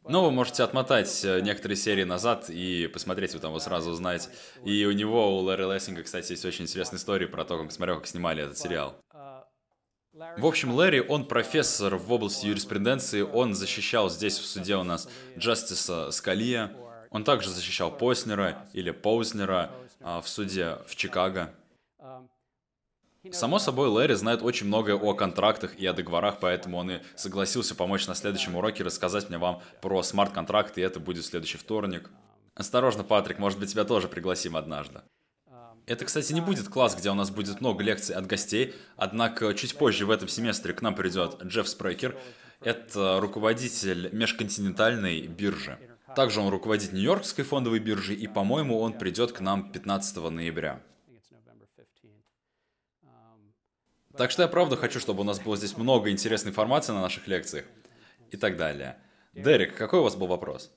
Но 0.09 0.23
вы 0.23 0.31
можете 0.31 0.63
отмотать 0.63 1.23
э, 1.23 1.41
некоторые 1.41 1.77
серии 1.77 2.03
назад 2.03 2.49
и 2.49 2.87
посмотреть, 2.87 3.33
вы 3.33 3.39
там 3.39 3.51
его 3.51 3.59
сразу 3.59 3.91
узнаете. 3.91 4.29
И 4.63 4.85
у 4.85 4.91
него, 4.91 5.37
у 5.37 5.41
Лэри 5.41 5.63
Лессинга, 5.73 6.03
кстати, 6.03 6.31
есть 6.31 6.45
очень 6.45 6.63
интересная 6.63 6.99
история 6.99 7.27
про 7.27 7.43
то, 7.45 7.61
как 7.61 7.71
смотрел, 7.71 7.97
как 7.97 8.07
снимали 8.07 8.43
этот 8.43 8.57
сериал. 8.57 8.95
В 10.37 10.45
общем, 10.45 10.73
Лэри, 10.73 10.99
он 11.07 11.25
профессор 11.25 11.95
в 11.95 12.11
области 12.11 12.47
юриспруденции, 12.47 13.21
он 13.21 13.53
защищал 13.53 14.09
здесь 14.09 14.39
в 14.39 14.45
суде 14.45 14.75
у 14.75 14.83
нас 14.83 15.07
Джастиса 15.37 16.09
Скалия, 16.11 16.75
он 17.11 17.23
также 17.23 17.49
защищал 17.49 17.91
Поснера 17.91 18.67
или 18.73 18.91
Познера 18.91 19.71
а, 20.01 20.21
в 20.21 20.27
суде 20.27 20.77
в 20.87 20.95
Чикаго. 20.95 21.53
Само 23.31 23.59
собой, 23.59 23.87
Лэри 23.87 24.13
знает 24.13 24.41
очень 24.41 24.67
многое 24.67 24.95
о 24.95 25.13
контрактах 25.13 25.75
и 25.75 25.85
о 25.85 25.93
договорах, 25.93 26.39
поэтому 26.39 26.77
он 26.77 26.91
и 26.91 26.99
согласился 27.15 27.75
помочь 27.75 28.07
на 28.07 28.15
следующем 28.15 28.55
уроке 28.55 28.83
рассказать 28.83 29.29
мне 29.29 29.37
вам 29.37 29.61
про 29.81 30.03
смарт-контракты, 30.03 30.81
и 30.81 30.83
это 30.83 30.99
будет 30.99 31.25
следующий 31.25 31.57
вторник. 31.57 32.09
Осторожно, 32.55 33.03
Патрик, 33.03 33.39
может 33.39 33.59
быть, 33.59 33.71
тебя 33.71 33.83
тоже 33.83 34.07
пригласим 34.07 34.55
однажды. 34.55 35.01
Это, 35.85 36.03
кстати, 36.03 36.33
не 36.33 36.41
будет 36.41 36.67
класс, 36.67 36.95
где 36.95 37.09
у 37.09 37.13
нас 37.13 37.29
будет 37.29 37.61
много 37.61 37.81
лекций 37.81 38.13
от 38.13 38.27
гостей, 38.27 38.75
однако 38.97 39.53
чуть 39.53 39.77
позже 39.77 40.05
в 40.05 40.11
этом 40.11 40.27
семестре 40.27 40.73
к 40.73 40.81
нам 40.81 40.95
придет 40.95 41.41
Джефф 41.43 41.67
Спрейкер. 41.67 42.17
Это 42.61 43.19
руководитель 43.21 44.09
межконтинентальной 44.11 45.27
биржи. 45.27 45.79
Также 46.15 46.41
он 46.41 46.49
руководит 46.49 46.91
Нью-Йоркской 46.91 47.45
фондовой 47.45 47.79
биржей, 47.79 48.15
и, 48.15 48.27
по-моему, 48.27 48.79
он 48.79 48.93
придет 48.93 49.31
к 49.31 49.39
нам 49.39 49.71
15 49.71 50.17
ноября. 50.29 50.81
Так 54.17 54.31
что 54.31 54.41
я 54.41 54.47
правда 54.47 54.75
хочу, 54.75 54.99
чтобы 54.99 55.21
у 55.21 55.23
нас 55.23 55.39
было 55.39 55.55
здесь 55.55 55.77
много 55.77 56.09
интересной 56.09 56.49
информации 56.51 56.91
на 56.91 57.01
наших 57.01 57.27
лекциях 57.27 57.65
и 58.31 58.37
так 58.37 58.57
далее. 58.57 58.97
Дерек, 59.33 59.75
какой 59.75 59.99
у 59.99 60.03
вас 60.03 60.15
был 60.15 60.27
вопрос? 60.27 60.71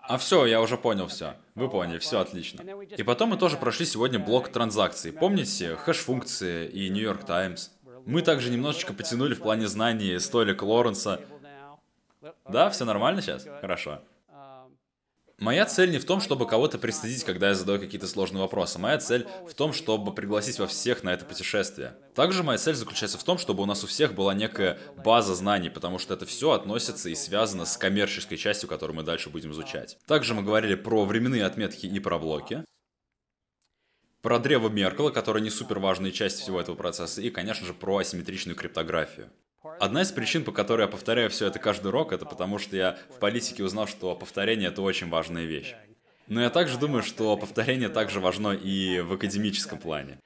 А 0.00 0.18
все, 0.18 0.46
я 0.46 0.60
уже 0.60 0.76
понял 0.76 1.06
все. 1.06 1.36
Вы 1.54 1.70
поняли, 1.70 1.98
все 1.98 2.18
отлично. 2.18 2.62
И 2.96 3.02
потом 3.04 3.30
мы 3.30 3.36
тоже 3.36 3.56
прошли 3.56 3.86
сегодня 3.86 4.18
блок 4.18 4.48
транзакций. 4.48 5.12
Помните, 5.12 5.76
хэш-функции 5.76 6.66
и 6.66 6.88
Нью-Йорк 6.88 7.24
Таймс? 7.24 7.70
Мы 8.04 8.22
также 8.22 8.50
немножечко 8.50 8.92
потянули 8.92 9.34
в 9.34 9.40
плане 9.40 9.68
знаний 9.68 10.18
столик 10.18 10.62
Лоренса. 10.62 11.20
Да, 12.48 12.68
все 12.70 12.84
нормально 12.84 13.22
сейчас? 13.22 13.46
Хорошо. 13.60 14.00
Моя 15.42 15.66
цель 15.66 15.90
не 15.90 15.98
в 15.98 16.04
том, 16.04 16.20
чтобы 16.20 16.46
кого-то 16.46 16.78
пристыдить, 16.78 17.24
когда 17.24 17.48
я 17.48 17.54
задаю 17.56 17.80
какие-то 17.80 18.06
сложные 18.06 18.42
вопросы. 18.42 18.78
Моя 18.78 18.98
цель 18.98 19.26
в 19.48 19.54
том, 19.54 19.72
чтобы 19.72 20.14
пригласить 20.14 20.60
во 20.60 20.68
всех 20.68 21.02
на 21.02 21.12
это 21.12 21.24
путешествие. 21.24 21.96
Также 22.14 22.44
моя 22.44 22.58
цель 22.58 22.76
заключается 22.76 23.18
в 23.18 23.24
том, 23.24 23.38
чтобы 23.38 23.64
у 23.64 23.66
нас 23.66 23.82
у 23.82 23.88
всех 23.88 24.14
была 24.14 24.34
некая 24.34 24.78
база 25.04 25.34
знаний, 25.34 25.68
потому 25.68 25.98
что 25.98 26.14
это 26.14 26.26
все 26.26 26.52
относится 26.52 27.08
и 27.08 27.16
связано 27.16 27.64
с 27.64 27.76
коммерческой 27.76 28.36
частью, 28.36 28.68
которую 28.68 28.98
мы 28.98 29.02
дальше 29.02 29.30
будем 29.30 29.50
изучать. 29.50 29.98
Также 30.06 30.34
мы 30.34 30.44
говорили 30.44 30.76
про 30.76 31.04
временные 31.04 31.44
отметки 31.44 31.86
и 31.86 31.98
про 31.98 32.20
блоки. 32.20 32.64
Про 34.20 34.38
древо 34.38 34.68
Меркела, 34.68 35.10
которое 35.10 35.40
не 35.40 35.50
супер 35.50 35.80
важная 35.80 36.12
часть 36.12 36.38
всего 36.38 36.60
этого 36.60 36.76
процесса, 36.76 37.20
и, 37.20 37.30
конечно 37.30 37.66
же, 37.66 37.74
про 37.74 37.96
асимметричную 37.96 38.54
криптографию. 38.54 39.28
Одна 39.80 40.02
из 40.02 40.10
причин, 40.10 40.44
по 40.44 40.52
которой 40.52 40.82
я 40.82 40.88
повторяю 40.88 41.30
все 41.30 41.46
это 41.46 41.58
каждый 41.58 41.88
урок, 41.88 42.12
это 42.12 42.26
потому 42.26 42.58
что 42.58 42.76
я 42.76 42.98
в 43.10 43.18
политике 43.18 43.62
узнал, 43.62 43.86
что 43.86 44.14
повторение 44.14 44.68
это 44.68 44.82
очень 44.82 45.08
важная 45.08 45.44
вещь. 45.44 45.74
Но 46.26 46.40
я 46.40 46.50
также 46.50 46.78
думаю, 46.78 47.02
что 47.02 47.36
повторение 47.36 47.88
также 47.88 48.20
важно 48.20 48.52
и 48.52 49.00
в 49.00 49.12
академическом 49.12 49.78
плане. 49.78 50.18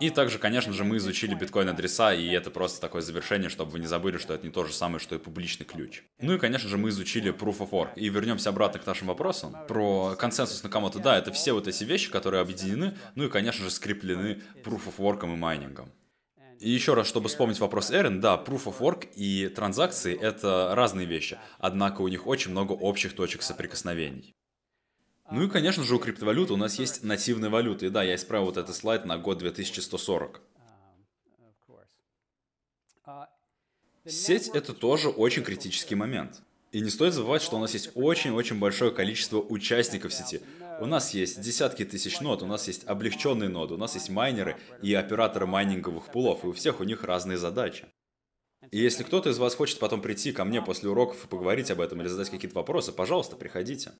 И 0.00 0.10
также, 0.10 0.38
конечно 0.38 0.72
же, 0.72 0.84
мы 0.84 0.98
изучили 0.98 1.34
биткоин-адреса, 1.34 2.14
и 2.14 2.28
это 2.28 2.50
просто 2.50 2.80
такое 2.80 3.02
завершение, 3.02 3.48
чтобы 3.48 3.72
вы 3.72 3.80
не 3.80 3.86
забыли, 3.86 4.16
что 4.18 4.32
это 4.32 4.46
не 4.46 4.52
то 4.52 4.64
же 4.64 4.72
самое, 4.72 5.00
что 5.00 5.16
и 5.16 5.18
публичный 5.18 5.66
ключ. 5.66 6.02
Ну 6.20 6.34
и, 6.34 6.38
конечно 6.38 6.68
же, 6.68 6.78
мы 6.78 6.90
изучили 6.90 7.32
Proof 7.32 7.58
of 7.58 7.70
Work. 7.70 7.94
И 7.96 8.08
вернемся 8.08 8.50
обратно 8.50 8.78
к 8.78 8.86
нашим 8.86 9.08
вопросам. 9.08 9.56
Про 9.66 10.14
консенсус 10.16 10.62
на 10.62 10.68
кому-то, 10.68 11.00
да, 11.00 11.18
это 11.18 11.32
все 11.32 11.52
вот 11.52 11.66
эти 11.66 11.82
вещи, 11.82 12.12
которые 12.12 12.42
объединены, 12.42 12.96
ну 13.16 13.24
и, 13.24 13.28
конечно 13.28 13.64
же, 13.64 13.70
скреплены 13.70 14.40
Proof 14.64 14.82
of 14.86 14.98
Work 14.98 15.24
и 15.24 15.36
майнингом. 15.36 15.90
И 16.58 16.70
еще 16.70 16.94
раз, 16.94 17.06
чтобы 17.06 17.28
вспомнить 17.28 17.60
вопрос 17.60 17.90
Эрен, 17.92 18.20
да, 18.20 18.34
Proof 18.34 18.64
of 18.64 18.78
Work 18.80 19.08
и 19.14 19.48
транзакции— 19.48 20.18
это 20.20 20.72
разные 20.74 21.06
вещи, 21.06 21.38
однако 21.58 22.02
у 22.02 22.08
них 22.08 22.26
очень 22.26 22.50
много 22.50 22.72
общих 22.72 23.14
точек 23.14 23.42
соприкосновений. 23.42 24.34
Ну 25.30 25.44
и, 25.44 25.48
конечно 25.48 25.84
же, 25.84 25.94
у 25.94 25.98
криптовалюты 25.98 26.54
у 26.54 26.56
нас 26.56 26.78
есть 26.78 27.04
нативные 27.04 27.50
валюты. 27.50 27.86
И 27.86 27.90
да, 27.90 28.02
я 28.02 28.14
исправил 28.14 28.46
вот 28.46 28.56
этот 28.56 28.74
слайд 28.74 29.04
на 29.04 29.18
год 29.18 29.38
2140. 29.38 30.40
Сеть— 34.06 34.48
это 34.54 34.72
тоже 34.72 35.10
очень 35.10 35.44
критический 35.44 35.94
момент. 35.94 36.40
И 36.72 36.80
не 36.80 36.90
стоит 36.90 37.12
забывать, 37.12 37.42
что 37.42 37.56
у 37.56 37.60
нас 37.60 37.74
есть 37.74 37.90
очень-очень 37.94 38.58
большое 38.58 38.90
количество 38.90 39.38
участников 39.38 40.12
сети. 40.14 40.40
У 40.80 40.86
нас 40.86 41.12
есть 41.12 41.40
десятки 41.40 41.84
тысяч 41.84 42.20
нод, 42.20 42.42
у 42.42 42.46
нас 42.46 42.68
есть 42.68 42.86
облегченные 42.86 43.48
ноды, 43.48 43.74
у 43.74 43.78
нас 43.78 43.94
есть 43.94 44.10
майнеры 44.10 44.56
и 44.80 44.94
операторы 44.94 45.46
майнинговых 45.46 46.12
пулов, 46.12 46.44
и 46.44 46.46
у 46.46 46.52
всех 46.52 46.80
у 46.80 46.84
них 46.84 47.02
разные 47.02 47.36
задачи. 47.36 47.86
И 48.70 48.78
если 48.78 49.02
кто-то 49.02 49.30
из 49.30 49.38
вас 49.38 49.54
хочет 49.54 49.78
потом 49.80 50.02
прийти 50.02 50.32
ко 50.32 50.44
мне 50.44 50.62
после 50.62 50.88
уроков 50.88 51.24
и 51.24 51.28
поговорить 51.28 51.70
об 51.70 51.80
этом 51.80 52.00
или 52.00 52.08
задать 52.08 52.30
какие-то 52.30 52.56
вопросы, 52.56 52.92
пожалуйста, 52.92 53.36
приходите. 53.36 53.92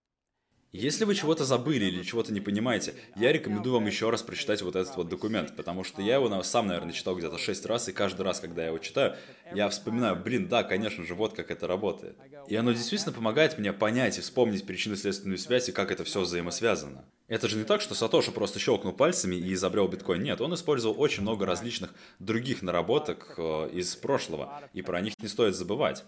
Если 0.72 1.04
вы 1.04 1.14
чего-то 1.14 1.46
забыли 1.46 1.86
или 1.86 2.02
чего-то 2.02 2.30
не 2.30 2.40
понимаете, 2.40 2.94
я 3.16 3.32
рекомендую 3.32 3.76
вам 3.76 3.86
еще 3.86 4.10
раз 4.10 4.22
прочитать 4.22 4.60
вот 4.60 4.76
этот 4.76 4.94
вот 4.96 5.08
документ, 5.08 5.56
потому 5.56 5.82
что 5.82 6.02
я 6.02 6.16
его 6.16 6.42
сам, 6.42 6.66
наверное, 6.66 6.92
читал 6.92 7.16
где-то 7.16 7.38
шесть 7.38 7.64
раз, 7.64 7.88
и 7.88 7.92
каждый 7.92 8.20
раз, 8.20 8.40
когда 8.40 8.62
я 8.62 8.68
его 8.68 8.76
читаю, 8.76 9.16
я 9.54 9.70
вспоминаю, 9.70 10.16
блин, 10.16 10.46
да, 10.46 10.64
конечно 10.64 11.06
же, 11.06 11.14
вот 11.14 11.32
как 11.32 11.50
это 11.50 11.66
работает. 11.66 12.18
И 12.48 12.54
оно 12.54 12.72
действительно 12.72 13.14
помогает 13.14 13.56
мне 13.56 13.72
понять 13.72 14.18
и 14.18 14.20
вспомнить 14.20 14.66
причинно-следственную 14.66 15.38
связь 15.38 15.70
и 15.70 15.72
как 15.72 15.90
это 15.90 16.04
все 16.04 16.20
взаимосвязано. 16.20 17.06
Это 17.28 17.48
же 17.48 17.56
не 17.56 17.64
так, 17.64 17.80
что 17.80 17.94
Сатоши 17.94 18.30
просто 18.30 18.58
щелкнул 18.58 18.92
пальцами 18.92 19.36
и 19.36 19.54
изобрел 19.54 19.88
биткоин. 19.88 20.22
Нет, 20.22 20.40
он 20.40 20.54
использовал 20.54 21.00
очень 21.00 21.22
много 21.22 21.46
различных 21.46 21.94
других 22.18 22.62
наработок 22.62 23.34
э, 23.36 23.70
из 23.72 23.96
прошлого, 23.96 24.62
и 24.72 24.82
про 24.82 25.00
них 25.00 25.14
не 25.18 25.28
стоит 25.28 25.54
забывать. 25.54 26.04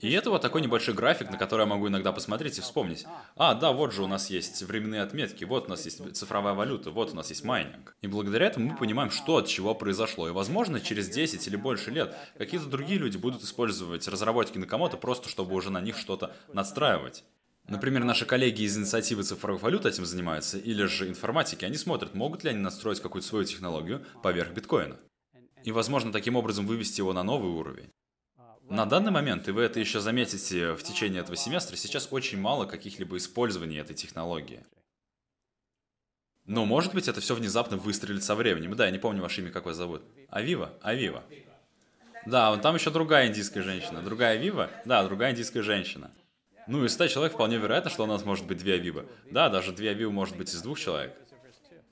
И 0.00 0.12
это 0.12 0.30
вот 0.30 0.42
такой 0.42 0.60
небольшой 0.60 0.94
график, 0.94 1.30
на 1.30 1.38
который 1.38 1.62
я 1.62 1.66
могу 1.66 1.88
иногда 1.88 2.12
посмотреть 2.12 2.58
и 2.58 2.60
вспомнить. 2.60 3.06
А, 3.36 3.54
да, 3.54 3.72
вот 3.72 3.92
же 3.92 4.02
у 4.02 4.06
нас 4.06 4.28
есть 4.28 4.62
временные 4.62 5.02
отметки, 5.02 5.44
вот 5.44 5.66
у 5.66 5.70
нас 5.70 5.84
есть 5.86 6.14
цифровая 6.14 6.54
валюта, 6.54 6.90
вот 6.90 7.12
у 7.12 7.16
нас 7.16 7.30
есть 7.30 7.42
майнинг. 7.42 7.96
И 8.02 8.06
благодаря 8.06 8.46
этому 8.46 8.70
мы 8.70 8.76
понимаем, 8.76 9.10
что 9.10 9.38
от 9.38 9.46
чего 9.46 9.74
произошло. 9.74 10.28
И, 10.28 10.32
возможно, 10.32 10.80
через 10.80 11.08
10 11.08 11.46
или 11.46 11.56
больше 11.56 11.90
лет 11.90 12.14
какие-то 12.36 12.66
другие 12.66 12.98
люди 12.98 13.16
будут 13.16 13.42
использовать 13.42 14.06
разработки 14.08 14.58
Накамото 14.58 14.98
просто, 14.98 15.28
чтобы 15.28 15.54
уже 15.54 15.70
на 15.70 15.80
них 15.80 15.96
что-то 15.96 16.36
надстраивать. 16.52 17.24
Например, 17.66 18.04
наши 18.04 18.24
коллеги 18.24 18.62
из 18.62 18.78
инициативы 18.78 19.22
цифровых 19.22 19.62
валют 19.62 19.84
этим 19.84 20.06
занимаются, 20.06 20.58
или 20.58 20.84
же 20.84 21.08
информатики, 21.08 21.66
они 21.66 21.76
смотрят, 21.76 22.14
могут 22.14 22.44
ли 22.44 22.50
они 22.50 22.60
настроить 22.60 23.00
какую-то 23.00 23.28
свою 23.28 23.44
технологию 23.44 24.04
поверх 24.22 24.52
биткоина. 24.52 24.96
И, 25.64 25.72
возможно, 25.72 26.12
таким 26.12 26.36
образом 26.36 26.66
вывести 26.66 27.00
его 27.00 27.12
на 27.12 27.22
новый 27.22 27.50
уровень. 27.50 27.90
На 28.68 28.84
данный 28.84 29.10
момент, 29.10 29.48
и 29.48 29.50
вы 29.50 29.62
это 29.62 29.80
еще 29.80 30.00
заметите 30.00 30.74
в 30.74 30.82
течение 30.82 31.22
этого 31.22 31.36
семестра, 31.36 31.74
сейчас 31.76 32.08
очень 32.10 32.38
мало 32.38 32.66
каких-либо 32.66 33.16
использований 33.16 33.76
этой 33.76 33.94
технологии. 33.94 34.64
Но, 36.44 36.64
может 36.66 36.92
быть, 36.94 37.08
это 37.08 37.20
все 37.20 37.34
внезапно 37.34 37.76
выстрелит 37.76 38.22
со 38.22 38.34
временем. 38.34 38.74
Да, 38.74 38.84
я 38.84 38.90
не 38.90 38.98
помню 38.98 39.22
ваше 39.22 39.40
имя, 39.40 39.50
как 39.50 39.64
вас 39.64 39.76
зовут. 39.76 40.02
Авива? 40.28 40.72
Авива. 40.82 41.24
Да, 42.26 42.50
вон 42.50 42.60
там 42.60 42.74
еще 42.74 42.90
другая 42.90 43.28
индийская 43.28 43.62
женщина. 43.62 44.02
Другая 44.02 44.38
Авива? 44.38 44.70
Да, 44.84 45.02
другая 45.04 45.32
индийская 45.32 45.62
женщина. 45.62 46.10
Ну, 46.66 46.84
из 46.84 46.92
100 46.92 47.08
человек 47.08 47.34
вполне 47.34 47.56
вероятно, 47.56 47.90
что 47.90 48.04
у 48.04 48.06
нас 48.06 48.24
может 48.24 48.46
быть 48.46 48.58
две 48.58 48.74
Авивы. 48.74 49.06
Да, 49.30 49.48
даже 49.48 49.72
две 49.72 49.90
Авивы 49.90 50.12
может 50.12 50.36
быть 50.36 50.50
из 50.50 50.60
двух 50.60 50.78
человек. 50.78 51.14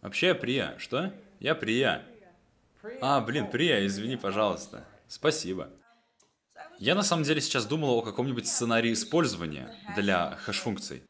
Вообще, 0.03 0.35
Прия. 0.35 0.74
Что? 0.78 1.12
Я 1.40 1.55
Прия. 1.55 2.03
А, 3.01 3.20
блин, 3.20 3.51
Прия, 3.51 3.86
извини, 3.86 4.16
пожалуйста. 4.16 4.85
Спасибо. 5.09 5.70
Я 6.78 6.94
на 6.94 7.03
самом 7.03 7.23
деле 7.23 7.40
сейчас 7.40 7.65
думал 7.65 7.98
о 7.98 8.03
каком-нибудь 8.03 8.47
сценарии 8.47 8.93
использования 8.93 9.74
для 9.97 10.39
хэш-функций. 10.44 11.03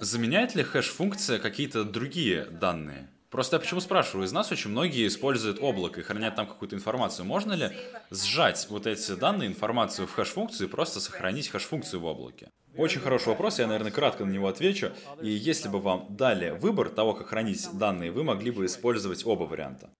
Заменяет 0.00 0.54
ли 0.54 0.64
хэш-функция 0.64 1.38
какие-то 1.38 1.84
другие 1.84 2.44
данные? 2.44 3.08
Просто 3.30 3.56
я 3.56 3.60
почему 3.60 3.80
спрашиваю? 3.80 4.26
Из 4.26 4.32
нас 4.32 4.50
очень 4.50 4.70
многие 4.70 5.06
используют 5.06 5.58
облако 5.60 6.00
и 6.00 6.02
хранят 6.02 6.34
там 6.34 6.46
какую-то 6.46 6.74
информацию. 6.74 7.26
Можно 7.26 7.52
ли 7.52 7.70
сжать 8.10 8.66
вот 8.70 8.86
эти 8.86 9.12
данные, 9.14 9.48
информацию 9.48 10.08
в 10.08 10.12
хэш-функцию 10.12 10.66
и 10.66 10.70
просто 10.70 10.98
сохранить 10.98 11.48
хэш-функцию 11.48 12.00
в 12.00 12.04
облаке? 12.06 12.50
Очень 12.76 13.00
хороший 13.00 13.28
вопрос, 13.28 13.58
я, 13.58 13.66
наверное, 13.66 13.92
кратко 13.92 14.24
на 14.24 14.30
него 14.30 14.48
отвечу. 14.48 14.92
И 15.20 15.28
если 15.28 15.68
бы 15.68 15.78
вам 15.78 16.06
дали 16.10 16.50
выбор 16.50 16.88
того, 16.88 17.12
как 17.14 17.28
хранить 17.28 17.68
данные, 17.74 18.10
вы 18.10 18.24
могли 18.24 18.50
бы 18.50 18.66
использовать 18.66 19.26
оба 19.26 19.44
варианта. 19.44 19.90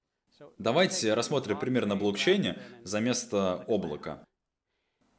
Давайте 0.59 1.15
рассмотрим 1.15 1.57
пример 1.57 1.87
на 1.87 1.95
блокчейне 1.95 2.59
за 2.83 2.99
место 2.99 3.65
облака. 3.69 4.25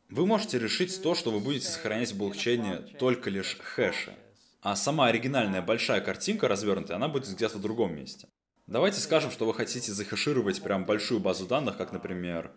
Вы 0.09 0.25
можете 0.25 0.59
решить 0.59 1.01
то, 1.01 1.15
что 1.15 1.31
вы 1.31 1.39
будете 1.39 1.67
сохранять 1.67 2.11
в 2.11 2.17
блокчейне 2.17 2.79
только 2.99 3.29
лишь 3.29 3.57
хэши. 3.57 4.13
А 4.61 4.75
сама 4.75 5.07
оригинальная 5.07 5.61
большая 5.61 6.01
картинка 6.01 6.49
развернутая, 6.49 6.97
она 6.97 7.07
будет 7.07 7.29
где-то 7.29 7.57
в 7.57 7.61
другом 7.61 7.95
месте. 7.95 8.27
Давайте 8.67 8.99
скажем, 8.99 9.31
что 9.31 9.45
вы 9.45 9.53
хотите 9.53 9.93
захешировать 9.93 10.61
прям 10.61 10.85
большую 10.85 11.21
базу 11.21 11.47
данных, 11.47 11.77
как, 11.77 11.93
например, 11.93 12.51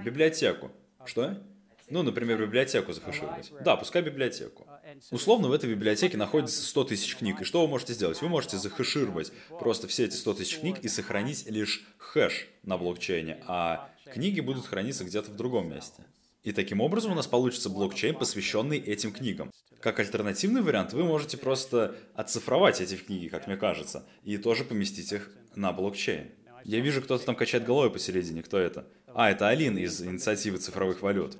библиотеку. 0.00 0.72
Что? 1.04 1.40
Ну, 1.88 2.02
например, 2.02 2.40
библиотеку 2.40 2.92
захешировать. 2.92 3.52
Да, 3.60 3.76
пускай 3.76 4.02
библиотеку. 4.02 4.66
Условно 5.10 5.48
в 5.48 5.52
этой 5.52 5.70
библиотеке 5.70 6.16
находится 6.16 6.62
100 6.62 6.84
тысяч 6.84 7.16
книг. 7.16 7.40
И 7.40 7.44
что 7.44 7.62
вы 7.62 7.68
можете 7.68 7.92
сделать? 7.92 8.20
Вы 8.20 8.28
можете 8.28 8.58
захешировать 8.58 9.32
просто 9.58 9.88
все 9.88 10.04
эти 10.04 10.14
100 10.14 10.34
тысяч 10.34 10.58
книг 10.58 10.78
и 10.82 10.88
сохранить 10.88 11.48
лишь 11.48 11.84
хэш 11.98 12.48
на 12.62 12.78
блокчейне, 12.78 13.42
а 13.46 13.90
книги 14.12 14.40
будут 14.40 14.66
храниться 14.66 15.04
где-то 15.04 15.30
в 15.30 15.36
другом 15.36 15.70
месте. 15.70 16.04
И 16.42 16.52
таким 16.52 16.80
образом 16.80 17.12
у 17.12 17.14
нас 17.14 17.26
получится 17.26 17.70
блокчейн, 17.70 18.14
посвященный 18.14 18.78
этим 18.78 19.12
книгам. 19.12 19.50
Как 19.80 19.98
альтернативный 19.98 20.62
вариант, 20.62 20.92
вы 20.92 21.04
можете 21.04 21.36
просто 21.36 21.96
оцифровать 22.14 22.80
эти 22.80 22.96
книги, 22.96 23.28
как 23.28 23.46
мне 23.46 23.56
кажется, 23.56 24.06
и 24.22 24.36
тоже 24.38 24.64
поместить 24.64 25.12
их 25.12 25.30
на 25.54 25.72
блокчейн. 25.72 26.30
Я 26.64 26.80
вижу, 26.80 27.02
кто-то 27.02 27.24
там 27.26 27.36
качает 27.36 27.64
головой 27.64 27.90
посередине. 27.90 28.42
Кто 28.42 28.58
это? 28.58 28.86
А, 29.06 29.30
это 29.30 29.48
Алин 29.48 29.76
из 29.76 30.02
инициативы 30.02 30.56
цифровых 30.58 31.02
валют. 31.02 31.36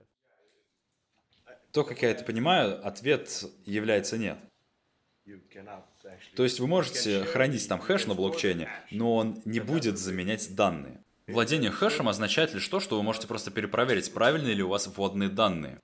То, 1.74 1.82
как 1.82 2.02
я 2.02 2.12
это 2.12 2.22
понимаю, 2.22 2.86
ответ 2.86 3.44
является 3.66 4.16
нет. 4.16 4.38
То 6.36 6.44
есть 6.44 6.60
вы 6.60 6.68
можете 6.68 7.24
хранить 7.24 7.68
там 7.68 7.80
хэш 7.80 8.06
на 8.06 8.14
блокчейне, 8.14 8.68
но 8.92 9.16
он 9.16 9.42
не 9.44 9.59
будет 9.59 9.98
заменять 9.98 10.55
данные. 10.55 11.02
Владение 11.26 11.72
хэшем 11.72 12.09
означает 12.09 12.55
лишь 12.55 12.68
то, 12.68 12.78
что 12.78 12.96
вы 12.96 13.02
можете 13.02 13.26
просто 13.26 13.51
перепроверить, 13.51 14.12
правильные 14.14 14.55
ли 14.55 14.62
у 14.62 14.68
вас 14.68 14.86
вводные 14.86 15.28
данные. 15.28 15.80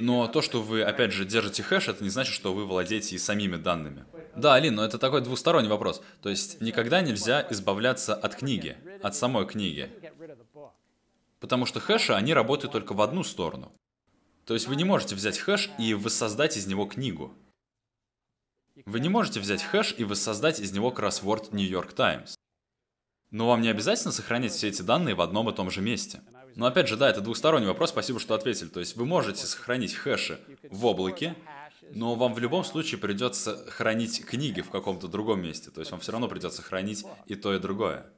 Но 0.00 0.26
то, 0.26 0.42
что 0.42 0.62
вы, 0.62 0.82
опять 0.82 1.12
же, 1.12 1.24
держите 1.24 1.62
хэш, 1.62 1.86
это 1.86 2.02
не 2.02 2.10
значит, 2.10 2.34
что 2.34 2.52
вы 2.52 2.66
владеете 2.66 3.14
и 3.14 3.18
самими 3.18 3.56
данными. 3.56 4.06
Да, 4.34 4.54
Алин, 4.54 4.74
но 4.74 4.84
это 4.84 4.98
такой 4.98 5.20
двусторонний 5.20 5.68
вопрос. 5.68 6.02
То 6.22 6.28
есть 6.28 6.60
никогда 6.60 7.02
нельзя 7.02 7.46
избавляться 7.50 8.16
от 8.16 8.34
книги, 8.34 8.76
от 9.00 9.14
самой 9.14 9.46
книги. 9.46 9.90
Потому 11.38 11.66
что 11.66 11.78
хэши, 11.78 12.14
они 12.14 12.34
работают 12.34 12.72
только 12.72 12.94
в 12.94 13.00
одну 13.00 13.22
сторону. 13.22 13.72
То 14.50 14.54
есть 14.54 14.66
вы 14.66 14.74
не 14.74 14.82
можете 14.82 15.14
взять 15.14 15.38
хэш 15.38 15.70
и 15.78 15.94
воссоздать 15.94 16.56
из 16.56 16.66
него 16.66 16.84
книгу. 16.84 17.32
Вы 18.84 18.98
не 18.98 19.08
можете 19.08 19.38
взять 19.38 19.62
хэш 19.62 19.94
и 19.96 20.02
воссоздать 20.02 20.58
из 20.58 20.72
него 20.72 20.90
кроссворд 20.90 21.52
New 21.52 21.64
York 21.64 21.92
Times. 21.92 22.34
Но 23.30 23.46
вам 23.46 23.60
не 23.60 23.68
обязательно 23.68 24.10
сохранять 24.10 24.50
все 24.50 24.66
эти 24.66 24.82
данные 24.82 25.14
в 25.14 25.20
одном 25.20 25.48
и 25.48 25.54
том 25.54 25.70
же 25.70 25.80
месте. 25.82 26.20
Но 26.56 26.66
опять 26.66 26.88
же, 26.88 26.96
да, 26.96 27.08
это 27.08 27.20
двухсторонний 27.20 27.68
вопрос, 27.68 27.90
спасибо, 27.90 28.18
что 28.18 28.34
ответили. 28.34 28.66
То 28.66 28.80
есть 28.80 28.96
вы 28.96 29.06
можете 29.06 29.46
сохранить 29.46 29.94
хэши 29.94 30.40
в 30.68 30.84
облаке, 30.84 31.36
но 31.92 32.16
вам 32.16 32.34
в 32.34 32.40
любом 32.40 32.64
случае 32.64 32.98
придется 32.98 33.70
хранить 33.70 34.26
книги 34.26 34.62
в 34.62 34.70
каком-то 34.70 35.06
другом 35.06 35.42
месте. 35.42 35.70
То 35.70 35.78
есть 35.80 35.92
вам 35.92 36.00
все 36.00 36.10
равно 36.10 36.26
придется 36.26 36.60
хранить 36.60 37.06
и 37.26 37.36
то, 37.36 37.54
и 37.54 37.60
другое. 37.60 38.12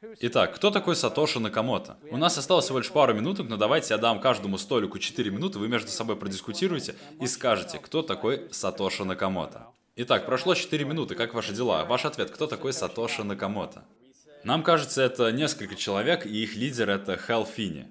Итак, 0.00 0.54
кто 0.54 0.70
такой 0.70 0.94
Сатоши 0.94 1.40
Накамото? 1.40 1.96
У 2.10 2.16
нас 2.16 2.38
осталось 2.38 2.66
всего 2.66 2.78
лишь 2.78 2.90
пару 2.90 3.14
минуток, 3.14 3.48
но 3.48 3.56
давайте 3.56 3.94
я 3.94 3.98
дам 3.98 4.20
каждому 4.20 4.56
столику 4.56 4.98
4 4.98 5.30
минуты, 5.30 5.58
вы 5.58 5.66
между 5.66 5.88
собой 5.88 6.14
продискутируете 6.16 6.94
и 7.20 7.26
скажете, 7.26 7.78
кто 7.78 8.02
такой 8.02 8.46
Сатоши 8.52 9.04
Накамото. 9.04 9.66
Итак, 9.96 10.26
прошло 10.26 10.54
4 10.54 10.84
минуты, 10.84 11.16
как 11.16 11.34
ваши 11.34 11.52
дела? 11.52 11.84
Ваш 11.84 12.04
ответ, 12.04 12.30
кто 12.30 12.46
такой 12.46 12.72
Сатоши 12.72 13.24
Накамото? 13.24 13.84
Нам 14.44 14.62
кажется, 14.62 15.02
это 15.02 15.32
несколько 15.32 15.74
человек, 15.74 16.26
и 16.26 16.44
их 16.44 16.54
лидер 16.54 16.90
это 16.90 17.16
Хел 17.16 17.44
Фини. 17.44 17.88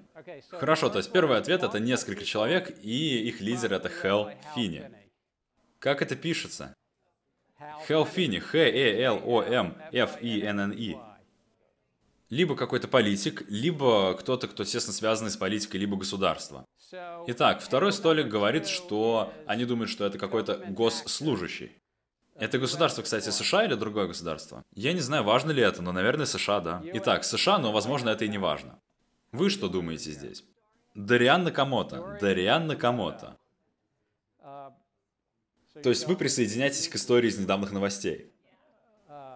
Хорошо, 0.50 0.88
то 0.88 0.96
есть 0.96 1.12
первый 1.12 1.36
ответ 1.36 1.62
это 1.62 1.78
несколько 1.78 2.24
человек, 2.24 2.74
и 2.82 3.28
их 3.28 3.42
лидер 3.42 3.74
это 3.74 3.90
Хел 3.90 4.30
Фини. 4.54 4.90
Как 5.78 6.00
это 6.00 6.16
пишется? 6.16 6.74
Хел 7.86 8.06
Фини, 8.06 8.38
Х-Э-Л-О-М-Ф-И-Н-Н-И. 8.38 10.96
Либо 12.30 12.56
какой-то 12.56 12.88
политик, 12.88 13.44
либо 13.48 14.14
кто-то, 14.14 14.48
кто 14.48 14.64
тесно 14.64 14.92
связанный 14.92 15.30
с 15.30 15.36
политикой, 15.36 15.78
либо 15.78 15.96
государство. 15.96 16.66
Итак, 17.26 17.62
второй 17.62 17.92
столик 17.92 18.28
говорит, 18.28 18.66
что 18.66 19.32
они 19.46 19.64
думают, 19.64 19.90
что 19.90 20.04
это 20.04 20.18
какой-то 20.18 20.56
госслужащий. 20.68 21.72
Это 22.34 22.58
государство, 22.58 23.02
кстати, 23.02 23.30
США 23.30 23.64
или 23.64 23.74
другое 23.74 24.06
государство? 24.06 24.62
Я 24.74 24.92
не 24.92 25.00
знаю, 25.00 25.24
важно 25.24 25.50
ли 25.50 25.62
это, 25.62 25.82
но, 25.82 25.90
наверное, 25.90 26.26
США, 26.26 26.60
да. 26.60 26.82
Итак, 26.94 27.24
США, 27.24 27.58
но, 27.58 27.72
возможно, 27.72 28.10
это 28.10 28.24
и 28.24 28.28
не 28.28 28.38
важно. 28.38 28.78
Вы 29.32 29.50
что 29.50 29.68
думаете 29.68 30.12
здесь? 30.12 30.44
Дариан 30.94 31.44
Накамото. 31.44 32.18
Дариан 32.20 32.66
Накамото. 32.66 33.36
То 35.82 35.90
есть 35.90 36.06
вы 36.06 36.16
присоединяетесь 36.16 36.88
к 36.88 36.96
истории 36.96 37.28
из 37.28 37.38
недавних 37.38 37.72
новостей. 37.72 38.32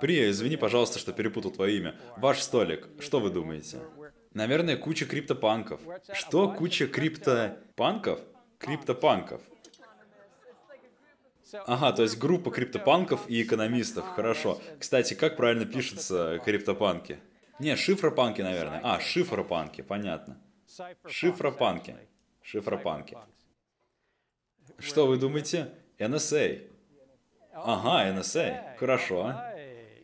Прия, 0.02 0.30
извини, 0.30 0.56
пожалуйста, 0.56 0.98
что 0.98 1.12
перепутал 1.12 1.52
твое 1.52 1.76
имя. 1.76 1.94
Ваш 2.16 2.42
столик. 2.42 2.88
Что 2.98 3.20
вы 3.20 3.30
думаете? 3.30 3.78
Наверное, 4.34 4.76
куча 4.76 5.06
криптопанков. 5.06 5.80
Что 6.12 6.50
куча 6.50 6.88
криптопанков? 6.88 8.18
Криптопанков. 8.58 9.40
Ага, 11.66 11.92
то 11.92 12.02
есть 12.02 12.18
группа 12.18 12.50
криптопанков 12.50 13.30
и 13.30 13.40
экономистов. 13.44 14.04
Хорошо. 14.16 14.60
Кстати, 14.80 15.14
как 15.14 15.36
правильно 15.36 15.66
пишется 15.66 16.40
криптопанки? 16.44 17.20
Не, 17.60 17.76
шифропанки, 17.76 18.42
наверное. 18.42 18.80
А, 18.82 18.98
шифропанки, 18.98 19.82
понятно. 19.82 20.36
Шифропанки. 21.06 21.96
Шифропанки. 22.42 23.16
Что 24.80 25.06
вы 25.06 25.16
думаете? 25.16 25.70
NSA. 26.00 26.72
Ага, 27.52 28.10
NSA. 28.18 28.76
Хорошо. 28.78 29.51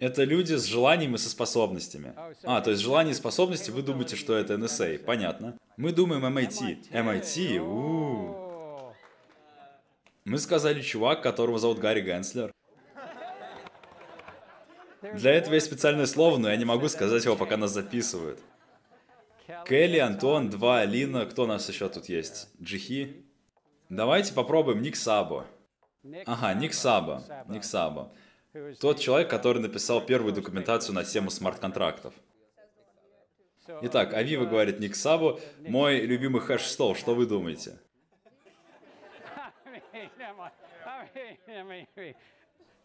Это 0.00 0.24
люди 0.24 0.54
с 0.54 0.64
желанием 0.64 1.14
и 1.14 1.18
со 1.18 1.28
способностями. 1.28 2.14
А, 2.44 2.60
то 2.60 2.70
есть 2.70 2.82
желание 2.82 3.12
и 3.12 3.14
способности, 3.14 3.70
вы 3.70 3.82
думаете, 3.82 4.16
что 4.16 4.36
это 4.36 4.54
NSA. 4.54 4.98
Понятно. 4.98 5.58
Мы 5.76 5.92
думаем 5.92 6.24
MIT. 6.24 6.90
MIT? 6.90 7.58
У-у-у. 7.58 8.94
Мы 10.24 10.38
сказали 10.38 10.82
чувак, 10.82 11.22
которого 11.22 11.58
зовут 11.58 11.78
Гарри 11.78 12.02
Генслер. 12.02 12.52
Для 15.14 15.32
этого 15.32 15.54
есть 15.54 15.66
специальное 15.66 16.06
слово, 16.06 16.38
но 16.38 16.50
я 16.50 16.56
не 16.56 16.64
могу 16.64 16.88
сказать 16.88 17.24
его, 17.24 17.36
пока 17.36 17.56
нас 17.56 17.72
записывают. 17.72 18.40
Келли, 19.66 19.98
Антон, 19.98 20.50
два, 20.50 20.80
Алина, 20.80 21.24
кто 21.24 21.44
у 21.44 21.46
нас 21.46 21.68
еще 21.68 21.88
тут 21.88 22.08
есть? 22.08 22.48
Джихи? 22.60 23.24
Давайте 23.88 24.34
попробуем 24.34 24.82
Ник 24.82 24.96
Сабо. 24.96 25.46
Ага, 26.26 26.52
Ник 26.54 26.74
Сабо. 26.74 27.22
Ник 27.48 27.64
Сабо. 27.64 28.12
Тот 28.80 28.98
человек, 28.98 29.28
который 29.30 29.60
написал 29.60 30.04
первую 30.04 30.32
документацию 30.32 30.94
на 30.94 31.04
тему 31.04 31.30
смарт-контрактов. 31.30 32.14
Итак, 33.82 34.14
Авива 34.14 34.46
говорит 34.46 34.80
Ник 34.80 34.96
Сабо, 34.96 35.38
мой 35.60 36.00
любимый 36.00 36.40
хэш-стол, 36.40 36.94
что 36.94 37.14
вы 37.14 37.26
думаете? 37.26 37.78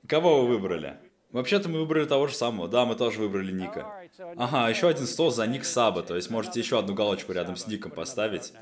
Кого 0.08 0.42
вы 0.42 0.48
выбрали? 0.48 0.98
Вообще-то 1.32 1.68
мы 1.68 1.80
выбрали 1.80 2.06
того 2.06 2.28
же 2.28 2.36
самого. 2.36 2.68
Да, 2.68 2.86
мы 2.86 2.96
тоже 2.96 3.20
выбрали 3.20 3.52
Ника. 3.52 4.08
Ага, 4.38 4.70
еще 4.70 4.88
один 4.88 5.08
стол 5.08 5.32
за 5.32 5.48
Ник 5.48 5.66
Саба, 5.66 6.04
то 6.04 6.16
есть 6.16 6.30
можете 6.30 6.60
еще 6.60 6.78
одну 6.78 6.94
галочку 6.94 7.32
рядом 7.32 7.56
с 7.56 7.66
Ником 7.66 7.92
поставить. 7.92 8.54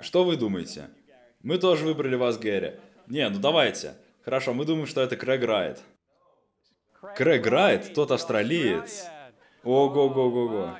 Что 0.00 0.24
вы 0.24 0.36
думаете? 0.36 0.90
Мы 1.42 1.58
тоже 1.58 1.84
выбрали 1.84 2.16
вас, 2.16 2.36
Гэри. 2.38 2.80
Не, 3.06 3.28
ну 3.28 3.38
давайте. 3.38 3.94
Хорошо, 4.28 4.52
мы 4.52 4.66
думаем, 4.66 4.86
что 4.86 5.00
это 5.00 5.16
Крэг 5.16 5.42
Райт. 5.42 5.80
Крэг 7.16 7.46
Райт? 7.46 7.94
Тот 7.94 8.10
австралиец? 8.10 9.06
Ого-го-го-го. 9.64 10.76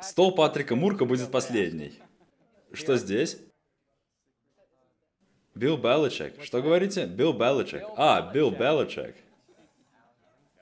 Стол 0.00 0.36
Патрика 0.36 0.76
Мурка 0.76 1.04
будет 1.04 1.32
последний. 1.32 1.98
Что 2.72 2.96
здесь? 2.96 3.38
Билл 5.56 5.78
Беличек. 5.78 6.40
Что 6.44 6.62
говорите? 6.62 7.06
Билл 7.06 7.32
Беличек. 7.32 7.82
А, 7.96 8.30
Билл 8.32 8.52
Беличек. 8.52 9.16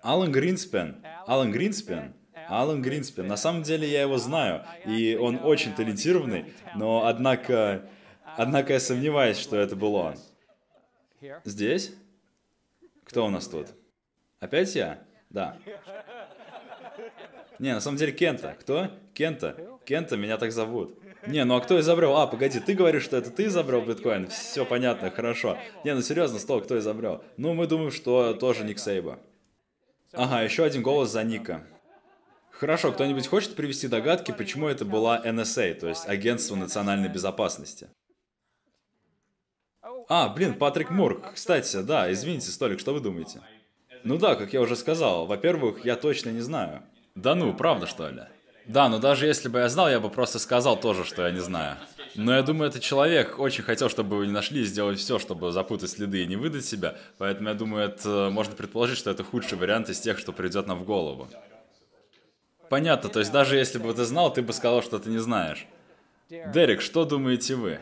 Алан 0.00 0.32
Гринспен. 0.32 1.04
Алан 1.26 1.52
Гринспен. 1.52 2.14
Алан 2.48 2.80
Гринспен. 2.80 3.26
На 3.26 3.36
самом 3.36 3.64
деле 3.64 3.86
я 3.86 4.00
его 4.00 4.16
знаю, 4.16 4.64
и 4.86 5.14
он 5.20 5.40
очень 5.44 5.74
талантированный, 5.74 6.54
но 6.74 7.04
однако... 7.04 7.86
Однако 8.38 8.72
я 8.72 8.80
сомневаюсь, 8.80 9.36
что 9.36 9.56
это 9.56 9.76
был 9.76 9.94
он. 9.94 10.16
Здесь? 11.44 11.92
Кто 13.04 13.26
у 13.26 13.30
нас 13.30 13.48
тут? 13.48 13.68
Опять 14.40 14.74
я? 14.74 15.02
Да. 15.30 15.58
Не, 17.58 17.74
на 17.74 17.80
самом 17.80 17.96
деле 17.96 18.12
Кента. 18.12 18.56
Кто? 18.60 18.90
Кента. 19.14 19.56
Кента, 19.84 20.16
меня 20.16 20.36
так 20.36 20.52
зовут. 20.52 20.98
Не, 21.26 21.44
ну 21.44 21.56
а 21.56 21.60
кто 21.60 21.80
изобрел? 21.80 22.16
А, 22.16 22.26
погоди, 22.26 22.60
ты 22.60 22.74
говоришь, 22.74 23.02
что 23.02 23.16
это 23.16 23.30
ты 23.30 23.46
изобрел 23.46 23.82
биткоин? 23.82 24.28
Все 24.28 24.64
понятно, 24.64 25.10
хорошо. 25.10 25.58
Не, 25.84 25.94
ну 25.94 26.02
серьезно, 26.02 26.38
стол, 26.38 26.60
кто 26.60 26.78
изобрел? 26.78 27.24
Ну, 27.36 27.54
мы 27.54 27.66
думаем, 27.66 27.90
что 27.90 28.34
тоже 28.34 28.64
Ник 28.64 28.78
Сейба. 28.78 29.18
Ага, 30.12 30.42
еще 30.42 30.64
один 30.64 30.82
голос 30.82 31.10
за 31.10 31.24
Ника. 31.24 31.66
Хорошо, 32.50 32.92
кто-нибудь 32.92 33.26
хочет 33.26 33.54
привести 33.54 33.88
догадки, 33.88 34.32
почему 34.32 34.68
это 34.68 34.84
была 34.84 35.20
NSA, 35.22 35.74
то 35.74 35.88
есть 35.88 36.08
Агентство 36.08 36.54
национальной 36.54 37.08
безопасности? 37.08 37.88
А, 40.08 40.28
блин, 40.28 40.54
Патрик 40.54 40.90
Мур. 40.90 41.20
Кстати, 41.34 41.82
да, 41.82 42.10
извините, 42.12 42.50
Столик, 42.50 42.78
что 42.78 42.94
вы 42.94 43.00
думаете? 43.00 43.40
Ну 44.04 44.18
да, 44.18 44.36
как 44.36 44.52
я 44.52 44.60
уже 44.60 44.76
сказал, 44.76 45.26
во-первых, 45.26 45.84
я 45.84 45.96
точно 45.96 46.30
не 46.30 46.40
знаю. 46.40 46.82
Да 47.16 47.34
ну, 47.34 47.52
правда 47.54 47.86
что 47.86 48.08
ли? 48.08 48.22
Да, 48.66 48.88
но 48.88 48.98
даже 48.98 49.26
если 49.26 49.48
бы 49.48 49.60
я 49.60 49.68
знал, 49.68 49.88
я 49.88 50.00
бы 50.00 50.10
просто 50.10 50.38
сказал 50.38 50.78
тоже, 50.78 51.04
что 51.04 51.26
я 51.26 51.32
не 51.32 51.40
знаю. 51.40 51.76
Но 52.14 52.34
я 52.34 52.42
думаю, 52.42 52.70
этот 52.70 52.82
человек 52.82 53.38
очень 53.38 53.62
хотел, 53.62 53.88
чтобы 53.88 54.16
вы 54.16 54.26
не 54.26 54.32
нашли 54.32 54.62
и 54.62 54.64
сделать 54.64 54.98
все, 54.98 55.18
чтобы 55.18 55.52
запутать 55.52 55.90
следы 55.90 56.22
и 56.22 56.26
не 56.26 56.36
выдать 56.36 56.64
себя. 56.64 56.96
Поэтому 57.18 57.48
я 57.48 57.54
думаю, 57.54 57.84
это 57.84 58.30
можно 58.32 58.54
предположить, 58.54 58.98
что 58.98 59.10
это 59.10 59.24
худший 59.24 59.58
вариант 59.58 59.88
из 59.88 60.00
тех, 60.00 60.18
что 60.18 60.32
придет 60.32 60.66
нам 60.66 60.78
в 60.78 60.84
голову. 60.84 61.28
Понятно, 62.68 63.10
то 63.10 63.20
есть 63.20 63.30
даже 63.32 63.56
если 63.56 63.78
бы 63.78 63.92
ты 63.92 64.04
знал, 64.04 64.32
ты 64.32 64.42
бы 64.42 64.52
сказал, 64.52 64.82
что 64.82 64.98
ты 64.98 65.10
не 65.10 65.18
знаешь. 65.18 65.66
Дерек, 66.28 66.80
что 66.80 67.04
думаете 67.04 67.54
вы? 67.54 67.80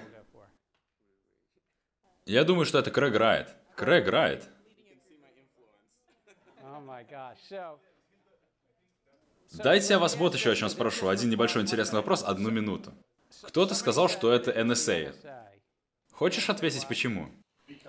Я 2.26 2.44
думаю, 2.44 2.64
что 2.64 2.78
это 2.78 2.90
Крэг 2.90 3.16
Райт. 3.16 3.54
Крэг 3.76 4.08
Райт. 4.08 4.48
Дайте 9.52 9.92
я 9.92 9.98
вас 9.98 10.16
вот 10.16 10.34
еще 10.34 10.52
о 10.52 10.54
чем 10.54 10.68
спрошу. 10.68 11.08
Один 11.08 11.30
небольшой 11.30 11.62
интересный 11.62 11.98
вопрос, 11.98 12.22
одну 12.22 12.50
минуту. 12.50 12.92
Кто-то 13.42 13.74
сказал, 13.74 14.08
что 14.08 14.32
это 14.32 14.50
NSA. 14.50 15.14
Хочешь 16.12 16.48
ответить 16.48 16.88
почему? 16.88 17.30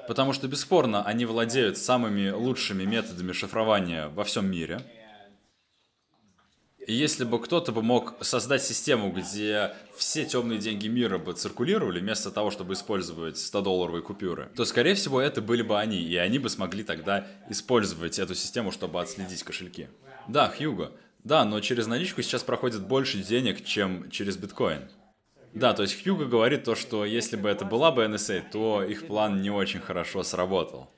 Потому 0.08 0.34
что, 0.34 0.48
бесспорно, 0.48 1.04
они 1.04 1.26
владеют 1.26 1.78
самыми 1.78 2.30
лучшими 2.30 2.84
методами 2.84 3.32
шифрования 3.32 4.10
во 4.10 4.24
всем 4.24 4.50
мире. 4.50 4.82
И 6.86 6.94
если 6.94 7.24
бы 7.24 7.42
кто-то 7.42 7.72
бы 7.72 7.82
мог 7.82 8.14
создать 8.22 8.62
систему, 8.62 9.12
где 9.12 9.74
все 9.98 10.24
темные 10.24 10.60
деньги 10.60 10.88
мира 10.88 11.18
бы 11.18 11.34
циркулировали, 11.34 12.00
вместо 12.00 12.30
того, 12.30 12.52
чтобы 12.52 12.74
использовать 12.74 13.38
100-долларовые 13.38 14.04
купюры, 14.04 14.52
то, 14.56 14.66
скорее 14.66 14.94
всего, 14.94 15.20
это 15.20 15.42
были 15.42 15.64
бы 15.64 15.80
они, 15.80 16.00
и 16.00 16.16
они 16.16 16.38
бы 16.38 16.48
смогли 16.48 16.84
тогда 16.84 17.26
использовать 17.50 18.20
эту 18.20 18.36
систему, 18.36 18.72
чтобы 18.72 19.02
отследить 19.02 19.42
кошельки. 19.42 19.88
Да, 20.28 20.54
Хьюго, 20.56 20.92
да, 21.24 21.44
но 21.44 21.60
через 21.60 21.88
наличку 21.88 22.22
сейчас 22.22 22.44
проходит 22.44 22.88
больше 22.88 23.18
денег, 23.18 23.66
чем 23.66 24.12
через 24.12 24.38
биткоин. 24.38 24.88
Да, 25.54 25.74
то 25.74 25.82
есть 25.82 26.04
Хьюго 26.04 26.26
говорит 26.26 26.66
то, 26.66 26.76
что 26.76 27.04
если 27.04 27.36
бы 27.36 27.50
это 27.50 27.66
была 27.66 27.92
бы 27.92 28.04
NSA, 28.04 28.44
то 28.52 28.84
их 28.84 29.08
план 29.08 29.42
не 29.42 29.50
очень 29.50 29.80
хорошо 29.80 30.22
сработал. 30.22 30.92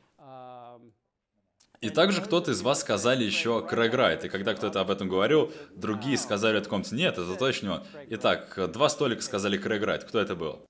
И 1.79 1.89
также 1.89 2.21
кто-то 2.21 2.51
из 2.51 2.61
вас 2.61 2.81
сказали 2.81 3.23
еще 3.23 3.65
Крэг 3.65 3.93
Райт, 3.93 4.25
и 4.25 4.29
когда 4.29 4.55
кто-то 4.55 4.81
об 4.81 4.89
этом 4.89 5.07
говорил, 5.07 5.53
другие 5.75 6.17
сказали 6.17 6.57
о 6.57 6.61
таком-то, 6.61 6.95
нет, 6.95 7.17
это 7.17 7.35
точно 7.35 7.73
он. 7.75 7.83
Итак, 8.09 8.71
два 8.71 8.89
столика 8.89 9.21
сказали 9.21 9.57
Крэг 9.57 9.83
Райт, 9.83 10.03
кто 10.03 10.19
это 10.19 10.35
был? 10.35 10.65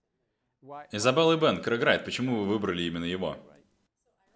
Изабелла 0.92 1.34
и 1.34 1.38
Бен, 1.38 1.62
Крэг 1.62 1.82
Райт, 1.82 2.04
почему 2.04 2.40
вы 2.40 2.46
выбрали 2.48 2.84
именно 2.84 3.06
его? 3.06 3.38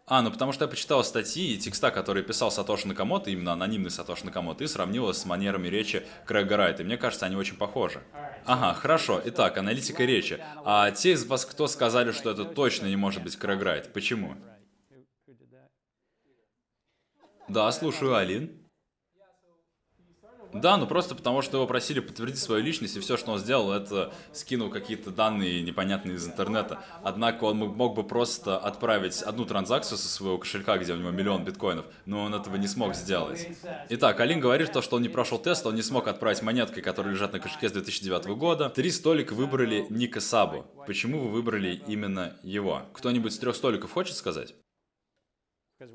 А, 0.07 0.21
ну 0.21 0.31
потому 0.31 0.51
что 0.51 0.65
я 0.65 0.69
почитал 0.69 1.03
статьи 1.03 1.53
и 1.53 1.57
текста, 1.57 1.91
которые 1.91 2.23
писал 2.23 2.51
Сатоши 2.51 2.87
Накамото, 2.87 3.29
именно 3.29 3.53
анонимный 3.53 3.91
Сатоши 3.91 4.25
Накамото, 4.25 4.63
и 4.63 4.67
сравнил 4.67 5.13
с 5.13 5.25
манерами 5.25 5.67
речи 5.67 6.05
Крэга 6.25 6.57
Райта. 6.57 6.83
И 6.83 6.85
мне 6.85 6.97
кажется, 6.97 7.25
они 7.25 7.35
очень 7.35 7.55
похожи. 7.55 8.01
Ага, 8.45 8.73
хорошо. 8.73 9.21
Итак, 9.23 9.57
аналитика 9.57 10.03
речи. 10.03 10.43
А 10.65 10.91
те 10.91 11.13
из 11.13 11.25
вас, 11.25 11.45
кто 11.45 11.67
сказали, 11.67 12.11
что 12.11 12.31
это 12.31 12.43
точно 12.43 12.87
не 12.87 12.97
может 12.97 13.23
быть 13.23 13.37
Крэг 13.37 13.61
Райт, 13.61 13.93
почему? 13.93 14.35
Да, 17.51 17.69
слушаю, 17.73 18.15
Алин. 18.15 18.49
Да, 20.53 20.77
ну 20.77 20.87
просто 20.87 21.15
потому, 21.15 21.41
что 21.41 21.57
его 21.57 21.67
просили 21.67 21.99
подтвердить 21.99 22.39
свою 22.39 22.63
личность, 22.63 22.95
и 22.95 23.01
все, 23.01 23.17
что 23.17 23.31
он 23.31 23.39
сделал, 23.39 23.73
это 23.73 24.13
скинул 24.31 24.69
какие-то 24.69 25.11
данные 25.11 25.61
непонятные 25.61 26.15
из 26.15 26.25
интернета. 26.25 26.79
Однако 27.03 27.43
он 27.45 27.57
мог 27.57 27.93
бы 27.93 28.03
просто 28.05 28.57
отправить 28.57 29.21
одну 29.21 29.43
транзакцию 29.43 29.97
со 29.97 30.07
своего 30.07 30.37
кошелька, 30.37 30.77
где 30.77 30.93
у 30.93 30.95
него 30.95 31.11
миллион 31.11 31.43
биткоинов, 31.43 31.85
но 32.05 32.23
он 32.23 32.33
этого 32.33 32.55
не 32.55 32.67
смог 32.67 32.95
сделать. 32.95 33.49
Итак, 33.89 34.21
Алин 34.21 34.39
говорит 34.39 34.71
то, 34.71 34.81
что 34.81 34.95
он 34.95 35.01
не 35.01 35.09
прошел 35.09 35.37
тест, 35.37 35.65
он 35.65 35.75
не 35.75 35.81
смог 35.81 36.07
отправить 36.07 36.41
монетки, 36.41 36.79
которые 36.79 37.13
лежат 37.15 37.33
на 37.33 37.39
кошельке 37.39 37.67
с 37.67 37.73
2009 37.73 38.27
года. 38.37 38.69
Три 38.69 38.91
столика 38.91 39.33
выбрали 39.33 39.87
Ника 39.89 40.21
Сабу. 40.21 40.65
Почему 40.87 41.19
вы 41.19 41.31
выбрали 41.31 41.81
именно 41.85 42.37
его? 42.43 42.83
Кто-нибудь 42.93 43.33
с 43.33 43.39
трех 43.39 43.57
столиков 43.57 43.91
хочет 43.91 44.15
сказать? 44.15 44.53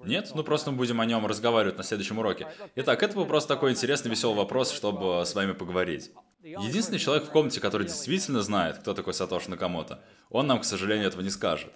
Нет? 0.05 0.33
Ну 0.35 0.43
просто 0.43 0.71
мы 0.71 0.77
будем 0.77 1.01
о 1.01 1.07
нем 1.07 1.27
разговаривать 1.27 1.79
на 1.79 1.85
следующем 1.85 2.19
уроке. 2.19 2.47
Итак, 2.75 3.03
это 3.03 3.15
был 3.15 3.27
просто 3.27 3.55
такой 3.55 3.73
интересный, 3.73 4.11
веселый 4.11 4.37
вопрос, 4.37 4.73
чтобы 4.73 5.23
с 5.25 5.35
вами 5.35 5.53
поговорить. 5.53 6.11
Единственный 6.43 6.99
человек 6.99 7.25
в 7.25 7.31
комнате, 7.31 7.61
который 7.61 7.87
действительно 7.87 8.43
знает, 8.43 8.79
кто 8.79 8.95
такой 8.95 9.15
Сатоши 9.15 9.51
Накамото, 9.51 10.01
он 10.31 10.47
нам, 10.47 10.61
к 10.61 10.65
сожалению, 10.65 11.09
этого 11.09 11.23
не 11.23 11.31
скажет. 11.31 11.73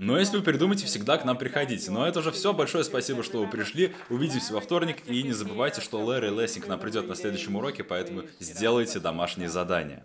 Но 0.00 0.18
если 0.18 0.36
вы 0.36 0.42
придумаете, 0.42 0.86
всегда 0.86 1.18
к 1.18 1.24
нам 1.24 1.38
приходите. 1.38 1.90
Но 1.90 2.06
это 2.06 2.18
уже 2.18 2.32
все. 2.32 2.52
Большое 2.52 2.84
спасибо, 2.84 3.22
что 3.22 3.40
вы 3.40 3.48
пришли. 3.48 3.94
Увидимся 4.08 4.54
во 4.54 4.60
вторник. 4.60 5.06
И 5.06 5.22
не 5.22 5.32
забывайте, 5.32 5.80
что 5.80 6.02
Лэри 6.04 6.30
Лессинг 6.30 6.66
нам 6.66 6.80
придет 6.80 7.06
на 7.06 7.14
следующем 7.14 7.56
уроке, 7.56 7.84
поэтому 7.84 8.22
сделайте 8.40 8.98
домашние 8.98 9.48
задания. 9.48 10.04